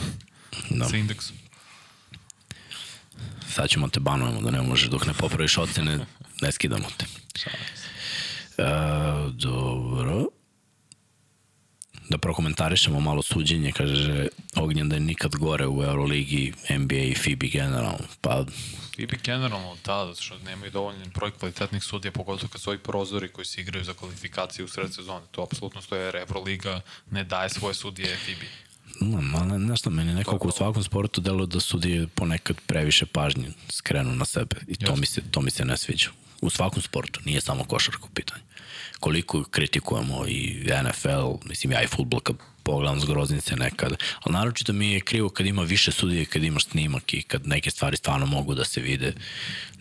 da. 0.70 0.90
sa 0.90 0.98
indeksom. 0.98 1.38
Sad 3.50 3.70
ćemo 3.70 3.88
te 3.88 4.00
banujemo 4.00 4.42
da 4.42 4.52
ne 4.52 4.62
možeš 4.62 4.90
dok 4.90 5.06
ne 5.06 5.14
popraviš 5.14 5.58
ocene, 5.58 6.06
ne 6.42 6.52
skidamo 6.52 6.88
te. 6.98 7.06
E, 8.58 8.64
dobro. 9.34 10.28
Da 12.10 12.18
prokomentarišemo 12.18 13.00
malo 13.00 13.22
suđenje, 13.22 13.72
kaže 13.72 14.28
Ognjen 14.56 14.90
da 14.90 14.96
je 14.96 15.00
nikad 15.00 15.36
gore 15.36 15.68
u 15.68 15.84
Euroligi, 15.84 16.54
NBA 16.70 16.96
i 16.96 17.16
FIBI 17.16 17.50
generalno. 17.50 18.06
Pa, 18.22 18.46
I 18.98 19.06
bi 19.06 19.20
generalno 19.24 19.78
da, 19.86 20.06
zato 20.06 20.22
što 20.22 20.40
nemaju 20.40 20.72
dovoljno 20.72 21.06
broj 21.16 21.32
kvalitetnih 21.32 21.84
sudija, 21.84 22.12
pogotovo 22.12 22.50
kad 22.50 22.62
su 22.62 22.70
ovi 22.70 22.80
prozori 22.80 23.28
koji 23.28 23.46
se 23.46 23.62
igraju 23.62 23.86
za 23.86 23.94
kvalifikaciju 23.94 24.66
u 24.66 24.68
sred 24.68 24.94
sezone. 24.94 25.26
To 25.32 25.44
apsolutno 25.44 25.82
stoje 25.82 26.06
jer 26.06 26.16
Euroliga 26.16 26.82
ne 27.12 27.24
daje 27.24 27.50
svoje 27.50 27.74
sudije 27.74 28.16
FIBI. 28.16 28.48
No, 29.02 29.40
ali 29.40 29.66
znaš 29.66 29.80
šta, 29.80 29.90
meni 29.90 30.14
nekako 30.14 30.48
u 30.48 30.52
svakom 30.52 30.84
sportu 30.84 31.22
deluje 31.22 31.48
da 31.48 31.60
sudije 31.60 32.08
ponekad 32.08 32.58
previše 32.66 33.06
pažnje 33.06 33.50
skrenu 33.70 34.16
na 34.16 34.26
sebe 34.26 34.56
i 34.68 34.76
to 34.76 34.86
Jasno. 34.86 34.96
mi, 34.96 35.06
se, 35.06 35.22
to 35.32 35.42
mi 35.42 35.52
se 35.52 35.66
ne 35.66 35.78
sviđa. 35.78 36.10
U 36.42 36.50
svakom 36.50 36.82
sportu, 36.82 37.20
nije 37.26 37.42
samo 37.42 37.64
košarka 37.64 38.06
u 38.06 38.14
pitanju. 38.14 38.44
Koliko 39.00 39.44
kritikujemo 39.44 40.28
i 40.28 40.66
NFL, 40.84 41.50
mislim 41.50 41.72
ja 41.72 41.84
i 41.84 41.88
futbol 41.88 42.20
kad 42.20 42.36
pogledam 42.68 43.00
zgroznice 43.00 43.56
nekad, 43.56 43.96
ali 44.24 44.34
naročito 44.34 44.74
mi 44.74 44.92
je 44.92 45.00
krivo 45.00 45.30
kad 45.30 45.46
ima 45.46 45.64
više 45.64 45.92
sudije, 45.92 46.26
kad 46.26 46.44
imaš 46.44 46.66
snimak 46.66 47.14
i 47.14 47.22
kad 47.22 47.48
neke 47.48 47.72
stvari 47.72 47.98
stvarno 47.98 48.26
mogu 48.26 48.56
da 48.56 48.66
se 48.66 48.82
vide, 48.82 49.14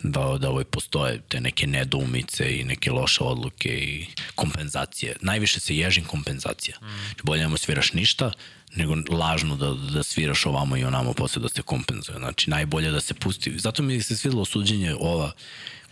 da, 0.03 0.37
da 0.41 0.51
ovaj 0.51 0.65
postoje 0.65 1.21
te 1.29 1.41
neke 1.41 1.67
nedoumice 1.67 2.59
i 2.59 2.65
neke 2.65 2.91
loše 2.91 3.25
odluke 3.25 3.69
i 3.69 4.07
kompenzacije. 4.35 5.17
Najviše 5.21 5.61
se 5.61 5.77
ježim 5.77 6.05
kompenzacija. 6.05 6.77
Mm. 6.83 6.87
Bolje 7.23 7.43
nemo 7.43 7.59
sviraš 7.59 7.93
ništa, 7.93 8.33
nego 8.75 8.97
lažno 9.11 9.57
da, 9.57 9.75
da 9.75 10.03
sviraš 10.03 10.47
ovamo 10.47 10.77
i 10.77 10.85
onamo 10.85 11.13
posle 11.13 11.43
da 11.43 11.49
se 11.49 11.63
kompenzuje. 11.63 12.19
Znači, 12.19 12.51
najbolje 12.51 12.91
da 12.91 13.01
se 13.01 13.15
pusti. 13.15 13.59
Zato 13.59 13.83
mi 13.83 14.03
se 14.03 14.17
svidelo 14.17 14.45
suđenje 14.45 14.95
ova 15.01 15.33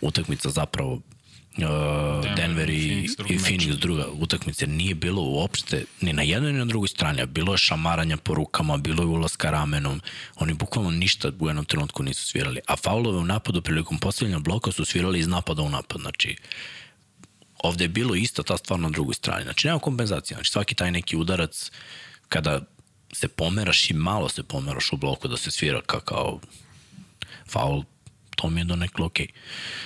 utakmica 0.01 0.49
zapravo 0.49 1.01
uh, 1.57 2.35
Denver 2.35 2.69
i, 2.69 2.73
Phoenix, 2.73 3.17
drugi 3.17 3.33
i 3.33 3.37
meč. 3.37 3.45
Phoenix 3.45 3.75
druga 3.75 4.07
utakmica 4.07 4.65
nije 4.65 4.95
bilo 4.95 5.21
uopšte 5.21 5.85
ni 6.01 6.13
na 6.13 6.21
jednoj 6.21 6.53
ni 6.53 6.59
na 6.59 6.65
drugoj 6.65 6.87
strani, 6.87 7.25
bilo 7.25 7.53
je 7.53 7.57
šamaranja 7.57 8.17
po 8.17 8.35
rukama, 8.35 8.77
bilo 8.77 9.03
je 9.03 9.07
ulaska 9.07 9.51
ramenom, 9.51 10.01
oni 10.35 10.53
bukvalno 10.53 10.91
ništa 10.91 11.31
u 11.39 11.47
jednom 11.47 11.65
trenutku 11.65 12.03
nisu 12.03 12.25
svirali, 12.25 12.59
a 12.67 12.75
faulove 12.75 13.17
u 13.17 13.25
napadu 13.25 13.61
prilikom 13.61 13.97
postavljanja 13.99 14.39
bloka 14.39 14.71
su 14.71 14.85
svirali 14.85 15.19
iz 15.19 15.27
napada 15.27 15.61
u 15.61 15.69
napad, 15.69 16.01
znači 16.01 16.35
ovde 17.63 17.83
je 17.83 17.89
bilo 17.89 18.15
isto 18.15 18.43
ta 18.43 18.57
stvar 18.57 18.79
na 18.79 18.89
drugoj 18.89 19.13
strani, 19.13 19.43
znači 19.43 19.67
nema 19.67 19.79
kompenzacije, 19.79 20.35
znači 20.35 20.51
svaki 20.51 20.75
taj 20.75 20.91
neki 20.91 21.17
udarac 21.17 21.71
kada 22.29 22.61
se 23.13 23.27
pomeraš 23.27 23.89
i 23.89 23.93
malo 23.93 24.29
se 24.29 24.43
pomeraš 24.43 24.93
u 24.93 24.97
bloku 24.97 25.27
da 25.27 25.37
se 25.37 25.51
svira 25.51 25.81
ka, 25.81 25.99
kao 25.99 26.39
faul, 27.47 27.83
to 28.35 28.49
mi 28.49 28.61
je 28.61 28.65
do 28.65 28.75
neklo 28.75 29.05
okej. 29.05 29.27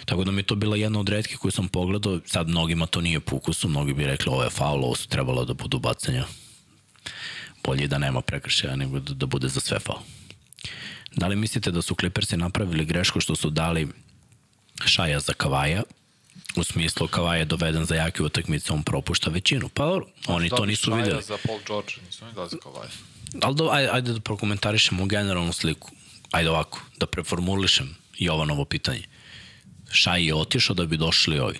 Tako 0.05 0.23
da 0.23 0.31
mi 0.31 0.39
je 0.39 0.43
to 0.43 0.55
bila 0.55 0.77
jedna 0.77 0.99
od 0.99 1.09
redke 1.09 1.35
koju 1.35 1.51
sam 1.51 1.67
pogledao, 1.67 2.19
sad 2.25 2.47
mnogima 2.47 2.85
to 2.85 3.01
nije 3.01 3.19
po 3.19 3.35
ukusu, 3.35 3.69
mnogi 3.69 3.93
bi 3.93 4.05
rekli 4.05 4.31
ovo 4.31 4.43
je 4.43 4.49
faul, 4.49 4.83
ovo 4.85 4.95
su 4.95 5.07
trebalo 5.07 5.45
da 5.45 5.53
budu 5.53 5.79
bacanja. 5.79 6.25
Bolje 7.63 7.87
da 7.87 7.97
nema 7.97 8.21
prekršaja 8.21 8.75
nego 8.75 8.99
da, 8.99 9.13
da 9.13 9.25
bude 9.25 9.47
za 9.47 9.59
sve 9.59 9.79
faul. 9.79 10.01
Da 11.15 11.27
li 11.27 11.35
mislite 11.35 11.71
da 11.71 11.81
su 11.81 11.95
Clippersi 11.95 12.37
napravili 12.37 12.85
grešku 12.85 13.19
što 13.19 13.35
su 13.35 13.49
dali 13.49 13.87
Šaja 14.85 15.19
za 15.19 15.33
Kavaja, 15.33 15.83
u 16.55 16.63
smislu 16.63 17.07
Kavaja 17.07 17.39
je 17.39 17.45
doveden 17.45 17.85
za 17.85 17.95
jake 17.95 18.23
utakmice, 18.23 18.73
on 18.73 18.83
propušta 18.83 19.29
većinu. 19.29 19.69
Pa 19.69 19.85
dobro, 19.85 20.05
oni 20.27 20.49
to 20.49 20.65
nisu 20.65 20.95
videli. 20.95 21.23
Za 21.23 21.37
Paul 21.47 21.59
George, 21.67 21.93
nisu 22.05 22.25
oni 22.25 22.33
dali 22.33 22.49
za 22.49 22.57
Kawhi. 22.57 22.87
Ali 23.41 23.55
do, 23.55 23.69
ajde, 23.71 23.89
ajde 23.91 24.13
da 24.13 24.19
prokomentarišemo 24.19 25.05
generalnu 25.05 25.53
sliku. 25.53 25.91
Ajde 26.31 26.49
ovako, 26.49 26.81
da 26.97 27.05
preformulišem 27.05 27.95
Jovanovo 28.25 28.65
pitanje. 28.65 29.03
Šaj 29.91 30.25
je 30.25 30.35
otišao 30.35 30.75
da 30.75 30.85
bi 30.85 30.97
došli 30.97 31.39
ovi. 31.39 31.59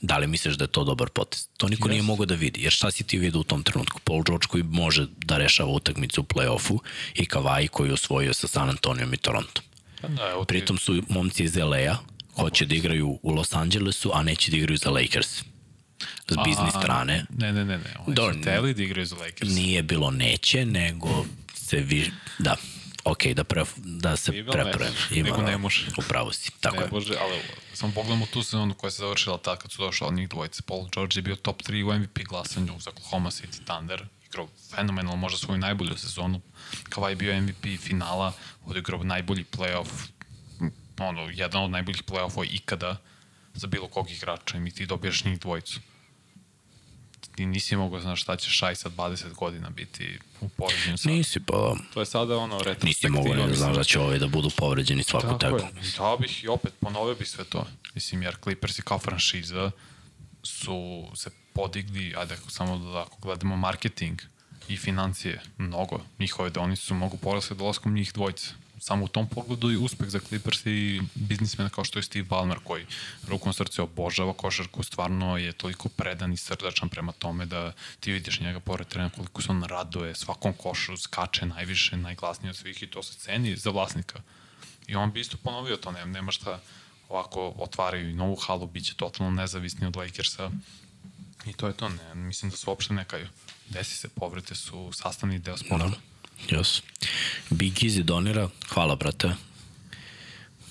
Da 0.00 0.18
li 0.18 0.26
misliš 0.26 0.54
da 0.54 0.64
je 0.64 0.68
to 0.68 0.84
dobar 0.84 1.08
potez? 1.08 1.46
To 1.56 1.68
niko 1.68 1.88
yes. 1.88 1.90
nije 1.90 2.02
mogao 2.02 2.26
da 2.26 2.34
vidi, 2.34 2.62
jer 2.62 2.72
šta 2.72 2.90
si 2.90 3.04
ti 3.04 3.18
vidio 3.18 3.40
u 3.40 3.44
tom 3.44 3.62
trenutku? 3.62 4.00
Paul 4.04 4.22
George 4.22 4.46
koji 4.48 4.62
može 4.62 5.06
da 5.16 5.38
rešava 5.38 5.70
utakmicu 5.70 6.20
u 6.20 6.24
play-offu 6.24 6.78
i 7.14 7.24
Kawhi 7.24 7.68
koji 7.68 7.88
je 7.88 7.94
osvojio 7.94 8.34
sa 8.34 8.48
San 8.48 8.68
Antonijom 8.68 9.14
i 9.14 9.16
Torontom. 9.16 9.64
Pa 10.00 10.08
Da, 10.08 10.30
evo 10.30 10.44
ti, 10.44 10.48
Pritom 10.48 10.78
su 10.78 11.02
momci 11.08 11.44
iz 11.44 11.56
LA-a, 11.56 11.96
hoće 12.34 12.66
da 12.66 12.74
igraju 12.74 13.18
u 13.22 13.32
Los 13.32 13.54
Angelesu, 13.54 14.10
a 14.14 14.22
neće 14.22 14.50
da 14.50 14.56
igraju 14.56 14.76
za 14.76 14.90
Lakers. 14.90 15.42
S 16.28 16.36
biznis 16.44 16.74
strane. 16.78 17.24
Ne, 17.30 17.52
ne, 17.52 17.64
ne, 17.64 17.78
ne. 17.78 17.94
Oni 18.06 18.16
su 18.16 18.40
teli 18.44 18.74
da 18.74 18.82
igraju 18.82 19.06
za 19.06 19.16
Lakers. 19.16 19.54
Nije 19.54 19.82
bilo 19.82 20.10
neće, 20.10 20.66
nego 20.66 21.26
se 21.54 21.76
vi... 21.76 22.10
Da, 22.38 22.56
ok, 23.04 23.26
da, 23.34 23.44
pre, 23.44 23.64
da 23.76 24.16
se 24.16 24.32
prepre. 24.32 24.90
neće, 25.10 25.22
nego 25.22 25.42
ne 25.42 25.58
može. 25.58 25.86
Upravo 25.98 26.32
si, 26.32 26.50
tako 26.60 26.76
ne 26.76 26.82
je. 26.82 26.88
može, 26.92 27.14
ali 27.20 27.40
samo 27.74 27.92
pogledamo 27.94 28.26
tu 28.26 28.42
sezonu 28.42 28.74
koja 28.74 28.90
se 28.90 28.96
završila 28.96 29.38
tad 29.38 29.58
kad 29.58 29.72
su 29.72 29.82
došli 29.82 30.06
od 30.06 30.14
njih 30.14 30.28
dvojice. 30.28 30.62
Paul 30.62 30.88
George 30.94 31.18
je 31.18 31.22
bio 31.22 31.36
top 31.36 31.62
3 31.62 31.82
u 31.82 31.98
MVP 31.98 32.18
glasanju 32.28 32.80
za 32.80 32.90
Oklahoma 32.90 33.30
City 33.30 33.64
Thunder. 33.64 34.06
Igrao 34.26 34.48
fenomenalno, 34.70 35.16
možda 35.16 35.38
svoju 35.38 35.58
najbolju 35.58 35.96
sezonu. 35.96 36.40
Kawhi 36.88 37.08
je 37.08 37.16
bio 37.16 37.40
MVP 37.40 37.80
finala, 37.80 38.32
odigrao 38.66 39.02
najbolji 39.02 39.44
playoff, 39.52 39.88
ono, 40.98 41.30
jedan 41.32 41.64
od 41.64 41.70
najboljih 41.70 42.02
playoffova 42.02 42.46
ikada 42.50 42.96
za 43.54 43.66
bilo 43.66 43.88
kog 43.88 44.10
igrača 44.10 44.56
i 44.56 44.60
mi 44.60 44.70
ti 44.70 44.86
dobijaš 44.86 45.24
njih 45.24 45.40
dvojicu. 45.40 45.80
Ti 47.36 47.46
nisi 47.46 47.76
mogao 47.76 48.00
znaš 48.00 48.22
šta 48.22 48.36
će 48.36 48.50
Šaj 48.50 48.76
sa 48.76 48.90
20 48.90 49.32
godina 49.34 49.70
biti 49.70 50.18
u 50.40 50.48
poređenju 50.48 50.98
sa... 50.98 51.08
Nisi, 51.08 51.40
pa 51.40 51.74
To 51.94 52.00
je 52.00 52.06
sada 52.06 52.36
ono 52.36 52.58
retrospektiva. 52.58 53.10
nisi 53.10 53.28
mogo 53.30 53.46
ne 53.46 53.54
znaš 53.54 53.76
da 53.76 53.84
će 53.84 54.00
ovi 54.00 54.18
da 54.18 54.26
budu 54.26 54.50
povređeni 54.56 55.02
svaku 55.02 55.26
Tako 55.26 55.38
tako. 55.38 55.56
je. 55.56 55.62
Da 55.98 56.16
bih 56.20 56.44
i 56.44 56.48
opet 56.48 56.72
ponovio 56.80 57.14
bih 57.14 57.28
sve 57.28 57.44
to. 57.44 57.66
Mislim, 57.94 58.22
jer 58.22 58.36
Clippersi 58.42 58.82
kao 58.82 58.98
franšiza 58.98 59.70
su 60.42 61.08
se 61.14 61.30
podigli, 61.52 62.14
ajde 62.16 62.34
ako 62.34 62.50
samo 62.50 62.78
da 62.78 63.00
ako 63.00 63.16
gledamo 63.20 63.56
marketing 63.56 64.20
i 64.68 64.76
financije, 64.76 65.40
mnogo. 65.58 66.00
Njihove 66.18 66.50
da 66.50 66.60
oni 66.60 66.76
su 66.76 66.94
mnogo 66.94 67.16
porasle 67.16 67.56
dolaskom 67.56 67.94
njih 67.94 68.12
dvojice. 68.14 68.48
Samo 68.82 69.04
u 69.04 69.08
tom 69.08 69.28
pogledu 69.28 69.70
i 69.70 69.76
uspeh 69.76 70.08
za 70.08 70.20
Clippers 70.20 70.66
i 70.66 71.00
biznismena 71.14 71.70
kao 71.70 71.84
što 71.84 71.98
je 71.98 72.02
Steve 72.02 72.24
Ballmer 72.24 72.58
koji 72.64 72.86
rukom 73.28 73.52
srce 73.52 73.82
obožava 73.82 74.32
košarku, 74.32 74.82
stvarno 74.82 75.36
je 75.36 75.52
toliko 75.52 75.88
predan 75.88 76.32
i 76.32 76.36
srdačan 76.36 76.88
prema 76.88 77.12
tome 77.12 77.46
da 77.46 77.72
ti 78.00 78.12
vidiš 78.12 78.40
njega 78.40 78.60
pored 78.60 78.86
trena 78.86 79.10
koliko 79.10 79.42
se 79.42 79.52
on 79.52 79.62
raduje 79.64 80.14
svakom 80.14 80.52
košu, 80.52 80.96
skače 80.96 81.46
najviše, 81.46 81.96
najglasnije 81.96 82.50
od 82.50 82.56
svih 82.56 82.82
i 82.82 82.86
to 82.86 83.02
se 83.02 83.18
ceni 83.18 83.56
za 83.56 83.70
vlasnika. 83.70 84.22
I 84.86 84.96
on 84.96 85.12
bi 85.12 85.20
isto 85.20 85.36
ponovio 85.36 85.76
to, 85.76 85.92
nema, 85.92 86.12
nema 86.12 86.32
šta 86.32 86.60
ovako 87.08 87.54
otvaraju 87.56 88.10
i 88.10 88.14
novu 88.14 88.36
halu, 88.36 88.66
bit 88.66 88.84
će 88.84 88.94
totalno 88.94 89.30
nezavisni 89.32 89.86
od 89.86 89.96
Lakersa 89.96 90.50
i 91.46 91.52
to 91.52 91.66
je 91.66 91.72
to, 91.72 91.88
ne, 91.88 92.14
mislim 92.14 92.50
da 92.50 92.56
su 92.56 92.70
uopšte 92.70 92.94
nekaju. 92.94 93.28
Desi 93.68 93.96
se, 93.96 94.08
povrete 94.08 94.54
su 94.54 94.90
sastavni 94.92 95.38
deo 95.38 95.56
sporta. 95.56 95.88
Da. 95.88 96.11
Yes. 96.50 96.82
Big 97.50 97.84
Easy 97.84 98.02
donira, 98.02 98.48
hvala 98.68 98.96
brate. 98.96 99.30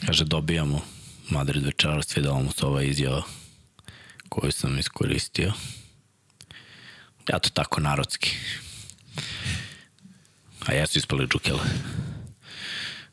Kaže 0.05 0.25
dobijamo 0.25 0.81
Madrid 1.29 1.65
večeras, 1.65 2.07
svidala 2.07 2.39
mu 2.39 2.51
se 2.51 2.65
ova 2.65 2.83
izjava 2.83 3.23
koju 4.29 4.51
sam 4.51 4.79
iskoristio. 4.79 5.53
Ja 7.29 7.39
to 7.39 7.49
tako 7.49 7.81
narodski. 7.81 8.35
A 10.65 10.73
ja 10.73 10.87
su 10.87 10.99
ispali 10.99 11.27
džukele. 11.27 11.63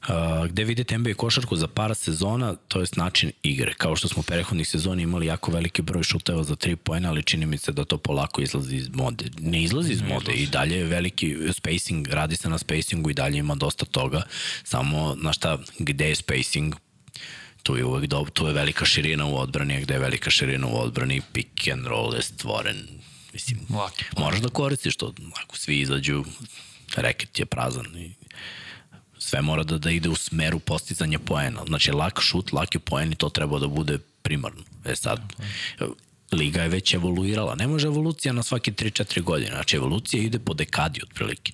Uh, 0.09 0.47
gde 0.47 0.65
vidite 0.65 0.99
NBA 0.99 1.15
košarku 1.15 1.57
za 1.57 1.67
par 1.67 1.95
sezona, 1.95 2.55
to 2.69 2.81
je 2.81 2.87
način 2.97 3.33
igre. 3.43 3.75
Kao 3.75 3.97
što 3.97 4.09
smo 4.09 4.23
prehodnih 4.23 4.69
sezona 4.69 5.03
imali 5.03 5.27
jako 5.27 5.51
veliki 5.51 5.83
broj 5.83 6.03
šuteva 6.03 6.45
za 6.45 6.57
tri 6.57 6.77
pojena, 6.77 7.09
ali 7.09 7.23
čini 7.23 7.47
mi 7.47 7.59
se 7.59 7.73
da 7.73 7.85
to 7.85 7.99
polako 7.99 8.41
izlazi 8.41 8.77
iz 8.77 8.89
mode. 8.95 9.25
Ne 9.41 9.63
izlazi 9.63 9.93
iz 9.93 10.03
mode 10.03 10.33
i 10.33 10.47
dalje 10.47 10.77
je 10.77 10.85
veliki 10.85 11.37
spacing, 11.53 12.09
radi 12.09 12.37
se 12.37 12.49
na 12.49 12.59
spacingu 12.59 13.11
i 13.11 13.15
dalje 13.15 13.39
ima 13.39 13.55
dosta 13.55 13.85
toga. 13.85 14.23
Samo, 14.65 15.17
na 15.23 15.33
šta, 15.33 15.59
gde 15.79 16.09
je 16.09 16.15
spacing, 16.15 16.75
tu 17.63 17.77
je 17.77 17.85
uvek 17.85 18.07
dobro, 18.07 18.31
tu 18.31 18.47
je 18.47 18.53
velika 18.53 18.85
širina 18.85 19.27
u 19.27 19.37
odbrani, 19.37 19.77
a 19.77 19.81
gde 19.81 19.95
je 19.95 20.01
velika 20.01 20.31
širina 20.31 20.67
u 20.67 20.81
odbrani, 20.81 21.21
pick 21.33 21.69
and 21.73 21.87
roll 21.87 22.15
je 22.15 22.23
stvoren. 22.23 22.77
Mislim, 23.33 23.61
Laki. 23.71 24.05
moraš 24.19 24.41
da 24.41 24.49
koristiš 24.49 24.97
to, 24.97 25.15
ako 25.45 25.57
svi 25.57 25.81
izađu, 25.81 26.25
reket 26.97 27.39
je 27.39 27.47
prazan 27.47 27.97
i 27.97 28.15
sve 29.29 29.43
mora 29.43 29.63
da, 29.63 29.79
da 29.79 29.91
ide 29.91 30.09
u 30.09 30.17
smeru 30.17 30.59
postizanja 30.59 31.19
poena. 31.19 31.65
Znači, 31.67 31.93
lak 31.93 32.21
šut, 32.21 32.53
laki 32.53 32.79
poen 32.79 33.13
i 33.13 33.17
to 33.17 33.29
treba 33.29 33.59
da 33.59 33.67
bude 33.67 33.99
primarno. 34.23 34.63
E 34.85 34.97
sad, 34.97 35.21
liga 36.33 36.63
je 36.63 36.69
već 36.69 36.95
evoluirala. 36.95 37.55
Ne 37.55 37.67
može 37.67 37.87
evolucija 37.87 38.33
na 38.33 38.43
svake 38.43 38.73
3-4 38.73 39.23
godine. 39.23 39.51
Znači, 39.51 39.77
evolucija 39.77 40.23
ide 40.23 40.39
po 40.39 40.55
dekadi 40.55 41.01
otprilike. 41.03 41.53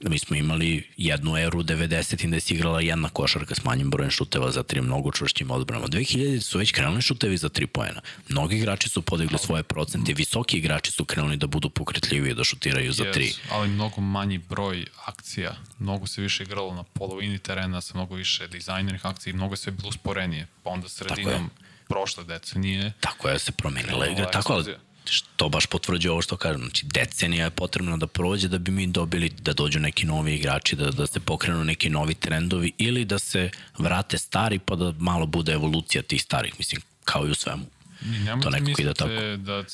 Mi 0.00 0.18
smo 0.18 0.36
imali 0.36 0.90
jednu 0.96 1.38
eru 1.38 1.62
90 1.62 2.26
gde 2.26 2.40
se 2.40 2.54
igrala 2.54 2.80
jedna 2.80 3.08
košarka 3.08 3.54
s 3.54 3.64
manjim 3.64 3.90
brojem 3.90 4.10
šuteva 4.10 4.50
za 4.50 4.62
tri 4.62 4.80
mnogo 4.80 5.12
čvršćim 5.12 5.50
odbranama. 5.50 5.88
2000 5.88 6.40
su 6.40 6.58
već 6.58 6.72
krenuli 6.72 7.02
šutevi 7.02 7.36
za 7.36 7.48
tri 7.48 7.66
poena. 7.66 8.00
Mnogi 8.28 8.56
igrači 8.56 8.88
su 8.88 9.02
podigli 9.02 9.38
svoje 9.38 9.62
procente, 9.62 10.12
visoki 10.12 10.56
igrači 10.56 10.92
su 10.92 11.04
krenuli 11.04 11.36
da 11.36 11.46
budu 11.46 11.70
pokretljivi 11.70 12.30
i 12.30 12.34
da 12.34 12.44
šutiraju 12.44 12.92
za 12.92 13.12
tri. 13.12 13.24
Yes, 13.24 13.38
ali 13.50 13.68
mnogo 13.68 14.00
manji 14.00 14.38
broj 14.38 14.86
akcija. 15.04 15.56
Mnogo 15.78 16.06
se 16.06 16.22
više 16.22 16.42
igralo 16.42 16.74
na 16.74 16.82
polovini 16.82 17.38
terena 17.38 17.80
sa 17.80 17.94
mnogo 17.94 18.14
više 18.14 18.48
dizajnernih 18.48 19.06
akcija 19.06 19.30
i 19.30 19.34
mnogo 19.34 19.56
se 19.56 19.70
bilo 19.70 19.88
usporenije. 19.88 20.46
Pa 20.62 20.70
onda 20.70 20.88
sredinom 20.88 21.50
prošle 21.88 22.24
decenije 22.24 22.92
Tako 23.00 23.28
je, 23.28 23.38
se 23.38 23.52
promenila 23.52 24.06
igra. 24.06 24.30
Tako, 24.30 24.52
ali 24.52 24.74
što 25.04 25.48
baš 25.48 25.66
potvrđuje 25.66 26.12
ovo 26.12 26.22
što 26.22 26.36
kažem. 26.36 26.60
Znači, 26.60 26.86
decenija 26.86 27.44
je 27.44 27.50
potrebna 27.50 27.96
da 27.96 28.06
prođe 28.06 28.48
da 28.48 28.58
bi 28.58 28.70
mi 28.70 28.86
dobili 28.86 29.28
da 29.28 29.52
dođu 29.52 29.80
neki 29.80 30.06
novi 30.06 30.34
igrači, 30.34 30.76
da, 30.76 30.90
da 30.90 31.06
se 31.06 31.20
pokrenu 31.20 31.64
neki 31.64 31.90
novi 31.90 32.14
trendovi 32.14 32.72
ili 32.78 33.04
da 33.04 33.18
se 33.18 33.50
vrate 33.78 34.18
stari 34.18 34.58
pa 34.58 34.76
da 34.76 34.92
malo 34.98 35.26
bude 35.26 35.52
evolucija 35.52 36.02
tih 36.02 36.22
starih. 36.22 36.54
Mislim, 36.58 36.82
kao 37.04 37.26
i 37.26 37.30
u 37.30 37.34
svemu. 37.34 37.66
I 38.02 38.42
to 38.42 38.50
nekako 38.50 38.80
ide 38.80 38.94
tako. 38.94 39.12
Da, 39.36 39.64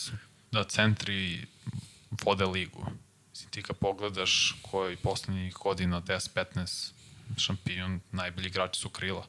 da 0.52 0.64
centri 0.64 1.46
vode 2.24 2.44
ligu. 2.44 2.86
Mislim, 3.30 3.50
ti 3.50 3.62
kad 3.62 3.76
pogledaš 3.76 4.56
koji 4.62 4.96
poslednjih 4.96 5.54
godina 5.54 6.02
10-15 6.02 6.90
šampion, 7.38 8.00
najbolji 8.12 8.46
igrači 8.46 8.80
su 8.80 8.88
krila. 8.88 9.26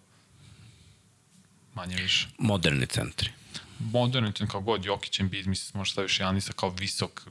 Manje 1.73 1.95
više. 1.95 2.27
Moderni 2.37 2.85
centri 2.85 3.31
moderni, 3.91 4.33
kao 4.47 4.61
god 4.61 4.85
Jokić 4.85 5.19
Embiid, 5.19 5.47
mislim, 5.47 5.79
možda 5.79 5.91
staviš 5.91 6.19
Janisa 6.19 6.53
kao 6.53 6.69
visok 6.69 7.21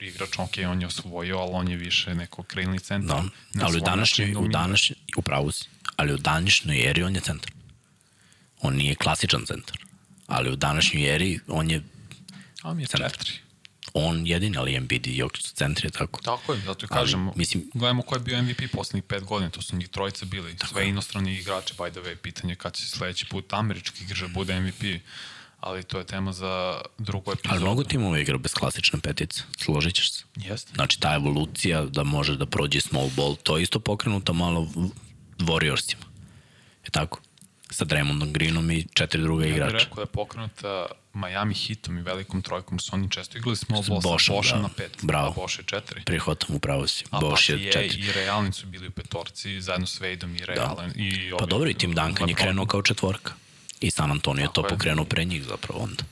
igrač, 0.00 0.38
ok, 0.38 0.54
on 0.70 0.80
je 0.80 0.86
osvojio, 0.86 1.38
ali 1.38 1.50
on 1.52 1.68
je 1.68 1.76
više 1.76 2.14
neko 2.14 2.42
krilni 2.42 2.78
centar. 2.78 3.22
Da, 3.54 3.64
ali 3.64 3.78
u 3.78 3.80
današnjoj, 3.80 4.34
u 4.34 4.48
današnjoj, 4.48 4.96
upravo 5.16 5.52
si, 5.52 5.64
ali 5.96 6.12
u 6.14 6.18
današnjoj 6.18 6.90
eri 6.90 7.02
on 7.02 7.14
je 7.14 7.20
centar. 7.20 7.52
On 8.62 8.74
nije 8.74 8.94
klasičan 8.94 9.46
centar, 9.46 9.78
ali 10.26 10.50
u 10.50 10.56
današnjoj 10.56 11.14
eri 11.14 11.38
on 11.48 11.70
je 11.70 11.82
mi 12.74 12.82
je 12.82 12.86
centar. 12.86 13.10
četiri. 13.10 13.32
On 13.94 14.26
jedin, 14.26 14.58
ali 14.58 14.74
Embiid 14.74 15.06
i 15.06 15.16
Jokić 15.16 15.46
su 15.46 15.54
centri, 15.54 15.90
tako. 15.90 16.20
Tako 16.22 16.52
je, 16.52 16.60
zato 16.60 16.86
i 16.86 16.88
kažem, 16.88 17.28
ali, 17.28 17.38
mislim, 17.38 17.70
gledamo 17.74 18.02
ko 18.02 18.14
je 18.14 18.20
bio 18.20 18.42
MVP 18.42 18.60
poslednjih 18.72 19.04
pet 19.04 19.24
godina, 19.24 19.50
to 19.50 19.62
su 19.62 19.76
njih 19.76 19.88
trojica 19.88 20.26
bili, 20.26 20.56
sve 20.72 20.88
inostrani 20.88 21.38
igrači, 21.38 21.74
by 21.74 21.90
the 21.90 22.00
way, 22.00 22.16
pitanje 22.16 22.54
kad 22.54 22.74
će 22.74 22.86
sledeći 22.86 23.26
put 23.26 23.52
američki 23.52 24.04
igrač 24.04 24.20
da 24.20 24.28
bude 24.28 24.60
MVP 24.60 24.82
ali 25.60 25.82
to 25.82 25.98
je 25.98 26.04
tema 26.04 26.32
za 26.32 26.80
drugu 26.98 27.32
epizodu. 27.32 27.48
Ali 27.54 27.60
mnogo 27.60 27.84
timova 27.84 28.18
igra 28.18 28.38
bez 28.38 28.54
klasične 28.54 29.00
petice, 29.00 29.42
složit 29.58 29.94
ćeš 29.94 30.12
se. 30.12 30.24
Jeste. 30.36 30.72
Znači, 30.74 31.00
ta 31.00 31.14
evolucija 31.14 31.84
da 31.84 32.04
može 32.04 32.36
da 32.36 32.46
prođe 32.46 32.80
small 32.80 33.08
ball, 33.16 33.36
to 33.36 33.56
je 33.56 33.62
isto 33.62 33.80
pokrenuto 33.80 34.32
malo 34.32 34.68
Warriorsima. 35.38 36.04
Je 36.84 36.90
tako? 36.90 37.20
Sa 37.70 37.84
Dremondom 37.84 38.32
Greenom 38.32 38.70
i 38.70 38.86
četiri 38.94 39.22
druga 39.22 39.44
ja 39.44 39.50
igrača. 39.50 39.70
Ja 39.70 39.72
bih 39.72 39.82
rekao 39.82 39.96
da 39.96 40.02
je 40.02 40.06
pokrenuta 40.06 40.86
Miami 41.14 41.54
hitom 41.54 41.98
i 41.98 42.02
velikom 42.02 42.42
trojkom, 42.42 42.78
su 42.78 42.90
oni 42.94 43.10
često 43.10 43.38
igrali 43.38 43.56
small 43.56 43.82
ball 43.82 44.00
Bošom, 44.00 44.18
sa 44.18 44.36
Bošom 44.36 44.58
da. 44.58 44.62
na 44.62 44.68
pet. 44.76 44.98
Bravo. 45.02 45.28
A 45.28 45.34
Boš 45.34 45.58
je 45.58 45.64
četiri. 45.64 46.02
Prihvatam, 46.04 46.56
upravo 46.56 46.86
si. 46.86 47.04
A 47.10 47.20
Boš 47.20 47.48
je 47.48 47.72
četiri. 47.72 48.00
I 48.00 48.12
Realni 48.12 48.52
su 48.52 48.66
bili 48.66 48.88
u 48.88 48.90
petorci, 48.90 49.60
zajedno 49.60 49.86
s 49.86 50.00
Vejdom 50.00 50.36
i 50.36 50.38
Realen. 50.46 50.92
Da. 50.92 51.02
I 51.02 51.32
pa 51.38 51.46
dobro, 51.46 51.70
i 51.70 51.74
Tim 51.74 51.94
Duncan 51.94 52.28
je 52.28 52.34
krenuo 52.34 52.66
kao 52.66 52.82
četvorka. 52.82 53.32
I 53.80 53.90
San 53.90 54.10
Antonio 54.10 54.42
je 54.42 54.52
to 54.54 54.62
pokrenuo 54.62 55.04
pre 55.04 55.24
njih 55.24 55.44
zapravo 55.44 55.80
onda. 55.80 56.04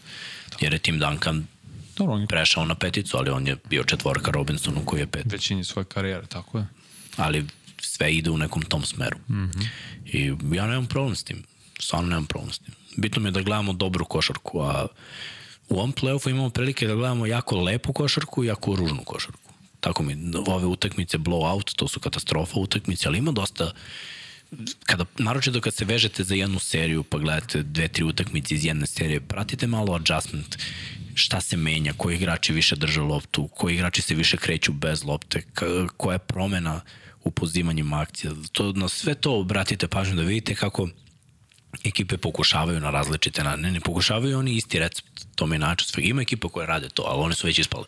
Jer 0.60 0.72
je 0.72 0.78
Tim 0.78 0.98
Duncan 0.98 1.46
Dobro, 1.96 2.14
on 2.14 2.20
je... 2.20 2.26
prešao 2.26 2.64
na 2.64 2.74
peticu, 2.74 3.16
ali 3.16 3.30
on 3.30 3.46
je 3.46 3.56
bio 3.70 3.84
četvorka 3.84 4.30
Robinsonu 4.30 4.84
koji 4.84 5.00
je 5.00 5.06
pet. 5.06 5.32
Većini 5.32 5.64
svoje 5.64 5.84
karijere, 5.84 6.26
tako 6.26 6.58
je. 6.58 6.66
Ali 7.16 7.46
sve 7.80 8.14
ide 8.14 8.30
u 8.30 8.38
nekom 8.38 8.62
tom 8.62 8.84
smeru. 8.84 9.18
Mm 9.28 9.34
-hmm. 9.34 9.66
I 10.04 10.34
ja 10.56 10.66
nemam 10.66 10.86
problem 10.86 11.16
s 11.16 11.22
tim. 11.22 11.44
Stvarno 11.80 12.08
nemam 12.08 12.26
problem 12.26 12.52
s 12.52 12.58
tim. 12.58 12.74
Bitno 12.96 13.22
mi 13.22 13.28
je 13.28 13.32
da 13.32 13.40
gledamo 13.40 13.72
dobru 13.72 14.04
košarku, 14.04 14.60
a 14.60 14.86
u 15.68 15.78
ovom 15.78 15.92
playoffu 15.92 16.30
imamo 16.30 16.50
prilike 16.50 16.86
da 16.86 16.94
gledamo 16.94 17.26
jako 17.26 17.56
lepu 17.56 17.92
košarku 17.92 18.44
i 18.44 18.46
jako 18.46 18.76
ružnu 18.76 19.04
košarku. 19.04 19.52
Tako 19.80 20.02
mi, 20.02 20.16
ove 20.46 20.66
utakmice 20.66 21.18
blowout, 21.18 21.74
to 21.76 21.88
su 21.88 22.00
katastrofa 22.00 22.58
utakmice, 22.58 23.08
ali 23.08 23.18
ima 23.18 23.32
dosta 23.32 23.72
kada, 24.84 25.04
naročito 25.18 25.60
kad 25.60 25.74
se 25.74 25.84
vežete 25.84 26.24
za 26.24 26.34
jednu 26.34 26.58
seriju 26.58 27.02
pa 27.02 27.18
gledate 27.18 27.62
dve, 27.62 27.88
tri 27.88 28.04
utakmice 28.04 28.54
iz 28.54 28.64
jedne 28.64 28.86
serije, 28.86 29.20
pratite 29.20 29.66
malo 29.66 29.94
adjustment, 29.94 30.56
šta 31.14 31.40
se 31.40 31.56
menja, 31.56 31.92
koji 31.96 32.16
igrači 32.16 32.52
više 32.52 32.76
drže 32.76 33.00
loptu, 33.00 33.48
koji 33.48 33.74
igrači 33.74 34.02
se 34.02 34.14
više 34.14 34.36
kreću 34.36 34.72
bez 34.72 35.04
lopte, 35.04 35.42
koja 35.96 36.12
je 36.12 36.18
promena 36.18 36.80
u 37.24 37.30
pozivanjima 37.30 38.00
akcija. 38.00 38.32
To, 38.52 38.72
na 38.72 38.88
sve 38.88 39.14
to 39.14 39.38
obratite 39.40 39.88
pažnju 39.88 40.16
da 40.16 40.22
vidite 40.22 40.54
kako 40.54 40.88
ekipe 41.84 42.16
pokušavaju 42.16 42.80
na 42.80 42.90
različite 42.90 43.44
načine. 43.44 43.72
Ne, 43.72 43.80
pokušavaju 43.80 44.38
oni 44.38 44.56
isti 44.56 44.78
recept, 44.78 45.26
to 45.34 45.46
mi 45.46 45.56
je 45.56 45.60
sve. 45.78 46.02
Ima 46.04 46.22
ekipe 46.22 46.48
koje 46.48 46.66
rade 46.66 46.88
to, 46.88 47.02
ali 47.02 47.22
one 47.22 47.34
su 47.34 47.46
već 47.46 47.58
ispale. 47.58 47.84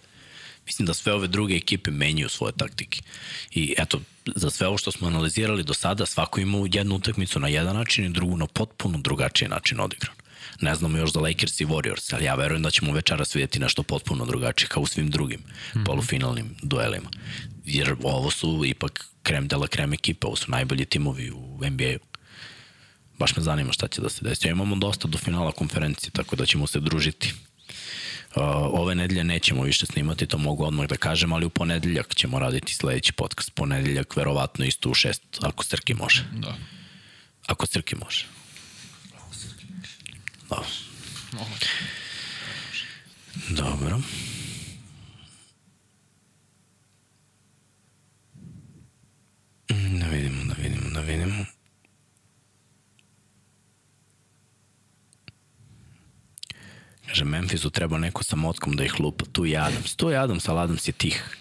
Mislim 0.67 0.87
da 0.87 0.95
sve 0.95 1.13
ove 1.13 1.29
druge 1.29 1.57
ekipe 1.57 1.91
menjaju 1.91 2.29
svoje 2.29 2.53
taktike. 2.53 3.03
I 3.51 3.75
eto, 3.79 4.01
za 4.37 4.51
sve 4.51 4.67
ovo 4.67 4.79
što 4.79 4.93
smo 4.93 5.09
analizirali 5.09 5.63
do 5.63 5.75
sada, 5.75 6.07
svako 6.07 6.41
ima 6.41 6.59
jednu 6.73 6.95
utakmicu 6.95 7.41
na 7.41 7.49
jedan 7.49 7.77
način 7.77 8.05
i 8.05 8.13
drugu 8.13 8.37
na 8.37 8.47
potpuno 8.47 8.99
drugačiji 8.99 9.49
način 9.49 9.81
odigran. 9.81 10.15
Ne 10.61 10.75
znamo 10.75 10.99
još 10.99 11.13
za 11.13 11.21
Lakers 11.21 11.61
i 11.61 11.67
Warriors, 11.67 12.15
ali 12.15 12.25
ja 12.25 12.35
verujem 12.35 12.63
da 12.63 12.71
ćemo 12.71 12.93
večeras 12.93 13.35
vidjeti 13.35 13.59
nešto 13.59 13.83
potpuno 13.83 14.27
drugačije 14.27 14.69
kao 14.69 14.83
u 14.83 14.87
svim 14.87 15.11
drugim 15.11 15.41
mm 15.41 15.79
-hmm. 15.79 15.85
polufinalnim 15.87 16.57
duelima. 16.63 17.11
Jer 17.65 17.95
ovo 18.03 18.31
su 18.31 18.63
ipak 18.67 19.07
krem 19.23 19.49
de 19.49 19.57
la 19.57 19.67
krem 19.67 19.93
ekipe, 19.93 20.27
ovo 20.27 20.37
su 20.37 20.51
najbolji 20.51 20.85
timovi 20.85 21.31
u 21.31 21.59
NBA-u. 21.71 22.07
Baš 23.19 23.37
me 23.37 23.43
zanima 23.43 23.73
šta 23.73 23.89
će 23.89 24.01
da 24.01 24.09
se 24.09 24.25
desi. 24.25 24.47
Ja 24.47 24.51
imamo 24.51 24.77
dosta 24.77 25.09
do 25.09 25.19
finala 25.19 25.53
konferencije, 25.53 26.11
tako 26.11 26.37
da 26.37 26.47
ćemo 26.47 26.67
se 26.67 26.81
družiti. 26.81 27.35
Uh, 28.37 28.43
ove 28.81 28.95
nedelje 28.95 29.25
nećemo 29.25 29.63
više 29.63 29.87
snimati, 29.87 30.27
to 30.27 30.39
mogu 30.39 30.65
odmah 30.65 30.87
da 30.89 30.97
kažem, 30.97 31.33
ali 31.33 31.47
u 31.47 31.51
ponedeljak 31.51 32.15
ćemo 32.15 32.39
raditi 32.39 32.75
sledeći 32.75 33.13
podcast. 33.13 33.55
Ponedeljak 33.55 34.17
verovatno 34.17 34.65
isto 34.65 34.91
u 34.91 34.95
šest, 34.95 35.23
ako 35.43 35.65
Srki 35.65 35.95
može. 35.95 36.25
Da. 36.33 36.57
Ako 37.47 37.67
Srki 37.67 37.97
može. 37.97 38.25
Da. 40.51 40.63
Dobro. 43.49 44.01
Da 49.69 50.07
vidimo, 50.07 50.45
da 50.45 50.55
vidimo, 50.63 50.91
da 50.91 51.01
vidimo. 51.01 51.45
Kaže, 57.11 57.25
Memphisu 57.25 57.71
treba 57.71 57.99
neko 57.99 58.23
sa 58.25 58.37
motkom 58.37 58.77
da 58.77 58.85
ih 58.85 59.01
lupa. 59.01 59.25
Tu 59.33 59.45
je 59.47 59.59
Adams. 59.59 59.97
Tu 59.97 60.11
je 60.11 60.19
Adams, 60.19 60.49
ali 60.49 60.61
Adams 60.61 60.89
je 60.89 60.93
tih. 60.93 61.37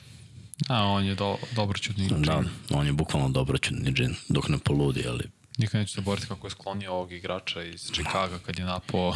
A, 0.67 0.83
on 0.83 1.05
je 1.05 1.15
do, 1.15 1.37
dobroćudni 1.55 2.07
Da, 2.09 2.15
džin. 2.15 2.49
on 2.69 2.85
je 2.85 2.93
bukvalno 2.93 3.29
dobroćudni 3.29 3.91
džin, 3.91 4.15
dok 4.29 4.49
ne 4.49 4.57
poludi, 4.57 5.05
ali 5.07 5.23
Nikad 5.57 5.81
neću 5.81 5.95
zaboraviti 5.95 6.27
kako 6.27 6.47
je 6.47 6.51
sklonio 6.51 6.91
ovog 6.91 7.11
igrača 7.11 7.63
iz 7.63 7.81
Chicaga 7.83 8.39
kad 8.45 8.59
je 8.59 8.65
napao 8.65 9.13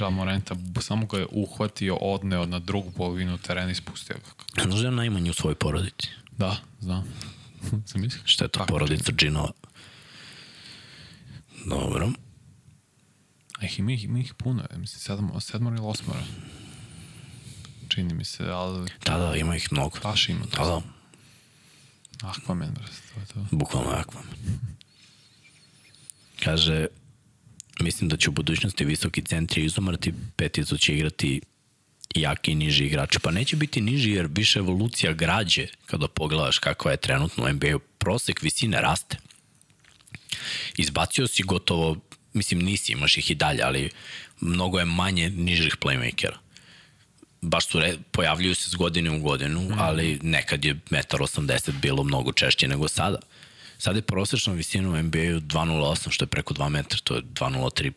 Ja 0.00 0.10
Morenta. 0.10 0.54
Samo 0.80 1.06
ga 1.06 1.18
je 1.18 1.26
uhvatio, 1.30 1.96
odneo 1.96 2.46
na 2.46 2.58
drugu 2.58 2.90
polovinu 2.90 3.38
terena 3.38 3.70
i 3.70 3.74
spustio 3.74 4.16
ga. 4.16 4.62
znaš 4.62 4.80
da 4.80 4.86
je 4.86 4.90
najmanji 4.92 5.30
u 5.30 5.34
svojoj 5.34 5.54
porodici. 5.54 6.08
Da, 6.38 6.56
znam. 6.80 7.04
Sam 7.86 8.00
mislio. 8.00 8.22
Šta 8.24 8.44
je 8.44 8.48
to 8.48 8.58
Tako, 8.58 8.72
porodica 8.72 9.12
džinova? 9.12 9.50
Dobro. 11.66 12.10
Ih 13.62 13.78
ima, 13.78 13.92
ih- 13.92 14.04
ima 14.04 14.18
ih 14.18 14.34
puno, 14.34 14.66
mislim, 14.70 15.00
sedam, 15.00 15.40
sedmora 15.40 15.76
ili 15.76 15.86
osmora. 15.86 16.20
Čini 17.88 18.14
mi 18.14 18.24
se, 18.24 18.44
ali 18.44 18.90
Da, 19.06 19.18
da, 19.18 19.36
ima 19.36 19.56
ih 19.56 19.68
mnogo. 19.70 19.98
baš 20.02 20.28
ima 20.28 20.40
Da, 20.40 20.56
to. 20.56 20.82
da, 22.12 22.28
Aquaman, 22.28 22.70
brate, 22.70 22.92
to 23.14 23.20
je 23.20 23.26
to. 23.26 23.46
bukvalno 23.50 23.90
Aquaman. 23.90 24.58
Kaže, 26.40 26.86
mislim 27.80 28.08
da 28.08 28.16
će 28.16 28.30
u 28.30 28.32
budućnosti 28.32 28.84
visoki 28.84 29.22
centri 29.22 29.64
izumrti, 29.64 30.14
peticu 30.36 30.78
će 30.78 30.94
igrati 30.94 31.40
jaki 32.14 32.52
i 32.52 32.54
niži 32.54 32.84
igrači. 32.84 33.18
Pa 33.18 33.30
neće 33.30 33.56
biti 33.56 33.80
niži 33.80 34.10
jer 34.10 34.28
više 34.30 34.58
evolucija 34.58 35.12
građe 35.12 35.66
kada 35.86 36.08
pogledaš 36.08 36.58
kakva 36.58 36.90
je 36.90 36.96
trenutno 36.96 37.44
u 37.44 37.52
NBA-u. 37.52 37.78
Prosek 37.78 38.42
visine 38.42 38.80
raste. 38.80 39.16
Izbacio 40.76 41.26
si 41.26 41.42
gotovo, 41.42 41.96
mislim 42.32 42.60
nisi, 42.60 42.92
imaš 42.92 43.16
ih 43.16 43.30
i 43.30 43.34
dalje, 43.34 43.62
ali 43.62 43.90
mnogo 44.40 44.78
je 44.78 44.84
manje 44.84 45.30
nižih 45.30 45.76
playmakera. 45.80 46.36
Baš 47.42 47.66
su, 47.66 47.80
re, 47.80 47.96
pojavljuju 48.10 48.54
se 48.54 48.70
s 48.70 48.74
godine 48.74 49.10
u 49.10 49.20
godinu, 49.20 49.60
mm. 49.60 49.78
ali 49.78 50.18
nekad 50.22 50.64
je 50.64 50.74
1,80 50.74 51.68
m 51.68 51.80
bilo 51.80 52.04
mnogo 52.04 52.32
češće 52.32 52.68
nego 52.68 52.88
sada. 52.88 53.18
Sada 53.78 53.98
je 53.98 54.02
prosečna 54.02 54.52
visina 54.52 54.88
u 54.88 55.02
NBA-u 55.02 55.40
2,08, 55.40 56.10
što 56.10 56.22
je 56.24 56.28
preko 56.28 56.54
2 56.54 56.68
metra, 56.68 56.98
to 57.04 57.16
je 57.16 57.22
2,03. 57.22 57.92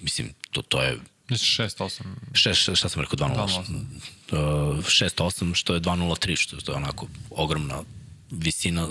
Mislim, 0.00 0.34
to, 0.50 0.62
to 0.62 0.82
je 0.82 0.98
Mislim, 1.28 1.46
šest, 1.46 1.80
osam. 1.80 2.16
6, 2.32 2.76
šta 2.76 2.88
sam 2.88 3.02
rekao, 3.02 3.28
2.08. 3.28 3.84
6.8, 4.30 5.54
što 5.54 5.74
je 5.74 5.80
2.03, 5.80 6.60
što 6.60 6.72
je 6.72 6.76
onako 6.76 7.06
ogromna 7.30 7.82
visina 8.30 8.88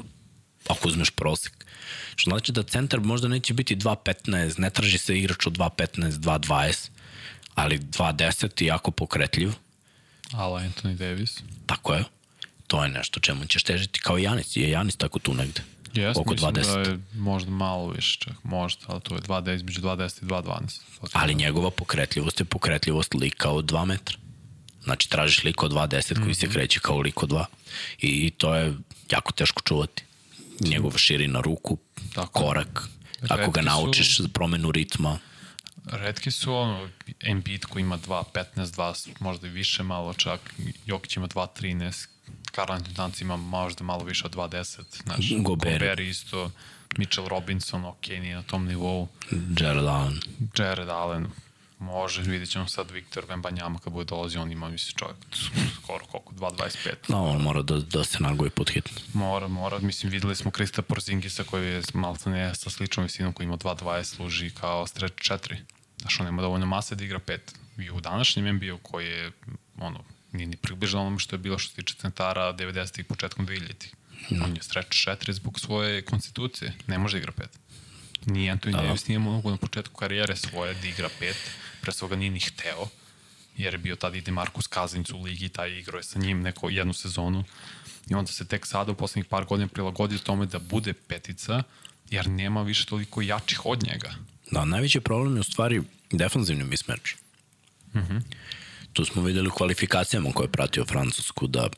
ako 0.68 0.88
uzmeš 0.88 1.10
prosek. 1.10 1.66
Što 2.16 2.30
znači 2.30 2.52
da 2.52 2.64
centar 2.64 3.00
možda 3.02 3.28
neće 3.28 3.54
biti 3.54 3.76
2.15, 3.76 4.60
ne 4.60 4.70
traži 4.70 4.98
se 4.98 5.18
igrač 5.18 5.48
od 5.48 5.54
2.15, 5.54 6.12
2.20, 6.12 6.90
ali 7.56 7.80
2.10 7.80 8.62
je 8.62 8.68
jako 8.68 8.92
pokretljiv, 8.92 9.52
Ala 10.32 10.62
Anthony 10.62 10.96
Davis. 10.96 11.38
tako 11.66 11.94
je. 11.94 12.04
To 12.68 12.84
je 12.84 12.90
nešto 12.90 13.20
čemu 13.20 13.46
ćeš 13.46 13.64
težiti, 13.64 14.00
kao 14.00 14.20
i 14.20 14.24
Janis, 14.24 14.56
je 14.56 14.70
Janis 14.70 14.96
tako 14.96 15.20
tu 15.20 15.34
negde. 15.34 15.62
Jes, 15.94 16.18
oko 16.18 16.32
mislim 16.32 16.54
2.10. 16.54 16.84
da 16.84 16.90
je 16.90 17.00
možda 17.14 17.52
malo 17.52 17.88
više 17.90 18.20
čak, 18.20 18.34
možda, 18.44 18.82
ali 18.88 19.02
to 19.02 19.16
je 19.16 19.22
2.10, 19.22 19.56
između 19.56 19.82
2.10 19.82 20.22
i 20.22 20.26
2.12. 20.26 20.80
To 21.02 21.08
ti- 21.08 21.14
Ali 21.14 21.36
njegova 21.36 21.72
pokretljivost 21.72 22.40
je 22.40 22.46
pokretljivost 22.46 23.14
lika 23.14 23.50
od 23.50 23.66
2 23.66 23.86
metra. 23.86 24.18
Znači, 24.84 25.10
tražiš 25.10 25.44
lik 25.44 25.64
od 25.64 25.72
2.10 25.72 26.14
koji 26.14 26.22
Mhm. 26.22 26.34
se 26.34 26.50
kreće 26.50 26.80
kao 26.80 27.00
lik 27.00 27.24
od 27.24 27.30
2. 27.30 27.46
I, 28.00 28.08
I 28.08 28.30
to 28.30 28.56
je 28.56 28.74
jako 29.12 29.32
teško 29.32 29.62
čuvati. 29.62 30.04
Njegova 30.64 30.98
širina 30.98 31.42
ruku, 31.42 31.78
Tako. 32.14 32.40
korak, 32.40 32.88
ako 33.22 33.52
ga 33.52 33.60
Retki 33.60 33.60
su- 33.62 33.66
naučiš 33.66 34.20
promenu 34.34 34.72
ritma, 34.72 35.20
Redki 35.86 36.32
su 36.32 36.54
ono, 36.54 36.90
Embiid 37.22 37.66
koji 37.66 37.82
ima 37.82 37.98
2.15, 37.98 38.66
2, 38.66 39.08
možda 39.20 39.48
i 39.48 39.52
više 39.52 39.84
malo 39.84 40.14
čak, 40.14 40.40
Jokić 40.86 41.16
ima 41.18 41.28
2.13, 41.28 42.08
Karl 42.52 42.72
Anthony 42.72 42.96
Towns 42.96 43.22
ima 43.22 43.38
možda 43.38 43.84
malo 43.84 44.04
više 44.04 44.26
od 44.26 44.36
2.10, 44.36 45.04
znaš, 45.04 45.30
Gobert. 45.38 45.74
Gobert 45.80 46.00
isto, 46.00 46.52
Mitchell 46.98 47.28
Robinson, 47.28 47.86
ok, 47.86 48.08
nije 48.08 48.36
na 48.36 48.44
tom 48.44 48.66
nivou, 48.66 49.08
Jared 49.60 49.86
Allen. 49.86 50.20
Jared 50.58 50.90
Allen, 50.90 51.28
može, 51.82 52.22
vidjet 52.22 52.50
ćemo 52.50 52.68
sad 52.68 52.92
Viktor 52.92 53.26
Vembanjama 53.30 53.80
kad 53.80 53.94
bude 53.94 54.06
dolazio, 54.06 54.42
on 54.42 54.52
ima, 54.52 54.70
mislim, 54.70 54.98
čovjek 54.98 55.18
skoro 55.84 56.06
koliko, 56.06 56.34
2.25. 56.34 56.90
No, 57.08 57.24
on 57.24 57.42
mora 57.42 57.62
da, 57.62 57.80
da 57.80 58.04
se 58.04 58.18
nagoji 58.20 58.50
pod 58.50 58.70
hitno. 58.70 58.98
Mora, 59.14 59.48
mora. 59.48 59.80
Mislim, 59.80 60.12
videli 60.12 60.36
smo 60.36 60.52
Krista 60.52 60.82
Porzingisa 60.82 61.44
koji 61.44 61.68
je 61.68 61.82
malo 61.94 62.18
ne 62.26 62.56
sa 62.56 62.70
sličnom 62.70 63.04
visinom 63.04 63.34
koji 63.34 63.46
ima 63.46 63.58
2.20 63.58 64.04
služi 64.04 64.50
kao 64.50 64.88
stretch 64.88 65.32
4. 65.32 65.56
Znaš, 65.98 66.20
on 66.20 66.26
nema 66.26 66.42
dovoljno 66.42 66.66
mase 66.66 66.96
da 66.96 67.04
igra 67.04 67.20
5. 67.20 67.38
I 67.78 67.92
u 67.92 68.02
današnjem 68.02 68.56
NBA-u 68.56 68.78
koji 68.78 69.08
je, 69.08 69.32
ono, 69.78 70.04
nije 70.32 70.48
ni 70.48 70.58
približno 70.58 71.02
onome 71.02 71.20
što 71.20 71.36
je 71.36 71.40
bilo 71.40 71.58
što 71.58 71.70
se 71.70 71.76
tiče 71.76 71.96
centara 71.96 72.54
90-ih 72.54 73.06
početkom 73.06 73.48
2000-ih. 73.48 73.94
Da. 74.30 74.46
On 74.46 74.56
je 74.56 74.62
stretch 74.62 74.92
4 74.92 75.32
zbog 75.32 75.60
svoje 75.60 76.02
konstitucije. 76.02 76.74
Ne 76.88 76.98
može 76.98 77.18
da 77.18 77.20
igra 77.20 77.32
5. 77.32 77.46
Ni 78.26 78.52
Anthony 78.52 78.72
Davis 78.72 79.08
nije 79.08 79.20
mogu 79.20 79.50
na 79.50 79.58
početku 79.58 79.96
karijere 79.96 80.36
svoje 80.36 80.74
da 80.74 80.88
igra 80.88 81.10
5. 81.22 81.34
Pre 81.82 81.92
svoga 81.92 82.16
nije 82.16 82.32
ni 82.32 82.40
hteo 82.40 82.88
jer 83.58 83.74
je 83.74 83.78
bio 83.78 83.96
tada 83.96 84.18
i 84.18 84.22
Demarcus 84.22 84.68
Cousins 84.74 85.10
u 85.10 85.22
ligi, 85.22 85.50
taj 85.50 85.80
igrao 85.80 85.98
je 86.00 86.04
sa 86.04 86.20
njim 86.20 86.42
neko 86.42 86.70
jednu 86.70 86.94
sezonu 86.94 87.44
i 88.10 88.14
onda 88.16 88.32
se 88.32 88.46
tek 88.48 88.66
sada 88.66 88.92
u 88.92 88.96
poslednjih 88.96 89.26
par 89.26 89.46
godina 89.46 89.68
prilagodio 89.68 90.18
tome 90.18 90.46
da 90.46 90.60
bude 90.60 90.94
petica, 90.94 91.64
jer 92.10 92.28
nema 92.30 92.64
više 92.64 92.86
toliko 92.86 93.22
jačih 93.22 93.66
od 93.66 93.84
njega. 93.84 94.12
Da, 94.52 94.66
najveći 94.66 95.00
problem 95.00 95.36
je 95.36 95.40
u 95.40 95.44
stvari 95.44 95.82
defanzivni 96.12 96.64
mismatch. 96.64 97.12
Mm 97.94 98.00
Mhm. 98.00 98.14
-hmm. 98.14 98.22
Tu 98.94 99.06
smo 99.06 99.22
videli 99.22 99.48
u 99.48 99.52
kvalifikacijama 99.52 100.32
koje 100.32 100.46
je 100.46 100.52
pratio 100.52 100.86
Francusku 100.86 101.48
da 101.48 101.70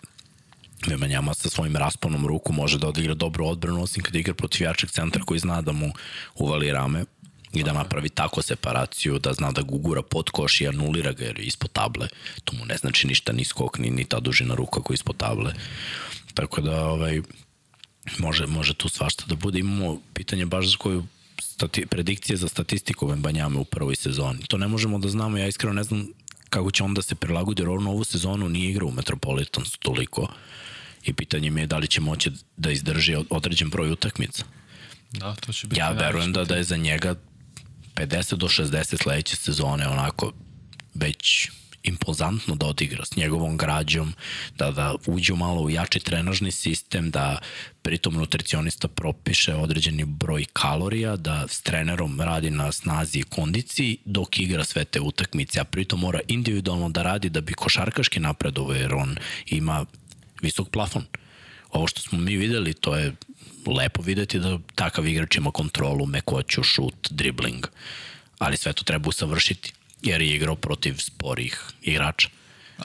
Vemanjama 0.88 1.34
sa 1.34 1.50
svojim 1.50 1.76
rasponom 1.76 2.28
ruku 2.28 2.54
može 2.54 2.78
da 2.78 2.88
odigra 2.88 3.14
dobru 3.14 3.48
odbranu, 3.48 3.84
osim 3.84 4.04
kada 4.04 4.20
igra 4.20 4.34
protiv 4.34 4.62
jačeg 4.62 4.90
centra 4.90 5.24
koji 5.24 5.40
zna 5.40 5.62
da 5.62 5.72
mu 5.72 5.92
uvali 6.36 6.72
rame 6.72 7.06
i 7.54 7.64
da 7.64 7.74
napravi 7.74 8.10
tako 8.10 8.42
separaciju, 8.42 9.20
da 9.20 9.34
zna 9.34 9.52
da 9.52 9.62
gugura 9.62 10.02
pod 10.02 10.30
koš 10.30 10.62
i 10.62 10.68
anulira 10.68 11.12
ga 11.12 11.26
jer 11.26 11.40
je 11.40 11.46
ispod 11.46 11.72
table. 11.72 12.08
To 12.44 12.56
mu 12.56 12.66
ne 12.66 12.78
znači 12.78 13.08
ništa 13.08 13.34
ni 13.34 13.46
skok, 13.46 13.78
ni, 13.78 13.90
ni 13.90 14.06
ta 14.06 14.20
dužina 14.20 14.56
ruka 14.56 14.82
koja 14.82 14.94
je 14.94 14.96
ispod 14.96 15.18
table. 15.18 15.54
Tako 16.34 16.62
da, 16.62 16.86
ovaj, 16.86 17.22
može, 18.18 18.48
može 18.48 18.74
tu 18.74 18.90
svašta 18.90 19.24
da 19.28 19.36
bude. 19.36 19.60
Imamo 19.60 20.00
pitanje 20.14 20.46
baš 20.46 20.72
za 20.72 20.78
koju 20.78 21.04
stati, 21.42 21.86
predikcije 21.86 22.38
za 22.38 22.48
statistiku 22.48 23.08
Vembanjame 23.08 23.58
u 23.58 23.66
prvoj 23.66 23.96
sezoni. 23.96 24.46
To 24.48 24.58
ne 24.58 24.68
možemo 24.68 25.00
da 25.00 25.10
znamo, 25.10 25.38
ja 25.38 25.48
iskreno 25.48 25.74
ne 25.74 25.84
znam 25.84 26.08
kako 26.50 26.72
će 26.72 26.84
on 26.84 26.94
da 26.94 27.02
se 27.02 27.16
prilagodi, 27.16 27.62
jer 27.62 27.70
on 27.70 27.88
ovu 27.88 28.04
sezonu 28.04 28.50
nije 28.50 28.70
igrao 28.70 28.88
u 28.88 28.92
Metropolitansu 28.92 29.80
toliko. 29.80 30.28
I 31.06 31.14
pitanje 31.14 31.50
mi 31.50 31.62
je 31.62 31.68
da 31.68 31.78
li 31.78 31.88
će 31.88 32.02
moći 32.02 32.32
da 32.58 32.72
izdrži 32.72 33.16
određen 33.30 33.70
broj 33.70 33.92
utakmica. 33.92 34.44
Da, 35.12 35.36
to 35.36 35.54
će 35.54 35.68
biti 35.68 35.80
Ja 35.80 35.92
verujem 35.92 36.34
da, 36.34 36.44
da 36.44 36.56
je 36.56 36.64
za 36.64 36.78
njega 36.78 37.16
50 37.96 38.36
do 38.36 38.48
60 38.48 39.02
sledeće 39.04 39.36
sezone 39.36 39.88
onako 39.88 40.32
već 40.94 41.50
impozantno 41.84 42.56
da 42.56 42.66
odigra 42.66 43.06
s 43.06 43.16
njegovom 43.16 43.58
građom, 43.58 44.14
da, 44.58 44.72
da 44.72 44.96
uđe 45.06 45.34
malo 45.34 45.62
u 45.62 45.70
jači 45.70 46.00
trenažni 46.00 46.52
sistem, 46.52 47.12
da 47.12 47.40
pritom 47.82 48.14
nutricionista 48.14 48.88
propiše 48.88 49.56
određeni 49.56 50.06
broj 50.06 50.46
kalorija, 50.54 51.16
da 51.16 51.48
s 51.48 51.62
trenerom 51.62 52.22
radi 52.22 52.50
na 52.50 52.72
snazi 52.72 53.20
i 53.20 53.24
kondiciji 53.24 53.98
dok 54.06 54.40
igra 54.40 54.64
sve 54.64 54.86
te 54.86 55.02
utakmice, 55.02 55.60
a 55.60 55.64
pritom 55.64 56.00
mora 56.00 56.20
individualno 56.28 56.90
da 56.90 57.04
radi 57.04 57.30
da 57.30 57.42
bi 57.42 57.54
košarkaški 57.54 58.20
napredovo, 58.20 58.74
jer 58.74 58.94
on 58.94 59.18
ima 59.46 59.86
visok 60.44 60.70
plafon. 60.70 61.06
Ovo 61.72 61.88
što 61.88 62.02
smo 62.02 62.20
mi 62.20 62.38
videli, 62.38 62.74
to 62.74 62.96
je 62.96 63.14
lepo 63.68 64.02
videti 64.02 64.40
da 64.40 64.60
takav 64.76 65.08
igrač 65.08 65.36
ima 65.36 65.52
kontrolu, 65.52 66.06
mekoću, 66.06 66.64
šut, 66.64 67.08
dribling, 67.10 67.68
ali 68.40 68.58
sve 68.58 68.74
to 68.74 68.84
treba 68.84 69.10
usavršiti, 69.10 69.74
jer 70.02 70.22
je 70.22 70.36
igrao 70.36 70.56
protiv 70.56 70.98
sporih 70.98 71.62
igrača. 71.82 72.30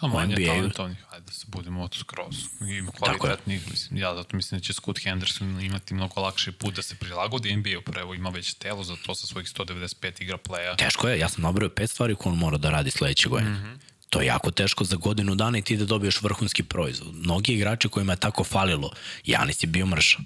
A 0.00 0.06
manje 0.06 0.34
NBA-u. 0.34 0.46
talentovnih, 0.46 1.04
ajde 1.10 1.26
da 1.26 1.32
se 1.32 1.46
budemo 1.48 1.82
od 1.82 1.94
skroz. 1.94 2.36
Ima 2.60 2.90
kvalitetnih, 2.92 3.70
mislim, 3.70 3.98
ja 3.98 4.14
zato 4.14 4.36
mislim 4.36 4.60
da 4.60 4.64
će 4.64 4.72
Scott 4.72 5.02
Henderson 5.02 5.60
imati 5.60 5.94
mnogo 5.94 6.20
lakši 6.20 6.52
put 6.52 6.74
da 6.74 6.82
se 6.82 6.94
prilagodi 6.94 7.56
NBA-u, 7.56 7.82
prvo 7.82 8.14
ima 8.14 8.30
već 8.30 8.54
telo 8.54 8.84
za 8.84 8.96
to 9.06 9.14
sa 9.14 9.26
svojih 9.26 9.48
195 9.48 10.22
igra 10.22 10.38
playa. 10.38 10.76
Teško 10.76 11.08
je, 11.08 11.18
ja 11.18 11.28
sam 11.28 11.42
nabrao 11.42 11.68
pet 11.68 11.90
stvari 11.90 12.14
koje 12.14 12.32
on 12.32 12.38
mora 12.38 12.58
da 12.58 12.70
radi 12.70 12.90
sledeće 12.90 13.28
godine. 13.28 13.50
Mm 13.50 13.62
-hmm. 13.62 13.87
To 14.10 14.20
je 14.20 14.26
jako 14.26 14.50
teško 14.50 14.84
za 14.84 14.96
godinu 14.96 15.34
dana 15.34 15.58
i 15.58 15.62
ti 15.62 15.76
da 15.76 15.84
dobiješ 15.84 16.22
vrhunski 16.22 16.62
proizvod. 16.62 17.14
Mnogi 17.14 17.52
igrači 17.52 17.88
kojima 17.88 18.12
je 18.12 18.16
tako 18.16 18.44
falilo, 18.44 18.90
Janis 19.24 19.62
je 19.62 19.66
bio 19.66 19.86
mršav 19.86 20.20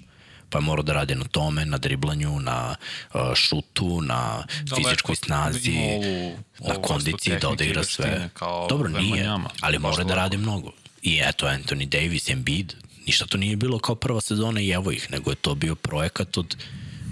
pa 0.53 0.59
je 0.59 0.63
morao 0.63 0.83
da 0.83 0.93
radi 0.93 1.15
na 1.15 1.25
tome, 1.25 1.65
na 1.65 1.77
driblanju, 1.77 2.39
na 2.39 2.75
uh, 3.13 3.21
šutu, 3.35 4.01
na 4.01 4.43
fizičkoj 4.75 5.15
snazi, 5.15 5.71
ima 5.71 5.81
ovu- 5.81 6.37
na 6.59 6.73
ovu 6.73 6.81
kondiciji, 6.81 7.39
da 7.41 7.49
odigra 7.49 7.83
sve. 7.83 8.29
Dobro, 8.69 8.89
nije, 8.89 9.23
Wembanyama. 9.23 9.47
ali 9.61 9.79
mora 9.79 10.03
da 10.03 10.15
radi 10.15 10.37
mnogo. 10.37 10.71
I 11.01 11.21
eto, 11.23 11.45
Anthony 11.45 11.85
Davis, 11.85 12.29
Embiid, 12.29 12.73
ništa 13.05 13.25
to 13.25 13.37
nije 13.37 13.55
bilo 13.55 13.79
kao 13.79 13.95
prva 13.95 14.21
sezona 14.21 14.61
i 14.61 14.69
evo 14.69 14.91
ih, 14.91 15.11
nego 15.11 15.31
je 15.31 15.35
to 15.35 15.55
bio 15.55 15.75
projekat 15.75 16.37
od 16.37 16.55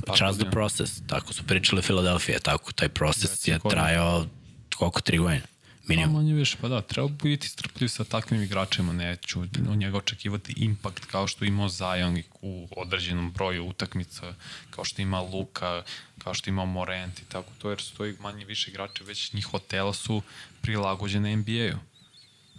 Par 0.07 0.17
Trust 0.17 0.39
the 0.39 0.51
process, 0.51 1.01
tako 1.07 1.33
su 1.33 1.43
pričali 1.43 1.81
Filadelfija, 1.81 2.39
tako 2.39 2.71
taj 2.71 2.89
proces 2.89 3.47
je 3.47 3.59
trajao 3.69 4.25
koliko, 4.75 5.01
tri 5.01 5.17
godine. 5.17 5.41
Minimum. 5.91 6.15
Pa 6.15 6.21
manje 6.21 6.33
više, 6.33 6.57
pa 6.61 6.67
da, 6.67 6.81
treba 6.81 7.07
biti 7.23 7.49
strpljiv 7.49 7.87
sa 7.87 8.03
takvim 8.03 8.43
igračima, 8.43 8.93
neću 8.93 9.41
od 9.41 9.77
njega 9.77 9.97
očekivati 9.97 10.53
impakt 10.57 11.05
kao 11.05 11.27
što 11.27 11.45
ima 11.45 11.69
Zion 11.69 12.21
u 12.41 12.67
određenom 12.77 13.31
broju 13.31 13.67
utakmica, 13.67 14.33
kao 14.69 14.85
što 14.85 15.01
ima 15.01 15.21
Luka, 15.21 15.83
kao 16.17 16.33
što 16.33 16.49
ima 16.49 16.65
Morent 16.65 17.19
i 17.19 17.25
tako 17.25 17.49
to, 17.57 17.69
jer 17.69 17.81
to 17.97 18.03
manje 18.19 18.45
više 18.45 18.71
igrače, 18.71 19.03
već 19.03 19.33
njihova 19.33 19.63
tela 19.67 19.93
su 19.93 20.21
prilagođene 20.61 21.35
NBA-u. 21.35 21.77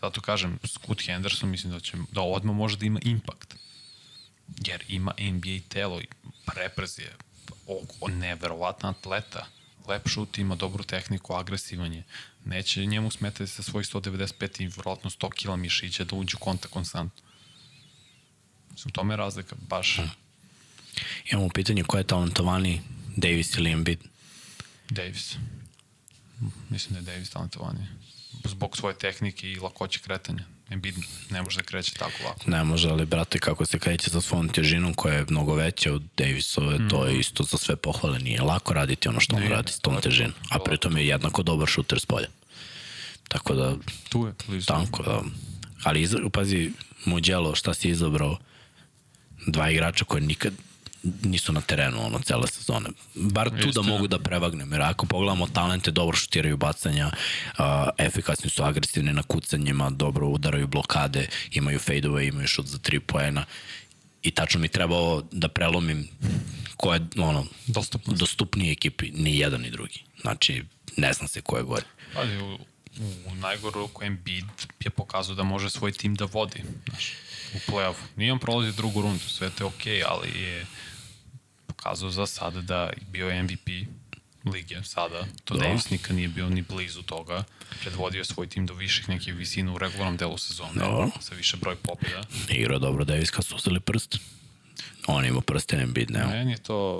Zato 0.03 0.21
kažem, 0.21 0.59
Scoot 0.65 1.03
Henderson 1.07 1.51
mislim 1.51 1.73
da, 1.73 1.81
će, 1.81 1.97
da 2.11 2.21
odmah 2.21 2.57
može 2.57 2.77
da 2.77 2.87
ima 2.87 3.01
impakt. 3.03 3.55
Jer 4.67 4.85
ima 4.89 5.15
NBA 5.19 5.69
telo, 5.69 6.01
preprez 6.47 6.99
je 6.99 7.17
neverovatna 8.09 8.91
atleta, 8.91 9.47
lep 9.89 10.09
šut, 10.09 10.39
ima 10.39 10.55
dobru 10.55 10.85
tehniku, 10.85 11.35
agresivan 11.35 11.93
je. 11.93 12.03
Neće 12.45 12.87
njemu 12.87 13.11
smetati 13.11 13.51
sa 13.51 13.63
svojih 13.63 13.89
195 13.89 14.63
i 14.63 14.67
vrlo 14.67 14.97
100 14.97 15.33
kila 15.35 15.57
mišića 15.57 16.05
da 16.05 16.17
uđe 16.17 16.37
u 16.37 16.45
kontakt 16.45 16.75
konstantno. 16.75 17.23
U 18.87 18.91
tome 18.91 19.13
je 19.13 19.17
razlika, 19.17 19.57
baš. 19.69 19.97
Hmm. 19.97 20.11
Imamo 21.33 21.49
pitanje 21.49 21.85
ko 21.85 21.99
je 21.99 22.05
talentovani 22.05 22.81
Davis 23.17 23.55
ili 23.55 23.71
Embiid? 23.71 23.99
Davis. 24.91 25.37
Mislim 26.71 26.95
da 26.95 26.99
je 26.99 27.15
Davis 27.15 27.31
talentovani. 27.31 27.87
Zbog 28.45 28.77
svoje 28.77 28.99
tehnike 28.99 29.51
i 29.51 29.57
lakoće 29.57 30.01
kretanja. 30.01 30.45
Embiid 30.73 30.95
ne 31.31 31.43
može 31.43 31.57
da 31.57 31.63
kreće 31.63 31.93
tako 31.95 32.25
lako. 32.25 32.51
Ne 32.51 32.65
može, 32.65 32.89
ali 32.89 33.07
brate, 33.07 33.39
kako 33.39 33.67
se 33.67 33.79
kreće 33.79 34.11
sa 34.11 34.21
svojom 34.21 34.49
težinom 34.49 34.95
koja 34.95 35.15
je 35.15 35.27
mnogo 35.29 35.55
veća 35.55 35.93
od 35.93 36.03
Davisove, 36.17 36.79
mm. 36.79 36.89
to 36.89 37.07
je 37.07 37.19
isto 37.19 37.43
za 37.43 37.59
sve 37.59 37.77
pohvale. 37.77 38.19
Nije 38.19 38.41
lako 38.43 38.75
raditi 38.75 39.09
ono 39.09 39.21
što 39.21 39.37
on 39.37 39.43
radi 39.43 39.73
s 39.73 39.81
tom 39.81 40.01
težinom. 40.01 40.33
A 40.51 40.59
pritom 40.59 40.97
je 40.97 41.07
jednako 41.07 41.43
dobar 41.43 41.69
šuter 41.69 42.01
s 42.01 42.07
polja. 42.07 42.29
Tako 43.29 43.55
da... 43.55 43.77
Tu 44.09 44.27
je, 44.27 44.33
blizu. 44.47 44.67
Tanko, 44.67 45.03
da. 45.03 45.23
Ali, 45.85 46.09
pazi, 46.33 46.71
Muđelo, 47.05 47.55
šta 47.55 47.75
si 47.75 47.89
izabrao? 47.89 48.39
Dva 49.47 49.71
igrača 49.71 50.05
koje 50.05 50.21
nikad 50.21 50.53
nisu 51.23 51.53
na 51.53 51.61
terenu 51.61 52.07
ono 52.07 52.19
cele 52.19 52.47
sezone. 52.47 52.89
Bar 53.15 53.51
tu 53.51 53.57
Jeste, 53.57 53.81
da 53.81 53.83
mogu 53.83 54.07
da 54.07 54.19
prevagnem, 54.19 54.73
jer 54.73 54.83
ako 54.83 55.07
pogledamo 55.07 55.47
talente, 55.47 55.91
dobro 55.91 56.17
šutiraju 56.17 56.57
bacanja, 56.57 57.07
uh, 57.07 57.65
efikasni 57.99 58.51
su 58.51 58.65
agresivni 58.65 59.13
na 59.13 59.23
kucanjima, 59.23 59.91
dobro 59.91 60.27
udaraju 60.27 60.67
blokade, 60.67 61.29
imaju 61.53 61.79
fadeaway, 61.79 62.29
imaju 62.29 62.49
šut 62.49 62.67
za 62.67 62.79
tri 62.79 63.01
poena 63.01 63.45
i 64.23 64.31
tačno 64.31 64.61
mi 64.61 64.69
trebao 64.69 65.23
da 65.33 65.49
prelomim 65.49 66.09
ko 66.77 66.95
je 66.95 67.01
ono, 67.19 67.47
Dostupnost. 67.67 68.21
dostupniji 68.21 68.73
ekipi, 68.73 69.11
ni 69.11 69.39
jedan 69.39 69.61
ni 69.61 69.71
drugi. 69.71 70.03
Znači, 70.21 70.65
ne 70.97 71.13
znam 71.13 71.29
se 71.29 71.41
ko 71.41 71.57
je 71.57 71.63
gore. 71.63 71.85
Ali 72.15 72.43
u, 72.43 72.59
u 73.27 73.35
najgoru 73.35 73.81
ruku 73.81 74.05
Embiid 74.05 74.45
je 74.81 74.91
pokazao 74.91 75.35
da 75.35 75.43
može 75.43 75.71
svoj 75.71 75.93
tim 75.93 76.15
da 76.15 76.25
vodi. 76.25 76.63
Znaš, 76.89 77.13
u 77.55 77.71
play-off. 77.71 77.95
Nije 78.17 78.33
on 78.33 78.39
prolazi 78.39 78.77
drugu 78.77 79.03
rundu, 79.03 79.29
sve 79.29 79.51
to 79.51 79.65
je 79.65 79.69
okej, 79.69 79.99
okay, 79.99 80.05
ali 80.09 80.29
je 80.41 80.67
pokazao 81.83 82.11
za 82.11 82.27
sada 82.27 82.61
da 82.61 82.83
je 82.83 82.99
bio 83.11 83.43
MVP 83.43 83.69
lige 84.53 84.83
sada. 84.85 85.25
To 85.45 85.55
da. 85.55 85.61
Davis 85.61 85.91
nikad 85.91 86.17
nije 86.17 86.29
bio 86.29 86.49
ni 86.49 86.63
blizu 86.63 87.03
toga. 87.03 87.45
Predvodio 87.81 88.25
svoj 88.25 88.49
tim 88.49 88.67
do 88.67 88.75
viših 88.75 89.09
nekih 89.09 89.35
visina 89.35 89.73
u 89.73 89.79
regularnom 89.79 90.17
delu 90.17 90.39
sezone. 90.39 90.73
Da. 90.75 91.09
Sa 91.21 91.35
više 91.35 91.57
broj 91.57 91.77
pobjeda. 91.77 92.23
Igrao 92.49 92.79
dobro 92.79 93.05
Davis 93.05 93.31
kad 93.31 93.45
su 93.45 93.57
uzeli 93.57 93.81
prst. 93.81 94.19
On 95.07 95.25
ima 95.25 95.41
prsten 95.41 95.81
Embiid, 95.81 96.11
ne? 96.11 96.27
Meni 96.27 96.53
je 96.53 96.59
to 96.59 96.99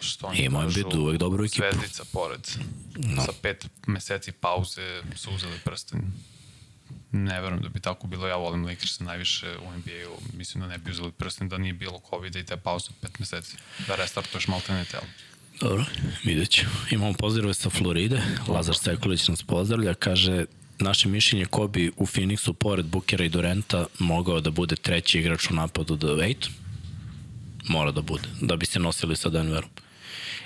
što 0.00 0.26
oni 0.26 0.38
Ima 0.38 0.62
Embiid 0.62 0.94
uvek 0.94 1.18
dobru 1.18 1.44
ekipu. 1.44 1.66
Zvezdica 1.72 2.04
pored. 2.12 2.48
No. 2.96 3.22
Sa 3.22 3.32
pet 3.42 3.66
meseci 3.86 4.32
pauze 4.32 5.02
su 5.16 5.30
uzeli 5.30 5.58
prsten 5.64 6.12
ne 7.12 7.40
verujem 7.40 7.62
da 7.62 7.68
bi 7.68 7.80
tako 7.80 8.06
bilo. 8.06 8.26
Ja 8.26 8.36
volim 8.36 8.64
Lakers 8.64 9.00
najviše 9.00 9.46
u 9.46 9.78
NBA-u. 9.78 10.36
Mislim 10.36 10.62
da 10.62 10.68
ne 10.68 10.78
bi 10.78 10.90
uzeli 10.90 11.12
prsten 11.12 11.48
da 11.48 11.58
nije 11.58 11.72
bilo 11.72 12.00
covid 12.10 12.36
i 12.36 12.44
te 12.44 12.56
pauze 12.56 12.90
pet 13.00 13.18
meseci. 13.18 13.56
Da 13.86 13.96
restartuješ 13.96 14.48
maltene 14.48 14.84
telo. 14.84 15.06
Dobro, 15.60 15.84
vidjet 16.24 16.50
ću. 16.50 16.62
Imamo 16.90 17.12
pozdrave 17.12 17.54
sa 17.54 17.70
Floride. 17.70 18.22
Lazar 18.48 18.76
Sekulić 18.76 19.28
nas 19.28 19.42
pozdravlja. 19.42 19.94
Kaže, 19.94 20.44
naše 20.78 21.08
mišljenje 21.08 21.44
ko 21.44 21.68
bi 21.68 21.92
u 21.96 22.06
Phoenixu 22.06 22.52
pored 22.52 22.86
Bukera 22.86 23.24
i 23.24 23.28
Durenta 23.28 23.86
mogao 23.98 24.40
da 24.40 24.50
bude 24.50 24.76
treći 24.76 25.18
igrač 25.18 25.50
u 25.50 25.54
napadu 25.54 25.96
do 25.96 26.18
Aiton? 26.22 26.52
Mora 27.68 27.92
da 27.92 28.02
bude, 28.02 28.28
da 28.40 28.56
bi 28.56 28.66
se 28.66 28.78
nosili 28.78 29.16
sa 29.16 29.28
Denverom. 29.28 29.70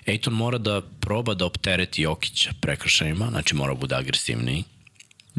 Aiton 0.06 0.34
mora 0.34 0.58
da 0.58 0.80
proba 1.00 1.34
da 1.34 1.46
optereti 1.46 2.02
Jokića 2.02 2.50
prekršajima, 2.60 3.28
znači 3.30 3.54
mora 3.54 3.74
da 3.74 3.80
bude 3.80 3.94
agresivniji, 3.94 4.64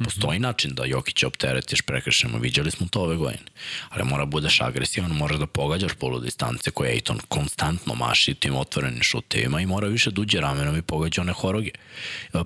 Postoji 0.03 0.39
način 0.39 0.73
da 0.73 0.85
Jokića 0.85 1.27
opteretiš 1.27 1.81
prekršajima, 1.81 2.37
viđali 2.37 2.71
smo 2.71 2.87
to 2.91 3.01
ove 3.01 3.15
godine. 3.15 3.45
Ali 3.89 4.03
mora 4.03 4.25
budeš 4.25 4.61
agresivan, 4.61 5.11
moraš 5.11 5.37
da 5.37 5.47
pogađaš 5.47 5.93
polu 5.93 6.19
distance 6.19 6.71
koje 6.71 6.91
Ejton 6.91 7.19
konstantno 7.27 7.95
maši 7.95 8.33
tim 8.33 8.55
otvorenim 8.55 9.03
šutevima 9.03 9.61
i 9.61 9.65
mora 9.65 9.87
više 9.87 10.11
duđe 10.11 10.39
ramenom 10.39 10.77
i 10.77 10.81
pogađa 10.81 11.21
one 11.21 11.33
horoge. 11.33 11.71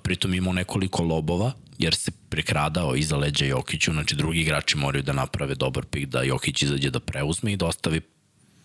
Pritom 0.04 0.34
imao 0.34 0.54
nekoliko 0.54 1.04
lobova, 1.04 1.52
jer 1.78 1.96
se 1.96 2.12
prekradao 2.30 2.96
iza 2.96 3.18
leđa 3.18 3.46
Jokiću, 3.46 3.92
znači 3.92 4.16
drugi 4.16 4.40
igrači 4.42 4.78
moraju 4.78 5.04
da 5.04 5.14
naprave 5.14 5.56
dobar 5.56 5.86
pik 5.86 6.06
da 6.06 6.24
Jokić 6.24 6.62
izađe 6.62 6.90
da 6.90 7.00
preuzme 7.00 7.52
i 7.54 7.58
da 7.58 7.66
ostavi 7.66 8.02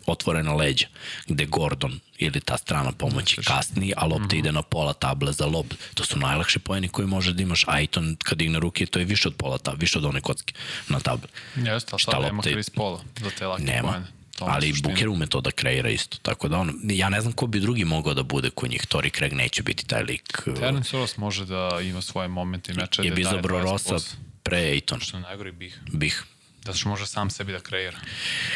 otvorena 0.06 0.54
leđa, 0.54 0.86
gde 1.26 1.44
Gordon 1.44 2.00
ili 2.18 2.40
ta 2.40 2.58
strana 2.58 2.92
pomoći 2.92 3.36
kasni, 3.36 3.92
a 3.96 4.06
lopta 4.06 4.24
mm 4.24 4.28
-hmm. 4.28 4.38
ide 4.38 4.52
na 4.52 4.62
pola 4.62 4.92
table 4.92 5.32
za 5.32 5.46
lob. 5.46 5.66
To 5.94 6.04
su 6.04 6.18
najlakše 6.18 6.58
pojeni 6.58 6.88
koji 6.88 7.06
može 7.06 7.32
da 7.32 7.42
imaš. 7.42 7.64
Aiton 7.66 8.16
kad 8.24 8.38
digne 8.38 8.60
ruke, 8.60 8.86
to 8.86 8.98
je 8.98 9.04
više 9.04 9.28
od 9.28 9.34
pola 9.34 9.58
table, 9.58 9.78
više 9.80 9.98
od 9.98 10.04
one 10.04 10.20
kocke 10.20 10.54
na 10.88 11.00
tabli. 11.00 11.28
Jeste, 11.56 11.90
ali 11.92 12.00
sad 12.00 12.22
nema 12.22 12.42
Chris 12.42 12.70
Paula 12.70 13.00
za 13.20 13.30
te 13.30 13.46
lake 13.46 13.62
nema. 13.62 13.88
pojene. 13.88 14.06
ali 14.38 14.72
Buker 14.82 15.08
ume 15.08 15.26
to 15.26 15.40
da 15.40 15.50
kreira 15.50 15.90
isto. 15.90 16.18
Tako 16.22 16.48
da 16.48 16.58
on, 16.58 16.80
ja 16.84 17.08
ne 17.08 17.20
znam 17.20 17.32
ko 17.32 17.46
bi 17.46 17.60
drugi 17.60 17.84
mogao 17.84 18.14
da 18.14 18.22
bude 18.22 18.50
kod 18.50 18.70
njih. 18.70 18.86
Tori 18.86 19.10
Craig 19.10 19.32
neće 19.32 19.62
biti 19.62 19.86
taj 19.86 20.02
lik. 20.02 20.42
Uh, 20.46 20.54
Terence 20.54 20.96
Ross 20.96 21.16
može 21.16 21.44
da 21.44 21.80
ima 21.82 22.02
svoje 22.02 22.28
momente 22.28 22.72
i 22.72 22.74
meče. 22.74 23.02
Je 23.02 23.10
bi 23.10 23.20
izabrao 23.20 23.60
Rossa 23.60 23.96
pre 24.42 24.58
Aiton. 24.58 25.00
Što 25.00 25.18
najgori 25.18 25.52
bih. 25.52 25.80
Bih. 25.92 26.24
Da 26.64 26.72
što 26.72 26.88
može 26.88 27.06
sam 27.06 27.30
sebi 27.30 27.52
da 27.52 27.60
kreira. 27.60 27.98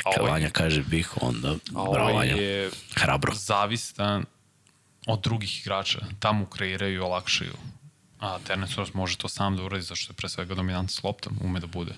A 0.04 0.10
Kad 0.16 0.26
Vanja 0.26 0.50
kaže 0.50 0.82
bih, 0.82 1.10
onda 1.20 1.56
bravo 1.70 2.12
Vanja. 2.12 2.36
je 2.36 2.70
Hrabro. 2.94 3.34
zavistan 3.34 4.24
od 5.06 5.20
drugih 5.20 5.60
igrača. 5.60 5.98
Tamo 6.18 6.46
kreiraju 6.46 6.94
i 6.94 6.98
olakšaju. 6.98 7.52
A 8.20 8.38
Terence 8.38 8.74
Ross 8.76 8.94
može 8.94 9.16
to 9.16 9.28
sam 9.28 9.56
da 9.56 9.62
uradi, 9.62 9.82
zašto 9.82 10.12
je 10.12 10.16
pre 10.16 10.28
svega 10.28 10.54
dominant 10.54 10.90
s 10.90 11.02
loptom, 11.02 11.38
ume 11.40 11.60
da 11.60 11.66
bude. 11.66 11.94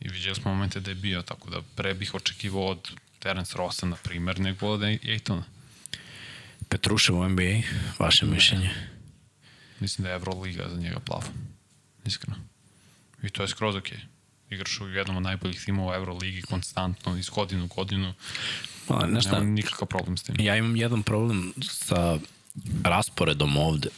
I 0.00 0.08
vidjeli 0.08 0.34
smo 0.34 0.54
momente 0.54 0.80
da 0.80 0.90
je 0.90 0.94
bio, 0.94 1.22
tako 1.22 1.50
da 1.50 1.62
pre 1.76 1.94
bih 1.94 2.14
očekivao 2.14 2.66
od 2.66 2.90
Terence 3.18 3.58
Rossa, 3.58 3.86
na 3.86 3.96
primer, 3.96 4.40
nego 4.40 4.66
od 4.66 4.82
Ejtona. 4.82 5.44
Petrušev 6.68 7.16
u 7.16 7.28
NBA, 7.28 7.60
vaše 7.98 8.26
ne. 8.26 8.32
mišljenje? 8.32 8.70
Mislim 9.80 10.02
da 10.02 10.08
je 10.08 10.14
Euroliga 10.14 10.68
za 10.68 10.76
njega 10.76 11.00
plafon. 11.00 11.34
Iskreno. 12.04 12.36
I 13.22 13.30
to 13.30 13.42
je 13.42 13.48
skroz 13.48 13.76
okej. 13.76 13.98
Okay 13.98 14.19
igraš 14.50 14.80
u 14.80 14.88
jednom 14.88 15.16
od 15.16 15.22
najboljih 15.22 15.64
timova 15.64 15.92
u 15.92 15.94
Euroligi 15.94 16.42
konstantno, 16.42 17.16
iz 17.18 17.28
godinu 17.28 17.64
u 17.64 17.68
godinu. 17.68 18.14
Ma, 18.88 19.06
nešto, 19.06 19.30
Nemam 19.32 19.52
nikakav 19.52 19.88
problem 19.88 20.16
s 20.16 20.22
tim. 20.22 20.34
Ja 20.38 20.56
imam 20.56 20.76
jedan 20.76 21.02
problem 21.02 21.52
sa 21.62 22.18
rasporedom 22.84 23.56
ovde, 23.56 23.88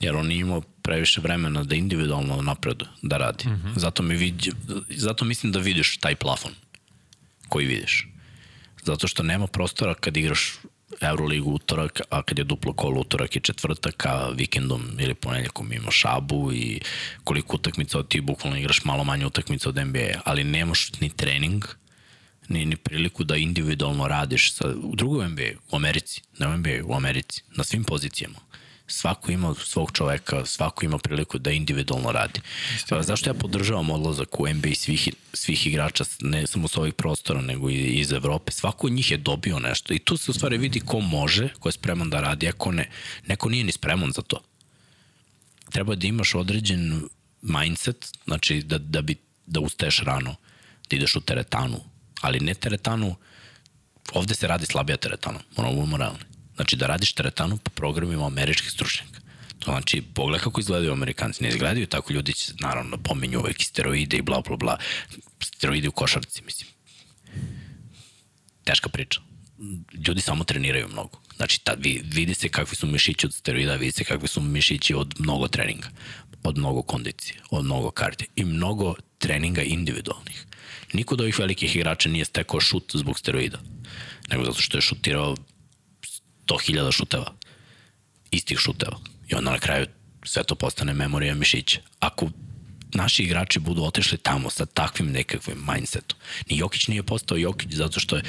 jer 0.00 0.16
on 0.16 0.26
nije 0.26 0.40
imao 0.40 0.60
previše 0.60 1.20
vremena 1.20 1.64
da 1.64 1.74
individualno 1.74 2.42
napredu, 2.42 2.86
da 3.02 3.16
radi. 3.16 3.48
Mm 3.48 3.62
-hmm. 3.64 3.78
zato, 3.78 4.02
mi 4.02 4.16
vidi, 4.16 4.52
zato 4.88 5.24
mislim 5.24 5.52
da 5.52 5.58
vidiš 5.58 5.96
taj 5.96 6.14
plafon 6.14 6.52
koji 7.48 7.66
vidiš. 7.66 8.08
Zato 8.84 9.08
što 9.08 9.22
nema 9.22 9.46
prostora 9.46 9.94
kad 9.94 10.16
igraš 10.16 10.58
Euroligu 11.00 11.50
utorak, 11.50 12.00
a 12.10 12.22
kad 12.22 12.38
je 12.38 12.44
duplo 12.44 12.72
kolo 12.72 13.00
utorak 13.00 13.36
i 13.36 13.40
četvrtak, 13.40 14.06
a 14.06 14.28
vikendom 14.34 14.82
ili 14.98 15.14
ponedljakom 15.14 15.72
ima 15.72 15.90
šabu 15.90 16.52
i 16.52 16.80
koliko 17.24 17.56
utakmica 17.56 18.02
ti 18.02 18.20
bukvalno 18.20 18.58
igraš 18.58 18.84
malo 18.84 19.04
manje 19.04 19.26
utakmica 19.26 19.68
od 19.68 19.76
NBA, 19.76 20.20
ali 20.24 20.44
nemaš 20.44 20.92
ni 21.00 21.10
trening, 21.10 21.64
ni, 22.48 22.64
ni 22.64 22.76
priliku 22.76 23.24
da 23.24 23.36
individualno 23.36 24.08
radiš 24.08 24.52
sa, 24.54 24.68
u 24.82 24.96
drugoj 24.96 25.28
NBA, 25.28 25.50
u 25.72 25.76
Americi, 25.76 26.22
ne 26.38 26.48
u 26.48 26.56
NBA, 26.56 26.84
u 26.84 26.94
Americi, 26.94 27.42
na 27.56 27.64
svim 27.64 27.84
pozicijama 27.84 28.38
svako 28.90 29.32
ima 29.32 29.54
svog 29.54 29.92
čoveka, 29.92 30.46
svako 30.46 30.84
ima 30.84 30.98
priliku 30.98 31.38
da 31.38 31.50
individualno 31.50 32.12
radi. 32.12 32.40
Istina. 32.76 33.02
Zašto 33.02 33.30
ja 33.30 33.34
podržavam 33.34 33.90
odlazak 33.90 34.40
u 34.40 34.48
NBA 34.48 34.74
svih, 34.74 35.08
svih 35.32 35.66
igrača, 35.66 36.04
ne 36.20 36.46
samo 36.46 36.68
s 36.68 36.76
ovih 36.76 36.94
prostora, 36.94 37.40
nego 37.40 37.70
i 37.70 37.74
iz 37.74 38.12
Evrope? 38.12 38.52
Svako 38.52 38.86
od 38.86 38.92
njih 38.92 39.10
je 39.10 39.16
dobio 39.16 39.58
nešto 39.58 39.94
i 39.94 39.98
tu 39.98 40.16
se 40.16 40.30
u 40.30 40.34
stvari 40.34 40.58
vidi 40.58 40.80
ko 40.80 41.00
može, 41.00 41.48
ko 41.58 41.68
je 41.68 41.72
spreman 41.72 42.10
da 42.10 42.20
radi, 42.20 42.48
ako 42.48 42.72
ne, 42.72 42.90
neko 43.26 43.48
nije 43.48 43.64
ni 43.64 43.72
spreman 43.72 44.12
za 44.12 44.22
to. 44.22 44.42
Treba 45.70 45.94
da 45.94 46.06
imaš 46.06 46.34
određen 46.34 47.08
mindset, 47.42 48.12
znači 48.24 48.62
da, 48.62 48.78
da, 48.78 49.02
bi, 49.02 49.16
da 49.46 49.60
ustaješ 49.60 50.00
rano, 50.00 50.36
da 50.90 50.96
ideš 50.96 51.16
u 51.16 51.20
teretanu, 51.20 51.80
ali 52.20 52.40
ne 52.40 52.54
teretanu, 52.54 53.16
ovde 54.12 54.34
se 54.34 54.46
radi 54.46 54.66
slabija 54.66 54.96
teretana, 54.96 55.38
moramo 55.56 55.74
budemo 55.74 55.96
realni. 55.96 56.29
Znači 56.60 56.76
da 56.76 56.86
radiš 56.86 57.12
teretanu 57.12 57.56
po 57.56 57.70
programima 57.70 58.26
američkih 58.26 58.70
stručnjaka. 58.70 59.20
To 59.58 59.70
znači, 59.70 60.02
pogledaj 60.14 60.44
kako 60.44 60.60
izgledaju 60.60 60.92
Amerikanci. 60.92 61.42
Ne 61.42 61.48
izgledaju 61.48 61.86
tako, 61.86 62.12
ljudi 62.12 62.32
će, 62.32 62.52
naravno, 62.60 62.96
pominju 62.96 63.38
uvek 63.38 63.62
i 63.62 63.64
steroide 63.64 64.16
i 64.16 64.22
bla, 64.22 64.40
bla, 64.40 64.56
bla. 64.56 64.78
Steroide 65.40 65.88
u 65.88 65.92
košarci, 65.92 66.42
mislim. 66.44 66.68
Teška 68.64 68.88
priča. 68.88 69.20
Ljudi 70.06 70.20
samo 70.20 70.44
treniraju 70.44 70.88
mnogo. 70.88 71.20
Znači, 71.36 71.60
ta, 71.64 71.74
vi, 71.78 72.02
vidi 72.04 72.34
se 72.34 72.48
kakvi 72.48 72.76
su 72.76 72.86
mišići 72.86 73.26
od 73.26 73.34
steroida, 73.34 73.74
vidi 73.74 73.92
se 73.92 74.04
kakvi 74.04 74.28
su 74.28 74.40
mišići 74.40 74.94
od 74.94 75.14
mnogo 75.18 75.48
treninga, 75.48 75.88
od 76.42 76.58
mnogo 76.58 76.82
kondicije, 76.82 77.36
od 77.50 77.64
mnogo 77.64 77.90
karte 77.90 78.24
i 78.36 78.44
mnogo 78.44 78.94
treninga 79.18 79.62
individualnih. 79.62 80.44
Niko 80.92 81.14
od 81.14 81.20
ovih 81.20 81.38
velikih 81.38 81.76
igrača 81.76 82.08
nije 82.08 82.24
stekao 82.24 82.60
šut 82.60 82.92
zbog 82.94 83.18
steroida, 83.18 83.58
nego 84.30 84.44
zato 84.44 84.60
što 84.60 84.78
je 84.78 84.82
šutirao 84.82 85.36
100.000 86.50 86.92
šuteva, 86.92 87.32
istih 88.30 88.58
šuteva. 88.58 88.98
I 89.28 89.34
onda 89.34 89.50
na 89.50 89.58
kraju 89.58 89.86
sve 90.24 90.42
to 90.44 90.54
postane 90.54 90.94
memorija 90.94 91.34
mišića. 91.34 91.80
Ako 92.00 92.28
naši 92.94 93.22
igrači 93.22 93.58
budu 93.58 93.82
otešli 93.82 94.18
tamo 94.18 94.50
sa 94.50 94.66
takvim 94.66 95.12
nekakvim 95.12 95.58
mindsetom. 95.72 96.18
Ni 96.50 96.58
Jokić 96.58 96.88
nije 96.88 97.02
postao 97.02 97.38
Jokić 97.38 97.72
zato 97.72 98.00
što 98.00 98.16
je 98.16 98.22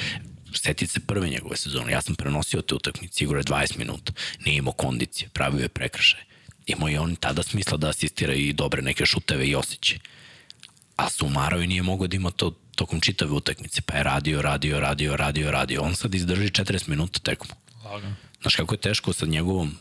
setite 0.54 0.92
se 0.92 1.00
prve 1.00 1.28
njegove 1.28 1.56
sezone. 1.56 1.92
Ja 1.92 2.02
sam 2.02 2.14
prenosio 2.14 2.62
te 2.62 2.74
utakmice, 2.74 3.24
igro 3.24 3.38
je 3.38 3.44
20 3.44 3.78
minuta. 3.78 4.12
Nije 4.44 4.56
imao 4.56 4.72
kondicije, 4.72 5.28
pravio 5.28 5.62
je 5.62 5.68
prekršaj. 5.68 6.20
Imao 6.66 6.88
je 6.88 7.00
on 7.00 7.16
tada 7.16 7.42
smisla 7.42 7.76
da 7.76 7.88
asistira 7.88 8.34
i 8.34 8.52
dobre 8.52 8.82
neke 8.82 9.06
šuteve 9.06 9.46
i 9.46 9.54
osjeće. 9.54 9.98
A 10.96 11.10
Sumarov 11.10 11.60
nije 11.60 11.82
mogao 11.82 12.06
da 12.06 12.16
ima 12.16 12.30
to 12.30 12.50
tokom 12.76 13.00
čitave 13.00 13.32
utakmice, 13.32 13.80
pa 13.80 13.96
je 13.96 14.02
radio, 14.02 14.42
radio, 14.42 14.80
radio, 14.80 15.16
radio, 15.16 15.50
radio. 15.50 15.82
On 15.82 15.94
sad 15.94 16.14
izdrži 16.14 16.48
40 16.48 16.88
minuta 16.88 17.18
tekmu. 17.18 17.54
Lagano. 17.92 18.14
Znaš 18.42 18.56
kako 18.56 18.74
je 18.74 18.78
teško 18.78 19.12
sa 19.12 19.26
njegovom 19.26 19.76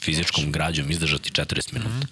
fizičkom 0.00 0.52
građom 0.52 0.90
izdržati 0.90 1.30
40 1.30 1.72
minuta. 1.72 1.94
Mm 1.96 2.00
-hmm. 2.00 2.06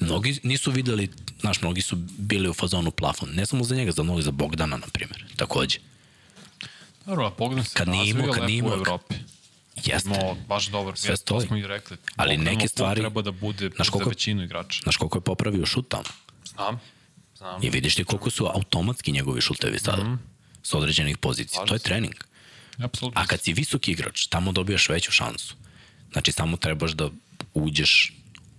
Mnogi 0.00 0.40
nisu 0.42 0.70
videli, 0.70 1.08
znaš, 1.40 1.60
mnogi 1.62 1.82
su 1.82 1.96
bili 2.18 2.48
u 2.48 2.54
fazonu 2.54 2.90
plafon. 2.90 3.28
Ne 3.34 3.46
samo 3.46 3.64
za 3.64 3.74
njega, 3.76 3.92
za 3.92 4.02
mnogi, 4.02 4.22
za 4.22 4.30
Bogdana, 4.30 4.76
na 4.76 4.86
primjer, 4.92 5.24
takođe. 5.36 5.78
Dobro, 7.06 7.26
a 7.26 7.30
Bogdan 7.38 7.64
se 7.64 7.74
Kad 7.74 7.88
imao, 7.88 8.32
kad 8.32 8.44
nije 8.44 8.62
u 8.62 8.72
Evropi. 8.72 9.14
Jeste. 9.84 10.08
Imao 10.08 10.36
baš 10.48 10.66
dobar 10.66 10.96
Sve 10.96 11.10
mjesto, 11.10 11.34
to 11.34 11.40
smo 11.40 11.56
i 11.56 11.66
rekli. 11.66 11.96
Ali 12.16 12.36
neke 12.36 12.68
stvari- 12.68 13.00
treba 13.00 13.22
da 13.22 13.30
bude 13.30 13.70
Znaš 13.76 13.86
za 13.86 13.92
koliko- 13.92 14.10
većinu 14.10 14.42
igrača. 14.42 14.80
Znaš 14.82 14.96
koliko 14.96 15.18
je 15.18 15.22
popravio 15.22 15.66
šut 15.66 15.88
tamo? 15.88 16.04
Znam, 16.54 16.80
znam. 17.36 17.62
I 17.62 17.70
vidiš 17.70 17.94
ti 17.94 18.04
koliko 18.04 18.30
su 18.30 18.46
automatski 18.46 19.12
njegovi 19.12 19.40
šutevi 19.40 19.78
sada. 19.78 20.04
Mm 20.04 20.06
-hmm. 20.06 20.18
S 20.62 20.74
određenih 20.74 21.18
pozicija. 21.18 21.54
Slažem 21.56 21.68
To 21.68 21.74
je 21.74 21.78
se. 21.78 22.33
Trening. 22.76 22.90
Apsolutno. 22.90 23.20
A 23.20 23.26
kad 23.26 23.42
si 23.42 23.52
visoki 23.52 23.92
igrač, 23.92 24.26
tamo 24.26 24.52
dobijaš 24.52 24.88
veću 24.88 25.12
šansu. 25.12 25.54
Znači, 26.12 26.32
samo 26.32 26.56
trebaš 26.56 26.92
da 26.92 27.10
uđeš 27.54 28.12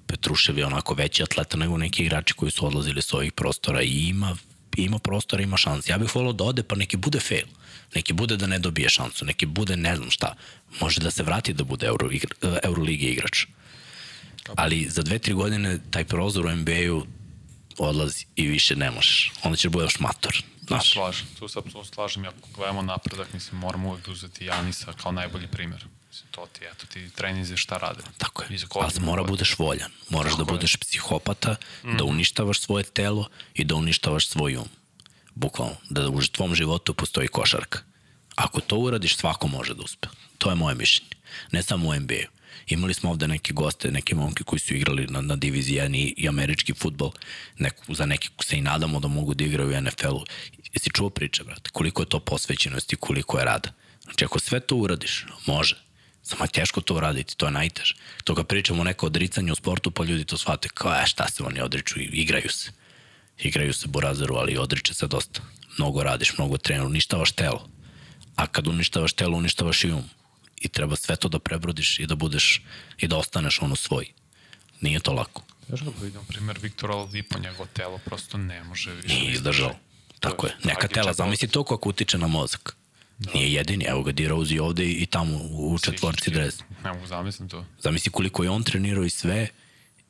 Petrušev 0.07 0.57
je 0.57 0.65
onako 0.65 0.93
veći 0.93 1.23
atleta 1.23 1.57
nego 1.57 1.77
neki 1.77 2.03
igrači 2.03 2.33
koji 2.33 2.51
su 2.51 2.65
odlazili 2.65 3.01
s 3.01 3.13
ovih 3.13 3.31
prostora 3.31 3.81
i 3.81 4.07
ima, 4.09 4.37
ima 4.77 4.99
prostora, 4.99 5.43
ima 5.43 5.57
šanse. 5.57 5.91
Ja 5.91 5.97
bih 5.97 6.15
volao 6.15 6.33
da 6.33 6.43
ode, 6.43 6.63
pa 6.63 6.75
neki 6.75 6.97
bude 6.97 7.19
fail. 7.19 7.45
Neki 7.95 8.13
bude 8.13 8.37
da 8.37 8.47
ne 8.47 8.59
dobije 8.59 8.89
šansu, 8.89 9.25
neki 9.25 9.45
bude 9.45 9.75
ne 9.77 9.95
znam 9.95 10.11
šta. 10.11 10.35
Može 10.81 11.01
da 11.01 11.11
se 11.11 11.23
vrati 11.23 11.53
da 11.53 11.63
bude 11.63 11.87
Euro, 11.87 12.11
igra, 12.11 12.59
Eurolige 12.63 13.07
igrač. 13.07 13.45
Ali 14.55 14.89
za 14.89 15.01
dve, 15.01 15.19
tri 15.19 15.33
godine 15.33 15.79
taj 15.91 16.05
prozor 16.05 16.45
u 16.45 16.55
NBA-u 16.55 17.05
odlazi 17.77 18.25
i 18.35 18.47
više 18.47 18.75
ne 18.75 18.91
možeš. 18.91 19.31
Onda 19.43 19.57
ćeš 19.57 19.63
da 19.63 19.69
budeš 19.69 19.99
mator. 19.99 20.43
Znaš, 20.67 20.93
slažem, 20.93 21.27
tu 21.39 21.47
se 21.47 21.59
apsolutno 21.59 21.93
slažem. 21.93 22.25
Ako 22.25 22.47
gledamo 22.55 22.81
napredak, 22.81 23.33
mislim, 23.33 23.59
moramo 23.59 23.89
uvek 23.89 24.05
da 24.05 24.11
uzeti 24.11 24.45
Janisa 24.45 24.93
kao 24.93 25.11
najbolji 25.11 25.47
primjer. 25.47 25.85
Mislim, 26.07 26.27
to 26.31 26.47
ti, 26.53 26.65
eto 26.65 26.85
ti 26.85 27.09
treninzi 27.15 27.57
šta 27.57 27.77
rade. 27.77 28.03
Tako 28.17 28.43
je. 28.43 28.59
Ali 28.73 28.99
mora 28.99 29.21
godinu. 29.21 29.27
budeš 29.27 29.59
voljan. 29.59 29.91
Moraš 30.09 30.31
Tako 30.31 30.43
da 30.43 30.51
je. 30.51 30.55
budeš 30.55 30.75
psihopata, 30.75 31.55
mm. 31.83 31.97
da 31.97 32.03
uništavaš 32.03 32.59
svoje 32.59 32.83
telo 32.83 33.29
i 33.53 33.63
da 33.63 33.75
uništavaš 33.75 34.27
svoj 34.27 34.57
um. 34.57 34.69
Bukvalno. 35.35 35.75
Da 35.89 36.09
u 36.09 36.21
tvom 36.21 36.55
životu 36.55 36.93
postoji 36.93 37.27
košarka. 37.27 37.79
Ako 38.35 38.61
to 38.61 38.77
uradiš, 38.77 39.17
svako 39.17 39.47
može 39.47 39.73
da 39.73 39.83
uspe. 39.83 40.07
To 40.37 40.49
je 40.49 40.55
moje 40.55 40.75
mišljenje. 40.75 41.11
Ne 41.51 41.63
samo 41.63 41.89
u 41.89 41.95
NBA-u. 41.95 42.34
Imali 42.67 42.93
smo 42.93 43.09
ovde 43.09 43.27
neke 43.27 43.53
goste, 43.53 43.91
neke 43.91 44.15
momke 44.15 44.43
koji 44.43 44.59
su 44.59 44.73
igrali 44.73 45.07
na, 45.07 45.21
na 45.21 45.35
diviziji 45.35 45.79
1 45.79 45.95
i, 45.95 46.13
i 46.17 46.27
američki 46.29 46.73
futbol. 46.73 47.11
Neku, 47.57 47.95
za 47.95 48.05
neke 48.05 48.29
se 48.43 48.57
i 48.57 48.61
nadamo 48.61 48.99
da 48.99 49.07
mogu 49.07 49.33
da 49.33 49.43
igraju 49.43 49.69
u 49.69 49.81
NFL-u. 49.81 50.25
Jesi 50.73 50.89
čuo 50.89 51.09
priče, 51.09 51.43
brate? 51.43 51.69
Koliko 51.69 52.01
je 52.01 52.09
to 52.09 52.19
posvećenosti, 52.19 52.95
koliko 52.95 53.39
je 53.39 53.45
rada. 53.45 53.73
Znači, 54.03 54.25
ako 54.25 54.39
sve 54.39 54.59
to 54.59 54.75
uradiš, 54.75 55.25
može. 55.45 55.85
Samo 56.23 56.43
je 56.43 56.49
teško 56.49 56.81
to 56.81 56.95
uraditi, 56.95 57.37
to 57.37 57.45
je 57.45 57.51
najteže. 57.51 57.95
To 58.23 58.35
kad 58.35 58.47
pričamo 58.47 58.83
neko 58.83 59.05
odricanju 59.05 59.53
u 59.53 59.55
sportu, 59.55 59.91
pa 59.91 60.03
ljudi 60.03 60.25
to 60.25 60.37
shvate 60.37 60.69
kao, 60.73 60.93
e, 60.93 61.05
šta 61.05 61.27
se 61.27 61.43
oni 61.43 61.61
odriču, 61.61 61.99
igraju 61.99 62.49
se. 62.49 62.71
Igraju 63.39 63.73
se 63.73 63.87
Borazeru, 63.87 64.35
ali 64.35 64.57
odriče 64.57 64.93
se 64.93 65.07
dosta. 65.07 65.41
Mnogo 65.77 66.03
radiš, 66.03 66.37
mnogo 66.37 66.57
treniraš, 66.57 66.87
uništavaš 66.87 67.31
telo. 67.31 67.69
A 68.35 68.47
kad 68.47 68.67
uništavaš 68.67 69.13
telo, 69.13 69.37
uništavaš 69.37 69.83
i 69.83 69.91
um. 69.91 70.03
I 70.61 70.68
treba 70.68 70.95
sve 70.95 71.15
to 71.15 71.30
da 71.30 71.40
prebrodiš 71.40 71.99
i 71.99 72.06
da 72.06 72.15
budeš, 72.15 72.61
i 72.98 73.07
da 73.07 73.18
ostaneš 73.18 73.61
ono 73.61 73.76
svoj. 73.76 74.11
Nije 74.82 74.99
to 74.99 75.14
lako. 75.14 75.44
Teško 75.69 75.86
da 75.86 76.06
vidim, 76.06 76.22
primjer, 76.27 76.60
Viktor 76.61 76.91
Oladipo, 76.91 77.40
njegovo 77.40 77.65
telo 77.73 77.98
prosto 77.98 78.38
ne 78.38 78.64
može 78.64 78.94
više. 78.94 79.15
Nije 79.15 79.32
izdržao. 79.32 79.76
Tako 80.19 80.48
je. 80.48 80.56
Neka 80.64 80.88
tela, 80.88 81.14
zamisli 81.14 81.48
to 81.48 81.64
kako 81.64 81.90
utiče 81.90 82.18
na 82.18 82.27
mozak. 82.27 82.76
Nije 83.34 83.53
jedini, 83.53 83.86
evo 83.86 84.03
ga 84.03 84.11
D-Rose 84.11 84.53
i 84.53 84.60
ovde 84.60 84.86
i 84.86 85.06
tamo 85.06 85.38
u 85.38 85.77
četvorci 85.80 86.32
dres. 86.32 86.60
Ne 86.84 86.94
mogu 86.94 87.07
zamislim 87.07 87.49
to. 87.49 87.65
Zamisli 87.80 88.11
koliko 88.11 88.44
je 88.44 88.49
on 88.49 88.64
trenirao 88.64 89.03
i 89.03 89.10
sve 89.10 89.48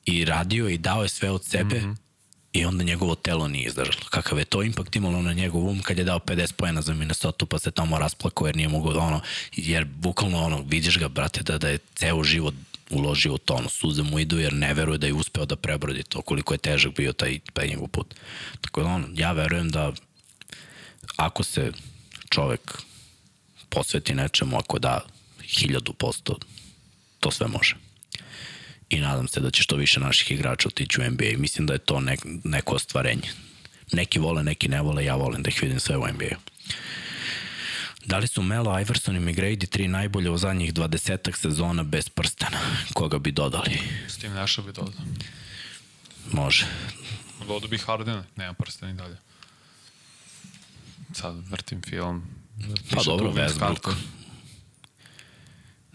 i 0.06 0.26
radio 0.26 0.70
i 0.70 0.78
dao 0.78 1.04
je 1.04 1.10
sve 1.10 1.32
od 1.32 1.46
sebe 1.46 1.80
mm 1.80 1.84
-hmm. 1.84 2.05
I 2.56 2.66
onda 2.66 2.84
njegovo 2.84 3.16
telo 3.16 3.48
nije 3.48 3.68
izdržalo. 3.68 4.06
Kakav 4.10 4.40
je 4.40 4.46
to 4.46 4.64
impakt 4.64 4.96
imalo 4.96 5.22
na 5.22 5.34
njegov 5.34 5.68
um 5.68 5.82
kad 5.82 5.98
je 5.98 6.04
dao 6.04 6.20
50 6.20 6.54
pojena 6.54 6.82
za 6.82 6.94
Minnesota 6.94 7.46
pa 7.46 7.60
se 7.60 7.72
tamo 7.72 8.00
rasplakao 8.00 8.48
jer 8.48 8.56
nije 8.56 8.68
mogao 8.68 9.02
ono, 9.02 9.22
jer 9.56 9.86
bukvalno 9.86 10.44
ono, 10.44 10.62
vidiš 10.68 10.98
ga 10.98 11.08
brate 11.08 11.44
da, 11.44 11.58
da 11.58 11.70
je 11.70 11.80
ceo 11.96 12.24
život 12.24 12.54
uložio 12.90 13.34
u 13.34 13.38
to, 13.38 13.54
ono, 13.54 13.70
suze 13.70 14.04
mu 14.04 14.20
idu 14.20 14.40
jer 14.40 14.54
ne 14.54 14.74
veruje 14.74 14.98
da 14.98 15.08
je 15.08 15.14
uspeo 15.14 15.46
da 15.46 15.56
prebrodi 15.56 16.04
to, 16.04 16.22
koliko 16.22 16.54
je 16.54 16.58
težak 16.58 16.96
bio 16.96 17.14
taj, 17.14 17.40
taj 17.54 17.68
njegov 17.68 17.88
put. 17.88 18.16
Tako 18.62 18.84
da 18.84 18.88
ono, 18.88 19.08
ja 19.14 19.32
verujem 19.32 19.70
da 19.70 19.92
ako 21.16 21.44
se 21.44 21.72
čovek 22.30 22.82
posveti 23.70 24.14
nečemu, 24.14 24.58
ako 24.58 24.80
da 24.80 25.02
hiljadu 25.44 25.94
posto, 25.94 26.38
to 27.20 27.32
sve 27.32 27.48
može. 27.48 27.85
I 28.96 29.00
nadam 29.00 29.28
se 29.28 29.40
da 29.40 29.52
će 29.52 29.64
što 29.64 29.76
više 29.76 30.00
naših 30.00 30.32
igrača 30.32 30.68
otići 30.68 31.02
u 31.02 31.04
NBA. 31.04 31.38
Mislim 31.38 31.68
da 31.68 31.74
je 31.74 31.80
to 31.80 32.00
nek, 32.00 32.20
neko 32.44 32.76
ostvarenje. 32.76 33.30
Neki 33.92 34.20
vole, 34.20 34.44
neki 34.44 34.68
ne 34.68 34.82
vole, 34.82 35.06
ja 35.06 35.16
volim 35.16 35.44
da 35.44 35.50
ih 35.50 35.62
vidim 35.62 35.80
sve 35.80 35.98
u 35.98 36.08
NBA-u. 36.08 36.40
Da 38.06 38.18
li 38.18 38.28
su 38.28 38.42
Melo, 38.42 38.80
Iverson 38.80 39.16
i 39.16 39.20
McGrady 39.20 39.68
tri 39.68 39.88
najbolje 39.88 40.30
u 40.30 40.38
zadnjih 40.38 40.74
20 40.74 41.36
sezona 41.36 41.84
bez 41.84 42.10
prstena? 42.10 42.58
Koga 42.94 43.20
bi 43.20 43.32
dodali? 43.32 43.80
S 44.08 44.18
tim 44.18 44.34
Neša 44.34 44.62
bi 44.62 44.72
dodao. 44.72 45.06
Može. 46.32 46.66
Dodao 47.48 47.70
bi 47.70 47.78
Hardena, 47.78 48.24
nema 48.36 48.54
prsta 48.54 48.88
ni 48.88 48.94
dalje. 48.94 49.18
Sad 51.14 51.50
vrtim 51.50 51.82
film. 51.82 52.24
Pa 52.90 52.98
Piše 52.98 53.06
dobro, 53.06 53.32
Westbrook. 53.32 53.94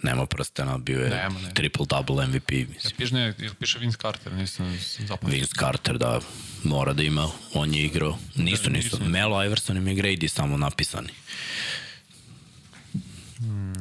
Nema 0.02 0.26
prstena, 0.26 0.78
bio 0.78 0.98
je 0.98 1.10
Nema, 1.10 1.38
nema. 1.38 1.50
triple-double 1.50 2.26
MVP. 2.26 2.52
Ja 2.52 2.66
Mislim. 2.66 2.92
piše, 2.96 3.14
ne, 3.14 3.34
ili 3.38 3.54
piše 3.54 3.78
Vince 3.78 3.98
Carter, 3.98 4.32
nisam 4.32 4.78
zapamtio. 4.98 5.28
Vince 5.30 5.52
Carter, 5.56 5.98
da, 5.98 6.20
mora 6.64 6.92
da 6.92 7.02
ima, 7.02 7.28
on 7.54 7.74
je 7.74 7.84
igrao. 7.84 8.18
Nisu, 8.36 8.70
Ne, 8.70 8.76
nisu. 8.76 8.96
nisu. 8.96 9.10
Melo, 9.10 9.44
Iverson 9.44 9.76
i 9.76 9.80
McGrady 9.80 10.28
samo 10.28 10.56
napisani. 10.56 11.08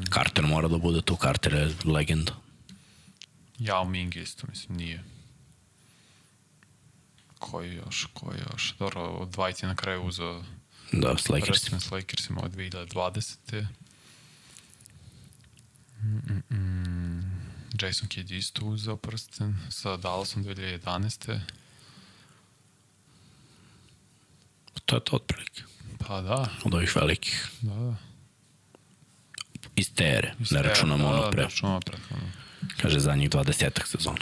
Carter 0.10 0.46
mora 0.46 0.68
da 0.68 0.78
bude 0.78 1.02
tu, 1.02 1.16
Carter 1.16 1.54
je 1.54 1.72
legenda. 1.86 2.32
Yao 3.60 3.84
Ming 3.86 4.16
isto, 4.16 4.48
mislim, 4.50 4.78
nije. 4.78 5.04
Koji 7.40 7.74
još, 7.76 8.08
koji 8.14 8.40
još? 8.52 8.76
Dobro, 8.80 9.02
Dwight 9.26 9.64
je 9.64 9.68
na 9.68 9.76
kraju 9.76 10.04
uzeo 10.04 10.44
Da, 10.92 11.18
s 11.18 11.30
Lakersima. 11.30 11.76
Lakers. 11.76 11.84
s 11.84 11.92
Lakersima 11.92 12.42
od 12.44 12.52
2020. 12.52 13.66
Mm-mm. 16.04 17.24
Jason 17.76 18.08
Kidd 18.08 18.32
isto 18.32 18.66
uzeo 18.66 18.98
prsten 18.98 19.56
sa 19.70 19.98
Dallasom 19.98 20.44
2011. 20.44 21.40
To 24.86 24.96
je 24.96 25.02
to 25.02 25.16
otprilike. 25.16 25.62
Pa 25.98 26.22
da, 26.22 26.50
Od 26.64 26.74
ovih 26.74 26.96
velikih. 26.96 27.50
da, 27.62 27.74
da. 27.76 27.96
Iz 29.76 29.94
te 29.94 30.04
ere, 30.06 30.34
ne 30.52 30.62
računamo 30.62 31.04
da, 31.04 31.10
ono 31.10 31.22
Da, 31.22 31.30
pre. 31.30 31.38
ne 31.38 31.44
računamo 31.44 31.80
pre. 31.80 31.98
Kaže 32.82 33.00
zadnjih 33.00 33.30
20 33.30 33.80
sezona. 33.86 34.18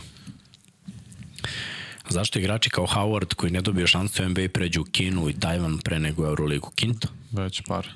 Zašto 2.10 2.40
igrači 2.40 2.70
kao 2.70 2.86
Howard 2.88 3.34
koji 3.34 3.52
ne 3.52 3.62
dobio 3.62 3.88
šansu 3.88 4.24
u 4.24 4.30
NBA 4.30 4.48
pređu 4.54 4.82
u 4.82 4.86
Kinu 4.86 5.30
i 5.30 5.40
Tajvan 5.40 5.78
pre 5.78 6.00
nego 6.00 6.24
u 6.24 6.26
Euroligu? 6.26 6.72
Kinta? 6.76 7.08
Već 7.32 7.62
par. 7.62 7.88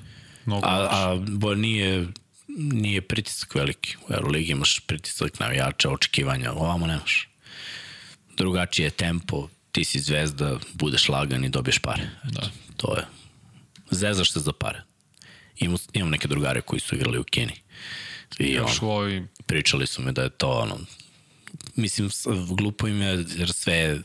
Mnogo 0.46 0.66
A, 0.66 0.88
a 0.90 1.16
bo 1.28 1.54
nije, 1.54 2.06
nije 2.56 3.00
pritisak 3.00 3.54
veliki. 3.54 3.96
U 4.08 4.12
Euroligi 4.12 4.52
imaš 4.52 4.80
pritisak 4.80 5.40
navijača, 5.40 5.90
očekivanja, 5.90 6.52
ovamo 6.52 6.86
nemaš. 6.86 7.28
drugačije 8.36 8.90
tempo, 8.90 9.48
ti 9.72 9.84
si 9.84 10.00
zvezda, 10.00 10.58
budeš 10.72 11.08
lagan 11.08 11.44
i 11.44 11.48
dobiješ 11.48 11.78
pare. 11.78 12.10
Da. 12.24 12.50
To 12.76 12.96
je. 12.96 13.06
Zezaš 13.90 14.32
se 14.32 14.40
za 14.40 14.52
pare. 14.52 14.82
Imam, 15.56 15.78
imam 15.92 16.10
neke 16.10 16.28
drugare 16.28 16.60
koji 16.60 16.80
su 16.80 16.94
igrali 16.94 17.18
u 17.18 17.24
Kini. 17.24 17.54
I 18.38 18.52
Još 18.52 18.82
ono, 18.82 18.92
u 18.92 18.94
ovoj 18.94 19.26
pričali 19.46 19.86
su 19.86 20.02
mi 20.02 20.12
da 20.12 20.22
je 20.22 20.30
to 20.30 20.50
ono, 20.50 20.78
mislim, 21.76 22.10
glupo 22.56 22.88
im 22.88 23.02
je 23.02 23.24
jer 23.36 23.52
sve 23.52 23.98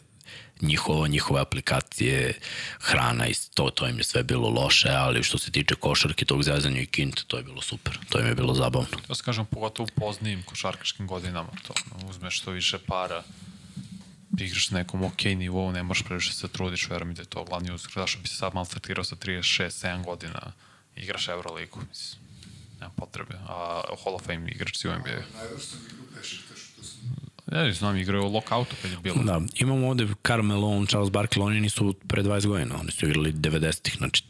je 0.62 0.68
njihovo, 0.68 1.08
njihove 1.08 1.42
aplikacije, 1.42 2.34
hrana 2.80 3.28
i 3.28 3.34
to, 3.54 3.70
to 3.70 3.88
im 3.88 3.98
je 3.98 4.04
sve 4.04 4.24
bilo 4.24 4.50
loše, 4.50 4.90
ali 4.90 5.24
što 5.24 5.38
se 5.38 5.52
tiče 5.52 5.76
košarke, 5.76 6.26
tog 6.26 6.44
zezanja 6.44 6.82
i 6.82 6.86
kinte, 6.86 7.24
to 7.28 7.38
je 7.38 7.44
bilo 7.44 7.62
super. 7.62 8.00
To 8.10 8.20
im 8.20 8.28
je 8.28 8.36
bilo 8.36 8.54
zabavno. 8.54 8.98
To 9.08 9.16
se 9.16 9.24
kažem, 9.24 9.46
pogotovo 9.46 9.88
u 9.92 10.00
poznijim 10.00 10.44
košarkaškim 10.44 11.08
godinama, 11.08 11.50
to, 11.68 11.74
ono, 11.96 12.10
uzmeš 12.10 12.40
što 12.42 12.52
više 12.52 12.78
para, 12.78 13.24
igraš 14.38 14.70
na 14.70 14.80
nekom 14.80 15.04
ok 15.04 15.24
nivou, 15.24 15.72
ne 15.72 15.84
moraš 15.84 16.04
previše 16.04 16.34
se 16.34 16.48
trudiš, 16.48 16.90
verujem 16.90 17.08
mi 17.08 17.14
da 17.14 17.22
je 17.22 17.26
to 17.26 17.44
glavni 17.44 17.74
uzrok. 17.74 17.94
Zašto 17.94 18.22
bi 18.22 18.28
se 18.28 18.36
sad 18.36 18.54
maltretirao 18.54 19.04
sa 19.04 19.16
36-7 19.16 20.04
godina, 20.06 20.52
igraš 20.96 21.28
Euroligu, 21.28 21.80
mislim, 21.90 22.22
nema 22.80 22.92
potrebe. 22.96 23.36
A 23.48 23.82
Hall 24.04 24.16
of 24.16 24.26
Fame 24.26 24.52
igrač 24.52 24.78
si 24.78 24.88
u 24.88 24.92
NBA. 24.92 25.22
Najvrštom 25.38 25.80
igru 25.94 26.04
Ja 27.52 27.74
znam, 27.74 27.98
igrao 27.98 28.22
je 28.22 28.28
u 28.28 28.32
lockoutu 28.32 28.76
kad 28.82 28.92
je 28.92 28.98
bilo. 28.98 29.24
Da, 29.24 29.42
imamo 29.56 29.90
ovde 29.90 30.08
Carmelo, 30.28 30.86
Charles 30.86 31.10
Barkley, 31.10 31.42
oni 31.42 31.62
nisu 31.62 31.96
pre 32.08 32.24
20 32.24 32.48
godina, 32.48 32.76
oni 32.80 32.92
su 32.92 33.06
igrali 33.06 33.34
90-ih, 33.34 33.96
znači 33.98 34.24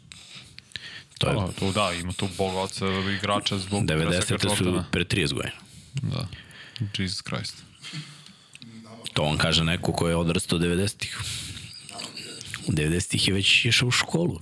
to 1.17 1.27
je 1.29 1.33
Da, 1.33 1.51
tu 1.59 1.71
da, 1.71 1.91
ima 1.93 2.13
tu 2.13 2.27
bogaca 2.37 2.85
igrača 3.17 3.57
zbog 3.57 3.83
90 3.83 4.57
su 4.57 4.83
pre 4.91 5.03
30 5.03 5.33
godina. 5.33 5.55
Da. 6.01 6.27
Jesus 6.97 7.21
Christ. 7.21 7.63
To 9.13 9.23
on 9.23 9.37
kaže 9.37 9.63
neko 9.63 9.91
ko 9.93 10.09
je 10.09 10.15
odrastao 10.15 10.59
90-ih. 10.59 11.17
U 12.67 12.71
90-ih 12.71 13.27
je 13.27 13.33
već 13.33 13.65
išao 13.65 13.87
u 13.87 13.91
školu. 13.91 14.39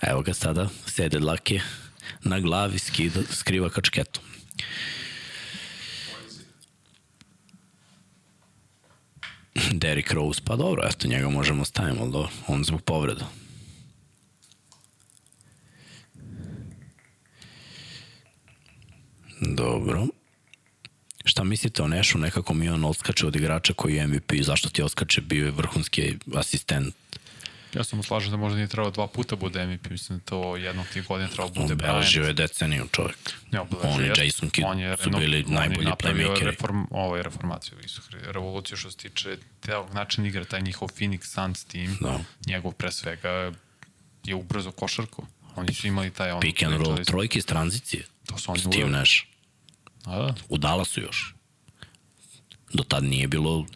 A 0.00 0.10
Evo 0.10 0.22
ga 0.22 0.34
sada, 0.34 0.68
sede 0.86 1.18
dlake 1.20 1.60
na 2.22 2.40
glavi, 2.40 2.78
skida, 2.78 3.20
skriva 3.30 3.70
kačketu. 3.70 4.20
Derrick 9.82 10.12
Rose, 10.12 10.40
pa 10.44 10.56
dobro, 10.56 10.82
eto, 10.90 11.08
njega 11.08 11.28
možemo 11.28 11.64
staviti, 11.64 11.98
ali 12.00 12.26
on 12.46 12.64
zbog 12.64 12.82
povreda. 12.82 13.28
Dobro. 19.40 20.06
Šta 21.24 21.44
mislite 21.44 21.82
o 21.82 21.88
Nešu? 21.88 22.18
Nekako 22.18 22.54
mi 22.54 22.68
on 22.68 22.84
odskače 22.84 23.26
od 23.26 23.36
igrača 23.36 23.72
koji 23.72 23.94
je 23.94 24.06
MVP. 24.06 24.32
Zašto 24.40 24.70
ti 24.70 24.82
odskače? 24.82 25.20
Bio 25.20 25.44
je 25.44 25.50
vrhunski 25.50 26.14
asistent. 26.34 26.94
Ja 27.74 27.84
sam 27.84 28.02
slažem 28.02 28.30
da 28.30 28.36
možda 28.36 28.56
nije 28.56 28.68
trebao 28.68 28.90
dva 28.90 29.06
puta 29.06 29.36
bude 29.36 29.66
MVP, 29.66 29.90
mislim 29.90 30.18
da 30.18 30.24
to 30.24 30.56
jednog 30.56 30.86
tih 30.92 31.06
godina 31.06 31.28
trebao 31.28 31.48
bude 31.48 31.72
Obeležio 31.72 32.22
Bryant. 32.22 32.26
je 32.26 32.32
deceniju 32.32 32.86
čovjek. 32.92 33.18
Ne, 33.50 33.60
obeležio 33.60 33.90
On 33.90 34.04
i. 34.04 34.24
Jason 34.26 34.50
Kidd 34.50 34.66
On 34.68 34.78
je 34.78 34.96
su 34.96 35.10
bili 35.10 35.44
on 35.46 35.52
je 35.52 35.58
najbolji 35.58 35.88
playmakeri. 35.98 36.44
Reform, 36.44 36.84
ovo 36.90 37.16
je 37.16 37.22
reformaciju, 37.22 37.78
isto, 37.84 38.02
revoluciju 38.22 38.76
što 38.76 38.90
se 38.90 38.96
tiče 38.96 39.36
tog 39.66 39.94
načina 39.94 40.28
igre, 40.28 40.44
taj 40.44 40.62
njihov 40.62 40.88
Phoenix 40.88 41.24
Suns 41.24 41.64
tim, 41.64 41.96
Da. 42.00 42.18
njegov 42.46 42.72
pre 42.72 42.92
svega 42.92 43.52
je 44.24 44.34
ubrzo 44.34 44.70
košarku. 44.72 45.26
Oni 45.56 45.74
su 45.74 45.86
imali 45.86 46.10
taj 46.10 46.30
ono... 46.30 46.40
Pick 46.40 46.62
and 46.62 46.74
roll, 46.76 47.04
trojke 47.04 47.38
iz 47.38 47.46
tranzicije. 47.46 48.06
To 48.26 48.38
su 48.38 48.50
oni 48.52 48.60
Steve 48.60 48.76
uveli. 48.76 48.90
Nash. 48.92 49.12
A 50.04 50.16
da, 50.18 50.34
U 50.48 50.58
Dallasu 50.58 51.00
još. 51.00 51.34
Do 52.72 52.82
tad 52.82 53.04
nije 53.04 53.28
bilo 53.28 53.66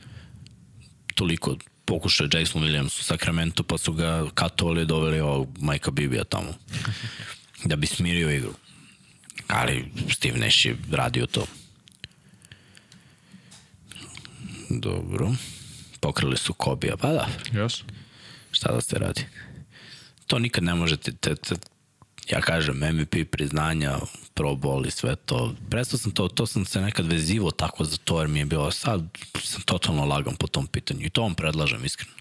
toliko 1.15 1.57
pokušao 1.87 2.29
Jason 2.33 2.63
Williams 2.63 3.01
u 3.01 3.05
Sacramento, 3.05 3.63
pa 3.63 3.79
su 3.79 3.93
ga 3.93 4.27
katovali 4.35 4.83
i 4.83 4.87
doveli 4.87 5.21
ovog 5.21 5.49
Majka 5.61 5.91
Bibija 5.91 6.25
tamo. 6.25 6.55
da 7.65 7.77
bi 7.77 7.87
smirio 7.87 8.31
igru. 8.31 8.55
Ali 9.49 9.91
Steve 10.13 10.39
Nash 10.39 10.67
je 10.67 10.77
radio 10.91 11.27
to. 11.27 11.47
Dobro. 14.71 15.33
Pokrili 16.01 16.37
su 16.37 16.53
Kobija, 16.53 16.97
pa 16.97 17.09
da, 17.13 17.29
Yes. 17.53 17.83
šta 18.51 18.73
da 18.73 18.81
se 18.81 18.99
radi. 18.99 19.25
To 20.27 20.39
nikad 20.39 20.65
ne 20.65 20.75
možete, 20.75 21.13
te, 21.13 21.35
te, 21.37 21.55
ja 22.31 22.41
kažem, 22.41 22.77
MVP 22.77 23.31
priznanja, 23.31 23.99
Pro 24.35 24.51
Bowl 24.51 24.87
i 24.87 24.91
sve 24.91 25.17
to. 25.17 25.55
Prestao 25.71 25.99
sam 25.99 26.13
to, 26.13 26.29
to 26.29 26.47
sam 26.47 26.65
se 26.65 26.81
nekad 26.81 27.07
vezivo 27.07 27.51
tako 27.51 27.85
za 27.85 27.97
to, 27.97 28.21
jer 28.21 28.29
mi 28.29 28.39
je 28.39 28.45
bilo, 28.45 28.71
sad 28.71 29.03
sam 29.43 29.63
totalno 29.63 30.05
lagan 30.05 30.37
po 30.37 30.47
tom 30.47 30.67
pitanju 30.67 31.07
i 31.07 31.11
to 31.11 31.23
vam 31.23 31.35
predlažem 31.35 31.85
iskreno. 31.85 32.13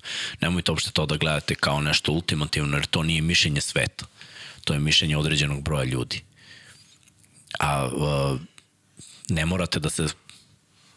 Nemojte 0.42 0.72
uopšte 0.72 0.92
to 0.92 1.06
da 1.06 1.18
gledate 1.18 1.56
kao 1.56 1.82
nešto 1.82 2.12
ultimativno, 2.12 2.78
jer 2.78 2.86
to 2.86 3.04
nije 3.04 3.22
mišljenje 3.22 3.62
sveta. 3.62 4.06
To 4.64 4.74
je 4.74 4.80
mišljenje 4.80 5.18
određenog 5.18 5.62
broja 5.62 5.84
ljudi. 5.84 6.24
A 7.60 7.86
uh, 7.86 8.40
ne 9.30 9.46
morate 9.46 9.80
da 9.80 9.90
se 9.90 10.08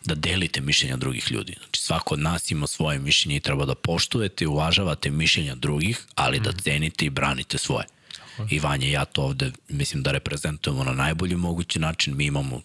da 0.05 0.15
delite 0.15 0.61
mišljenja 0.61 0.97
drugih 0.97 1.31
ljudi. 1.31 1.55
Znači 1.59 1.81
svako 1.81 2.15
od 2.15 2.21
nas 2.21 2.51
ima 2.51 2.67
svoje 2.67 2.99
mišljenje 2.99 3.37
i 3.37 3.41
treba 3.41 3.65
da 3.65 3.75
poštujete 3.75 4.45
i 4.45 4.47
uvažavate 4.47 5.11
mišljenja 5.11 5.55
drugih, 5.55 6.07
ali 6.15 6.41
da 6.41 6.53
cenite 6.53 7.05
i 7.05 7.11
branite 7.11 7.59
svoje. 7.59 7.87
I 8.51 8.59
Vanja 8.59 8.86
i 8.86 8.93
ja 8.93 9.05
to 9.05 9.23
ovde 9.23 9.52
mislim 9.69 10.02
da 10.02 10.12
reprezentujemo 10.12 10.85
na 10.85 10.93
najbolji 10.93 11.36
mogući 11.36 11.78
način. 11.78 12.16
Mi 12.16 12.24
imamo 12.24 12.60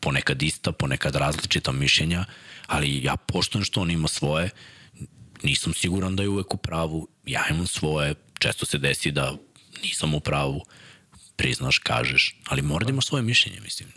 ponekad 0.00 0.42
ista, 0.42 0.72
ponekad 0.72 1.14
različita 1.14 1.72
mišljenja, 1.72 2.24
ali 2.66 3.04
ja 3.04 3.16
poštujem 3.16 3.64
što 3.64 3.80
on 3.80 3.90
ima 3.90 4.08
svoje, 4.08 4.50
nisam 5.42 5.74
siguran 5.74 6.16
da 6.16 6.22
je 6.22 6.28
uvek 6.28 6.54
u 6.54 6.56
pravu, 6.56 7.08
ja 7.26 7.44
imam 7.50 7.66
svoje, 7.66 8.14
često 8.38 8.66
se 8.66 8.78
desi 8.78 9.10
da 9.10 9.36
nisam 9.82 10.14
u 10.14 10.20
pravu, 10.20 10.62
priznaš, 11.36 11.78
kažeš, 11.78 12.36
ali 12.48 12.62
mora 12.62 12.84
da 12.84 12.90
imaš 12.90 13.06
svoje 13.06 13.22
mišljenje, 13.22 13.60
mislim. 13.60 13.88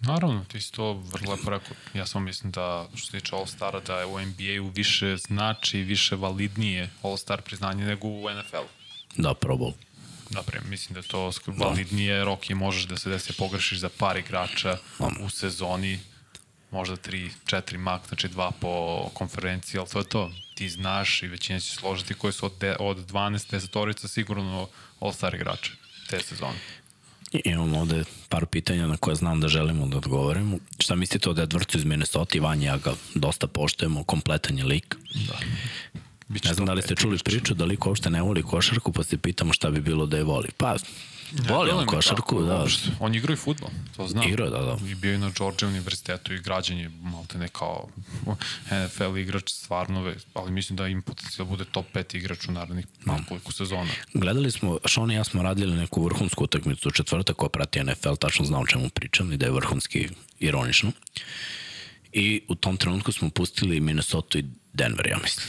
Naravno, 0.00 0.44
ti 0.44 0.60
si 0.60 0.72
to 0.72 0.92
vrlo 0.92 1.32
lepo 1.32 1.50
rekao. 1.50 1.76
Ja 1.94 2.06
samo 2.06 2.24
mislim 2.24 2.52
da, 2.52 2.88
što 2.94 3.06
se 3.06 3.20
tiče 3.20 3.36
All-Stara, 3.36 3.86
da 3.86 4.00
je 4.00 4.06
u 4.06 4.20
NBA-u 4.20 4.68
više 4.74 5.16
znači, 5.16 5.78
više 5.78 6.16
validnije 6.16 6.90
All-Star 7.02 7.40
priznanje 7.40 7.84
nego 7.84 8.08
u 8.08 8.30
NFL-u. 8.30 8.68
Da, 9.22 9.34
probao. 9.34 9.72
Naprimjer, 10.34 10.70
mislim 10.70 10.94
da 10.94 11.00
je 11.00 11.08
to 11.08 11.32
validnije, 11.46 12.24
Rocky 12.24 12.54
možeš 12.54 12.84
da 12.84 12.96
se 12.96 13.10
desi 13.10 13.32
pogrešiš 13.32 13.78
za 13.78 13.88
par 13.98 14.16
igrača 14.16 14.78
u 15.20 15.30
sezoni, 15.30 16.00
možda 16.70 16.96
3, 16.96 17.30
4 17.46 17.78
mak, 17.78 18.08
znači 18.08 18.28
dva 18.28 18.50
po 18.60 19.04
konferenciji, 19.14 19.78
ali 19.78 19.88
to 19.88 19.98
je 19.98 20.08
to. 20.08 20.30
Ti 20.54 20.68
znaš 20.68 21.22
i 21.22 21.26
većina 21.26 21.60
će 21.60 21.74
složiti 21.74 22.14
koji 22.14 22.32
su 22.32 22.46
od, 22.46 22.52
de, 22.60 22.76
od 22.80 23.12
12 23.12 23.50
desetorica 23.50 24.08
sigurno 24.08 24.68
All-Star 25.00 25.34
igrače 25.34 25.72
te 26.10 26.20
sezone. 26.20 26.58
I 27.32 27.40
Imamo 27.44 27.80
ovde 27.80 28.04
par 28.28 28.46
pitanja 28.46 28.86
na 28.86 28.96
koje 28.96 29.16
znam 29.16 29.40
da 29.40 29.48
želimo 29.48 29.86
da 29.86 29.96
odgovorimo. 29.96 30.58
Šta 30.78 30.94
mislite 30.94 31.30
o 31.30 31.34
Edwardsu 31.34 31.76
iz 31.76 31.84
Minnesota 31.84 32.38
i 32.38 32.40
Vanja, 32.40 32.70
ja 32.70 32.76
ga 32.76 32.94
dosta 33.14 33.46
poštujemo, 33.46 34.04
kompletan 34.04 34.58
je 34.58 34.64
lik. 34.64 34.96
Da. 35.14 35.38
Biće 36.32 36.48
Ne 36.48 36.54
znam 36.54 36.66
da 36.66 36.72
li 36.72 36.82
ste 36.82 36.94
čuli 36.94 37.18
priču 37.18 37.54
da 37.54 37.64
lik 37.64 37.86
uopšte 37.86 38.10
ne 38.10 38.22
voli 38.22 38.42
košarku, 38.42 38.92
pa 38.92 39.02
se 39.02 39.18
pitamo 39.18 39.52
šta 39.52 39.70
bi 39.70 39.80
bilo 39.80 40.06
da 40.06 40.16
je 40.16 40.24
voli. 40.24 40.48
Pa, 40.56 40.66
voli 40.68 40.80
Ja, 41.48 41.56
on 41.56 41.66
delim 41.66 41.80
je 41.80 41.86
košarku, 41.86 42.34
tako, 42.34 42.42
da. 42.42 42.58
uopšte. 42.58 42.88
On 43.00 43.14
igra 43.14 43.32
i 43.32 43.36
futbol, 43.36 43.70
to 43.96 44.08
znam. 44.08 44.28
Igra, 44.28 44.50
da, 44.50 44.58
da. 44.60 44.78
I 44.86 44.94
bio 44.94 45.12
je 45.12 45.18
na 45.18 45.30
Georgia 45.30 45.68
univerzitetu 45.68 46.34
i 46.34 46.40
građan 46.40 46.78
je 46.78 46.90
malte 47.02 47.38
ne 47.38 47.48
kao 47.48 47.88
NFL 48.66 49.16
igrač 49.16 49.50
stvarno, 49.50 50.02
ve- 50.02 50.16
ali 50.34 50.50
mislim 50.52 50.76
da 50.76 50.88
im 50.88 51.02
potencijal 51.02 51.48
bude 51.48 51.64
top 51.64 51.86
5 51.94 52.16
igrač 52.16 52.48
u 52.48 52.52
narednih 52.52 52.86
nekoliko 53.06 53.52
sezona. 53.52 53.90
Gledali 54.14 54.50
smo, 54.50 54.78
Sean 54.86 55.10
i 55.10 55.14
ja 55.14 55.24
smo 55.24 55.42
radili 55.42 55.76
neku 55.76 56.04
vrhunsku 56.04 56.44
utakmicu 56.44 56.88
u 56.88 56.92
četvrtak 56.92 57.36
koja 57.36 57.48
prati 57.48 57.84
NFL, 57.84 58.14
tačno 58.14 58.44
znam 58.44 58.62
o 58.62 58.66
čemu 58.66 58.88
pričam 58.88 59.32
i 59.32 59.36
da 59.36 59.46
je 59.46 59.52
vrhunski 59.52 60.08
ironično. 60.40 60.92
I 62.12 62.42
u 62.48 62.54
tom 62.54 62.76
trenutku 62.76 63.12
smo 63.12 63.30
pustili 63.30 63.80
Minnesota 63.80 64.38
i 64.38 64.44
Denver, 64.72 65.06
ja 65.06 65.18
mislim. 65.22 65.46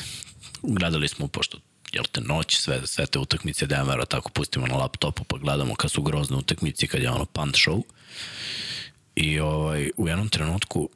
Gledali 0.64 1.08
smo, 1.08 1.28
pošto 1.28 1.58
jel 1.94 2.04
te 2.12 2.22
noć, 2.22 2.56
sve, 2.58 2.88
sve 2.88 3.06
te 3.06 3.20
utakmice 3.20 3.66
Denvera 3.66 4.06
tako 4.06 4.30
pustimo 4.30 4.68
na 4.68 4.76
laptopu 4.76 5.24
pa 5.24 5.38
gledamo 5.38 5.76
kad 5.76 5.92
su 5.92 6.02
grozne 6.02 6.38
utakmice, 6.38 6.88
kad 6.88 7.02
je 7.02 7.12
ono 7.12 7.26
punt 7.26 7.56
show. 7.56 7.82
I 9.16 9.40
ovaj, 9.40 9.92
u 9.98 10.08
jednom 10.08 10.30
trenutku 10.30 10.90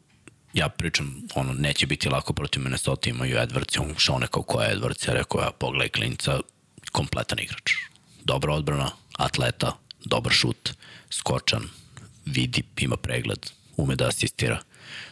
ja 0.54 0.70
pričam, 0.70 1.22
ono, 1.36 1.54
neće 1.54 1.88
biti 1.88 2.10
lako 2.10 2.34
protiv 2.34 2.64
Minnesota, 2.64 3.10
imaju 3.10 3.38
Edwards, 3.38 3.80
on 3.82 3.96
šao 3.98 4.20
nekao 4.20 4.44
ko 4.44 4.62
je 4.62 4.76
Edwards, 4.76 5.08
ja 5.08 5.14
rekao, 5.14 5.42
ja 5.42 5.52
pogledaj 5.52 5.90
klinca, 5.90 6.40
kompletan 6.92 7.40
igrač. 7.40 7.74
Dobra 8.24 8.54
odbrana, 8.54 8.92
atleta, 9.18 9.78
dobar 10.06 10.34
šut, 10.34 10.74
skočan, 11.10 11.70
vidi, 12.26 12.64
ima 12.78 12.98
pregled, 12.98 13.50
ume 13.78 13.96
da 13.96 14.08
asistira. 14.08 14.60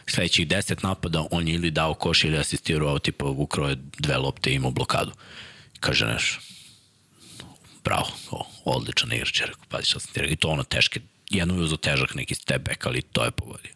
Sledećih 0.06 0.46
10 0.48 0.84
napada 0.84 1.24
on 1.30 1.48
je 1.48 1.54
ili 1.54 1.70
dao 1.70 1.94
koš 1.94 2.24
ili 2.24 2.38
asistirao, 2.38 2.98
tipa 2.98 3.24
ukrao 3.24 3.68
je 3.68 3.76
dve 3.98 4.16
lopte 4.16 4.50
i 4.50 4.54
imao 4.54 4.70
blokadu. 4.70 5.12
Kaže 5.80 6.06
neš, 6.06 6.40
bravo, 7.84 8.06
o, 8.30 8.46
odličan 8.64 9.12
igrač, 9.12 9.40
je 9.40 9.46
rekao, 9.46 9.64
pazi 9.68 9.86
šta 9.86 10.00
sam 10.00 10.12
ti 10.12 10.20
rekao. 10.20 10.32
I 10.32 10.36
to 10.36 10.48
ono 10.48 10.62
teške, 10.62 11.00
jedno 11.30 11.54
je 11.54 11.60
uzo 11.60 11.76
težak 11.76 12.14
neki 12.14 12.34
step 12.34 12.62
back, 12.62 12.86
ali 12.86 13.02
to 13.02 13.24
je 13.24 13.30
pogodio. 13.30 13.72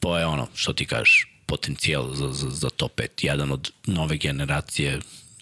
To 0.00 0.18
je 0.18 0.26
ono, 0.26 0.48
što 0.54 0.72
ti 0.72 0.86
kažeš, 0.86 1.26
potencijal 1.46 2.14
za, 2.14 2.32
za, 2.32 2.50
za 2.50 2.70
top 2.70 3.00
5. 3.00 3.08
Jedan 3.22 3.52
od 3.52 3.70
nove 3.86 4.16
generacije 4.16 5.00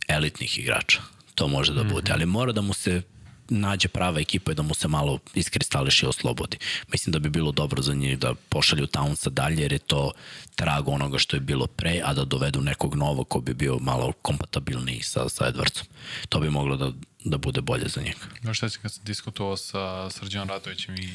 elitnih 0.08 0.58
igrača. 0.58 1.00
To 1.34 1.48
može 1.48 1.74
da 1.74 1.84
bude. 1.84 2.12
Ali 2.12 2.26
mora 2.26 2.52
da 2.52 2.60
mu 2.60 2.74
se 2.74 3.02
nađe 3.48 3.88
prava 3.88 4.20
ekipa 4.20 4.52
i 4.52 4.54
da 4.54 4.62
mu 4.62 4.74
se 4.74 4.88
malo 4.88 5.18
iskristališe 5.34 6.06
i 6.06 6.08
oslobodi. 6.08 6.56
Mislim 6.92 7.12
da 7.12 7.18
bi 7.18 7.30
bilo 7.30 7.52
dobro 7.52 7.82
za 7.82 7.94
njih 7.94 8.18
da 8.18 8.34
pošalju 8.48 8.86
Townsa 8.86 9.30
dalje, 9.30 9.62
jer 9.62 9.72
je 9.72 9.78
to 9.78 10.12
trag 10.56 10.88
onoga 10.88 11.18
što 11.18 11.36
je 11.36 11.40
bilo 11.40 11.66
pre, 11.66 12.00
a 12.04 12.14
da 12.14 12.24
dovedu 12.24 12.60
nekog 12.60 12.94
novog 12.94 13.28
ko 13.28 13.40
bi 13.40 13.54
bio 13.54 13.78
malo 13.78 14.12
kompatibilniji 14.22 15.02
sa, 15.02 15.28
sa 15.28 15.52
Edwardsom. 15.52 15.84
To 16.28 16.40
bi 16.40 16.50
moglo 16.50 16.76
da, 16.76 16.92
da 17.24 17.38
bude 17.38 17.60
bolje 17.60 17.88
za 17.88 18.00
njega. 18.00 18.18
Znaš 18.40 18.56
šta 18.56 18.68
si 18.68 18.78
kad 18.78 18.92
sam 18.92 19.04
diskutovao 19.04 19.56
sa 19.56 20.10
Srđan 20.10 20.48
Radovićem 20.48 20.94
i 20.94 21.08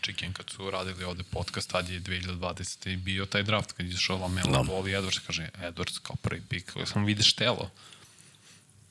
Čiken 0.00 0.32
kad 0.32 0.50
su 0.50 0.70
radili 0.70 1.04
ovde 1.04 1.22
podcast, 1.22 1.70
tad 1.70 1.88
je 1.88 2.00
2020. 2.00 2.92
i 2.92 2.96
bio 2.96 3.26
taj 3.26 3.42
draft 3.42 3.72
kad 3.72 3.86
je 3.86 3.92
išao 3.92 4.18
Lamelo 4.18 4.52
Da. 4.52 4.62
Ball 4.62 4.88
i 4.88 4.92
Edwards, 4.92 5.20
kaže 5.26 5.48
Edwards 5.58 5.98
kao 6.02 6.16
prvi 6.16 6.42
pik, 6.48 6.72
samo 6.86 7.06
vidiš 7.06 7.32
telo. 7.32 7.70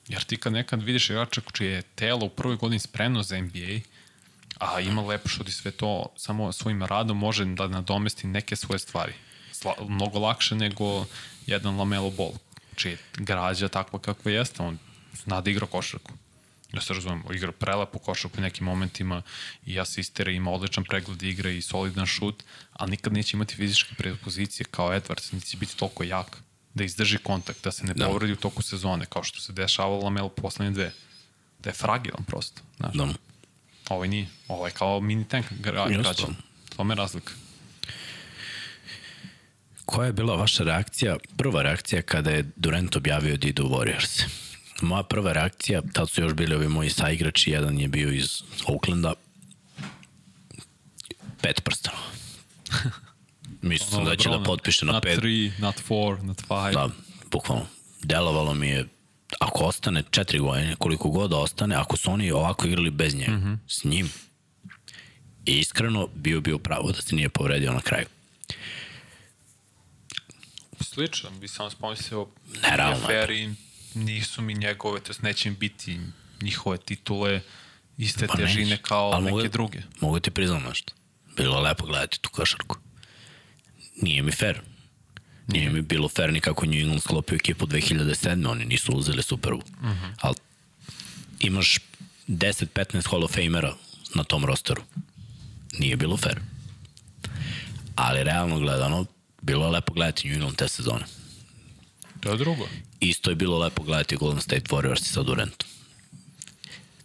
Jer 0.07 0.23
ti 0.23 0.37
kad 0.37 0.53
nekad 0.53 0.83
vidiš 0.83 1.09
igrača 1.09 1.41
čije 1.53 1.71
je 1.71 1.81
telo 1.81 2.25
u 2.25 2.29
prvoj 2.29 2.55
godini 2.55 2.79
spremno 2.79 3.23
za 3.23 3.41
NBA, 3.41 3.79
a 4.59 4.79
ima 4.79 5.01
lepo 5.01 5.29
šut 5.29 5.47
i 5.47 5.51
sve 5.51 5.71
to, 5.71 6.05
samo 6.15 6.51
svojim 6.51 6.83
radom 6.83 7.17
može 7.17 7.45
da 7.45 7.67
nadomesti 7.67 8.27
neke 8.27 8.55
svoje 8.55 8.79
stvari. 8.79 9.13
Sla, 9.51 9.73
mnogo 9.87 10.19
lakše 10.19 10.55
nego 10.55 11.05
jedan 11.45 11.77
Lamelo 11.77 12.09
Ball, 12.09 12.33
čije 12.75 12.91
je 12.91 12.97
građa 13.17 13.67
takva 13.67 13.99
kakva 13.99 14.31
jeste, 14.31 14.63
on 14.63 14.77
zna 15.23 15.41
da 15.41 15.49
igra 15.49 15.65
košarku. 15.65 16.11
Ja 16.73 16.81
se 16.81 16.93
razumem, 16.93 17.23
igra 17.33 17.51
prelepo 17.51 17.99
košarku 17.99 18.37
u 18.37 18.41
nekim 18.41 18.65
momentima 18.65 19.21
i 19.65 19.79
asistira, 19.79 20.31
ima 20.31 20.51
odličan 20.51 20.83
pregled 20.83 21.23
igre 21.23 21.57
i 21.57 21.61
solidan 21.61 22.05
šut, 22.05 22.43
ali 22.73 22.91
nikad 22.91 23.13
neće 23.13 23.37
imati 23.37 23.55
fizičke 23.55 23.95
predispozicije 23.95 24.65
kao 24.71 24.89
Edwards, 24.89 25.33
niti 25.33 25.47
će 25.47 25.57
biti 25.57 25.77
toliko 25.77 26.03
jak 26.03 26.37
da 26.77 26.83
izdrži 26.83 27.17
kontakt, 27.17 27.63
da 27.63 27.71
se 27.71 27.85
ne 27.85 27.93
Da. 27.93 28.05
povredi 28.05 28.33
u 28.33 28.35
toku 28.35 28.61
sezone, 28.61 29.05
kao 29.05 29.23
što 29.23 29.39
se 29.41 29.53
dešavalo 29.53 29.99
Lamelo 29.99 30.29
poslednje 30.29 30.71
dve. 30.71 30.91
Da 31.63 31.69
je 31.69 31.73
fragilan 31.73 32.23
prosto. 32.23 32.61
Znaš. 32.77 32.93
Da. 32.93 33.07
Ovaj 33.89 34.07
nije. 34.07 34.27
Ovaj 34.47 34.71
kao 34.71 34.99
mini 35.01 35.25
tank 35.27 35.45
građan. 35.59 36.35
To 36.75 36.83
me 36.83 36.95
razlika. 36.95 37.33
Koja 39.85 40.05
je 40.05 40.13
bila 40.13 40.35
vaša 40.35 40.63
reakcija, 40.63 41.17
prva 41.37 41.61
reakcija 41.61 42.01
kada 42.01 42.29
je 42.31 42.45
Durant 42.55 42.95
objavio 42.95 43.37
da 43.37 43.47
ide 43.47 43.61
u 43.61 43.69
Warriors? 43.69 44.23
Moja 44.81 45.03
prva 45.03 45.33
reakcija, 45.33 45.81
tad 45.93 46.09
su 46.09 46.21
još 46.21 46.33
bili 46.33 46.55
ovi 46.55 46.67
moji 46.67 46.89
saigrači, 46.89 47.51
jedan 47.51 47.79
je 47.79 47.87
bio 47.87 48.11
iz 48.11 48.41
Oaklanda, 48.67 49.13
pet 51.41 51.63
prstano. 51.63 51.97
Mislio 53.61 53.89
sam 53.89 54.05
da 54.05 54.15
će 54.15 54.29
da 54.29 54.43
potpiše 54.43 54.85
na 54.85 54.91
not 54.91 55.03
pet. 55.03 55.19
three, 55.19 55.51
not 55.59 55.79
four, 55.79 56.23
not 56.23 56.41
five. 56.41 56.71
Da, 56.73 56.89
bukvalno. 57.31 57.65
Delovalo 58.03 58.53
mi 58.53 58.67
je, 58.67 58.87
ako 59.39 59.63
ostane 59.63 60.03
četiri 60.11 60.39
godine, 60.39 60.75
koliko 60.75 61.09
god 61.09 61.29
da 61.29 61.37
ostane, 61.37 61.75
ako 61.75 61.97
su 61.97 62.11
oni 62.11 62.31
ovako 62.31 62.67
igrali 62.67 62.89
bez 62.89 63.15
njega, 63.15 63.31
mm 63.31 63.43
-hmm. 63.43 63.57
s 63.67 63.83
njim, 63.83 64.11
i 65.45 65.59
iskreno 65.59 66.07
bio 66.15 66.41
bio 66.41 66.57
pravo 66.57 66.91
da 66.91 67.01
se 67.01 67.15
nije 67.15 67.29
povredio 67.29 67.73
na 67.73 67.81
kraju. 67.81 68.05
Slično, 70.81 71.29
bi 71.29 71.47
samo 71.47 71.69
spomislio 71.69 72.27
Nerealno 72.61 72.95
je. 72.95 73.05
Feri, 73.07 73.53
nisu 73.95 74.41
mi 74.41 74.53
njegove, 74.53 74.99
to 74.99 75.09
jest 75.09 75.21
neće 75.21 75.49
im 75.49 75.55
biti 75.55 75.99
njihove 76.41 76.77
titule 76.77 77.41
iste 77.97 78.27
Pa 78.27 78.35
težine 78.35 78.77
kao 78.77 79.11
Ali 79.13 79.23
neke 79.23 79.35
mogu- 79.35 79.47
druge. 79.51 79.79
Mogu 80.01 80.19
ti 80.19 80.31
priznam 80.31 80.63
nešto. 80.63 80.93
Bilo 81.37 81.55
je 81.57 81.61
lepo 81.63 81.85
gledati 81.85 82.19
tu 82.21 82.29
košarku. 82.29 82.77
Nije 84.01 84.23
mi 84.23 84.31
fair. 84.31 84.61
Nije 85.47 85.69
mi 85.69 85.81
bilo 85.81 86.09
fair 86.09 86.33
ni 86.33 86.39
kako 86.39 86.65
New 86.65 86.79
England 86.79 87.01
sklopio 87.01 87.35
ekipu 87.35 87.65
2007. 87.65 88.49
Oni 88.49 88.65
nisu 88.65 88.91
uzeli 88.91 89.23
Super 89.23 89.51
Bowl. 89.51 89.63
Uh 89.81 89.85
-huh. 89.85 90.13
Ali 90.21 90.35
imaš 91.39 91.79
10-15 92.27 93.09
Hall 93.09 93.23
of 93.23 93.31
Famera 93.31 93.75
na 94.15 94.23
tom 94.23 94.45
rosteru. 94.45 94.81
Nije 95.79 95.95
bilo 95.95 96.17
fair. 96.17 96.39
Ali 97.95 98.23
realno 98.23 98.59
gledano, 98.59 99.05
bilo 99.41 99.65
je 99.65 99.71
lepo 99.71 99.93
gledati 99.93 100.27
New 100.27 100.35
England 100.35 100.57
te 100.57 100.67
sezone. 100.67 101.05
To 102.19 102.31
je 102.31 102.37
drugo. 102.37 102.67
Isto 102.99 103.29
je 103.29 103.35
bilo 103.35 103.57
lepo 103.59 103.83
gledati 103.83 104.15
Golden 104.15 104.41
State 104.41 104.65
Warriors 104.69 105.03
sa 105.03 105.23
Durantom. 105.23 105.67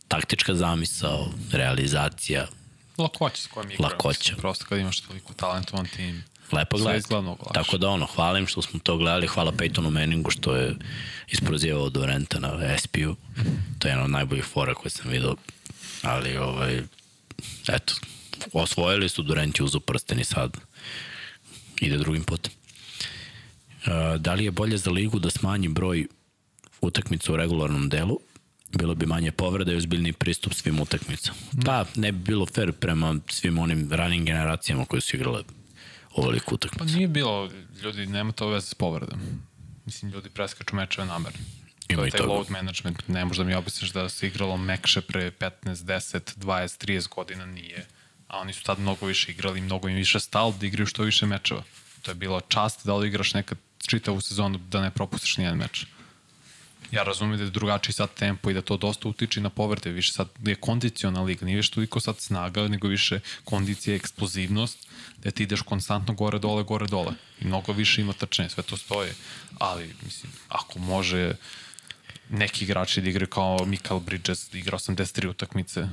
Taktička 0.08 0.54
zamisao, 0.54 1.28
realizacija, 1.52 2.46
Lakoća 2.98 3.42
s 3.42 3.46
kojom 3.46 3.70
igra. 3.70 3.86
Lakoća. 3.86 4.36
Prosto 4.36 4.64
kad 4.68 4.78
imaš 4.78 5.00
toliko 5.00 5.32
talentovan 5.32 5.86
tim. 5.86 6.24
Lepo 6.52 6.78
gledati. 6.78 7.14
Tako 7.54 7.78
da 7.78 7.88
ono, 7.88 8.06
hvalim 8.06 8.46
što 8.46 8.62
smo 8.62 8.80
to 8.82 8.96
gledali, 8.96 9.26
hvala 9.26 9.52
Peytonu 9.52 9.90
Manningu 9.90 10.30
što 10.30 10.56
je 10.56 10.74
isprozivao 11.28 11.90
Durenta 11.90 12.38
na 12.38 12.78
SP-u. 12.82 13.14
To 13.78 13.88
je 13.88 13.92
jedna 13.92 14.04
od 14.04 14.10
najboljih 14.10 14.44
fora 14.44 14.74
koje 14.74 14.90
sam 14.90 15.10
vidio. 15.10 15.36
Ali, 16.02 16.36
ovaj, 16.36 16.82
eto, 17.68 17.94
osvojili 18.52 19.08
su 19.08 19.22
Durent 19.22 19.58
je 19.58 19.64
uzu 19.64 19.80
prsten 19.80 20.20
i 20.20 20.24
sad 20.24 20.56
ide 21.80 21.96
drugim 21.96 22.24
putem. 22.24 22.52
Uh, 23.86 24.20
da 24.20 24.34
li 24.34 24.44
je 24.44 24.50
bolje 24.50 24.76
za 24.76 24.90
ligu 24.90 25.18
da 25.18 25.30
smanji 25.30 25.68
broj 25.68 26.06
utakmica 26.80 27.32
u 27.32 27.36
regularnom 27.36 27.88
delu? 27.88 28.18
Bilo 28.78 28.94
bi 28.94 29.06
manje 29.06 29.32
povreda 29.32 29.72
i 29.72 29.76
ozbiljni 29.76 30.12
pristup 30.12 30.54
svim 30.54 30.80
utakmicama. 30.80 31.38
Pa, 31.64 31.84
ne 31.96 32.12
bi 32.12 32.18
bilo 32.18 32.46
fair 32.46 32.72
prema 32.72 33.16
svim 33.28 33.58
onim 33.58 33.92
ranim 33.92 34.24
generacijama 34.24 34.84
koje 34.84 35.00
su 35.00 35.16
igrale 35.16 35.42
ovoliko 36.14 36.50
Pa 36.50 36.54
utakmica. 36.54 36.94
nije 36.96 37.08
bilo, 37.08 37.50
ljudi, 37.82 38.06
nema 38.06 38.32
to 38.32 38.48
veze 38.48 38.66
s 38.66 38.74
povredom. 38.74 39.20
Mislim, 39.84 40.10
ljudi 40.10 40.30
preskaču 40.30 40.76
mečeve 40.76 41.06
namerno. 41.06 41.38
Ima 41.88 41.96
To 41.98 42.04
je 42.04 42.08
i 42.08 42.10
taj 42.10 42.20
toga. 42.20 42.32
load 42.32 42.50
management, 42.50 43.08
ne 43.08 43.24
možda 43.24 43.44
mi 43.44 43.54
objasniš 43.54 43.90
da 43.90 44.08
se 44.08 44.26
igralo 44.26 44.56
mekše 44.56 45.00
pre 45.00 45.30
15, 45.30 45.50
10, 45.64 46.20
20, 46.38 46.86
30 46.86 47.08
godina, 47.08 47.46
nije. 47.46 47.86
A 48.28 48.38
oni 48.38 48.52
su 48.52 48.62
tad 48.62 48.78
mnogo 48.78 49.06
više 49.06 49.32
igrali, 49.32 49.60
mnogo 49.60 49.88
im 49.88 49.94
više 49.96 50.20
stalo 50.20 50.54
da 50.60 50.66
igraju 50.66 50.86
što 50.86 51.02
više 51.02 51.26
mečeva. 51.26 51.62
To 52.02 52.10
je 52.10 52.14
bilo 52.14 52.40
čast 52.40 52.86
da 52.86 52.94
odigraš 52.94 53.34
nekad 53.34 53.58
čitavu 53.86 54.20
sezonu 54.20 54.58
da 54.58 54.80
ne 54.80 54.90
propustiš 54.90 55.36
nijedan 55.36 55.58
meč. 55.58 55.86
Ja 56.90 57.02
razumem 57.02 57.38
da 57.38 57.44
je 57.44 57.50
drugačiji 57.50 57.92
sad 57.92 58.14
tempo 58.14 58.50
i 58.50 58.54
da 58.54 58.62
to 58.62 58.76
dosta 58.76 59.08
utiče 59.08 59.40
na 59.40 59.50
povrede, 59.50 59.90
više 59.90 60.12
sad 60.12 60.28
je 60.44 60.54
kondiciona 60.54 61.22
liga, 61.22 61.46
nije 61.46 61.56
više 61.56 61.70
toliko 61.70 62.00
sad 62.00 62.20
snaga, 62.20 62.68
nego 62.68 62.88
više 62.88 63.20
kondicija, 63.44 63.96
eksplozivnost, 63.96 64.88
da 65.24 65.30
ti 65.30 65.42
ideš 65.42 65.62
konstantno 65.62 66.14
gore, 66.14 66.38
dole, 66.38 66.62
gore, 66.62 66.86
dole. 66.86 67.12
I 67.40 67.44
mnogo 67.44 67.72
više 67.72 68.00
ima 68.00 68.12
trčanje, 68.12 68.48
sve 68.48 68.62
to 68.62 68.76
stoje. 68.76 69.14
Ali, 69.58 69.94
mislim, 70.04 70.32
ako 70.48 70.78
može 70.78 71.34
neki 72.30 72.64
igrači 72.64 73.00
da 73.00 73.08
igraju 73.08 73.28
kao 73.28 73.64
Mikael 73.66 74.00
Bridges, 74.00 74.50
da 74.52 74.58
igra 74.58 74.78
83 74.78 75.28
utakmice, 75.28 75.88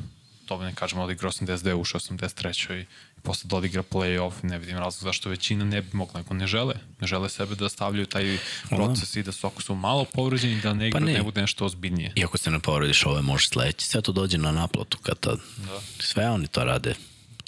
to 0.45 0.57
ne 0.64 0.76
kažemo 0.76 1.06
da 1.06 1.11
igra 1.14 1.30
82, 1.30 1.73
ušao 1.73 1.99
83. 1.99 2.81
i 2.81 2.85
posle 3.23 3.47
da 3.47 3.56
odigra 3.56 3.84
play-off, 3.84 4.31
ne 4.43 4.60
vidim 4.60 4.77
razlog 4.77 5.03
zašto 5.03 5.30
većina 5.30 5.65
ne 5.65 5.81
bi 5.81 5.89
mogla, 5.93 6.19
nego 6.22 6.34
ne 6.34 6.47
žele. 6.47 6.76
Ne 6.99 7.07
žele 7.07 7.30
sebe 7.30 7.56
da 7.56 7.69
stavljaju 7.69 8.06
taj 8.06 8.38
proces 8.69 9.15
i 9.15 9.23
da 9.23 9.31
su 9.31 9.47
ako 9.47 9.61
su 9.61 9.76
malo 9.76 10.06
povređeni, 10.14 10.61
da 10.61 10.73
ne 10.73 10.88
igra, 10.88 10.99
Pa 10.99 11.06
ne. 11.06 11.14
ne. 11.14 11.23
bude 11.23 11.41
nešto 11.41 11.65
ozbiljnije. 11.65 12.14
Iako 12.15 12.38
se 12.38 12.51
ne 12.51 12.60
povrediš, 12.60 13.06
ove 13.06 13.22
može 13.22 13.47
sledeći. 13.47 13.88
Sve 13.88 14.01
to 14.01 14.11
dođe 14.11 14.38
na 14.38 14.51
naplatu 14.51 14.97
kad 14.97 15.19
tad. 15.19 15.39
Da. 15.57 15.80
Sve 15.99 16.30
oni 16.30 16.47
to 16.47 16.64
rade 16.64 16.95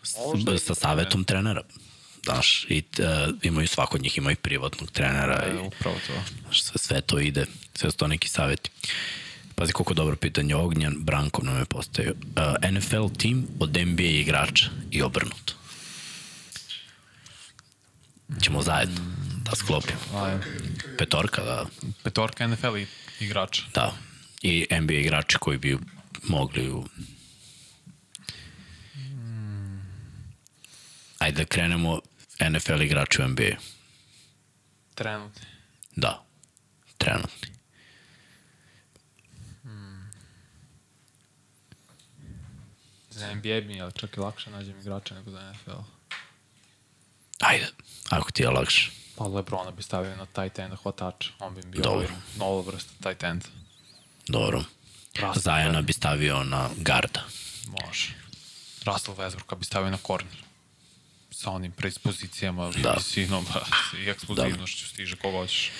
sa 0.03 0.19
ne. 0.69 0.75
savetom 0.75 1.23
trenera. 1.23 1.61
Znaš, 2.23 2.65
i 2.69 2.83
uh, 2.99 3.05
imaju 3.41 3.67
svako 3.67 3.95
od 3.95 4.03
njih 4.03 4.17
ima 4.17 4.31
i 4.31 4.35
privatnog 4.35 4.91
trenera 4.91 5.43
E, 5.43 5.51
i 5.51 5.57
upravo 5.57 5.95
to. 6.07 6.13
sve, 6.53 6.77
sve 6.77 7.01
to 7.01 7.19
ide, 7.19 7.45
sve 7.73 7.91
su 7.91 7.97
to 7.97 8.07
neki 8.07 8.29
saveti. 8.29 8.69
Pazi 9.55 9.73
koliko 9.73 9.93
dobro 9.93 10.15
pitanje 10.15 10.55
Ognjan 10.55 10.95
Brankov 10.95 11.45
nam 11.45 11.57
je 11.57 11.65
postavio. 11.65 12.13
Uh, 12.13 12.71
NFL 12.71 13.07
tim 13.17 13.47
od 13.59 13.77
NBA 13.77 14.03
igrača 14.03 14.65
i 14.91 15.01
obrnuto. 15.01 15.53
Ćemo 18.41 18.61
zajedno 18.61 19.01
da 19.43 19.55
sklopimo. 19.55 19.99
Petorka, 20.97 21.43
da. 21.43 21.65
Petorka 22.03 22.47
NFL 22.47 22.77
i- 22.77 22.87
igrača. 23.19 23.61
Da. 23.73 23.93
I 24.41 24.67
NBA 24.71 24.93
igrači 24.93 25.37
koji 25.37 25.57
bi 25.57 25.77
mogli 26.23 26.69
u... 26.69 26.85
Ajde 31.21 31.37
da 31.37 31.45
krenemo 31.45 31.99
NFL 32.49 32.81
igrači 32.81 33.21
u 33.21 33.27
NBA. 33.27 33.55
Trenutni. 34.95 35.45
Da. 35.95 36.25
Trenutni. 36.97 37.49
Za 43.09 43.35
NBA 43.35 43.61
mi 43.67 43.77
je 43.77 43.91
čak 43.95 44.17
i 44.17 44.19
lakše 44.19 44.49
nađem 44.49 44.79
igrača 44.79 45.15
nego 45.15 45.31
za 45.31 45.51
NFL. 45.51 45.81
Ajde. 47.39 47.67
Ako 48.09 48.31
ti 48.31 48.43
je 48.43 48.49
lakše. 48.49 48.91
Pa 49.15 49.23
Lebrona 49.23 49.71
bi 49.71 49.83
stavio 49.83 50.15
na 50.15 50.25
tight 50.25 50.59
end 50.59 50.73
hvatač. 50.83 51.27
On 51.39 51.55
bi 51.55 51.61
bio 51.61 51.81
Dobro. 51.81 52.07
nova 52.37 52.61
vrsta 52.61 52.93
tight 53.09 53.23
end. 53.23 53.43
Dobro. 54.27 54.63
Russell 55.15 55.41
Zajana 55.41 55.81
bi 55.81 55.93
stavio 55.93 56.43
na 56.43 56.69
garda. 56.77 57.23
Može. 57.67 58.15
Russell 58.85 59.17
Westbrooka 59.17 59.57
bi 59.57 59.65
stavio 59.65 59.91
na 59.91 59.97
corner. 59.97 60.50
Sa 61.41 61.51
onim 61.51 61.71
predispozicijama, 61.71 62.71
Da. 62.71 62.81
da. 62.81 62.93
visinom 62.97 63.45
pa, 63.53 63.61
i 63.99 64.09
eksplozivnošću 64.09 64.87
stiže 64.87 65.15
koga 65.15 65.37
hoćeš. 65.37 65.71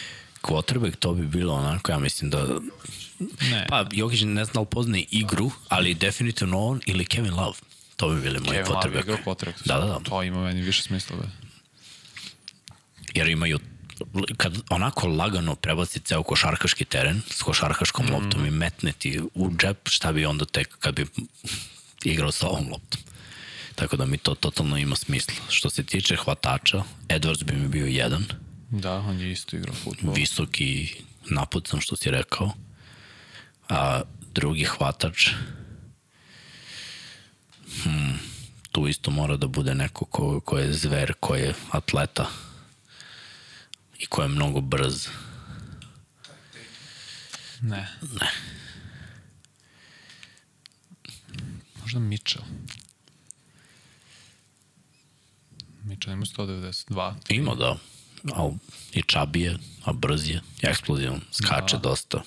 Quarterback, 0.42 0.96
to 0.96 1.14
bi 1.14 1.28
bilo 1.28 1.54
onako, 1.54 1.92
ja 1.92 2.00
mislim 2.00 2.30
da... 2.30 2.48
Ne, 3.42 3.66
Pa, 3.70 3.86
Jokić 3.92 4.22
ne 4.22 4.46
zna 4.46 4.62
da 4.62 4.66
poznaje 4.66 5.06
igru, 5.12 5.52
ali 5.70 5.94
definitivno 5.94 6.60
on 6.60 6.82
ili 6.86 7.06
Kevin 7.06 7.34
Love. 7.34 7.58
To 7.96 8.10
bi 8.10 8.22
bili 8.22 8.40
moji 8.40 8.58
Kevin 8.58 8.72
Love 8.72 9.00
igrao 9.00 9.18
quarterback. 9.26 9.66
Da, 9.66 9.80
da, 9.80 9.86
da. 9.86 10.00
To 10.00 10.24
ima 10.24 10.44
meni 10.44 10.62
više 10.62 10.84
smisla. 10.84 11.16
Be. 11.18 11.28
jer 13.14 13.28
imaju 13.28 13.60
kad 14.38 14.58
onako 14.70 15.08
lagano 15.08 15.56
prebaci 15.56 16.00
ceo 16.00 16.24
košarkaški 16.24 16.86
teren 16.86 17.22
s 17.30 17.42
košarkaškom 17.42 18.06
mm. 18.06 18.12
loptom 18.12 18.46
i 18.46 18.52
metne 18.52 18.92
ti 18.92 19.22
u 19.34 19.52
džep, 19.58 19.90
šta 19.90 20.12
bi 20.12 20.26
onda 20.26 20.46
tek 20.46 20.78
kad 20.80 20.96
bi 20.96 21.06
igrao 22.04 22.32
sa 22.32 22.48
ovom 22.48 22.70
loptom. 22.72 23.02
Tako 23.82 23.98
da 23.98 24.06
mi 24.06 24.18
to 24.18 24.36
totalno 24.36 24.78
ima 24.78 24.96
smisla. 24.96 25.34
Što 25.50 25.70
se 25.70 25.84
tiče 25.84 26.16
hvatača, 26.16 26.84
Edwards 27.10 27.44
bi 27.44 27.54
mi 27.54 27.68
bio 27.68 27.86
jedan, 27.86 28.26
Da, 28.70 28.94
on 28.94 29.20
je 29.20 29.32
isto 29.32 29.56
igrao 29.56 29.76
futbol. 29.76 30.14
visoki 30.14 30.96
napucan 31.30 31.82
što 31.82 31.96
si 31.96 32.12
rekao, 32.12 32.52
a 33.70 34.02
drugi 34.34 34.64
hvatač 34.64 35.30
hmm, 37.84 38.20
tu 38.72 38.88
isto 38.88 39.12
mora 39.12 39.38
da 39.38 39.48
bude 39.48 39.76
neko 39.76 40.06
ko, 40.06 40.40
ko 40.40 40.58
je 40.60 40.74
zver, 40.74 41.14
ko 41.20 41.36
je 41.36 41.54
atleta 41.72 42.26
i 44.00 44.06
ko 44.06 44.22
je 44.22 44.28
mnogo 44.28 44.62
brz. 44.62 45.08
Ne. 47.62 47.88
Ne. 48.20 48.32
Možda 51.82 52.00
Mitchell. 52.00 52.44
Mitchell 55.92 56.14
ima 56.14 56.26
192. 56.26 57.14
Ima 57.30 57.56
da, 57.56 57.78
ali 58.34 58.54
i 58.94 59.02
čabije, 59.02 59.58
a 59.86 59.94
brz 59.94 60.30
je, 60.30 60.42
eksplozivan, 60.62 61.22
skače 61.32 61.76
da. 61.76 61.82
dosta. 61.82 62.22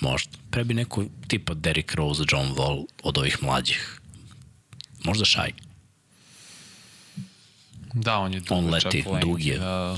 Možda. 0.00 0.38
Pre 0.50 0.64
bi 0.64 0.74
neko 0.74 1.04
tipa 1.28 1.54
Derrick 1.54 1.94
Rose, 1.94 2.24
John 2.28 2.48
Wall 2.48 2.86
od 3.02 3.18
ovih 3.18 3.42
mlađih. 3.42 4.00
Možda 5.04 5.24
Shai. 5.24 5.52
Da, 7.92 8.18
on 8.18 8.34
je 8.34 8.40
dugo, 8.40 8.54
On 8.54 8.70
leti, 8.70 9.02
čak 9.02 9.12
lenki, 9.12 9.26
dug 9.26 9.44
je. 9.44 9.58
Da. 9.58 9.96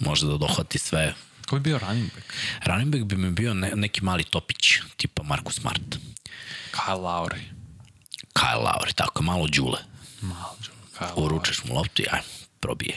Možda 0.00 0.28
da 0.28 0.38
dohvati 0.38 0.78
sve. 0.78 1.14
Ko 1.48 1.56
bi 1.56 1.60
bio 1.60 1.78
running 1.78 2.10
back? 2.14 2.34
Running 2.66 2.92
back 2.92 3.04
bi 3.04 3.16
mi 3.16 3.30
bio 3.30 3.54
ne, 3.54 3.72
neki 3.74 4.04
mali 4.04 4.24
topić, 4.24 4.72
tipa 4.96 5.22
Marcus 5.22 5.54
Smart. 5.54 5.98
Kyle 6.72 7.00
Lowry. 7.00 7.40
Kyle 8.34 8.64
Lowry, 8.64 8.94
tako, 8.94 9.22
malo 9.22 9.48
džule. 9.48 9.78
Malo 10.20 10.56
Kyle. 11.00 11.12
Uručeš 11.16 11.64
mu 11.64 11.74
loptu 11.74 12.02
i 12.02 12.06
aj, 12.10 12.20
probije. 12.60 12.96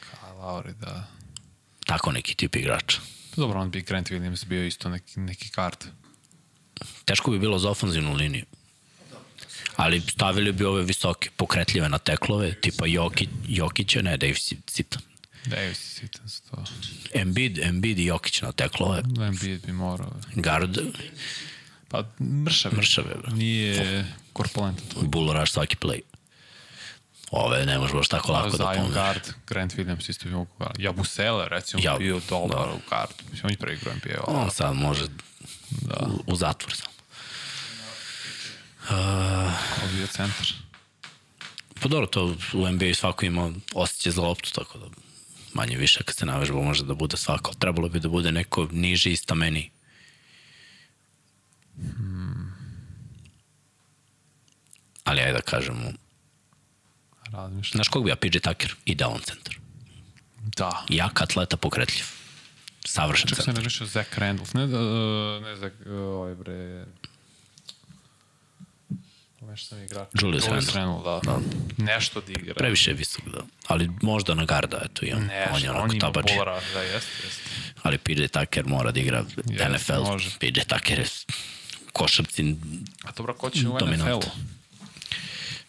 Kyle 0.00 0.34
Lowry, 0.40 0.72
da. 0.72 1.08
Tako 1.86 2.12
neki 2.12 2.34
tip 2.34 2.56
igrača. 2.56 2.98
Dobro, 3.36 3.60
on 3.60 3.70
bi 3.70 3.82
Grant 3.82 4.10
Williams 4.10 4.46
bio 4.46 4.64
isto 4.66 4.88
neki, 4.88 5.20
neki 5.20 5.48
kart. 5.50 5.84
Teško 7.04 7.30
bi 7.30 7.38
bilo 7.38 7.58
za 7.58 7.70
ofanzivnu 7.70 8.12
liniju. 8.12 8.44
Ali 9.76 10.00
stavili 10.00 10.52
bi 10.52 10.64
ove 10.64 10.82
visoke, 10.82 11.30
pokretljive 11.36 11.88
na 11.88 11.98
teklove, 11.98 12.54
tipa 12.60 12.86
Jokić, 12.86 13.28
Jokića, 13.48 14.02
ne, 14.02 14.16
Dave 14.16 14.34
Sitan. 14.66 15.02
Davis 15.46 15.78
i 15.80 15.88
Sitans, 15.88 16.40
to. 16.40 16.64
Embiid, 17.14 17.58
Embiid 17.58 17.98
i 17.98 18.04
Jokić 18.04 18.42
na 18.42 18.52
teklove. 18.52 19.02
Embiid 19.26 19.66
bi 19.66 19.72
morao. 19.72 20.12
Guard, 20.34 20.78
Pa 21.88 22.04
mršave. 22.20 22.76
Mršave. 22.76 23.14
Nije 23.32 24.06
korpulentan 24.32 24.86
tvoj. 24.88 25.06
bull 25.08 25.32
rush 25.32 25.52
svaki 25.52 25.76
play. 25.76 26.00
Ove 27.30 27.66
ne 27.66 27.78
može 27.78 27.94
baš 27.94 28.08
tako 28.08 28.32
lako 28.32 28.56
da 28.56 28.64
pomogne. 28.66 28.88
guard, 28.90 29.22
Grant 29.46 29.74
Williams 29.74 30.10
isto 30.10 30.24
bi 30.24 30.30
mogu. 30.30 30.50
Jabusele, 30.78 31.48
recimo, 31.48 31.82
Ja- 31.84 31.98
bio 31.98 32.20
dobar 32.30 32.58
da. 32.58 32.72
u 32.72 32.78
guard. 32.90 33.10
Mislim, 33.22 33.44
on 33.44 33.50
je 33.50 33.56
prvi 33.56 33.74
igrao 33.74 33.94
NBA. 33.94 34.24
On 34.26 34.50
sad 34.50 34.74
može 34.76 35.04
Da. 35.70 36.06
u, 36.06 36.32
u 36.32 36.36
zatvor 36.36 36.72
samo. 36.72 36.94
Ko 39.74 39.86
bio 39.92 40.06
centar. 40.06 40.46
Pa 41.80 41.88
dobro, 41.88 42.06
to 42.06 42.24
u 42.54 42.68
NBA 42.68 42.94
svako 42.94 43.26
ima 43.26 43.52
osjećaj 43.74 44.12
za 44.12 44.22
loptu, 44.22 44.50
tako 44.52 44.78
da 44.78 44.86
manje 45.54 45.76
više 45.76 46.02
kad 46.02 46.16
se 46.16 46.26
navežba 46.26 46.56
može 46.56 46.84
da 46.84 46.94
bude 46.94 47.16
svako. 47.16 47.50
ali 47.50 47.58
Trebalo 47.58 47.88
bi 47.88 48.00
da 48.00 48.08
bude 48.08 48.32
neko 48.32 48.68
niži 48.72 49.12
i 49.12 49.16
stameni. 49.16 49.70
Ali 55.04 55.20
ajde 55.20 55.32
da 55.32 55.40
kažemo, 55.40 55.92
Razmišljam. 57.32 57.76
znaš 57.76 57.88
kog 57.88 58.04
bi 58.04 58.10
ja, 58.10 58.16
PJ 58.16 58.38
Tucker, 58.38 58.74
idealan 58.84 59.20
centar. 59.20 59.56
Da. 60.56 60.84
Jak 60.88 61.22
atleta 61.22 61.56
pokretljiv. 61.56 62.04
Savršen 62.84 63.28
Čak 63.28 63.36
centar. 63.38 63.54
razmišljao 63.54 63.86
Zach 63.86 64.18
Randolph. 64.18 64.54
Ne, 64.54 64.66
da, 64.66 64.78
ne 65.40 65.56
Zach, 65.56 65.74
ovaj 65.88 66.34
bre... 66.34 66.84
Nešto 69.42 69.66
sam 69.66 69.84
igrač. 69.84 70.08
Julius 70.14 70.44
Randle. 70.46 70.72
Randle, 70.74 71.20
da. 71.24 71.38
Nešto 71.78 72.20
da 72.20 72.32
igra. 72.32 72.54
Previše 72.54 72.90
je 72.90 72.94
visok, 72.94 73.24
da. 73.24 73.40
Ali 73.66 73.90
možda 74.02 74.34
na 74.34 74.44
garda, 74.44 74.80
eto, 74.84 75.06
i 75.06 75.12
on, 75.12 75.22
Ne, 75.22 75.48
on 75.52 75.62
je 75.62 75.70
on, 75.70 75.76
onako 75.76 75.92
ima 75.92 76.00
tabači. 76.00 76.34
bola, 76.36 76.60
da, 76.74 76.80
jeste, 76.82 77.10
jeste. 77.24 77.42
Ali 77.82 77.98
PJ 77.98 78.26
Tucker 78.26 78.66
mora 78.66 78.90
da 78.90 79.00
igra 79.00 79.24
Jeste, 79.48 79.68
NFL. 79.68 80.02
može. 80.02 80.30
PJ 80.40 80.60
Tucker 80.60 80.98
je 80.98 81.06
košarci 81.92 82.56
A 83.04 83.12
dobro, 83.16 83.34
ko 83.34 83.50
će 83.50 83.68
u. 83.68 83.78
NFL-u? 83.86 84.22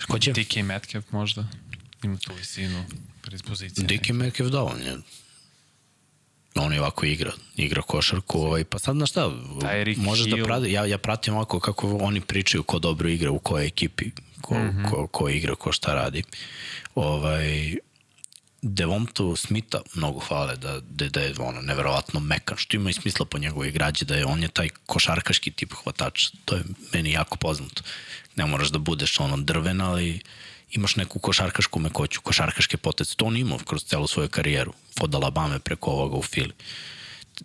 Ko 0.07 0.19
će? 0.19 0.33
DK 0.33 0.55
Metcalf 0.55 1.11
možda? 1.11 1.47
Ima 2.03 2.17
tu 2.17 2.33
visinu, 2.33 2.85
predispoziciju. 3.21 3.87
Diki 3.87 4.13
Metcalf 4.13 4.51
da, 4.51 4.63
on 4.63 4.81
je 4.81 4.97
on 6.55 6.73
je 6.73 6.81
ovako 6.81 7.05
igra, 7.05 7.31
igra 7.55 7.81
košarku, 7.81 8.39
ovaj, 8.39 8.63
pa 8.63 8.79
sad 8.79 8.95
na 8.95 9.05
šta, 9.05 9.21
Tyreek 9.61 9.97
možeš 9.97 10.27
da 10.27 10.35
Hill. 10.35 10.45
prati, 10.45 10.71
ja, 10.71 10.85
ja 10.85 10.97
pratim 10.97 11.33
ovako 11.33 11.59
kako 11.59 11.97
oni 11.97 12.21
pričaju 12.21 12.63
ko 12.63 12.79
dobro 12.79 13.09
igra 13.09 13.31
u 13.31 13.39
kojoj 13.39 13.67
ekipi, 13.67 14.11
ko, 14.41 14.55
mm. 14.55 14.57
-hmm. 14.57 14.89
ko, 14.89 15.07
ko 15.07 15.29
igra, 15.29 15.55
ko 15.55 15.71
šta 15.71 15.93
radi. 15.93 16.23
Ovaj, 16.95 17.75
Devontu 18.61 19.35
Smitha 19.35 19.81
mnogo 19.95 20.19
hvale 20.19 20.55
da, 20.55 20.79
da, 20.79 21.09
da 21.09 21.21
je 21.21 21.33
ono, 21.39 21.61
neverovatno 21.61 22.19
mekan, 22.19 22.57
što 22.57 22.77
ima 22.77 22.89
i 22.89 22.93
smisla 22.93 23.25
po 23.25 23.37
njegovoj 23.37 23.67
igrađi, 23.67 24.05
da 24.05 24.15
je 24.15 24.25
on 24.25 24.41
je 24.41 24.47
taj 24.47 24.69
košarkaški 24.85 25.51
tip 25.51 25.73
hvatač, 25.83 26.27
to 26.45 26.55
je 26.55 26.63
meni 26.93 27.11
jako 27.11 27.37
poznato. 27.37 27.83
Ne 28.35 28.45
moraš 28.45 28.69
da 28.69 28.77
budeš 28.79 29.19
ono 29.19 29.37
drven, 29.37 29.81
ali 29.81 30.19
imaš 30.71 30.95
neku 30.95 31.19
košarkašku 31.19 31.79
mekoću, 31.79 32.21
košarkaške 32.21 32.77
potece. 32.77 33.15
To 33.15 33.25
on 33.25 33.37
imao 33.37 33.57
kroz 33.57 33.83
celu 33.83 34.07
svoju 34.07 34.29
karijeru, 34.29 34.73
od 35.01 35.15
Alabama 35.15 35.59
preko 35.59 35.91
ovoga 35.91 36.17
u 36.17 36.21
Fili. 36.21 36.51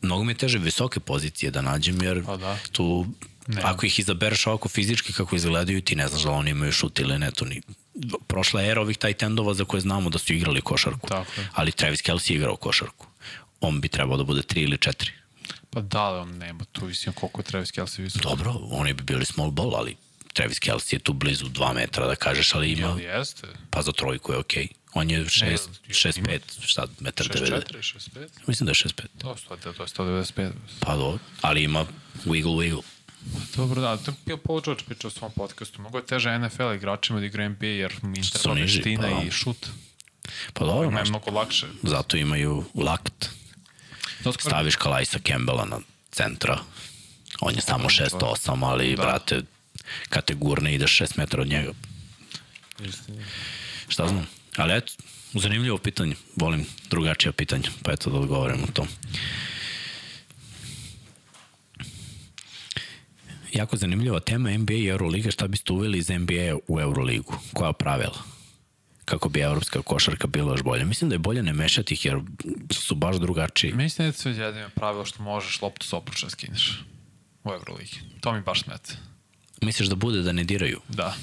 Mnogo 0.02 0.24
mi 0.24 0.32
je 0.32 0.36
teže 0.36 0.58
visoke 0.58 1.00
pozicije 1.00 1.50
da 1.50 1.62
nađem, 1.62 2.02
jer 2.02 2.24
Pa 2.26 2.36
da. 2.36 2.58
tu, 2.72 3.06
Ne. 3.46 3.62
ako 3.64 3.86
ih 3.86 3.98
izabereš 3.98 4.46
ovako 4.46 4.68
fizički 4.68 5.12
kako 5.12 5.36
izgledaju, 5.36 5.82
ti 5.82 5.96
ne 5.96 6.08
znaš 6.08 6.22
da 6.22 6.30
oni 6.30 6.50
imaju 6.50 6.72
šut 6.72 6.98
ili 6.98 7.18
ne. 7.18 7.30
To 7.30 7.44
ni, 7.44 7.62
prošla 8.26 8.62
era 8.62 8.80
ovih 8.80 8.98
taj 8.98 9.14
tendova 9.14 9.54
za 9.54 9.64
koje 9.64 9.80
znamo 9.80 10.10
da 10.10 10.18
su 10.18 10.32
igrali 10.32 10.60
košarku. 10.60 11.08
Tako. 11.08 11.30
Ali 11.52 11.72
Travis 11.72 12.02
Kelce 12.02 12.32
je 12.32 12.36
igrao 12.36 12.56
košarku. 12.56 13.06
On 13.60 13.80
bi 13.80 13.88
trebao 13.88 14.16
da 14.16 14.24
bude 14.24 14.42
3 14.42 14.62
ili 14.62 14.76
4. 14.76 15.10
Pa 15.70 15.80
da, 15.80 16.00
ali 16.00 16.18
on 16.20 16.38
nema 16.38 16.64
tu 16.72 16.86
visinu 16.86 17.12
koliko 17.12 17.40
je 17.40 17.44
Travis 17.44 17.70
Kelce 17.70 18.02
visok. 18.02 18.22
Dobro, 18.22 18.54
oni 18.70 18.92
bi 18.92 19.02
bili 19.02 19.24
small 19.24 19.50
ball, 19.50 19.74
ali 19.74 19.96
Travis 20.32 20.58
Kelce 20.58 20.96
je 20.96 21.00
tu 21.00 21.12
blizu 21.12 21.46
2 21.46 21.74
metra 21.74 22.06
da 22.06 22.14
kažeš, 22.16 22.54
ali 22.54 22.72
ima, 22.72 22.86
Jel 22.88 23.00
jeste? 23.00 23.46
pa 23.70 23.82
za 23.82 23.92
trojku 23.92 24.32
je 24.32 24.38
okej. 24.38 24.68
On 24.92 25.10
je 25.10 25.20
6, 25.20 25.42
Ne, 25.42 25.56
6, 25.88 26.22
5, 26.22 26.40
šta, 26.60 26.86
metar 27.00 27.26
90. 27.26 27.62
6'4, 27.72 27.96
6'5? 28.10 28.28
Mislim 28.46 28.64
da 28.64 28.70
je 28.70 28.74
6, 28.74 28.92
5. 28.94 29.06
To, 29.18 29.36
to 29.56 29.68
je 29.72 29.88
195. 29.88 30.50
Pa 30.80 30.96
dobro, 30.96 31.18
ali 31.40 31.62
ima 31.62 31.86
wiggle 32.24 32.56
wiggle. 32.56 32.82
Dobro, 33.56 33.80
da, 33.80 33.96
to 33.96 34.12
je 34.26 34.36
Paul 34.36 34.60
George 34.60 34.84
pričao 34.84 35.08
u 35.08 35.12
svom 35.12 35.32
podcastu. 35.32 35.80
Mnogo 35.80 35.98
je 35.98 36.06
teže 36.06 36.38
NFL 36.38 36.72
igračima 36.72 37.20
da 37.20 37.26
igra 37.26 37.48
NBA 37.48 37.66
jer 37.66 37.94
mi 38.02 38.24
su 38.24 38.30
treba 38.32 38.54
veština 38.54 39.08
pa. 39.10 39.22
i 39.22 39.30
šut. 39.30 39.66
Pa 40.52 40.64
dobro, 40.64 40.88
Ima 40.88 41.00
je 41.00 41.04
mnogo 41.04 41.30
lakše. 41.30 41.66
zato 41.82 42.16
imaju 42.16 42.64
lakt. 42.74 43.28
Staviš 44.38 44.76
Kalajsa 44.76 45.18
Campbella 45.20 45.64
na 45.64 45.80
centra. 46.10 46.58
On 47.40 47.54
je 47.54 47.60
samo 47.60 47.88
6'8, 47.88 48.64
ali, 48.64 48.96
Da. 48.96 49.02
brate, 49.02 49.42
kad 50.08 50.24
te 50.24 50.34
gurne 50.34 50.74
ideš 50.74 51.00
6 51.00 51.18
metra 51.18 51.42
od 51.42 51.48
njega. 51.48 51.72
Šta 53.88 54.08
znam? 54.08 54.26
Ali 54.56 54.76
eto, 54.76 54.92
zanimljivo 55.34 55.78
pitanje. 55.78 56.14
Volim 56.36 56.66
drugačija 56.90 57.32
pitanja, 57.32 57.70
pa 57.82 57.92
eto 57.92 58.10
da 58.10 58.18
odgovorim 58.18 58.62
o 58.64 58.72
tom. 58.72 58.88
Jako 63.52 63.76
zanimljiva 63.76 64.20
tema 64.20 64.50
NBA 64.50 64.72
i 64.72 64.86
Euroliga. 64.86 65.30
Šta 65.30 65.48
biste 65.48 65.72
uveli 65.72 65.98
iz 65.98 66.08
NBA 66.08 66.56
u 66.68 66.80
Euroligu? 66.80 67.34
Koja 67.52 67.72
pravila? 67.72 68.22
Kako 69.04 69.28
bi 69.28 69.40
evropska 69.40 69.82
košarka 69.82 70.26
bila 70.26 70.52
još 70.52 70.62
bolja? 70.62 70.84
Mislim 70.84 71.08
da 71.08 71.14
je 71.14 71.18
bolje 71.18 71.42
ne 71.42 71.52
mešati 71.52 71.94
ih 71.94 72.04
jer 72.04 72.18
su 72.70 72.94
baš 72.94 73.16
drugačiji. 73.16 73.72
Meni 73.72 73.90
se 73.90 74.02
ne 74.02 74.12
sviđa 74.12 74.44
jedino 74.44 74.68
pravilo 74.74 75.04
što 75.04 75.22
možeš 75.22 75.62
loptu 75.62 75.86
s 75.86 75.92
opruča 75.92 76.26
da 76.26 76.30
skineš 76.30 76.84
u 77.44 77.52
Euroligi. 77.52 78.00
To 78.20 78.32
mi 78.32 78.40
baš 78.40 78.62
smete. 78.62 78.96
Misliš 79.60 79.88
da 79.88 79.94
bude 79.94 80.22
da 80.22 80.32
ne 80.32 80.44
diraju? 80.44 80.80
Da. 80.88 81.14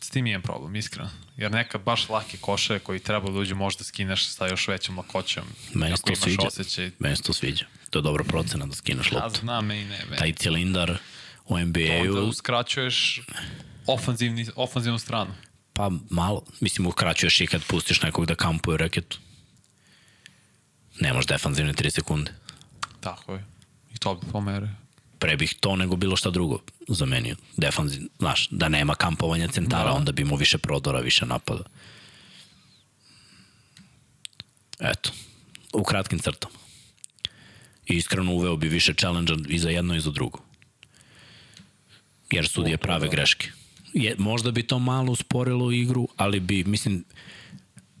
s 0.00 0.10
tim 0.10 0.26
imam 0.26 0.42
problem, 0.42 0.76
iskreno. 0.76 1.10
Jer 1.36 1.52
nekad 1.52 1.80
baš 1.82 2.08
lake 2.08 2.36
koše 2.40 2.78
koji 2.78 2.98
treba 3.00 3.30
da 3.30 3.38
uđe 3.38 3.54
možda 3.54 3.84
skineš 3.84 4.26
sa 4.26 4.46
još 4.46 4.68
većom 4.68 4.98
lakoćom. 4.98 5.44
Meni 5.74 5.96
se 5.96 6.02
to 6.02 6.16
sviđa. 6.16 6.46
Osjećaj, 6.46 6.90
Meni 6.98 7.16
se 7.16 7.22
to 7.22 7.32
sviđa. 7.32 7.64
To 7.90 7.98
je 7.98 8.02
dobra 8.02 8.24
procena 8.24 8.66
da 8.66 8.74
skineš 8.74 9.12
ja 9.12 9.24
loptu. 9.24 9.40
znam, 9.40 9.66
meni 9.66 9.84
ne. 9.84 9.98
Meni. 10.04 10.16
Taj 10.18 10.32
cilindar 10.32 10.98
u 11.46 11.54
Onda 11.54 11.64
NBA-u, 11.66 12.28
uskraćuješ 12.28 13.20
ofanzivni, 13.86 14.46
ofanzivnu 14.56 14.98
stranu. 14.98 15.34
pa 15.72 15.90
malo. 16.10 16.42
Mislim, 16.60 16.86
ukraćuješ 16.86 17.40
i 17.40 17.46
kad 17.46 17.64
pustiš 17.64 18.02
nekog 18.02 18.26
da 18.26 18.34
kampuje 18.34 18.78
reketu. 18.78 19.18
Nemaš 21.00 21.26
defanzivne 21.26 21.72
3 21.72 21.90
sekunde. 21.90 22.32
Tako 23.00 23.34
je. 23.34 23.44
I 23.94 23.98
to 23.98 24.14
bi 24.14 24.26
pomere. 24.32 24.68
Pre 25.22 25.36
bih 25.36 25.54
to 25.60 25.76
nego 25.76 25.96
bilo 25.96 26.16
šta 26.16 26.30
drugo 26.30 26.58
zamenio. 26.88 27.36
Defanziv, 27.56 28.02
znaš, 28.18 28.48
da 28.50 28.68
nema 28.68 28.94
kampovanja 28.94 29.48
centara, 29.48 29.84
Da. 29.84 29.92
onda 29.92 30.12
bi 30.12 30.22
imao 30.22 30.36
više 30.36 30.58
prodora, 30.58 31.00
više 31.00 31.26
napada. 31.26 31.64
Eto, 34.80 35.10
u 35.72 35.82
kratkim 35.84 36.18
crtama. 36.18 36.54
I 37.86 37.96
iskreno 37.96 38.32
uveo 38.32 38.56
bi 38.56 38.68
više 38.68 38.94
challenge 38.94 39.32
i 39.48 39.58
za 39.58 39.70
jedno 39.70 39.94
i 39.96 40.00
za 40.00 40.10
drugo. 40.10 40.38
Jer 42.30 42.48
sudije 42.48 42.76
prave 42.76 43.08
greške. 43.08 43.50
Je, 43.94 44.14
možda 44.18 44.50
bi 44.50 44.62
to 44.62 44.78
malo 44.78 45.12
usporilo 45.12 45.70
igru, 45.72 46.08
ali 46.16 46.40
bi, 46.40 46.64
mislim, 46.64 47.04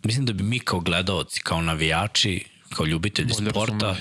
mislim 0.04 0.26
da 0.26 0.32
bi 0.32 0.42
mi 0.42 0.58
kao 0.58 0.80
gledaoci, 0.80 1.40
kao 1.40 1.62
navijači, 1.62 2.44
kao 2.68 2.86
ljubitelji 2.86 3.28
Bolje 3.38 3.50
sporta, 3.50 3.96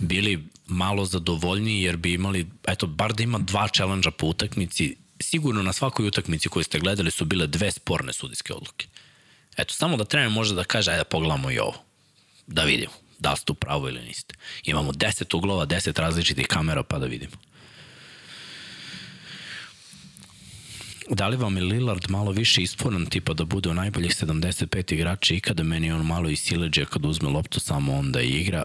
bili 0.00 0.44
malo 0.66 1.04
zadovoljniji 1.04 1.82
jer 1.82 1.96
bi 1.96 2.12
imali, 2.12 2.46
eto, 2.68 2.86
bar 2.86 3.12
da 3.12 3.22
ima 3.22 3.38
dva 3.38 3.68
challenge 3.68 4.10
po 4.10 4.26
utakmici, 4.26 4.96
sigurno 5.20 5.62
na 5.62 5.72
svakoj 5.72 6.06
utakmici 6.06 6.48
koju 6.48 6.64
ste 6.64 6.78
gledali 6.78 7.10
su 7.10 7.24
bile 7.24 7.46
dve 7.46 7.72
sporne 7.72 8.12
sudijske 8.12 8.54
odluke. 8.54 8.86
Eto, 9.56 9.74
samo 9.74 9.96
da 9.96 10.04
trener 10.04 10.30
može 10.30 10.54
da 10.54 10.64
kaže, 10.64 10.90
ajde 10.90 11.00
da 11.00 11.04
pogledamo 11.04 11.50
i 11.50 11.58
ovo. 11.58 11.74
Da 12.46 12.62
vidimo 12.62 12.92
da 13.18 13.30
li 13.30 13.36
ste 13.36 13.52
u 13.52 13.54
pravu 13.54 13.88
ili 13.88 14.02
niste. 14.02 14.34
Imamo 14.64 14.92
10 14.92 15.36
uglova, 15.36 15.66
10 15.66 16.00
različitih 16.00 16.46
kamera, 16.46 16.82
pa 16.82 16.98
da 16.98 17.06
vidimo. 17.06 17.36
Da 21.10 21.28
li 21.28 21.36
vam 21.36 21.56
je 21.56 21.62
Lillard 21.62 22.10
malo 22.10 22.30
više 22.30 22.62
isporan 22.62 23.06
tipa 23.06 23.34
da 23.34 23.44
bude 23.44 23.68
u 23.68 23.74
najboljih 23.74 24.10
75 24.10 24.94
igrača 24.94 25.34
i 25.34 25.40
kada 25.40 25.62
meni 25.62 25.92
on 25.92 26.06
malo 26.06 26.28
i 26.28 26.36
sileđe 26.36 26.84
kad 26.84 27.04
uzme 27.04 27.28
loptu 27.28 27.60
samo 27.60 27.94
onda 27.94 28.20
igra 28.20 28.62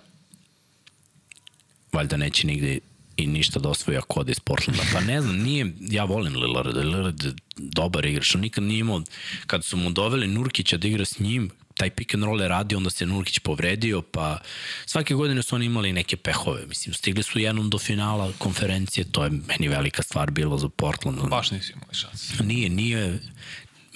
valjda 1.93 2.17
neće 2.17 2.47
nigde 2.47 2.79
i 3.17 3.27
ništa 3.27 3.59
da 3.59 3.69
osvoji 3.69 3.97
ako 3.97 4.19
ode 4.19 4.31
iz 4.31 4.39
Portlanda. 4.39 4.83
Pa 4.93 4.99
ne 4.99 5.21
znam, 5.21 5.37
nije, 5.37 5.73
ja 5.79 6.03
volim 6.03 6.35
Lillard, 6.35 6.77
Lillard 6.77 7.23
je 7.23 7.33
dobar 7.57 8.05
igrač, 8.05 8.35
on 8.35 8.41
nikad 8.41 8.63
nije 8.63 8.79
imao, 8.79 9.01
kad 9.47 9.65
su 9.65 9.77
mu 9.77 9.89
doveli 9.89 10.27
Nurkića 10.27 10.77
da 10.77 10.87
igra 10.87 11.05
s 11.05 11.19
njim, 11.19 11.51
taj 11.77 11.89
pick 11.89 12.13
and 12.13 12.23
roll 12.23 12.41
je 12.41 12.47
radio, 12.47 12.77
onda 12.77 12.89
se 12.89 13.05
Nurkić 13.05 13.39
povredio, 13.39 14.01
pa 14.01 14.37
svake 14.85 15.13
godine 15.13 15.43
su 15.43 15.55
oni 15.55 15.65
imali 15.65 15.93
neke 15.93 16.17
pehove, 16.17 16.65
mislim, 16.65 16.93
stigli 16.93 17.23
su 17.23 17.39
jednom 17.39 17.69
do 17.69 17.77
finala 17.77 18.31
konferencije, 18.37 19.05
to 19.11 19.23
je 19.23 19.29
meni 19.29 19.67
velika 19.67 20.03
stvar 20.03 20.31
bilo 20.31 20.57
za 20.57 20.69
Portland. 20.69 21.19
Baš 21.29 21.51
nisi 21.51 21.73
imali 21.73 21.93
šanse. 21.93 22.43
Nije, 22.43 22.69
nije, 22.69 23.19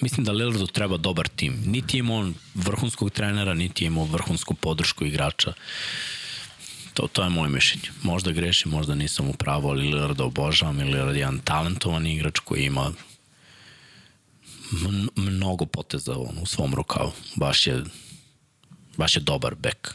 mislim 0.00 0.24
da 0.24 0.32
Lillardu 0.32 0.66
treba 0.66 0.96
dobar 0.96 1.28
tim. 1.28 1.62
Niti 1.66 1.96
je 1.96 1.98
imao 1.98 2.16
on 2.16 2.34
vrhunskog 2.54 3.10
trenera, 3.10 3.54
niti 3.54 3.84
je 3.84 3.86
imao 3.86 4.04
vrhunsku 4.04 4.54
podršku 4.54 5.04
igrača. 5.04 5.52
To, 6.96 7.06
to 7.12 7.22
je 7.22 7.30
moje 7.30 7.50
mišljenje. 7.50 7.88
Možda 8.02 8.32
grešim, 8.32 8.70
možda 8.72 8.94
nisam 8.94 9.28
u 9.28 9.32
pravu, 9.32 9.68
ali 9.68 9.88
Lillarda 9.88 10.24
obožavam. 10.24 10.78
Lillard 10.78 11.16
je 11.16 11.20
jedan 11.20 11.38
talentovan 11.38 12.06
igrač 12.06 12.38
koji 12.38 12.64
ima 12.64 12.92
mnogo 15.16 15.66
poteza 15.66 16.12
on, 16.16 16.38
u 16.42 16.46
svom 16.46 16.74
rukavu. 16.74 17.12
Baš 17.34 17.66
je, 17.66 17.84
baš 18.96 19.16
je 19.16 19.20
dobar 19.20 19.54
bek. 19.54 19.94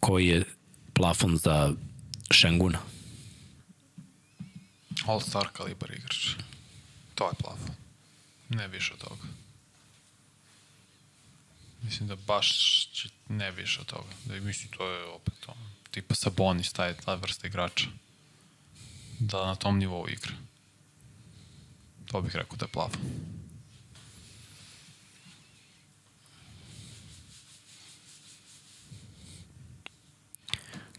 Koji 0.00 0.26
je 0.26 0.44
plafon 0.94 1.36
za 1.36 1.72
Šenguna? 2.30 2.78
All-star 5.06 5.48
kalibar 5.52 5.90
igrač. 5.90 6.28
To 7.14 7.28
je 7.28 7.34
plafon. 7.38 7.74
Ne 8.48 8.68
više 8.68 8.92
od 8.92 9.00
toga. 9.00 9.37
Mislim 11.82 12.08
da 12.08 12.16
baš 12.16 12.48
će 12.92 13.08
ne 13.28 13.50
više 13.50 13.80
od 13.80 13.86
toga. 13.86 14.08
Da 14.24 14.36
i 14.36 14.40
mislim 14.40 14.70
to 14.70 14.90
je 14.90 15.04
opet 15.04 15.34
ono, 15.46 15.70
tipa 15.90 16.14
Sabonis, 16.14 16.72
taj, 16.72 16.94
ta 16.94 17.14
vrsta 17.14 17.46
igrača. 17.46 17.86
Da 19.18 19.46
na 19.46 19.54
tom 19.54 19.78
nivou 19.78 20.08
igra. 20.08 20.32
To 22.06 22.20
bih 22.20 22.36
rekao 22.36 22.56
da 22.56 22.64
je 22.64 22.72
plafon. 22.72 23.00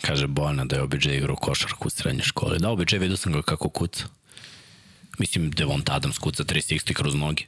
Kaže 0.01 0.27
Bojana 0.27 0.65
da 0.65 0.75
je 0.75 0.81
OBJ 0.81 1.09
igrao 1.09 1.35
košarku 1.35 1.87
u 1.87 1.91
srednjoj 1.91 2.23
školi. 2.23 2.59
Da, 2.59 2.69
OBJ 2.69 2.97
vidio 2.97 3.17
sam 3.17 3.33
ga 3.33 3.41
kako 3.41 3.69
kuca. 3.69 4.07
Mislim, 5.19 5.51
Devont 5.51 5.89
Adams 5.89 6.17
kuca 6.17 6.43
360 6.43 6.93
kroz 6.93 7.15
noge. 7.15 7.43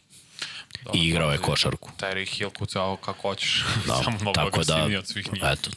I 0.94 1.08
igrao 1.08 1.32
je 1.32 1.38
košarku. 1.38 1.92
Terry 2.00 2.36
Hill 2.38 2.50
kucao 2.50 2.96
kako 2.98 3.22
hoćeš. 3.22 3.64
Da, 3.88 4.02
Samo 4.04 4.18
mnogo 4.22 4.34
tako 4.34 4.64
da, 4.64 4.88
od 5.00 5.08
svih 5.08 5.34
njih. 5.34 5.44
eto, 5.46 5.70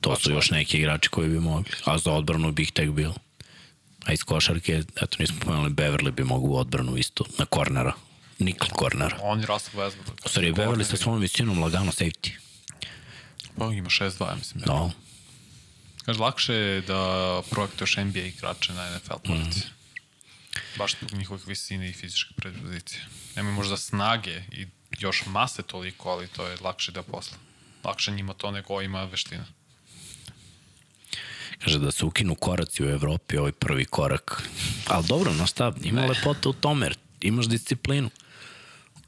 to 0.00 0.16
su 0.16 0.32
još 0.32 0.50
neki 0.50 0.78
igrači 0.78 1.08
koji 1.08 1.28
bi 1.28 1.40
mogli. 1.40 1.70
A 1.84 1.98
za 1.98 2.12
odbranu 2.12 2.52
bi 2.52 2.62
ih 2.62 2.72
tek 2.72 2.90
bilo. 2.90 3.14
A 4.04 4.12
iz 4.12 4.22
košarke, 4.22 4.82
eto, 5.02 5.16
nismo 5.18 5.36
pomenuli, 5.40 5.70
Beverly 5.70 6.10
bi 6.10 6.24
mogu 6.24 6.48
u 6.48 6.56
odbranu 6.56 6.96
isto, 6.96 7.24
na 7.38 7.44
kornera. 7.44 7.92
Nikl 8.38 8.66
kornera. 8.72 9.18
On 9.22 9.40
je 9.40 9.46
Russell 9.46 9.82
Westbrook. 9.82 10.24
U 10.24 10.28
stvari, 10.28 10.52
Beverly 10.52 10.84
sa 10.84 10.96
svojom 10.96 11.20
visinom 11.20 11.58
lagano 11.62 11.92
safety. 11.92 12.30
Pa 13.58 13.64
ima 13.64 13.88
6-2, 13.88 14.28
ja 14.28 14.34
mislim. 14.34 14.64
Da. 14.66 14.90
Kaže, 16.04 16.20
lakše 16.20 16.54
je 16.54 16.80
da 16.80 17.42
projektuješ 17.50 17.96
NBA 17.96 18.18
igrače 18.18 18.72
na 18.72 18.96
NFL 18.96 19.18
pozicije. 19.24 19.66
Mhm. 19.66 19.78
Baš 20.78 20.94
zbog 20.98 21.12
njihovih 21.18 21.46
visine 21.46 21.88
i 21.88 21.92
fizičke 21.92 22.34
predispozicije. 22.36 23.00
Nemaju 23.38 23.54
možda 23.54 23.76
snage 23.76 24.42
i 24.52 24.66
još 24.98 25.26
mase 25.26 25.62
toliko, 25.62 26.10
ali 26.10 26.28
to 26.28 26.46
je 26.46 26.56
lakše 26.60 26.92
da 26.92 27.02
posle. 27.02 27.38
Lakše 27.84 28.10
njima 28.10 28.34
to 28.34 28.50
nego 28.50 28.82
ima 28.82 29.04
veština. 29.04 29.44
Kaže 31.58 31.78
da 31.78 31.90
se 31.90 32.04
ukinu 32.04 32.34
koraci 32.34 32.84
u 32.84 32.88
Evropi, 32.88 33.36
ovaj 33.36 33.52
prvi 33.52 33.84
korak. 33.84 34.42
Ali 34.86 35.06
dobro, 35.06 35.32
znaš 35.32 35.50
šta, 35.50 35.72
ima 35.82 36.00
Ne. 36.00 36.08
lepota 36.08 36.48
u 36.48 36.52
tome, 36.52 36.86
jer 36.86 36.96
imaš 37.20 37.46
disciplinu. 37.48 38.10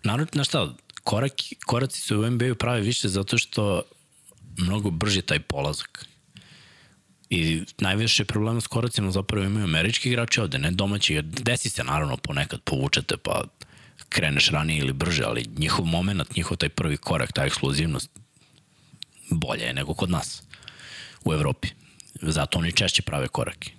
Naravno, 0.02 0.26
znaš 0.32 0.48
šta, 0.48 0.74
korak, 1.04 1.32
koraci 1.66 2.00
se 2.00 2.16
u 2.16 2.30
NBA-u 2.30 2.54
prave 2.54 2.80
više 2.80 3.08
zato 3.08 3.38
što 3.38 3.82
mnogo 4.58 4.90
brže 4.90 5.22
taj 5.22 5.40
polazak. 5.40 6.06
I 7.30 7.62
najviše 7.78 8.24
problema 8.24 8.60
s 8.60 8.66
koracima 8.66 9.10
zapravo 9.10 9.46
imaju 9.46 9.64
američki 9.64 10.08
igrači 10.08 10.40
ovde, 10.40 10.58
ne 10.58 10.70
domaći. 10.70 11.14
Jer 11.14 11.24
Desi 11.24 11.68
se 11.68 11.84
naravno 11.84 12.16
ponekad 12.16 12.60
povučete 12.60 13.16
pa 13.16 13.44
kreneš 14.10 14.50
ranije 14.50 14.78
ili 14.78 14.92
brže, 14.92 15.24
ali 15.24 15.46
njihov 15.56 15.86
moment, 15.86 16.36
njihov 16.36 16.56
taj 16.56 16.68
prvi 16.68 16.96
korak, 16.96 17.32
ta 17.32 17.44
ekskluzivnost 17.44 18.10
bolje 19.30 19.62
je 19.62 19.74
nego 19.74 19.94
kod 19.94 20.10
nas 20.10 20.42
u 21.24 21.32
Evropi. 21.32 21.68
Zato 22.22 22.58
oni 22.58 22.72
češće 22.72 23.02
prave 23.02 23.28
korake. 23.28 23.70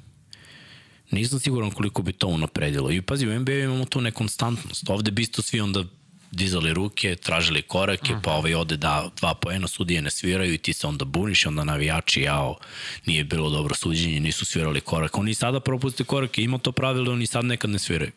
Nisam 1.11 1.39
siguran 1.39 1.71
koliko 1.71 2.01
bi 2.01 2.13
to 2.13 2.27
unapredilo. 2.27 2.91
I 2.91 3.01
pazi, 3.01 3.27
u 3.27 3.39
NBA 3.39 3.51
imamo 3.51 3.85
tu 3.85 4.01
nekonstantnost. 4.01 4.89
Ovde 4.89 5.11
bi 5.11 5.21
isto 5.21 5.41
svi 5.41 5.61
onda 5.61 5.83
dizali 6.31 6.73
ruke, 6.73 7.15
tražili 7.15 7.61
korake, 7.61 8.15
pa 8.23 8.31
ovaj 8.31 8.55
ode 8.55 8.77
da 8.77 9.09
dva 9.17 9.33
poena, 9.33 9.67
sudije 9.67 10.01
ne 10.01 10.11
sviraju 10.11 10.53
i 10.53 10.57
ti 10.57 10.73
se 10.73 10.87
onda 10.87 11.05
buniš 11.05 11.45
onda 11.45 11.63
navijači, 11.63 12.21
jao, 12.21 12.57
nije 13.05 13.23
bilo 13.23 13.49
dobro 13.49 13.75
suđenje, 13.75 14.19
nisu 14.19 14.45
svirali 14.45 14.81
korak. 14.81 15.17
Oni 15.17 15.33
sada 15.33 15.59
propuste 15.59 16.03
korake, 16.03 16.41
ima 16.43 16.57
to 16.57 16.71
pravilo, 16.71 17.11
oni 17.11 17.27
sad 17.27 17.45
nekad 17.45 17.69
ne 17.69 17.79
sviraju. 17.79 18.11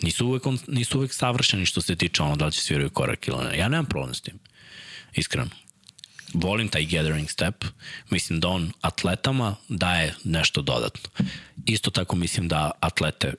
Nisu 0.00 0.26
uvek, 0.26 0.46
on, 0.46 0.58
nisu 0.66 0.98
uvek 0.98 1.14
savršeni 1.14 1.66
što 1.66 1.82
se 1.82 1.96
tiče 1.96 2.22
ono 2.22 2.36
da 2.36 2.46
li 2.46 2.52
će 2.52 2.60
sviraju 2.60 2.90
korak 2.90 3.28
ili 3.28 3.44
ne. 3.44 3.58
Ja 3.58 3.68
nemam 3.68 3.86
problem 3.86 4.14
s 4.14 4.20
tim, 4.20 4.38
iskreno 5.14 5.50
volim 6.34 6.68
taj 6.68 6.84
gathering 6.84 7.30
step. 7.30 7.64
Mislim 8.10 8.40
da 8.40 8.48
on 8.48 8.72
atletama 8.80 9.56
daje 9.68 10.14
nešto 10.24 10.62
dodatno. 10.62 11.10
Isto 11.66 11.90
tako 11.90 12.16
mislim 12.16 12.48
da 12.48 12.70
atlete 12.80 13.34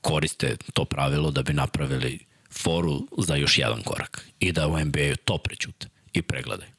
koriste 0.00 0.56
to 0.74 0.84
pravilo 0.84 1.30
da 1.30 1.42
bi 1.42 1.52
napravili 1.52 2.18
foru 2.50 3.08
za 3.18 3.36
još 3.36 3.58
jedan 3.58 3.82
korak 3.82 4.26
i 4.40 4.52
da 4.52 4.68
u 4.68 4.78
NBA-u 4.84 5.16
to 5.24 5.38
prećute 5.38 5.88
i 6.12 6.22
pregledaju. 6.22 6.70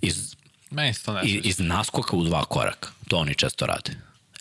Iz, 0.00 0.36
Meni 0.70 0.94
se 0.94 1.04
to 1.04 1.12
ne 1.12 1.20
i, 1.24 1.28
sviđa. 1.28 1.48
iz 1.48 1.58
naskoka 1.58 2.16
u 2.16 2.24
dva 2.24 2.44
koraka. 2.44 2.88
To 3.08 3.16
oni 3.16 3.34
često 3.34 3.66
rade. 3.66 3.92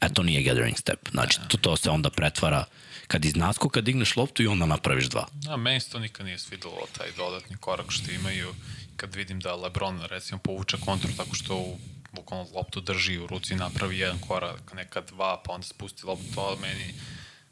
E, 0.02 0.10
to 0.14 0.23
nije 0.23 0.44
gathering 0.44 0.78
step. 0.78 1.10
Znači, 1.11 1.40
to, 1.48 1.57
to 1.57 1.78
se 1.78 1.90
onda 1.90 2.10
pretvara 2.10 2.65
kad 3.12 3.26
iz 3.26 3.36
naskoka 3.36 3.82
digneš 3.82 4.16
loptu 4.16 4.44
i 4.44 4.48
onda 4.48 4.66
napraviš 4.66 5.06
dva. 5.06 5.28
Da, 5.34 5.58
meni 5.58 5.80
to 5.92 6.00
nikad 6.00 6.26
nije 6.26 6.40
svidelo, 6.40 6.88
taj 6.98 7.08
dodatni 7.18 7.58
korak 7.58 7.92
što 7.92 8.12
imaju. 8.12 8.56
Kad 8.96 9.16
vidim 9.16 9.40
da 9.40 9.56
Lebron, 9.56 10.02
recimo, 10.10 10.40
povuče 10.40 10.78
kontru 10.86 11.10
tako 11.18 11.36
što 11.36 11.78
bukvalno 12.14 12.48
loptu 12.54 12.82
drži 12.82 13.18
u 13.18 13.28
ruci, 13.28 13.56
napravi 13.56 14.00
jedan 14.00 14.20
korak, 14.20 14.74
neka 14.74 15.02
dva, 15.02 15.42
pa 15.46 15.54
onda 15.54 15.68
spusti 15.68 16.06
loptu, 16.06 16.26
to 16.36 16.58
meni 16.62 16.94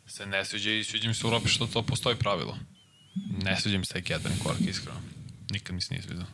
se 0.07 0.25
ne 0.25 0.45
sviđa 0.45 0.71
i 0.71 0.83
sviđa 0.83 1.07
mi 1.07 1.13
se 1.13 1.27
u 1.27 1.29
Europi 1.29 1.49
što 1.49 1.67
to 1.67 1.83
postoji 1.83 2.15
pravilo. 2.15 2.57
Ne 3.43 3.59
sviđa 3.61 3.77
mi 3.77 3.85
se 3.85 3.93
taj 3.93 4.03
jedan 4.09 4.33
korak, 4.43 4.61
iskreno. 4.61 4.99
Nikad 5.51 5.75
mi 5.75 5.81
se 5.81 5.93
nije 5.93 6.03
sviđa. 6.03 6.25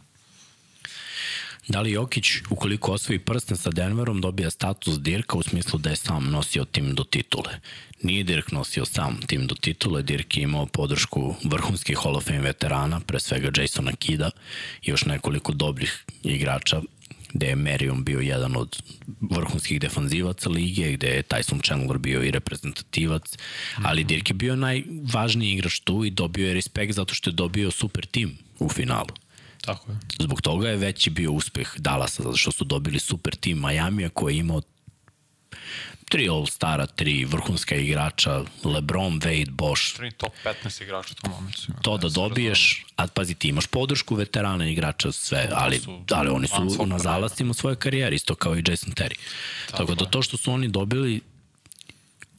Da 1.68 1.82
li 1.82 1.92
Jokić, 1.92 2.28
ukoliko 2.50 2.92
osvoji 2.92 3.20
prsten 3.20 3.58
sa 3.58 3.70
Denverom, 3.70 4.22
dobija 4.22 4.50
status 4.50 5.00
Dirka 5.00 5.38
u 5.38 5.44
smislu 5.44 5.80
da 5.80 5.90
je 5.90 5.96
sam 5.96 6.30
nosio 6.32 6.66
tim 6.66 6.96
do 6.96 7.04
titule? 7.04 7.60
Nije 8.04 8.24
Dirk 8.24 8.52
nosio 8.52 8.86
sam 8.86 9.18
tim 9.28 9.48
do 9.48 9.56
titule, 9.56 10.02
Dirk 10.02 10.38
je 10.38 10.44
imao 10.44 10.66
podršku 10.66 11.36
vrhunskih 11.44 11.98
Hall 12.04 12.16
of 12.16 12.26
Fame 12.26 12.40
veterana, 12.40 13.00
pre 13.00 13.20
svega 13.20 13.62
Jasona 13.62 13.92
Kida 13.92 14.32
i 14.84 14.90
još 14.90 15.06
nekoliko 15.06 15.52
dobrih 15.52 16.06
igrača 16.24 16.82
gde 17.34 17.48
je 17.48 17.56
Marion 17.56 18.04
bio 18.04 18.20
jedan 18.20 18.56
od 18.56 18.78
vrhunskih 19.22 19.80
defanzivaca 19.80 20.50
lige, 20.50 20.92
gde 20.92 21.08
je 21.08 21.24
Tyson 21.24 21.66
Chandler 21.66 21.98
bio 21.98 22.24
i 22.24 22.32
reprezentativac, 22.32 23.38
ali 23.76 24.04
Dirk 24.04 24.30
je 24.30 24.34
bio 24.34 24.56
najvažniji 24.56 25.54
igrač 25.54 25.80
tu 25.80 26.06
i 26.06 26.12
dobio 26.12 26.48
je 26.48 26.54
respekt 26.54 26.94
zato 26.94 27.14
što 27.14 27.30
je 27.30 27.34
dobio 27.34 27.72
super 27.72 28.06
tim 28.06 28.38
u 28.60 28.70
finalu. 28.70 29.25
Tako 29.66 29.92
je. 29.92 29.98
Zbog 30.20 30.42
toga 30.42 30.70
je 30.70 30.78
veći 30.78 31.10
bio 31.10 31.32
uspeh 31.32 31.74
Dallasa, 31.78 32.24
zato 32.24 32.38
što 32.38 32.52
su 32.52 32.64
dobili 32.64 33.00
super 33.00 33.36
tim 33.36 33.58
Majamija 33.58 34.10
koji 34.10 34.36
je 34.36 34.40
imao 34.40 34.62
tri 36.10 36.30
All-Stara, 36.30 36.88
tri 36.96 37.26
vrhunska 37.26 37.76
igrača, 37.76 38.44
LeBron, 38.64 39.20
Wade, 39.20 39.52
Bosch. 39.52 39.96
Tri 39.96 40.12
top 40.12 40.34
15 40.64 40.84
igrača 40.84 41.14
u 41.18 41.22
tom 41.22 41.32
momentu. 41.32 41.62
To 41.82 41.98
da 41.98 42.10
dobiješ, 42.10 42.86
a 42.96 43.08
pazi 43.08 43.36
ti 43.36 43.48
imaš 43.48 43.68
podršku 43.68 44.16
veterana 44.16 44.70
igrača, 44.70 45.12
sve, 45.12 45.50
ali, 45.52 45.80
su 45.80 46.04
ali 46.12 46.30
oni 46.30 46.48
su 46.48 46.86
na 46.86 47.00
zalastima 47.00 47.54
svoje 47.54 47.76
karijere, 47.76 48.16
isto 48.16 48.36
kao 48.36 48.56
i 48.56 48.64
Jason 48.68 48.94
Terry. 48.94 49.16
Tako, 49.72 49.96
da 49.96 50.06
to 50.06 50.22
što 50.22 50.38
su 50.38 50.52
oni 50.52 50.68
dobili 50.68 51.22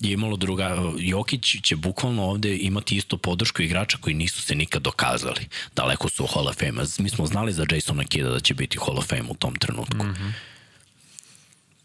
je 0.00 0.12
imalo 0.12 0.36
druga, 0.36 0.76
Jokić 0.98 1.56
će 1.62 1.76
bukvalno 1.76 2.24
ovde 2.24 2.56
imati 2.56 2.96
isto 2.96 3.16
podršku 3.16 3.62
igrača 3.62 3.98
koji 4.00 4.14
nisu 4.14 4.42
se 4.42 4.54
nikad 4.54 4.82
dokazali. 4.82 5.46
Daleko 5.76 6.08
su 6.08 6.26
Hall 6.26 6.48
of 6.48 6.56
Fame. 6.56 6.82
Mi 6.98 7.10
smo 7.10 7.26
znali 7.26 7.52
za 7.52 7.66
Jasona 7.72 8.04
Kida 8.04 8.30
da 8.30 8.40
će 8.40 8.54
biti 8.54 8.78
Hall 8.78 8.98
of 8.98 9.06
Fame 9.06 9.28
u 9.28 9.34
tom 9.34 9.54
trenutku. 9.54 9.96
Mm 9.96 10.14
-hmm. 10.14 10.32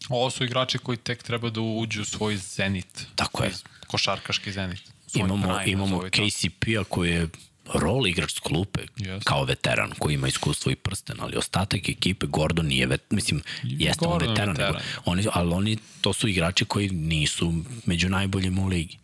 Ovo 0.08 0.30
su 0.30 0.44
igrači 0.44 0.78
koji 0.78 0.98
tek 0.98 1.22
treba 1.22 1.50
da 1.50 1.60
uđu 1.60 2.02
u 2.02 2.04
svoj 2.04 2.36
zenit. 2.36 3.06
Tako 3.16 3.44
je. 3.44 3.50
Košarkaški 3.86 4.52
zenit. 4.52 4.80
Svoj 5.06 5.20
Imamo, 5.20 5.60
imamo. 5.66 6.00
KCP-a 6.00 6.84
koji 6.84 7.10
je 7.10 7.28
rol 7.74 8.06
igrač 8.06 8.34
s 8.34 8.38
klupe 8.38 8.80
Jeste. 8.96 9.24
kao 9.24 9.44
veteran 9.44 9.92
koji 9.98 10.14
ima 10.14 10.28
iskustvo 10.28 10.72
i 10.72 10.76
prsten, 10.76 11.16
ali 11.20 11.36
ostatak 11.36 11.88
ekipe 11.88 12.26
Gordon 12.26 12.66
nije 12.66 12.86
vet, 12.86 13.02
mislim, 13.10 13.42
jeste 13.62 14.04
on 14.04 14.10
Gordon 14.10 14.28
je 14.28 14.32
veteran, 14.32 14.56
veteran. 14.56 14.74
nego, 14.74 14.84
oni, 15.04 15.26
ali 15.32 15.52
oni, 15.54 15.76
to 16.00 16.12
su 16.12 16.28
igrači 16.28 16.64
koji 16.64 16.90
nisu 16.90 17.52
među 17.86 18.08
najboljima 18.08 18.62
u 18.62 18.66
ligi. 18.66 18.98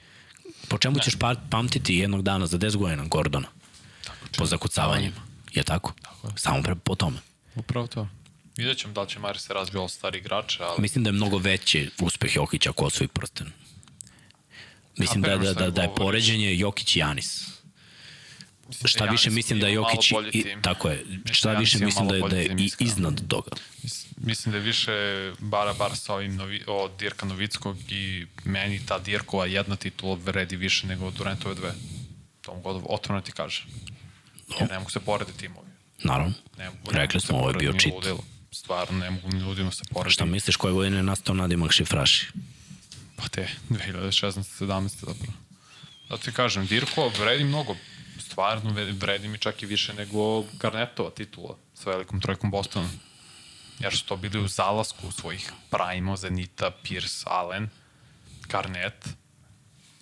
Po 0.69 0.79
čemu 0.79 0.99
ćeš 0.99 1.15
pa, 1.15 1.35
pamtiti 1.51 1.95
jednog 1.95 2.23
dana 2.23 2.47
za 2.47 2.59
10 2.59 2.77
godina 2.77 3.05
Gordona? 3.05 3.49
Po 4.39 4.47
zakucavanjima. 4.47 5.29
Je 5.55 5.63
tako? 5.63 5.93
Tako 6.03 6.27
je. 6.27 6.33
Samo 6.37 6.63
pre, 6.63 6.75
po 6.75 6.95
tome. 6.95 7.19
Upravo 7.55 7.87
to. 7.87 8.09
Vidjet 8.57 8.79
ćemo 8.79 8.93
da 8.93 9.03
li 9.03 9.09
će 9.09 9.19
Mari 9.19 9.39
se 9.39 9.55
razbio 9.55 9.81
all 9.81 9.89
star 9.89 10.17
igrače, 10.17 10.63
ali 10.63 10.83
Mislim 10.83 11.05
da 11.05 11.09
je 11.09 11.13
mnogo 11.13 11.39
veći 11.39 11.91
uspeh 12.01 12.37
Jokića 12.37 12.71
ako 12.71 12.85
osvoji 12.85 13.09
prsten. 13.09 13.47
Mislim 14.97 15.23
da, 15.23 15.37
da, 15.37 15.53
da, 15.53 15.71
da 15.71 15.83
je 15.83 15.95
poređenje 15.97 16.57
Jokić 16.57 16.97
i 16.97 16.99
Janis. 16.99 17.58
Mislim 18.69 18.89
Šta 18.89 19.05
da 19.05 19.11
više 19.11 19.31
mislim 19.31 19.61
da 19.61 19.67
malo 19.67 19.75
Jokić 19.75 20.11
i, 20.33 20.45
tako 20.63 20.89
je. 20.89 21.05
Šta 21.33 21.53
da 21.53 21.59
više 21.59 21.79
mislim 21.79 22.09
da 22.09 22.15
je 22.17 22.23
da 22.23 22.37
je 22.37 22.57
i 22.59 22.71
iznad 22.81 23.29
toga. 23.29 23.51
Mis- 23.83 24.09
Mislim 24.17 24.53
da 24.53 24.59
je 24.59 24.65
više 24.65 24.93
bara 25.41 25.73
bar 25.75 25.97
sa 25.97 26.15
ovim 26.15 26.37
novi, 26.37 26.65
od 26.67 26.91
Dirka 26.99 27.27
Novickog 27.27 27.77
i 27.89 28.27
meni 28.45 28.87
ta 28.87 28.99
Dirkova 28.99 29.47
jedna 29.47 29.77
titula 29.77 30.15
vredi 30.17 30.57
više 30.57 30.87
nego 30.87 31.11
Durantove 31.11 31.55
dve. 31.55 31.73
To 32.41 32.55
mogu 32.55 32.69
od- 32.69 32.83
otvoreno 32.89 33.21
ti 33.21 33.33
kaže. 33.33 33.65
Jer 34.61 34.71
ne 34.71 34.79
mogu 34.79 34.91
se 34.91 35.01
porediti 35.01 35.39
timovi. 35.39 35.69
Naravno. 35.99 36.35
Ne 36.59 36.65
mogu, 36.67 36.91
Rekli 36.91 37.17
ne 37.17 37.21
se 37.21 37.27
smo, 37.27 37.39
ovo 37.39 37.49
je 37.51 37.55
bio 37.55 37.73
ni 37.73 37.93
ludilo. 37.95 38.25
Stvarno, 38.53 38.99
ne 38.99 39.11
mogu 39.11 39.29
ni 39.29 39.43
ludilo 39.43 39.71
se 39.71 39.83
porediti. 39.85 40.15
Šta 40.15 40.25
misliš 40.25 40.57
koje 40.57 40.73
godine 40.73 40.97
je 40.97 41.03
nastao 41.03 41.35
nadimak 41.35 41.73
Šifraši? 41.73 42.27
Pa 43.17 43.29
te, 43.29 43.49
2016. 43.71 44.13
17. 44.59 44.89
zapravo. 44.89 45.33
Zato 46.09 46.23
ti 46.23 46.33
kažem, 46.33 46.67
Dirko 46.67 47.09
vredi 47.11 47.45
mnogo. 47.45 47.77
Stvarno 48.29 48.71
vredi 49.01 49.29
mi 49.29 49.39
čak 49.39 49.63
i 49.63 49.67
više 49.67 49.95
nego 49.95 50.43
Garnetova 50.43 51.11
titula 51.11 51.57
sa 51.75 51.91
velikom 51.91 52.21
trojkom 52.21 52.51
Bostona. 52.51 52.89
Jer 53.79 53.97
su 53.97 54.07
to 54.07 54.17
bili 54.17 54.41
u 54.41 54.49
zalasku 54.49 55.11
svojih 55.11 55.53
Primo, 55.71 56.17
Zenita, 56.17 56.71
Pierce, 56.83 57.25
Allen, 57.27 57.69
Garnet, 58.49 59.09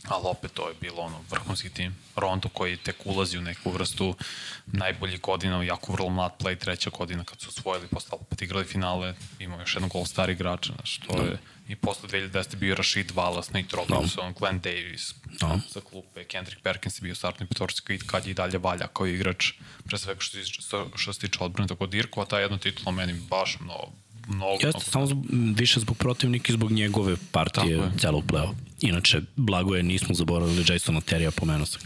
ali 0.08 0.22
opet 0.24 0.52
to 0.52 0.68
je 0.68 0.74
bilo 0.80 1.02
ono 1.02 1.20
vrhunski 1.30 1.70
tim. 1.70 1.96
Rondo 2.16 2.48
koji 2.48 2.76
tek 2.76 2.96
ulazi 3.04 3.38
u 3.38 3.42
neku 3.42 3.70
vrstu 3.70 4.14
najboljih 4.66 5.20
godina, 5.20 5.62
jako 5.62 5.92
vrlo 5.92 6.08
mlad 6.10 6.32
play, 6.38 6.58
treća 6.58 6.90
godina 6.90 7.24
kad 7.24 7.40
su 7.40 7.48
osvojili, 7.48 7.88
posle 7.88 8.18
opet 8.20 8.42
igrali 8.42 8.64
finale, 8.64 9.14
imao 9.38 9.60
još 9.60 9.74
jednog 9.74 9.92
all-star 9.94 10.30
igrača, 10.30 10.72
znaš, 10.72 10.98
to 10.98 11.22
je, 11.22 11.38
i 11.68 11.76
posle 11.76 12.08
2010. 12.08 12.56
bio 12.56 12.74
Rashid 12.74 13.12
Wallace, 13.12 13.54
Nate 13.54 13.76
Robinson, 13.76 14.34
Glenn 14.38 14.60
Davis, 14.60 15.14
Da. 15.40 15.58
za 15.70 15.80
klupe, 15.80 16.24
Kendrick 16.24 16.62
Perkins 16.62 16.98
je 16.98 17.02
bio 17.02 17.14
startni 17.14 17.46
petorci 17.46 17.82
koji 17.82 17.98
kad 17.98 18.26
je 18.26 18.30
i 18.30 18.34
dalje 18.34 18.58
valja 18.58 18.86
kao 18.86 19.06
igrač, 19.06 19.52
pre 19.84 19.98
svega 19.98 20.20
što, 20.20 20.38
što, 20.44 20.90
što 20.94 21.12
se 21.12 21.20
tiče 21.20 21.38
odbrane, 21.40 21.68
tako 21.68 21.86
Dirko, 21.86 22.20
a 22.20 22.24
ta 22.26 22.40
jedna 22.40 22.58
titula 22.58 22.92
meni 22.92 23.12
baš 23.30 23.56
mnogo, 23.60 23.92
mnogo, 24.26 24.52
Jeste, 24.52 24.68
mnogo 24.68 25.08
samo 25.08 25.22
više 25.56 25.80
zbog 25.80 25.96
protivnika 25.96 26.52
i 26.52 26.56
zbog 26.56 26.72
njegove 26.72 27.16
partije 27.32 27.90
celog 28.00 28.24
play 28.24 28.52
Inače, 28.80 29.20
blago 29.36 29.74
je, 29.74 29.82
nismo 29.82 30.14
zaboravili 30.14 30.64
Jasona 30.68 31.00
Terija, 31.00 31.30
pomenuo 31.30 31.66
sam. 31.66 31.80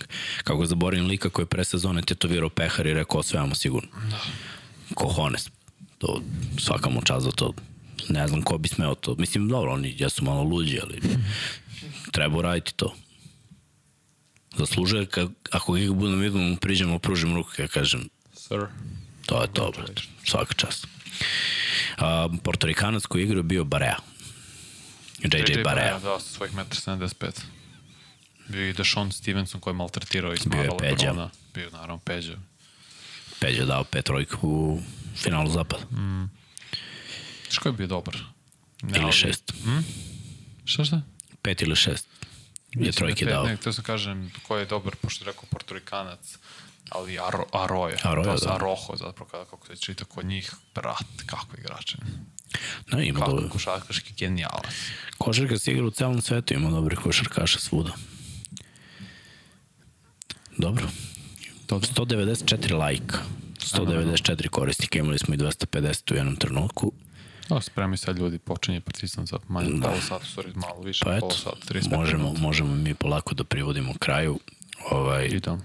Kako 0.44 0.60
ga 0.60 0.66
zaboravim 0.66 1.06
lika 1.06 1.30
koji 1.30 1.42
je 1.42 1.46
pre 1.46 1.64
sezone 1.64 2.02
tetovirao 2.02 2.48
pehar 2.48 2.86
i 2.86 2.94
rekao 2.94 3.20
osvajamo 3.20 3.54
sigurno. 3.54 3.88
Da. 4.10 4.20
Kohones. 4.94 5.50
To, 5.98 6.22
svaka 6.58 6.90
mu 6.90 7.02
čast 7.02 7.24
za 7.24 7.30
to. 7.30 7.52
Ne 8.08 8.28
znam 8.28 8.42
ko 8.42 8.58
bi 8.58 8.68
smeo 8.68 8.94
to. 8.94 9.14
Mislim, 9.18 9.48
dobro, 9.48 9.72
oni 9.72 9.96
jesu 9.98 10.24
malo 10.24 10.42
luđi, 10.42 10.78
ali 10.82 11.00
treba 12.12 12.38
uraditi 12.38 12.74
to. 12.74 12.94
Zaslužuje, 14.56 15.06
ka, 15.06 15.28
ako 15.50 15.72
ga 15.72 15.92
budem 15.92 16.20
vidio, 16.20 16.40
mu 16.40 16.56
priđemo, 16.56 16.98
pružim 16.98 17.34
ruku, 17.34 17.50
ja 17.58 17.68
kažem, 17.68 18.08
Sir. 18.34 18.66
To 19.26 19.42
je 19.42 19.48
to. 19.52 19.72
Svaka 20.24 20.54
čast. 20.54 20.86
A, 21.97 22.28
Portorikanac 22.44 23.06
koji 23.06 23.22
igrao 23.22 23.42
bio 23.42 23.64
Barea. 23.64 23.97
JJ, 25.18 25.62
Barea. 25.64 25.98
Da, 25.98 26.20
sa 26.20 26.34
svojih 26.34 26.55
1,75 26.55 27.40
Bio 28.48 28.68
i 28.68 28.72
Deshaun 28.72 29.12
Stevenson 29.12 29.60
koji 29.60 29.72
je 29.72 29.76
maltretirao 29.76 30.34
i 30.34 30.38
Bio 30.47 30.62
je 30.62 30.70
Peđa. 30.78 31.09
Lebrona. 31.09 31.30
Bio 31.55 31.64
je 31.64 31.70
naravno 31.70 31.98
Peđa. 31.98 32.36
Peđa 33.40 33.64
dao 33.64 33.84
pet 33.84 34.05
trojka 34.05 34.36
u 34.42 34.80
finalu 35.16 35.51
zapada. 35.51 35.84
Znaš 37.44 37.59
ko 37.59 37.68
je 37.68 37.72
bio 37.72 37.86
dobar? 37.86 38.16
Ne, 38.82 38.98
Ili 38.98 39.12
šest. 39.12 39.52
Šta 40.64 40.84
šta? 40.84 41.02
Pet 41.42 41.62
ili 41.62 41.76
šest. 41.76 42.06
Je 42.70 42.92
trojke 42.92 43.24
da 43.24 43.30
je 43.30 43.34
dao. 43.34 43.44
Ne, 43.44 43.56
to 43.56 43.72
sam 43.72 43.84
kažem 43.84 44.32
ko 44.42 44.56
je 44.56 44.66
dobar, 44.66 44.97
pošto 44.97 45.24
je 45.24 45.26
rekao 45.26 45.44
Portorikanac, 45.51 46.38
ali 46.90 47.18
Aro, 47.18 47.44
Aroja. 47.52 47.96
Aroja, 48.02 48.36
to 48.36 48.40
da. 48.40 48.46
da. 48.46 48.54
Aroho, 48.54 48.96
zapravo 48.96 49.30
kada, 49.30 49.44
kako 49.44 49.66
se 49.66 49.76
čita 49.76 50.04
kod 50.04 50.26
njih, 50.26 50.52
brat, 50.74 51.22
kako 51.26 51.56
igrače. 51.58 51.96
Da, 52.90 53.02
ima 53.02 53.18
Kako 53.20 53.30
dobro. 53.30 53.48
košarkaški 53.48 54.14
genijalac. 54.14 54.74
Košarka 55.18 55.58
se 55.58 55.72
igra 55.72 55.84
u 55.84 55.90
celom 55.90 56.20
svetu, 56.20 56.54
ima 56.54 56.70
dobri 56.70 56.96
košarkaša 56.96 57.58
svuda. 57.58 57.92
Dobro. 60.58 60.84
To 61.66 61.78
da. 61.78 61.86
194 61.86 62.72
lajka. 62.74 63.18
194 63.58 64.48
korisnika, 64.48 64.98
imali 64.98 65.18
smo 65.18 65.34
i 65.34 65.38
250 65.38 66.12
u 66.12 66.16
jednom 66.16 66.36
trenutku. 66.36 66.92
Da, 67.48 67.60
spremi 67.60 67.96
sad 67.96 68.18
ljudi, 68.18 68.38
počinje 68.38 68.80
partizan 68.80 69.26
za 69.26 69.38
manje 69.48 69.70
da. 69.70 69.88
pola 69.88 70.00
sata, 70.00 70.24
sorry, 70.36 70.56
malo 70.56 70.80
više, 70.80 71.04
Pa 71.04 71.10
pola 71.10 71.16
eto, 71.18 71.30
sata, 71.30 71.56
35 71.74 71.96
možemo, 71.96 72.22
minuta. 72.24 72.40
možemo 72.40 72.74
mi 72.74 72.94
polako 72.94 73.34
da 73.34 73.44
privodimo 73.44 73.94
kraju. 73.98 74.38
Ovaj, 74.90 75.26
Idem. 75.26 75.62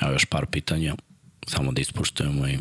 Evo 0.00 0.12
još 0.12 0.24
par 0.24 0.46
pitanja, 0.46 0.94
samo 1.46 1.72
da 1.72 1.80
ispoštujemo 1.80 2.48
i... 2.48 2.58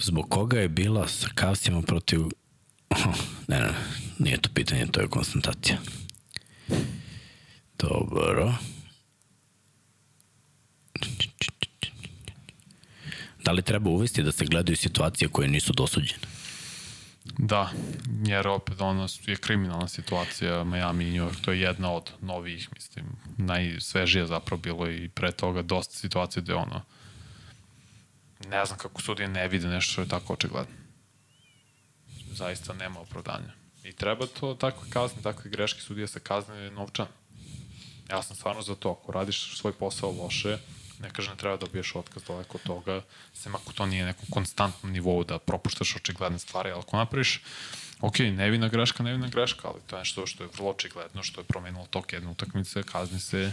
Zbog 0.00 0.28
koga 0.30 0.60
je 0.60 0.68
bila 0.68 1.08
sa 1.08 1.28
Kavsima 1.34 1.82
protiv... 1.82 2.20
Ne, 3.48 3.60
ne, 3.60 3.70
nije 4.18 4.40
to 4.40 4.50
pitanje, 4.54 4.86
to 4.86 5.00
je 5.00 5.08
konstatacija. 5.08 5.78
Dobro. 7.78 8.54
Da 13.44 13.52
li 13.52 13.62
treba 13.62 13.90
uvesti 13.90 14.22
da 14.22 14.32
se 14.32 14.44
gledaju 14.44 14.76
situacije 14.76 15.28
koje 15.28 15.48
nisu 15.48 15.72
dosuđene? 15.72 16.33
Da, 17.24 17.70
jer 18.26 18.48
opet 18.48 18.80
ono 18.80 19.06
je 19.26 19.36
kriminalna 19.36 19.88
situacija 19.88 20.64
Miami 20.64 21.04
i 21.04 21.10
New 21.10 21.28
York, 21.28 21.44
to 21.44 21.52
je 21.52 21.60
jedna 21.60 21.92
od 21.92 22.10
novih, 22.20 22.68
mislim, 22.74 23.06
najsvežija 23.38 24.26
zapravo 24.26 24.62
bilo 24.62 24.90
i 24.90 25.08
pre 25.08 25.32
toga 25.32 25.62
dosta 25.62 25.94
situacija 25.94 26.42
gde 26.42 26.54
ono 26.54 26.82
ne 28.48 28.64
znam 28.64 28.78
kako 28.78 29.02
sudije 29.02 29.28
ne 29.28 29.48
vide 29.48 29.68
nešto 29.68 29.92
što 29.92 30.00
je 30.00 30.08
tako 30.08 30.32
očigledno. 30.32 30.74
Zaista 32.32 32.72
nema 32.72 33.00
opravdanja. 33.00 33.52
I 33.84 33.92
treba 33.92 34.26
to 34.26 34.54
takve 34.54 34.90
kazne, 34.90 35.22
takve 35.22 35.50
greške 35.50 35.80
sudije 35.80 36.08
se 36.08 36.20
kazne 36.20 36.70
novčan. 36.70 37.06
Ja 38.10 38.22
sam 38.22 38.36
stvarno 38.36 38.62
za 38.62 38.74
to, 38.74 38.90
ako 38.90 39.12
radiš 39.12 39.56
svoj 39.58 39.72
posao 39.72 40.10
loše, 40.10 40.58
ne 41.00 41.10
kaže 41.10 41.30
ne 41.30 41.36
treba 41.36 41.56
da 41.56 41.66
dobiješ 41.66 41.94
otkaz 41.94 42.22
daleko 42.22 42.58
od 42.58 42.62
toga, 42.62 43.00
sem 43.34 43.54
ako 43.54 43.72
to 43.72 43.86
nije 43.86 44.04
nekom 44.04 44.26
konstantnom 44.30 44.92
nivou 44.92 45.24
da 45.24 45.38
propuštaš 45.38 45.96
očigledne 45.96 46.38
stvari, 46.38 46.70
ali 46.70 46.80
ako 46.80 46.96
napraviš 46.96 47.40
ok, 48.00 48.18
nevina 48.18 48.68
greška, 48.68 49.02
nevina 49.02 49.28
greška, 49.28 49.68
ali 49.68 49.80
to 49.86 49.96
je 49.96 50.00
nešto 50.00 50.26
što 50.26 50.44
je 50.44 50.50
vrlo 50.56 50.70
očigledno, 50.70 51.22
što 51.22 51.40
je 51.40 51.44
promenilo 51.44 51.86
tok 51.90 52.12
jedne 52.12 52.30
utakmice, 52.30 52.82
kazni 52.82 53.20
se 53.20 53.52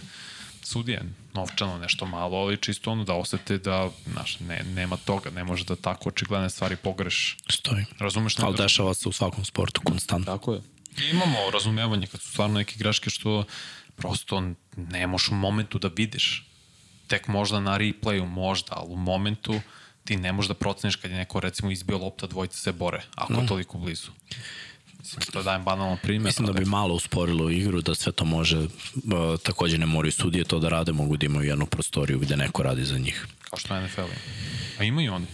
sudije, 0.63 1.01
novčano 1.33 1.77
nešto 1.77 2.05
malo, 2.05 2.37
ali 2.37 2.57
čisto 2.57 2.91
ono 2.91 3.03
da 3.03 3.13
osete 3.13 3.57
da, 3.57 3.89
znaš, 4.11 4.39
ne, 4.39 4.63
nema 4.63 4.97
toga, 4.97 5.29
ne 5.29 5.43
može 5.43 5.65
da 5.65 5.75
tako 5.75 6.09
očigledne 6.09 6.49
stvari 6.49 6.75
pogreš. 6.75 7.37
Stoji. 7.49 7.85
Razumeš? 7.99 8.39
Ali 8.39 8.57
dešava 8.57 8.93
se 8.93 9.09
u 9.09 9.11
svakom 9.11 9.45
sportu 9.45 9.81
konstantno. 9.83 10.37
Tako 10.37 10.53
je. 10.53 10.61
I 10.97 11.09
imamo 11.09 11.51
razumevanje 11.53 12.07
kad 12.07 12.21
su 12.21 12.29
stvarno 12.29 12.57
neke 12.57 12.75
greške 12.77 13.09
što 13.09 13.45
prosto 13.95 14.43
ne 14.75 15.07
možeš 15.07 15.29
u 15.29 15.35
momentu 15.35 15.79
da 15.79 15.87
vidiš. 15.87 16.50
Tek 17.11 17.27
možda 17.27 17.59
na 17.59 17.77
replayu, 17.77 18.25
možda, 18.25 18.73
ali 18.75 18.93
u 18.93 18.95
momentu 18.95 19.61
ti 20.03 20.15
ne 20.17 20.31
možeš 20.31 20.47
da 20.47 20.53
proceniš 20.53 20.95
kad 20.95 21.11
je 21.11 21.17
neko 21.17 21.39
recimo 21.39 21.71
izbio 21.71 21.97
lopta, 21.97 22.27
dvojice 22.27 22.57
se 22.57 22.71
bore, 22.71 23.01
ako 23.15 23.33
je 23.33 23.47
toliko 23.47 23.77
blizu. 23.77 24.11
Mislim, 24.99 25.21
to 25.33 25.43
dajem 25.43 25.63
banalan 25.63 25.97
primjer. 26.01 26.23
Mislim 26.23 26.47
da 26.47 26.53
bi 26.53 26.65
malo 26.65 26.93
usporilo 26.93 27.49
igru, 27.49 27.81
da 27.81 27.95
sve 27.95 28.11
to 28.11 28.25
može, 28.25 28.59
uh, 28.59 28.69
takođe 29.43 29.77
ne 29.77 29.85
moraju 29.85 30.11
sudije 30.11 30.43
to 30.43 30.59
da 30.59 30.69
rade, 30.69 30.91
mogu 30.91 31.17
da 31.17 31.25
imaju 31.25 31.47
jednu 31.47 31.65
prostoriju 31.65 32.19
gde 32.19 32.37
neko 32.37 32.63
radi 32.63 32.85
za 32.85 32.97
njih. 32.97 33.27
Kao 33.49 33.59
što 33.59 33.75
je 33.75 33.87
NFL. 33.87 34.11
A 34.79 34.83
imaju 34.83 35.13
oni. 35.13 35.25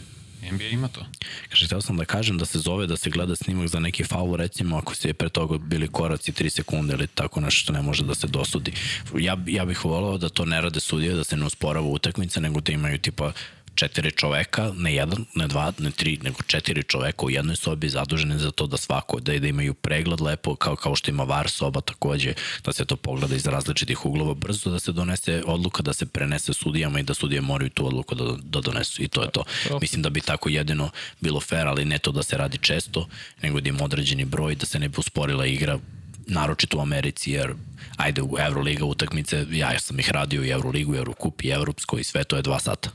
NBA 0.52 0.64
ima 0.64 0.88
to. 0.88 1.06
Kaže, 1.49 1.65
htio 1.65 1.82
sam 1.82 1.98
da 1.98 2.06
kažem 2.06 2.38
da 2.38 2.45
se 2.45 2.60
zove 2.60 2.88
da 2.88 2.98
se 2.98 3.10
gleda 3.10 3.36
snimak 3.36 3.68
za 3.68 3.80
neki 3.80 4.03
faul, 4.03 4.36
recimo 4.36 4.78
ako 4.78 4.95
se 4.95 5.10
je 5.10 5.14
pre 5.14 5.30
toga 5.30 5.57
bili 5.57 5.88
koraci 5.88 6.32
3 6.32 6.49
sekunde 6.49 6.94
ili 6.94 7.07
tako 7.07 7.40
nešto 7.40 7.60
što 7.60 7.74
ne 7.74 7.82
može 7.82 8.03
da 8.03 8.15
se 8.15 8.28
dosudi. 8.28 8.72
Ja, 9.19 9.38
ja 9.48 9.65
bih 9.65 9.86
volao 9.86 10.18
da 10.18 10.30
to 10.30 10.45
ne 10.45 10.61
rade 10.61 10.80
sudije, 10.80 11.14
da 11.14 11.24
se 11.24 11.38
ne 11.38 11.45
usporava 11.45 11.88
utakmica, 11.88 12.40
nego 12.40 12.61
da 12.61 12.72
imaju 12.72 12.98
tipa 12.98 13.32
četiri 13.78 14.12
čoveka, 14.12 14.72
ne 14.76 14.94
jedan, 14.95 15.26
ne 15.36 15.48
dva, 15.48 15.74
ne 15.80 15.91
tri, 15.91 16.18
nego 16.24 16.41
četiri 16.48 16.84
čoveka 16.84 17.26
u 17.26 17.30
jednoj 17.30 17.56
sobi 17.56 17.90
zaduženi 17.90 18.40
za 18.40 18.52
to 18.52 18.68
da 18.68 18.78
svako, 18.78 19.20
da, 19.20 19.40
da 19.40 19.48
imaju 19.48 19.74
pregled 19.74 20.22
lepo, 20.22 20.56
kao, 20.56 20.76
kao 20.76 20.95
što 20.95 21.12
ima 21.12 21.24
VAR 21.24 21.49
soba 21.49 21.82
takođe, 21.82 22.34
da 22.66 22.74
se 22.74 22.86
to 22.86 22.95
pogleda 22.95 23.36
iz 23.36 23.45
različitih 23.45 24.06
uglova, 24.06 24.34
brzo 24.34 24.70
da 24.70 24.80
se 24.80 24.91
donese 24.91 25.44
odluka, 25.45 25.84
da 25.84 25.94
se 25.94 26.06
prenese 26.06 26.54
sudijama 26.54 26.99
i 26.99 27.04
da 27.04 27.14
sudije 27.14 27.41
moraju 27.41 27.70
tu 27.70 27.88
odluku 27.88 28.16
da, 28.16 28.36
da 28.44 28.62
donesu 28.62 29.04
i 29.04 29.08
to 29.08 29.24
je 29.24 29.32
to. 29.32 29.44
Mislim 29.82 30.02
da 30.02 30.10
bi 30.10 30.22
tako 30.22 30.49
jedino 30.49 30.90
bilo 31.22 31.40
fair, 31.40 31.68
ali 31.68 31.86
ne 31.86 31.99
to 31.99 32.12
da 32.12 32.24
se 32.24 32.38
radi 32.38 32.58
često, 32.58 33.08
nego 33.41 33.62
da 33.62 33.70
ima 33.70 33.84
određeni 33.84 34.26
broj, 34.26 34.56
da 34.56 34.66
se 34.66 34.80
ne 34.80 34.90
bi 34.90 34.95
usporila 34.98 35.45
igra 35.45 35.80
naročito 36.28 36.78
u 36.78 36.82
Americi, 36.82 37.32
jer 37.32 37.54
ajde 37.98 38.22
u 38.22 38.36
Euroliga 38.40 38.86
utakmice, 38.86 39.45
ja 39.52 39.80
sam 39.80 39.99
ih 39.99 40.10
radio 40.12 40.44
i 40.44 40.49
Euroligu, 40.49 40.95
i 40.95 40.98
Eurokup 40.98 41.44
i 41.44 41.49
Evropsko 41.49 41.98
i 41.98 42.04
sve 42.04 42.24
to 42.24 42.36
je 42.36 42.41
dva 42.41 42.60
sata. 42.60 42.90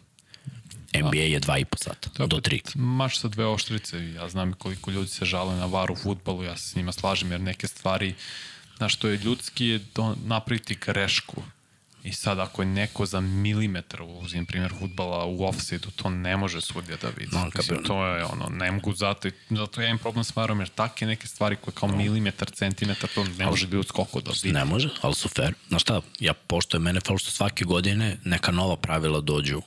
NBA 0.94 1.16
je 1.22 1.40
dva 1.40 1.58
i 1.58 1.64
po 1.64 1.78
sata, 1.78 2.10
To 2.10 2.26
do 2.26 2.36
opet 2.36 2.44
tri. 2.44 2.62
Mač 2.74 3.18
sa 3.18 3.28
dve 3.28 3.46
oštrice. 3.46 4.12
Ja 4.12 4.28
znam 4.28 4.52
koliko 4.52 4.90
ljudi 4.90 5.08
se 5.08 5.24
žale 5.24 5.56
na 5.56 5.66
var 5.66 5.90
u 5.90 5.96
futbalu, 5.96 6.42
ja 6.42 6.56
se 6.56 6.68
s 6.68 6.74
njima 6.74 6.92
slažem, 6.92 7.32
jer 7.32 7.40
neke 7.40 7.68
stvari, 7.68 8.14
znaš, 8.76 8.94
što 8.94 9.08
je 9.08 9.16
ljudski 9.18 9.66
je 9.66 9.80
do, 9.94 10.16
napraviti 10.24 10.74
grešku. 10.74 11.42
I 12.04 12.12
sad 12.12 12.38
ako 12.38 12.62
je 12.62 12.66
neko 12.66 13.06
za 13.06 13.20
milimetar, 13.20 14.02
uzim 14.02 14.46
primjer 14.46 14.72
futbala 14.78 15.24
u 15.24 15.44
offside 15.44 15.86
to 15.96 16.10
ne 16.10 16.36
može 16.36 16.60
sudija 16.60 16.96
da 17.02 17.08
vidi. 17.08 17.30
No, 17.32 17.40
No, 17.40 17.50
Mislim, 17.56 17.84
to 17.84 18.06
je 18.06 18.24
ono, 18.24 18.48
ne 18.48 18.72
mogu 18.72 18.92
zato, 18.92 19.28
zato 19.50 19.80
ja 19.80 19.86
imam 19.88 19.98
problem 19.98 20.24
s 20.24 20.36
varom, 20.36 20.60
jer 20.60 20.68
take 20.68 21.06
neke 21.06 21.26
stvari 21.26 21.56
koje 21.56 21.74
kao 21.74 21.88
milimetar, 21.88 22.50
centimetar, 22.50 23.10
to 23.14 23.24
ne 23.24 23.46
može 23.46 23.66
biti 23.66 23.88
skoko 23.88 24.20
da 24.20 24.30
vidi. 24.42 24.52
Ne 24.52 24.64
može, 24.64 24.88
ali 25.00 25.14
su 25.14 25.28
fair. 25.28 25.54
Znaš 25.68 25.82
šta, 25.82 26.00
ja 26.20 26.34
poštojem 26.34 26.84
NFL 26.84 27.16
što 27.16 27.30
svake 27.30 27.64
godine 27.64 28.16
neka 28.24 28.52
nova 28.52 28.76
pravila 28.76 29.20
dođu, 29.20 29.62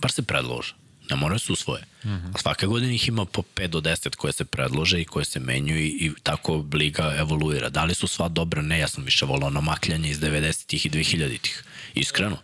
bar 0.00 0.12
se 0.12 0.22
predlože. 0.22 0.74
Ne 1.10 1.16
moraju 1.16 1.38
se 1.38 1.52
usvoje. 1.52 1.82
Mm 2.04 2.08
-hmm. 2.08 2.30
A 2.34 2.38
svake 2.38 2.66
godine 2.66 2.94
ih 2.94 3.08
ima 3.08 3.24
po 3.24 3.42
5 3.54 3.66
do 3.66 3.80
10 3.80 4.16
koje 4.16 4.32
se 4.32 4.44
predlože 4.44 5.00
i 5.00 5.04
koje 5.04 5.24
se 5.24 5.40
menjuju 5.40 5.80
i, 5.80 5.88
i 5.88 6.12
tako 6.22 6.64
liga 6.72 7.14
evoluira. 7.18 7.68
Da 7.68 7.84
li 7.84 7.94
su 7.94 8.06
sva 8.06 8.28
dobra? 8.28 8.62
Ne, 8.62 8.78
ja 8.78 8.88
sam 8.88 9.04
više 9.04 9.26
volao 9.26 9.50
namakljanje 9.50 10.10
iz 10.10 10.20
90-ih 10.20 10.86
i 10.86 10.90
2000-ih. 10.90 11.64
Iskreno. 11.94 12.36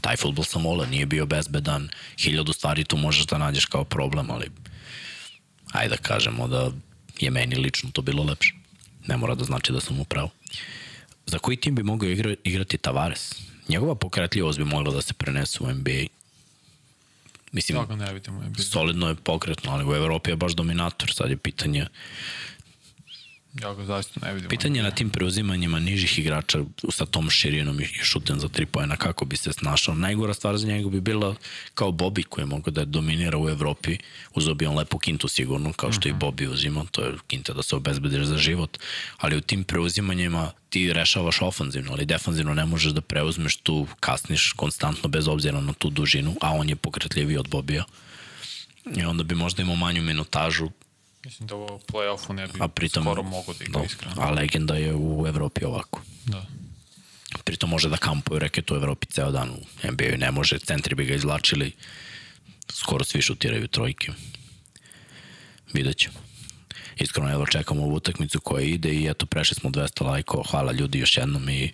Taj 0.00 0.16
futbol 0.16 0.44
sam 0.44 0.64
volao, 0.64 0.86
nije 0.86 1.06
bio 1.06 1.26
bezbedan. 1.26 1.88
Hiljadu 2.18 2.52
stvari 2.52 2.84
tu 2.84 2.96
možeš 2.96 3.26
da 3.26 3.38
nađeš 3.38 3.64
kao 3.64 3.84
problem, 3.84 4.30
ali 4.30 4.50
ajde 5.72 5.96
da 5.96 6.02
kažemo 6.02 6.48
da 6.48 6.70
je 7.20 7.30
meni 7.30 7.56
lično 7.56 7.90
to 7.90 8.02
bilo 8.02 8.24
lepše. 8.24 8.54
Ne 9.06 9.16
mora 9.16 9.34
da 9.34 9.44
znači 9.44 9.72
da 9.72 9.80
sam 9.80 10.00
upravo. 10.00 10.30
Za 11.26 11.38
koji 11.38 11.56
tim 11.56 11.74
bi 11.74 11.82
mogao 11.82 12.08
igra, 12.08 12.34
igrati 12.44 12.78
Tavares? 12.78 13.34
Njegova 13.68 13.94
pokretljivost 13.94 14.58
bi 14.58 14.64
mogla 14.64 14.92
da 14.92 15.02
se 15.02 15.14
prenese 15.14 15.64
u 15.64 15.72
NBA. 15.72 16.06
Mislim, 17.56 17.78
ne 17.98 18.12
vidimo. 18.12 18.42
Solidno 18.70 19.08
je 19.08 19.14
pokretno, 19.14 19.72
ali 19.72 19.84
u 19.84 19.94
Evropi 19.94 20.30
je 20.30 20.36
baš 20.36 20.52
dominator. 20.52 21.12
Sad 21.12 21.30
je 21.30 21.36
pitanje, 21.36 21.86
ja 23.62 23.74
ga 23.74 23.84
zaista 23.84 24.20
ne 24.26 24.34
vidim. 24.34 24.48
pitanje 24.48 24.82
na 24.82 24.90
tim 24.90 25.10
preuzimanjima 25.10 25.78
nižih 25.78 26.18
igrača 26.18 26.58
sa 26.90 27.06
tom 27.06 27.30
širinom 27.30 27.80
i 27.80 27.84
šutem 27.84 28.40
za 28.40 28.48
tri 28.48 28.66
pojena, 28.66 28.96
kako 28.96 29.24
bi 29.24 29.36
se 29.36 29.52
snašao. 29.52 29.94
Najgora 29.94 30.34
stvar 30.34 30.58
za 30.58 30.66
njega 30.66 30.88
bi 30.88 31.00
bila 31.00 31.34
kao 31.74 31.90
Bobby 31.90 32.24
koji 32.24 32.42
je 32.42 32.46
mogao 32.46 32.70
da 32.70 32.84
dominira 32.84 33.38
u 33.38 33.48
Evropi. 33.48 33.98
Uzeo 34.34 34.54
bi 34.54 34.66
on 34.66 34.76
lepu 34.76 34.98
kintu 34.98 35.28
sigurno, 35.28 35.72
kao 35.72 35.92
što 35.92 36.08
uh 36.08 36.14
-huh. 36.14 36.16
i 36.16 36.20
Bobby 36.20 36.52
uzima, 36.52 36.84
to 36.90 37.02
je 37.02 37.12
kinta 37.26 37.52
da 37.52 37.62
se 37.62 37.76
obezbediš 37.76 38.24
za 38.26 38.38
život. 38.38 38.78
Ali 39.16 39.36
u 39.36 39.40
tim 39.40 39.64
preuzimanjima 39.64 40.52
ti 40.68 40.92
rešavaš 40.92 41.42
ofanzivno, 41.42 41.92
ali 41.92 42.06
defanzivno 42.06 42.54
ne 42.54 42.66
možeš 42.66 42.92
da 42.92 43.00
preuzmeš 43.00 43.56
tu, 43.56 43.86
kasniš 44.00 44.52
konstantno 44.52 45.08
bez 45.08 45.28
obzira 45.28 45.60
na 45.60 45.72
tu 45.72 45.90
dužinu, 45.90 46.36
a 46.40 46.52
on 46.52 46.68
je 46.68 46.76
pokretljiviji 46.76 47.38
od 47.38 47.48
Bobija. 47.48 47.84
I 48.96 49.04
onda 49.04 49.22
bi 49.22 49.34
možda 49.34 49.62
imao 49.62 49.76
manju 49.76 50.02
minutažu, 50.02 50.70
Mislim 51.26 51.46
da 51.46 51.56
u 51.56 51.80
play-offu 51.92 52.32
ne 52.32 52.46
bi 52.46 52.52
a 52.60 52.68
pritom, 52.68 53.02
skoro 53.04 53.22
mogo 53.22 53.52
da 53.52 53.64
igra 53.64 53.78
no, 53.78 53.84
iskreno. 53.84 54.14
A 54.18 54.30
legenda 54.30 54.74
je 54.74 54.94
u 54.94 55.24
Evropi 55.26 55.64
ovako. 55.64 56.00
Da. 56.26 56.46
Pritom 57.44 57.70
može 57.70 57.88
da 57.88 57.96
kampuje 57.96 58.40
reket 58.40 58.70
u 58.70 58.74
Evropi 58.74 59.06
ceo 59.06 59.30
dan 59.30 59.50
u 59.50 59.90
NBA-u 59.90 60.16
ne 60.16 60.30
može, 60.30 60.58
centri 60.58 60.94
bi 60.94 61.04
ga 61.04 61.14
izlačili, 61.14 61.72
skoro 62.72 63.04
svi 63.04 63.22
šutiraju 63.22 63.68
trojke. 63.68 64.12
Vidjet 65.72 65.96
ćemo. 65.96 66.18
Iskreno, 66.96 67.32
evo 67.32 67.46
čekamo 67.46 67.82
ovu 67.82 67.94
utakmicu 67.94 68.40
koja 68.40 68.64
ide 68.64 68.94
i 68.94 69.06
eto, 69.06 69.26
prešli 69.26 69.54
smo 69.54 69.70
200 69.70 70.06
lajkova, 70.06 70.44
hvala 70.50 70.72
ljudi 70.72 70.98
još 70.98 71.16
jednom 71.16 71.48
i 71.48 71.72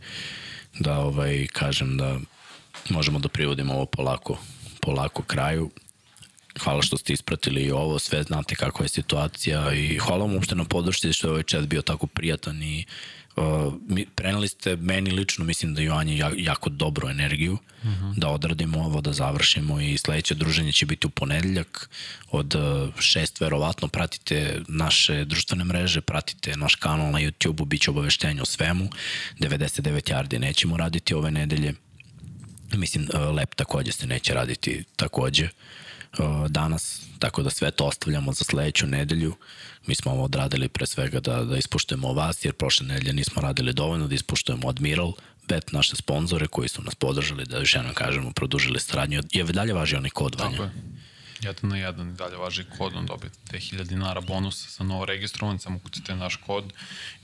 da 0.79 0.99
ovaj, 0.99 1.47
kažem 1.53 1.97
da 1.97 2.19
možemo 2.91 3.19
da 3.19 3.29
privodimo 3.29 3.75
ovo 3.75 3.87
polako, 3.87 4.39
polako 4.81 5.23
kraju. 5.23 5.71
Hvala 6.61 6.83
što 6.83 6.97
ste 6.97 7.13
ispratili 7.13 7.71
ovo, 7.71 7.99
sve 7.99 8.23
znate 8.23 8.55
kakva 8.55 8.85
je 8.85 8.89
situacija 8.89 9.73
i 9.75 9.99
hvala 9.99 10.25
vam 10.25 10.35
uopšte 10.35 10.55
na 10.55 10.65
podršci 10.65 11.13
što 11.13 11.27
je 11.27 11.31
ovaj 11.31 11.43
chat 11.43 11.65
bio 11.67 11.83
tako 11.83 12.07
prijatan 12.07 12.63
i 12.63 12.85
uh, 13.37 13.75
mi, 13.89 14.07
preneli 14.07 14.49
ste 14.49 14.77
meni 14.77 15.11
lično, 15.11 15.45
mislim 15.45 15.75
da 15.75 15.83
Joan 15.83 16.09
je 16.09 16.17
ja- 16.17 16.33
jako 16.37 16.71
dobru 16.71 17.09
energiju, 17.09 17.53
uh 17.53 17.89
-huh. 17.91 18.15
da 18.17 18.29
odradimo 18.29 18.79
ovo, 18.79 19.01
da 19.01 19.13
završimo 19.13 19.81
i 19.81 19.99
sledeće 19.99 20.35
druženje 20.35 20.73
će 20.73 20.87
biti 20.87 21.07
u 21.07 21.11
ponedeljak 21.11 21.91
od 22.31 22.55
uh, 22.55 23.01
šest 23.01 23.41
verovatno, 23.41 23.89
pratite 23.89 24.61
naše 24.69 25.25
društvene 25.25 25.65
mreže, 25.65 26.01
pratite 26.01 26.57
naš 26.57 26.75
kanal 26.75 27.11
na 27.11 27.19
YouTube-u, 27.19 27.65
bit 27.65 27.83
će 27.83 27.91
obaveštenje 27.91 28.43
o 28.43 28.47
svemu, 28.47 28.89
99 29.39 30.13
yardi 30.13 30.39
nećemo 30.39 30.77
raditi 30.77 31.15
ove 31.15 31.31
nedelje, 31.31 31.75
Mislim, 32.75 33.09
uh, 33.15 33.35
lep 33.37 33.55
takođe 33.55 33.93
se 33.93 34.07
neće 34.07 34.35
raditi 34.35 34.85
takođe 34.97 35.45
uh, 35.45 35.51
danas, 36.49 37.03
tako 37.19 37.43
da 37.43 37.51
sve 37.51 37.71
to 37.71 37.85
ostavljamo 37.85 38.33
za 38.33 38.45
sledeću 38.45 38.87
nedelju. 38.87 39.35
Mi 39.87 39.95
smo 39.95 40.13
ovo 40.13 40.25
odradili 40.25 40.69
pre 40.69 40.87
svega 40.87 41.21
da, 41.21 41.45
da 41.45 41.57
ispuštujemo 41.57 42.13
vas, 42.13 42.45
jer 42.45 42.55
prošle 42.55 42.87
nedelje 42.87 43.13
nismo 43.13 43.43
radili 43.43 43.73
dovoljno, 43.73 44.09
da 44.09 44.15
ispuštujemo 44.15 44.69
Admiral, 44.69 45.13
Bet, 45.49 45.73
naše 45.73 45.97
sponzore 45.97 46.47
koji 46.47 46.69
su 46.69 46.83
nas 46.83 46.95
podržali, 46.95 47.45
da 47.45 47.59
još 47.59 47.75
jednom 47.75 47.95
kažemo, 47.95 48.33
produžili 48.33 48.81
saradnju. 48.81 49.23
Je 49.33 49.45
dalje 49.45 49.73
važi 49.73 49.97
onaj 49.97 50.11
kod 50.11 50.35
vanja? 50.41 50.51
Tako 50.51 50.63
je. 50.63 50.71
Jedan 51.41 51.71
na 51.71 51.77
jedan 51.77 52.11
i 52.11 52.13
dalje 52.13 52.37
važi 52.37 52.65
kod, 52.79 52.97
on 52.97 53.07
dobije 53.07 53.31
1000 53.51 53.85
dinara 53.85 54.21
bonusa 54.21 54.71
sa 54.71 54.85
novo 54.85 55.05
registrovan, 55.05 55.59
samo 55.59 55.79
kucite 55.79 56.17
naš 56.17 56.37
kod 56.37 56.73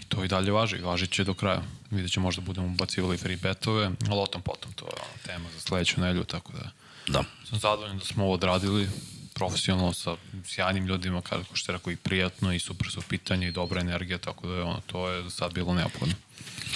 i 0.00 0.04
to 0.04 0.24
i 0.24 0.28
dalje 0.28 0.52
važi, 0.52 0.78
važit 0.78 1.10
će 1.10 1.24
do 1.24 1.34
kraja. 1.34 1.62
Vidjet 1.90 2.12
će 2.12 2.20
možda 2.20 2.42
budemo 2.42 2.66
ubacivali 2.66 3.16
free 3.16 3.36
betove, 3.36 3.90
ali 4.10 4.20
o 4.20 4.26
tom 4.26 4.42
potom, 4.42 4.72
to 4.72 4.86
je 4.86 5.22
tema 5.26 5.50
za 5.54 5.60
sledeću 5.60 6.00
nedelju, 6.00 6.24
tako 6.24 6.52
da 6.52 6.70
Da. 7.08 7.24
sam 7.44 7.58
zadovoljan 7.58 7.98
da 7.98 8.04
smo 8.04 8.24
ovo 8.24 8.34
odradili 8.34 8.88
profesionalno 9.34 9.92
sa 9.92 10.16
sjajnim 10.44 10.86
ljudima, 10.86 11.22
kako 11.22 11.56
što 11.56 11.72
je 11.72 11.76
rekao, 11.76 11.92
i 11.92 11.96
prijatno 11.96 12.52
i 12.52 12.58
super 12.58 12.90
su 12.90 13.02
pitanja 13.08 13.48
i 13.48 13.52
dobra 13.52 13.80
energija, 13.80 14.18
tako 14.18 14.48
da 14.48 14.54
je 14.54 14.62
ono, 14.62 14.80
to 14.86 15.08
je 15.08 15.30
sad 15.30 15.52
bilo 15.54 15.74
neophodno. 15.74 16.14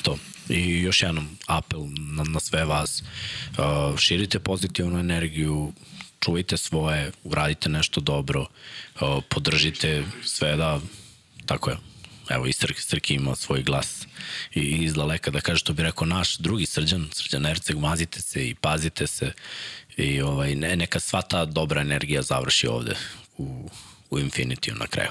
To. 0.03 0.19
I 0.49 0.81
još 0.81 1.03
jednom 1.03 1.39
apel 1.47 1.81
na, 1.99 2.25
na 2.25 2.41
sve 2.41 2.65
vas. 2.65 3.03
Uh, 3.03 3.99
širite 3.99 4.39
pozitivnu 4.39 4.99
energiju, 4.99 5.73
čuvajte 6.21 6.57
svoje, 6.57 7.13
uradite 7.25 7.69
nešto 7.69 8.01
dobro, 8.01 8.47
podržite 9.29 10.05
sve 10.25 10.57
da, 10.57 10.81
tako 11.47 11.71
je, 11.71 11.77
evo 12.29 12.47
i 12.47 12.53
Srki, 12.53 12.83
Srki 12.83 13.15
ima 13.15 13.37
svoj 13.37 13.63
glas 13.63 14.07
i 14.55 14.61
iz 14.61 14.95
daleka 14.95 15.31
da 15.31 15.41
kaže 15.41 15.59
što 15.59 15.73
bi 15.73 15.83
rekao 15.83 16.07
naš 16.07 16.37
drugi 16.37 16.67
srđan, 16.67 17.09
srđan 17.13 17.47
Erceg, 17.47 17.79
mazite 17.79 18.23
se 18.23 18.49
i 18.49 18.55
pazite 18.55 19.07
se 19.07 19.33
i 19.97 20.23
ovaj, 20.23 20.55
ne, 20.55 20.77
neka 20.77 21.01
sva 21.01 21.23
ta 21.23 21.45
dobra 21.45 21.81
energija 21.81 22.23
završi 22.23 22.67
ovde 22.67 22.95
u, 23.39 23.69
u 24.13 24.19
Infinitiju 24.19 24.75
na 24.75 24.87
kraju. 24.87 25.11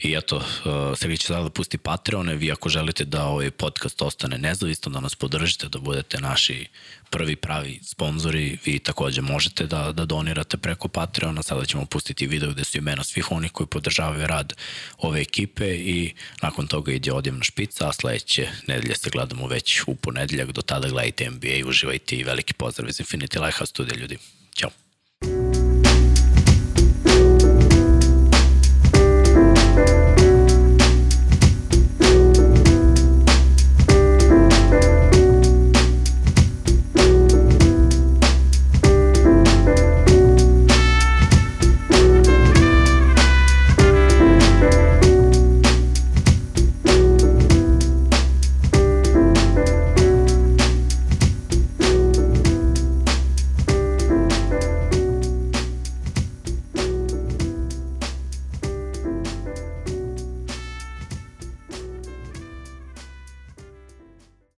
I 0.00 0.14
eto, 0.16 0.36
uh, 0.36 0.98
Sergej 0.98 1.16
će 1.16 1.26
sada 1.26 1.42
da 1.42 1.50
pusti 1.50 1.78
Patreone, 1.78 2.34
vi 2.34 2.52
ako 2.52 2.68
želite 2.68 3.04
da 3.04 3.24
ovaj 3.24 3.50
podcast 3.50 4.02
ostane 4.02 4.38
nezavisno, 4.38 4.92
da 4.92 5.00
nas 5.00 5.14
podržite, 5.14 5.68
da 5.68 5.78
budete 5.78 6.20
naši 6.20 6.66
prvi 7.10 7.36
pravi 7.36 7.80
sponzori, 7.82 8.58
vi 8.64 8.78
takođe 8.78 9.20
možete 9.20 9.66
da, 9.66 9.92
da 9.92 10.04
donirate 10.04 10.56
preko 10.56 10.88
Patreona, 10.88 11.42
sada 11.42 11.64
ćemo 11.64 11.86
pustiti 11.86 12.26
video 12.26 12.50
gde 12.50 12.64
su 12.64 12.78
imena 12.78 13.04
svih 13.04 13.32
onih 13.32 13.52
koji 13.52 13.66
podržavaju 13.66 14.26
rad 14.26 14.52
ove 14.98 15.20
ekipe 15.20 15.74
i 15.74 16.14
nakon 16.42 16.66
toga 16.66 16.92
ide 16.92 17.12
odjevna 17.12 17.44
špica, 17.44 17.88
a 17.88 17.92
sledeće 17.92 18.48
nedelje 18.66 18.94
se 18.94 19.10
gledamo 19.10 19.46
već 19.46 19.82
u 19.86 19.94
ponedeljak, 19.94 20.52
do 20.52 20.62
tada 20.62 20.88
gledajte 20.88 21.30
NBA, 21.30 21.68
uživajte 21.68 22.16
i 22.16 22.24
veliki 22.24 22.54
pozdrav 22.54 22.88
iz 22.88 23.00
Infinity 23.00 23.44
Lighthouse 23.44 23.70
studija 23.70 23.96
ljudi. 23.96 24.18
Ćao. 24.54 24.83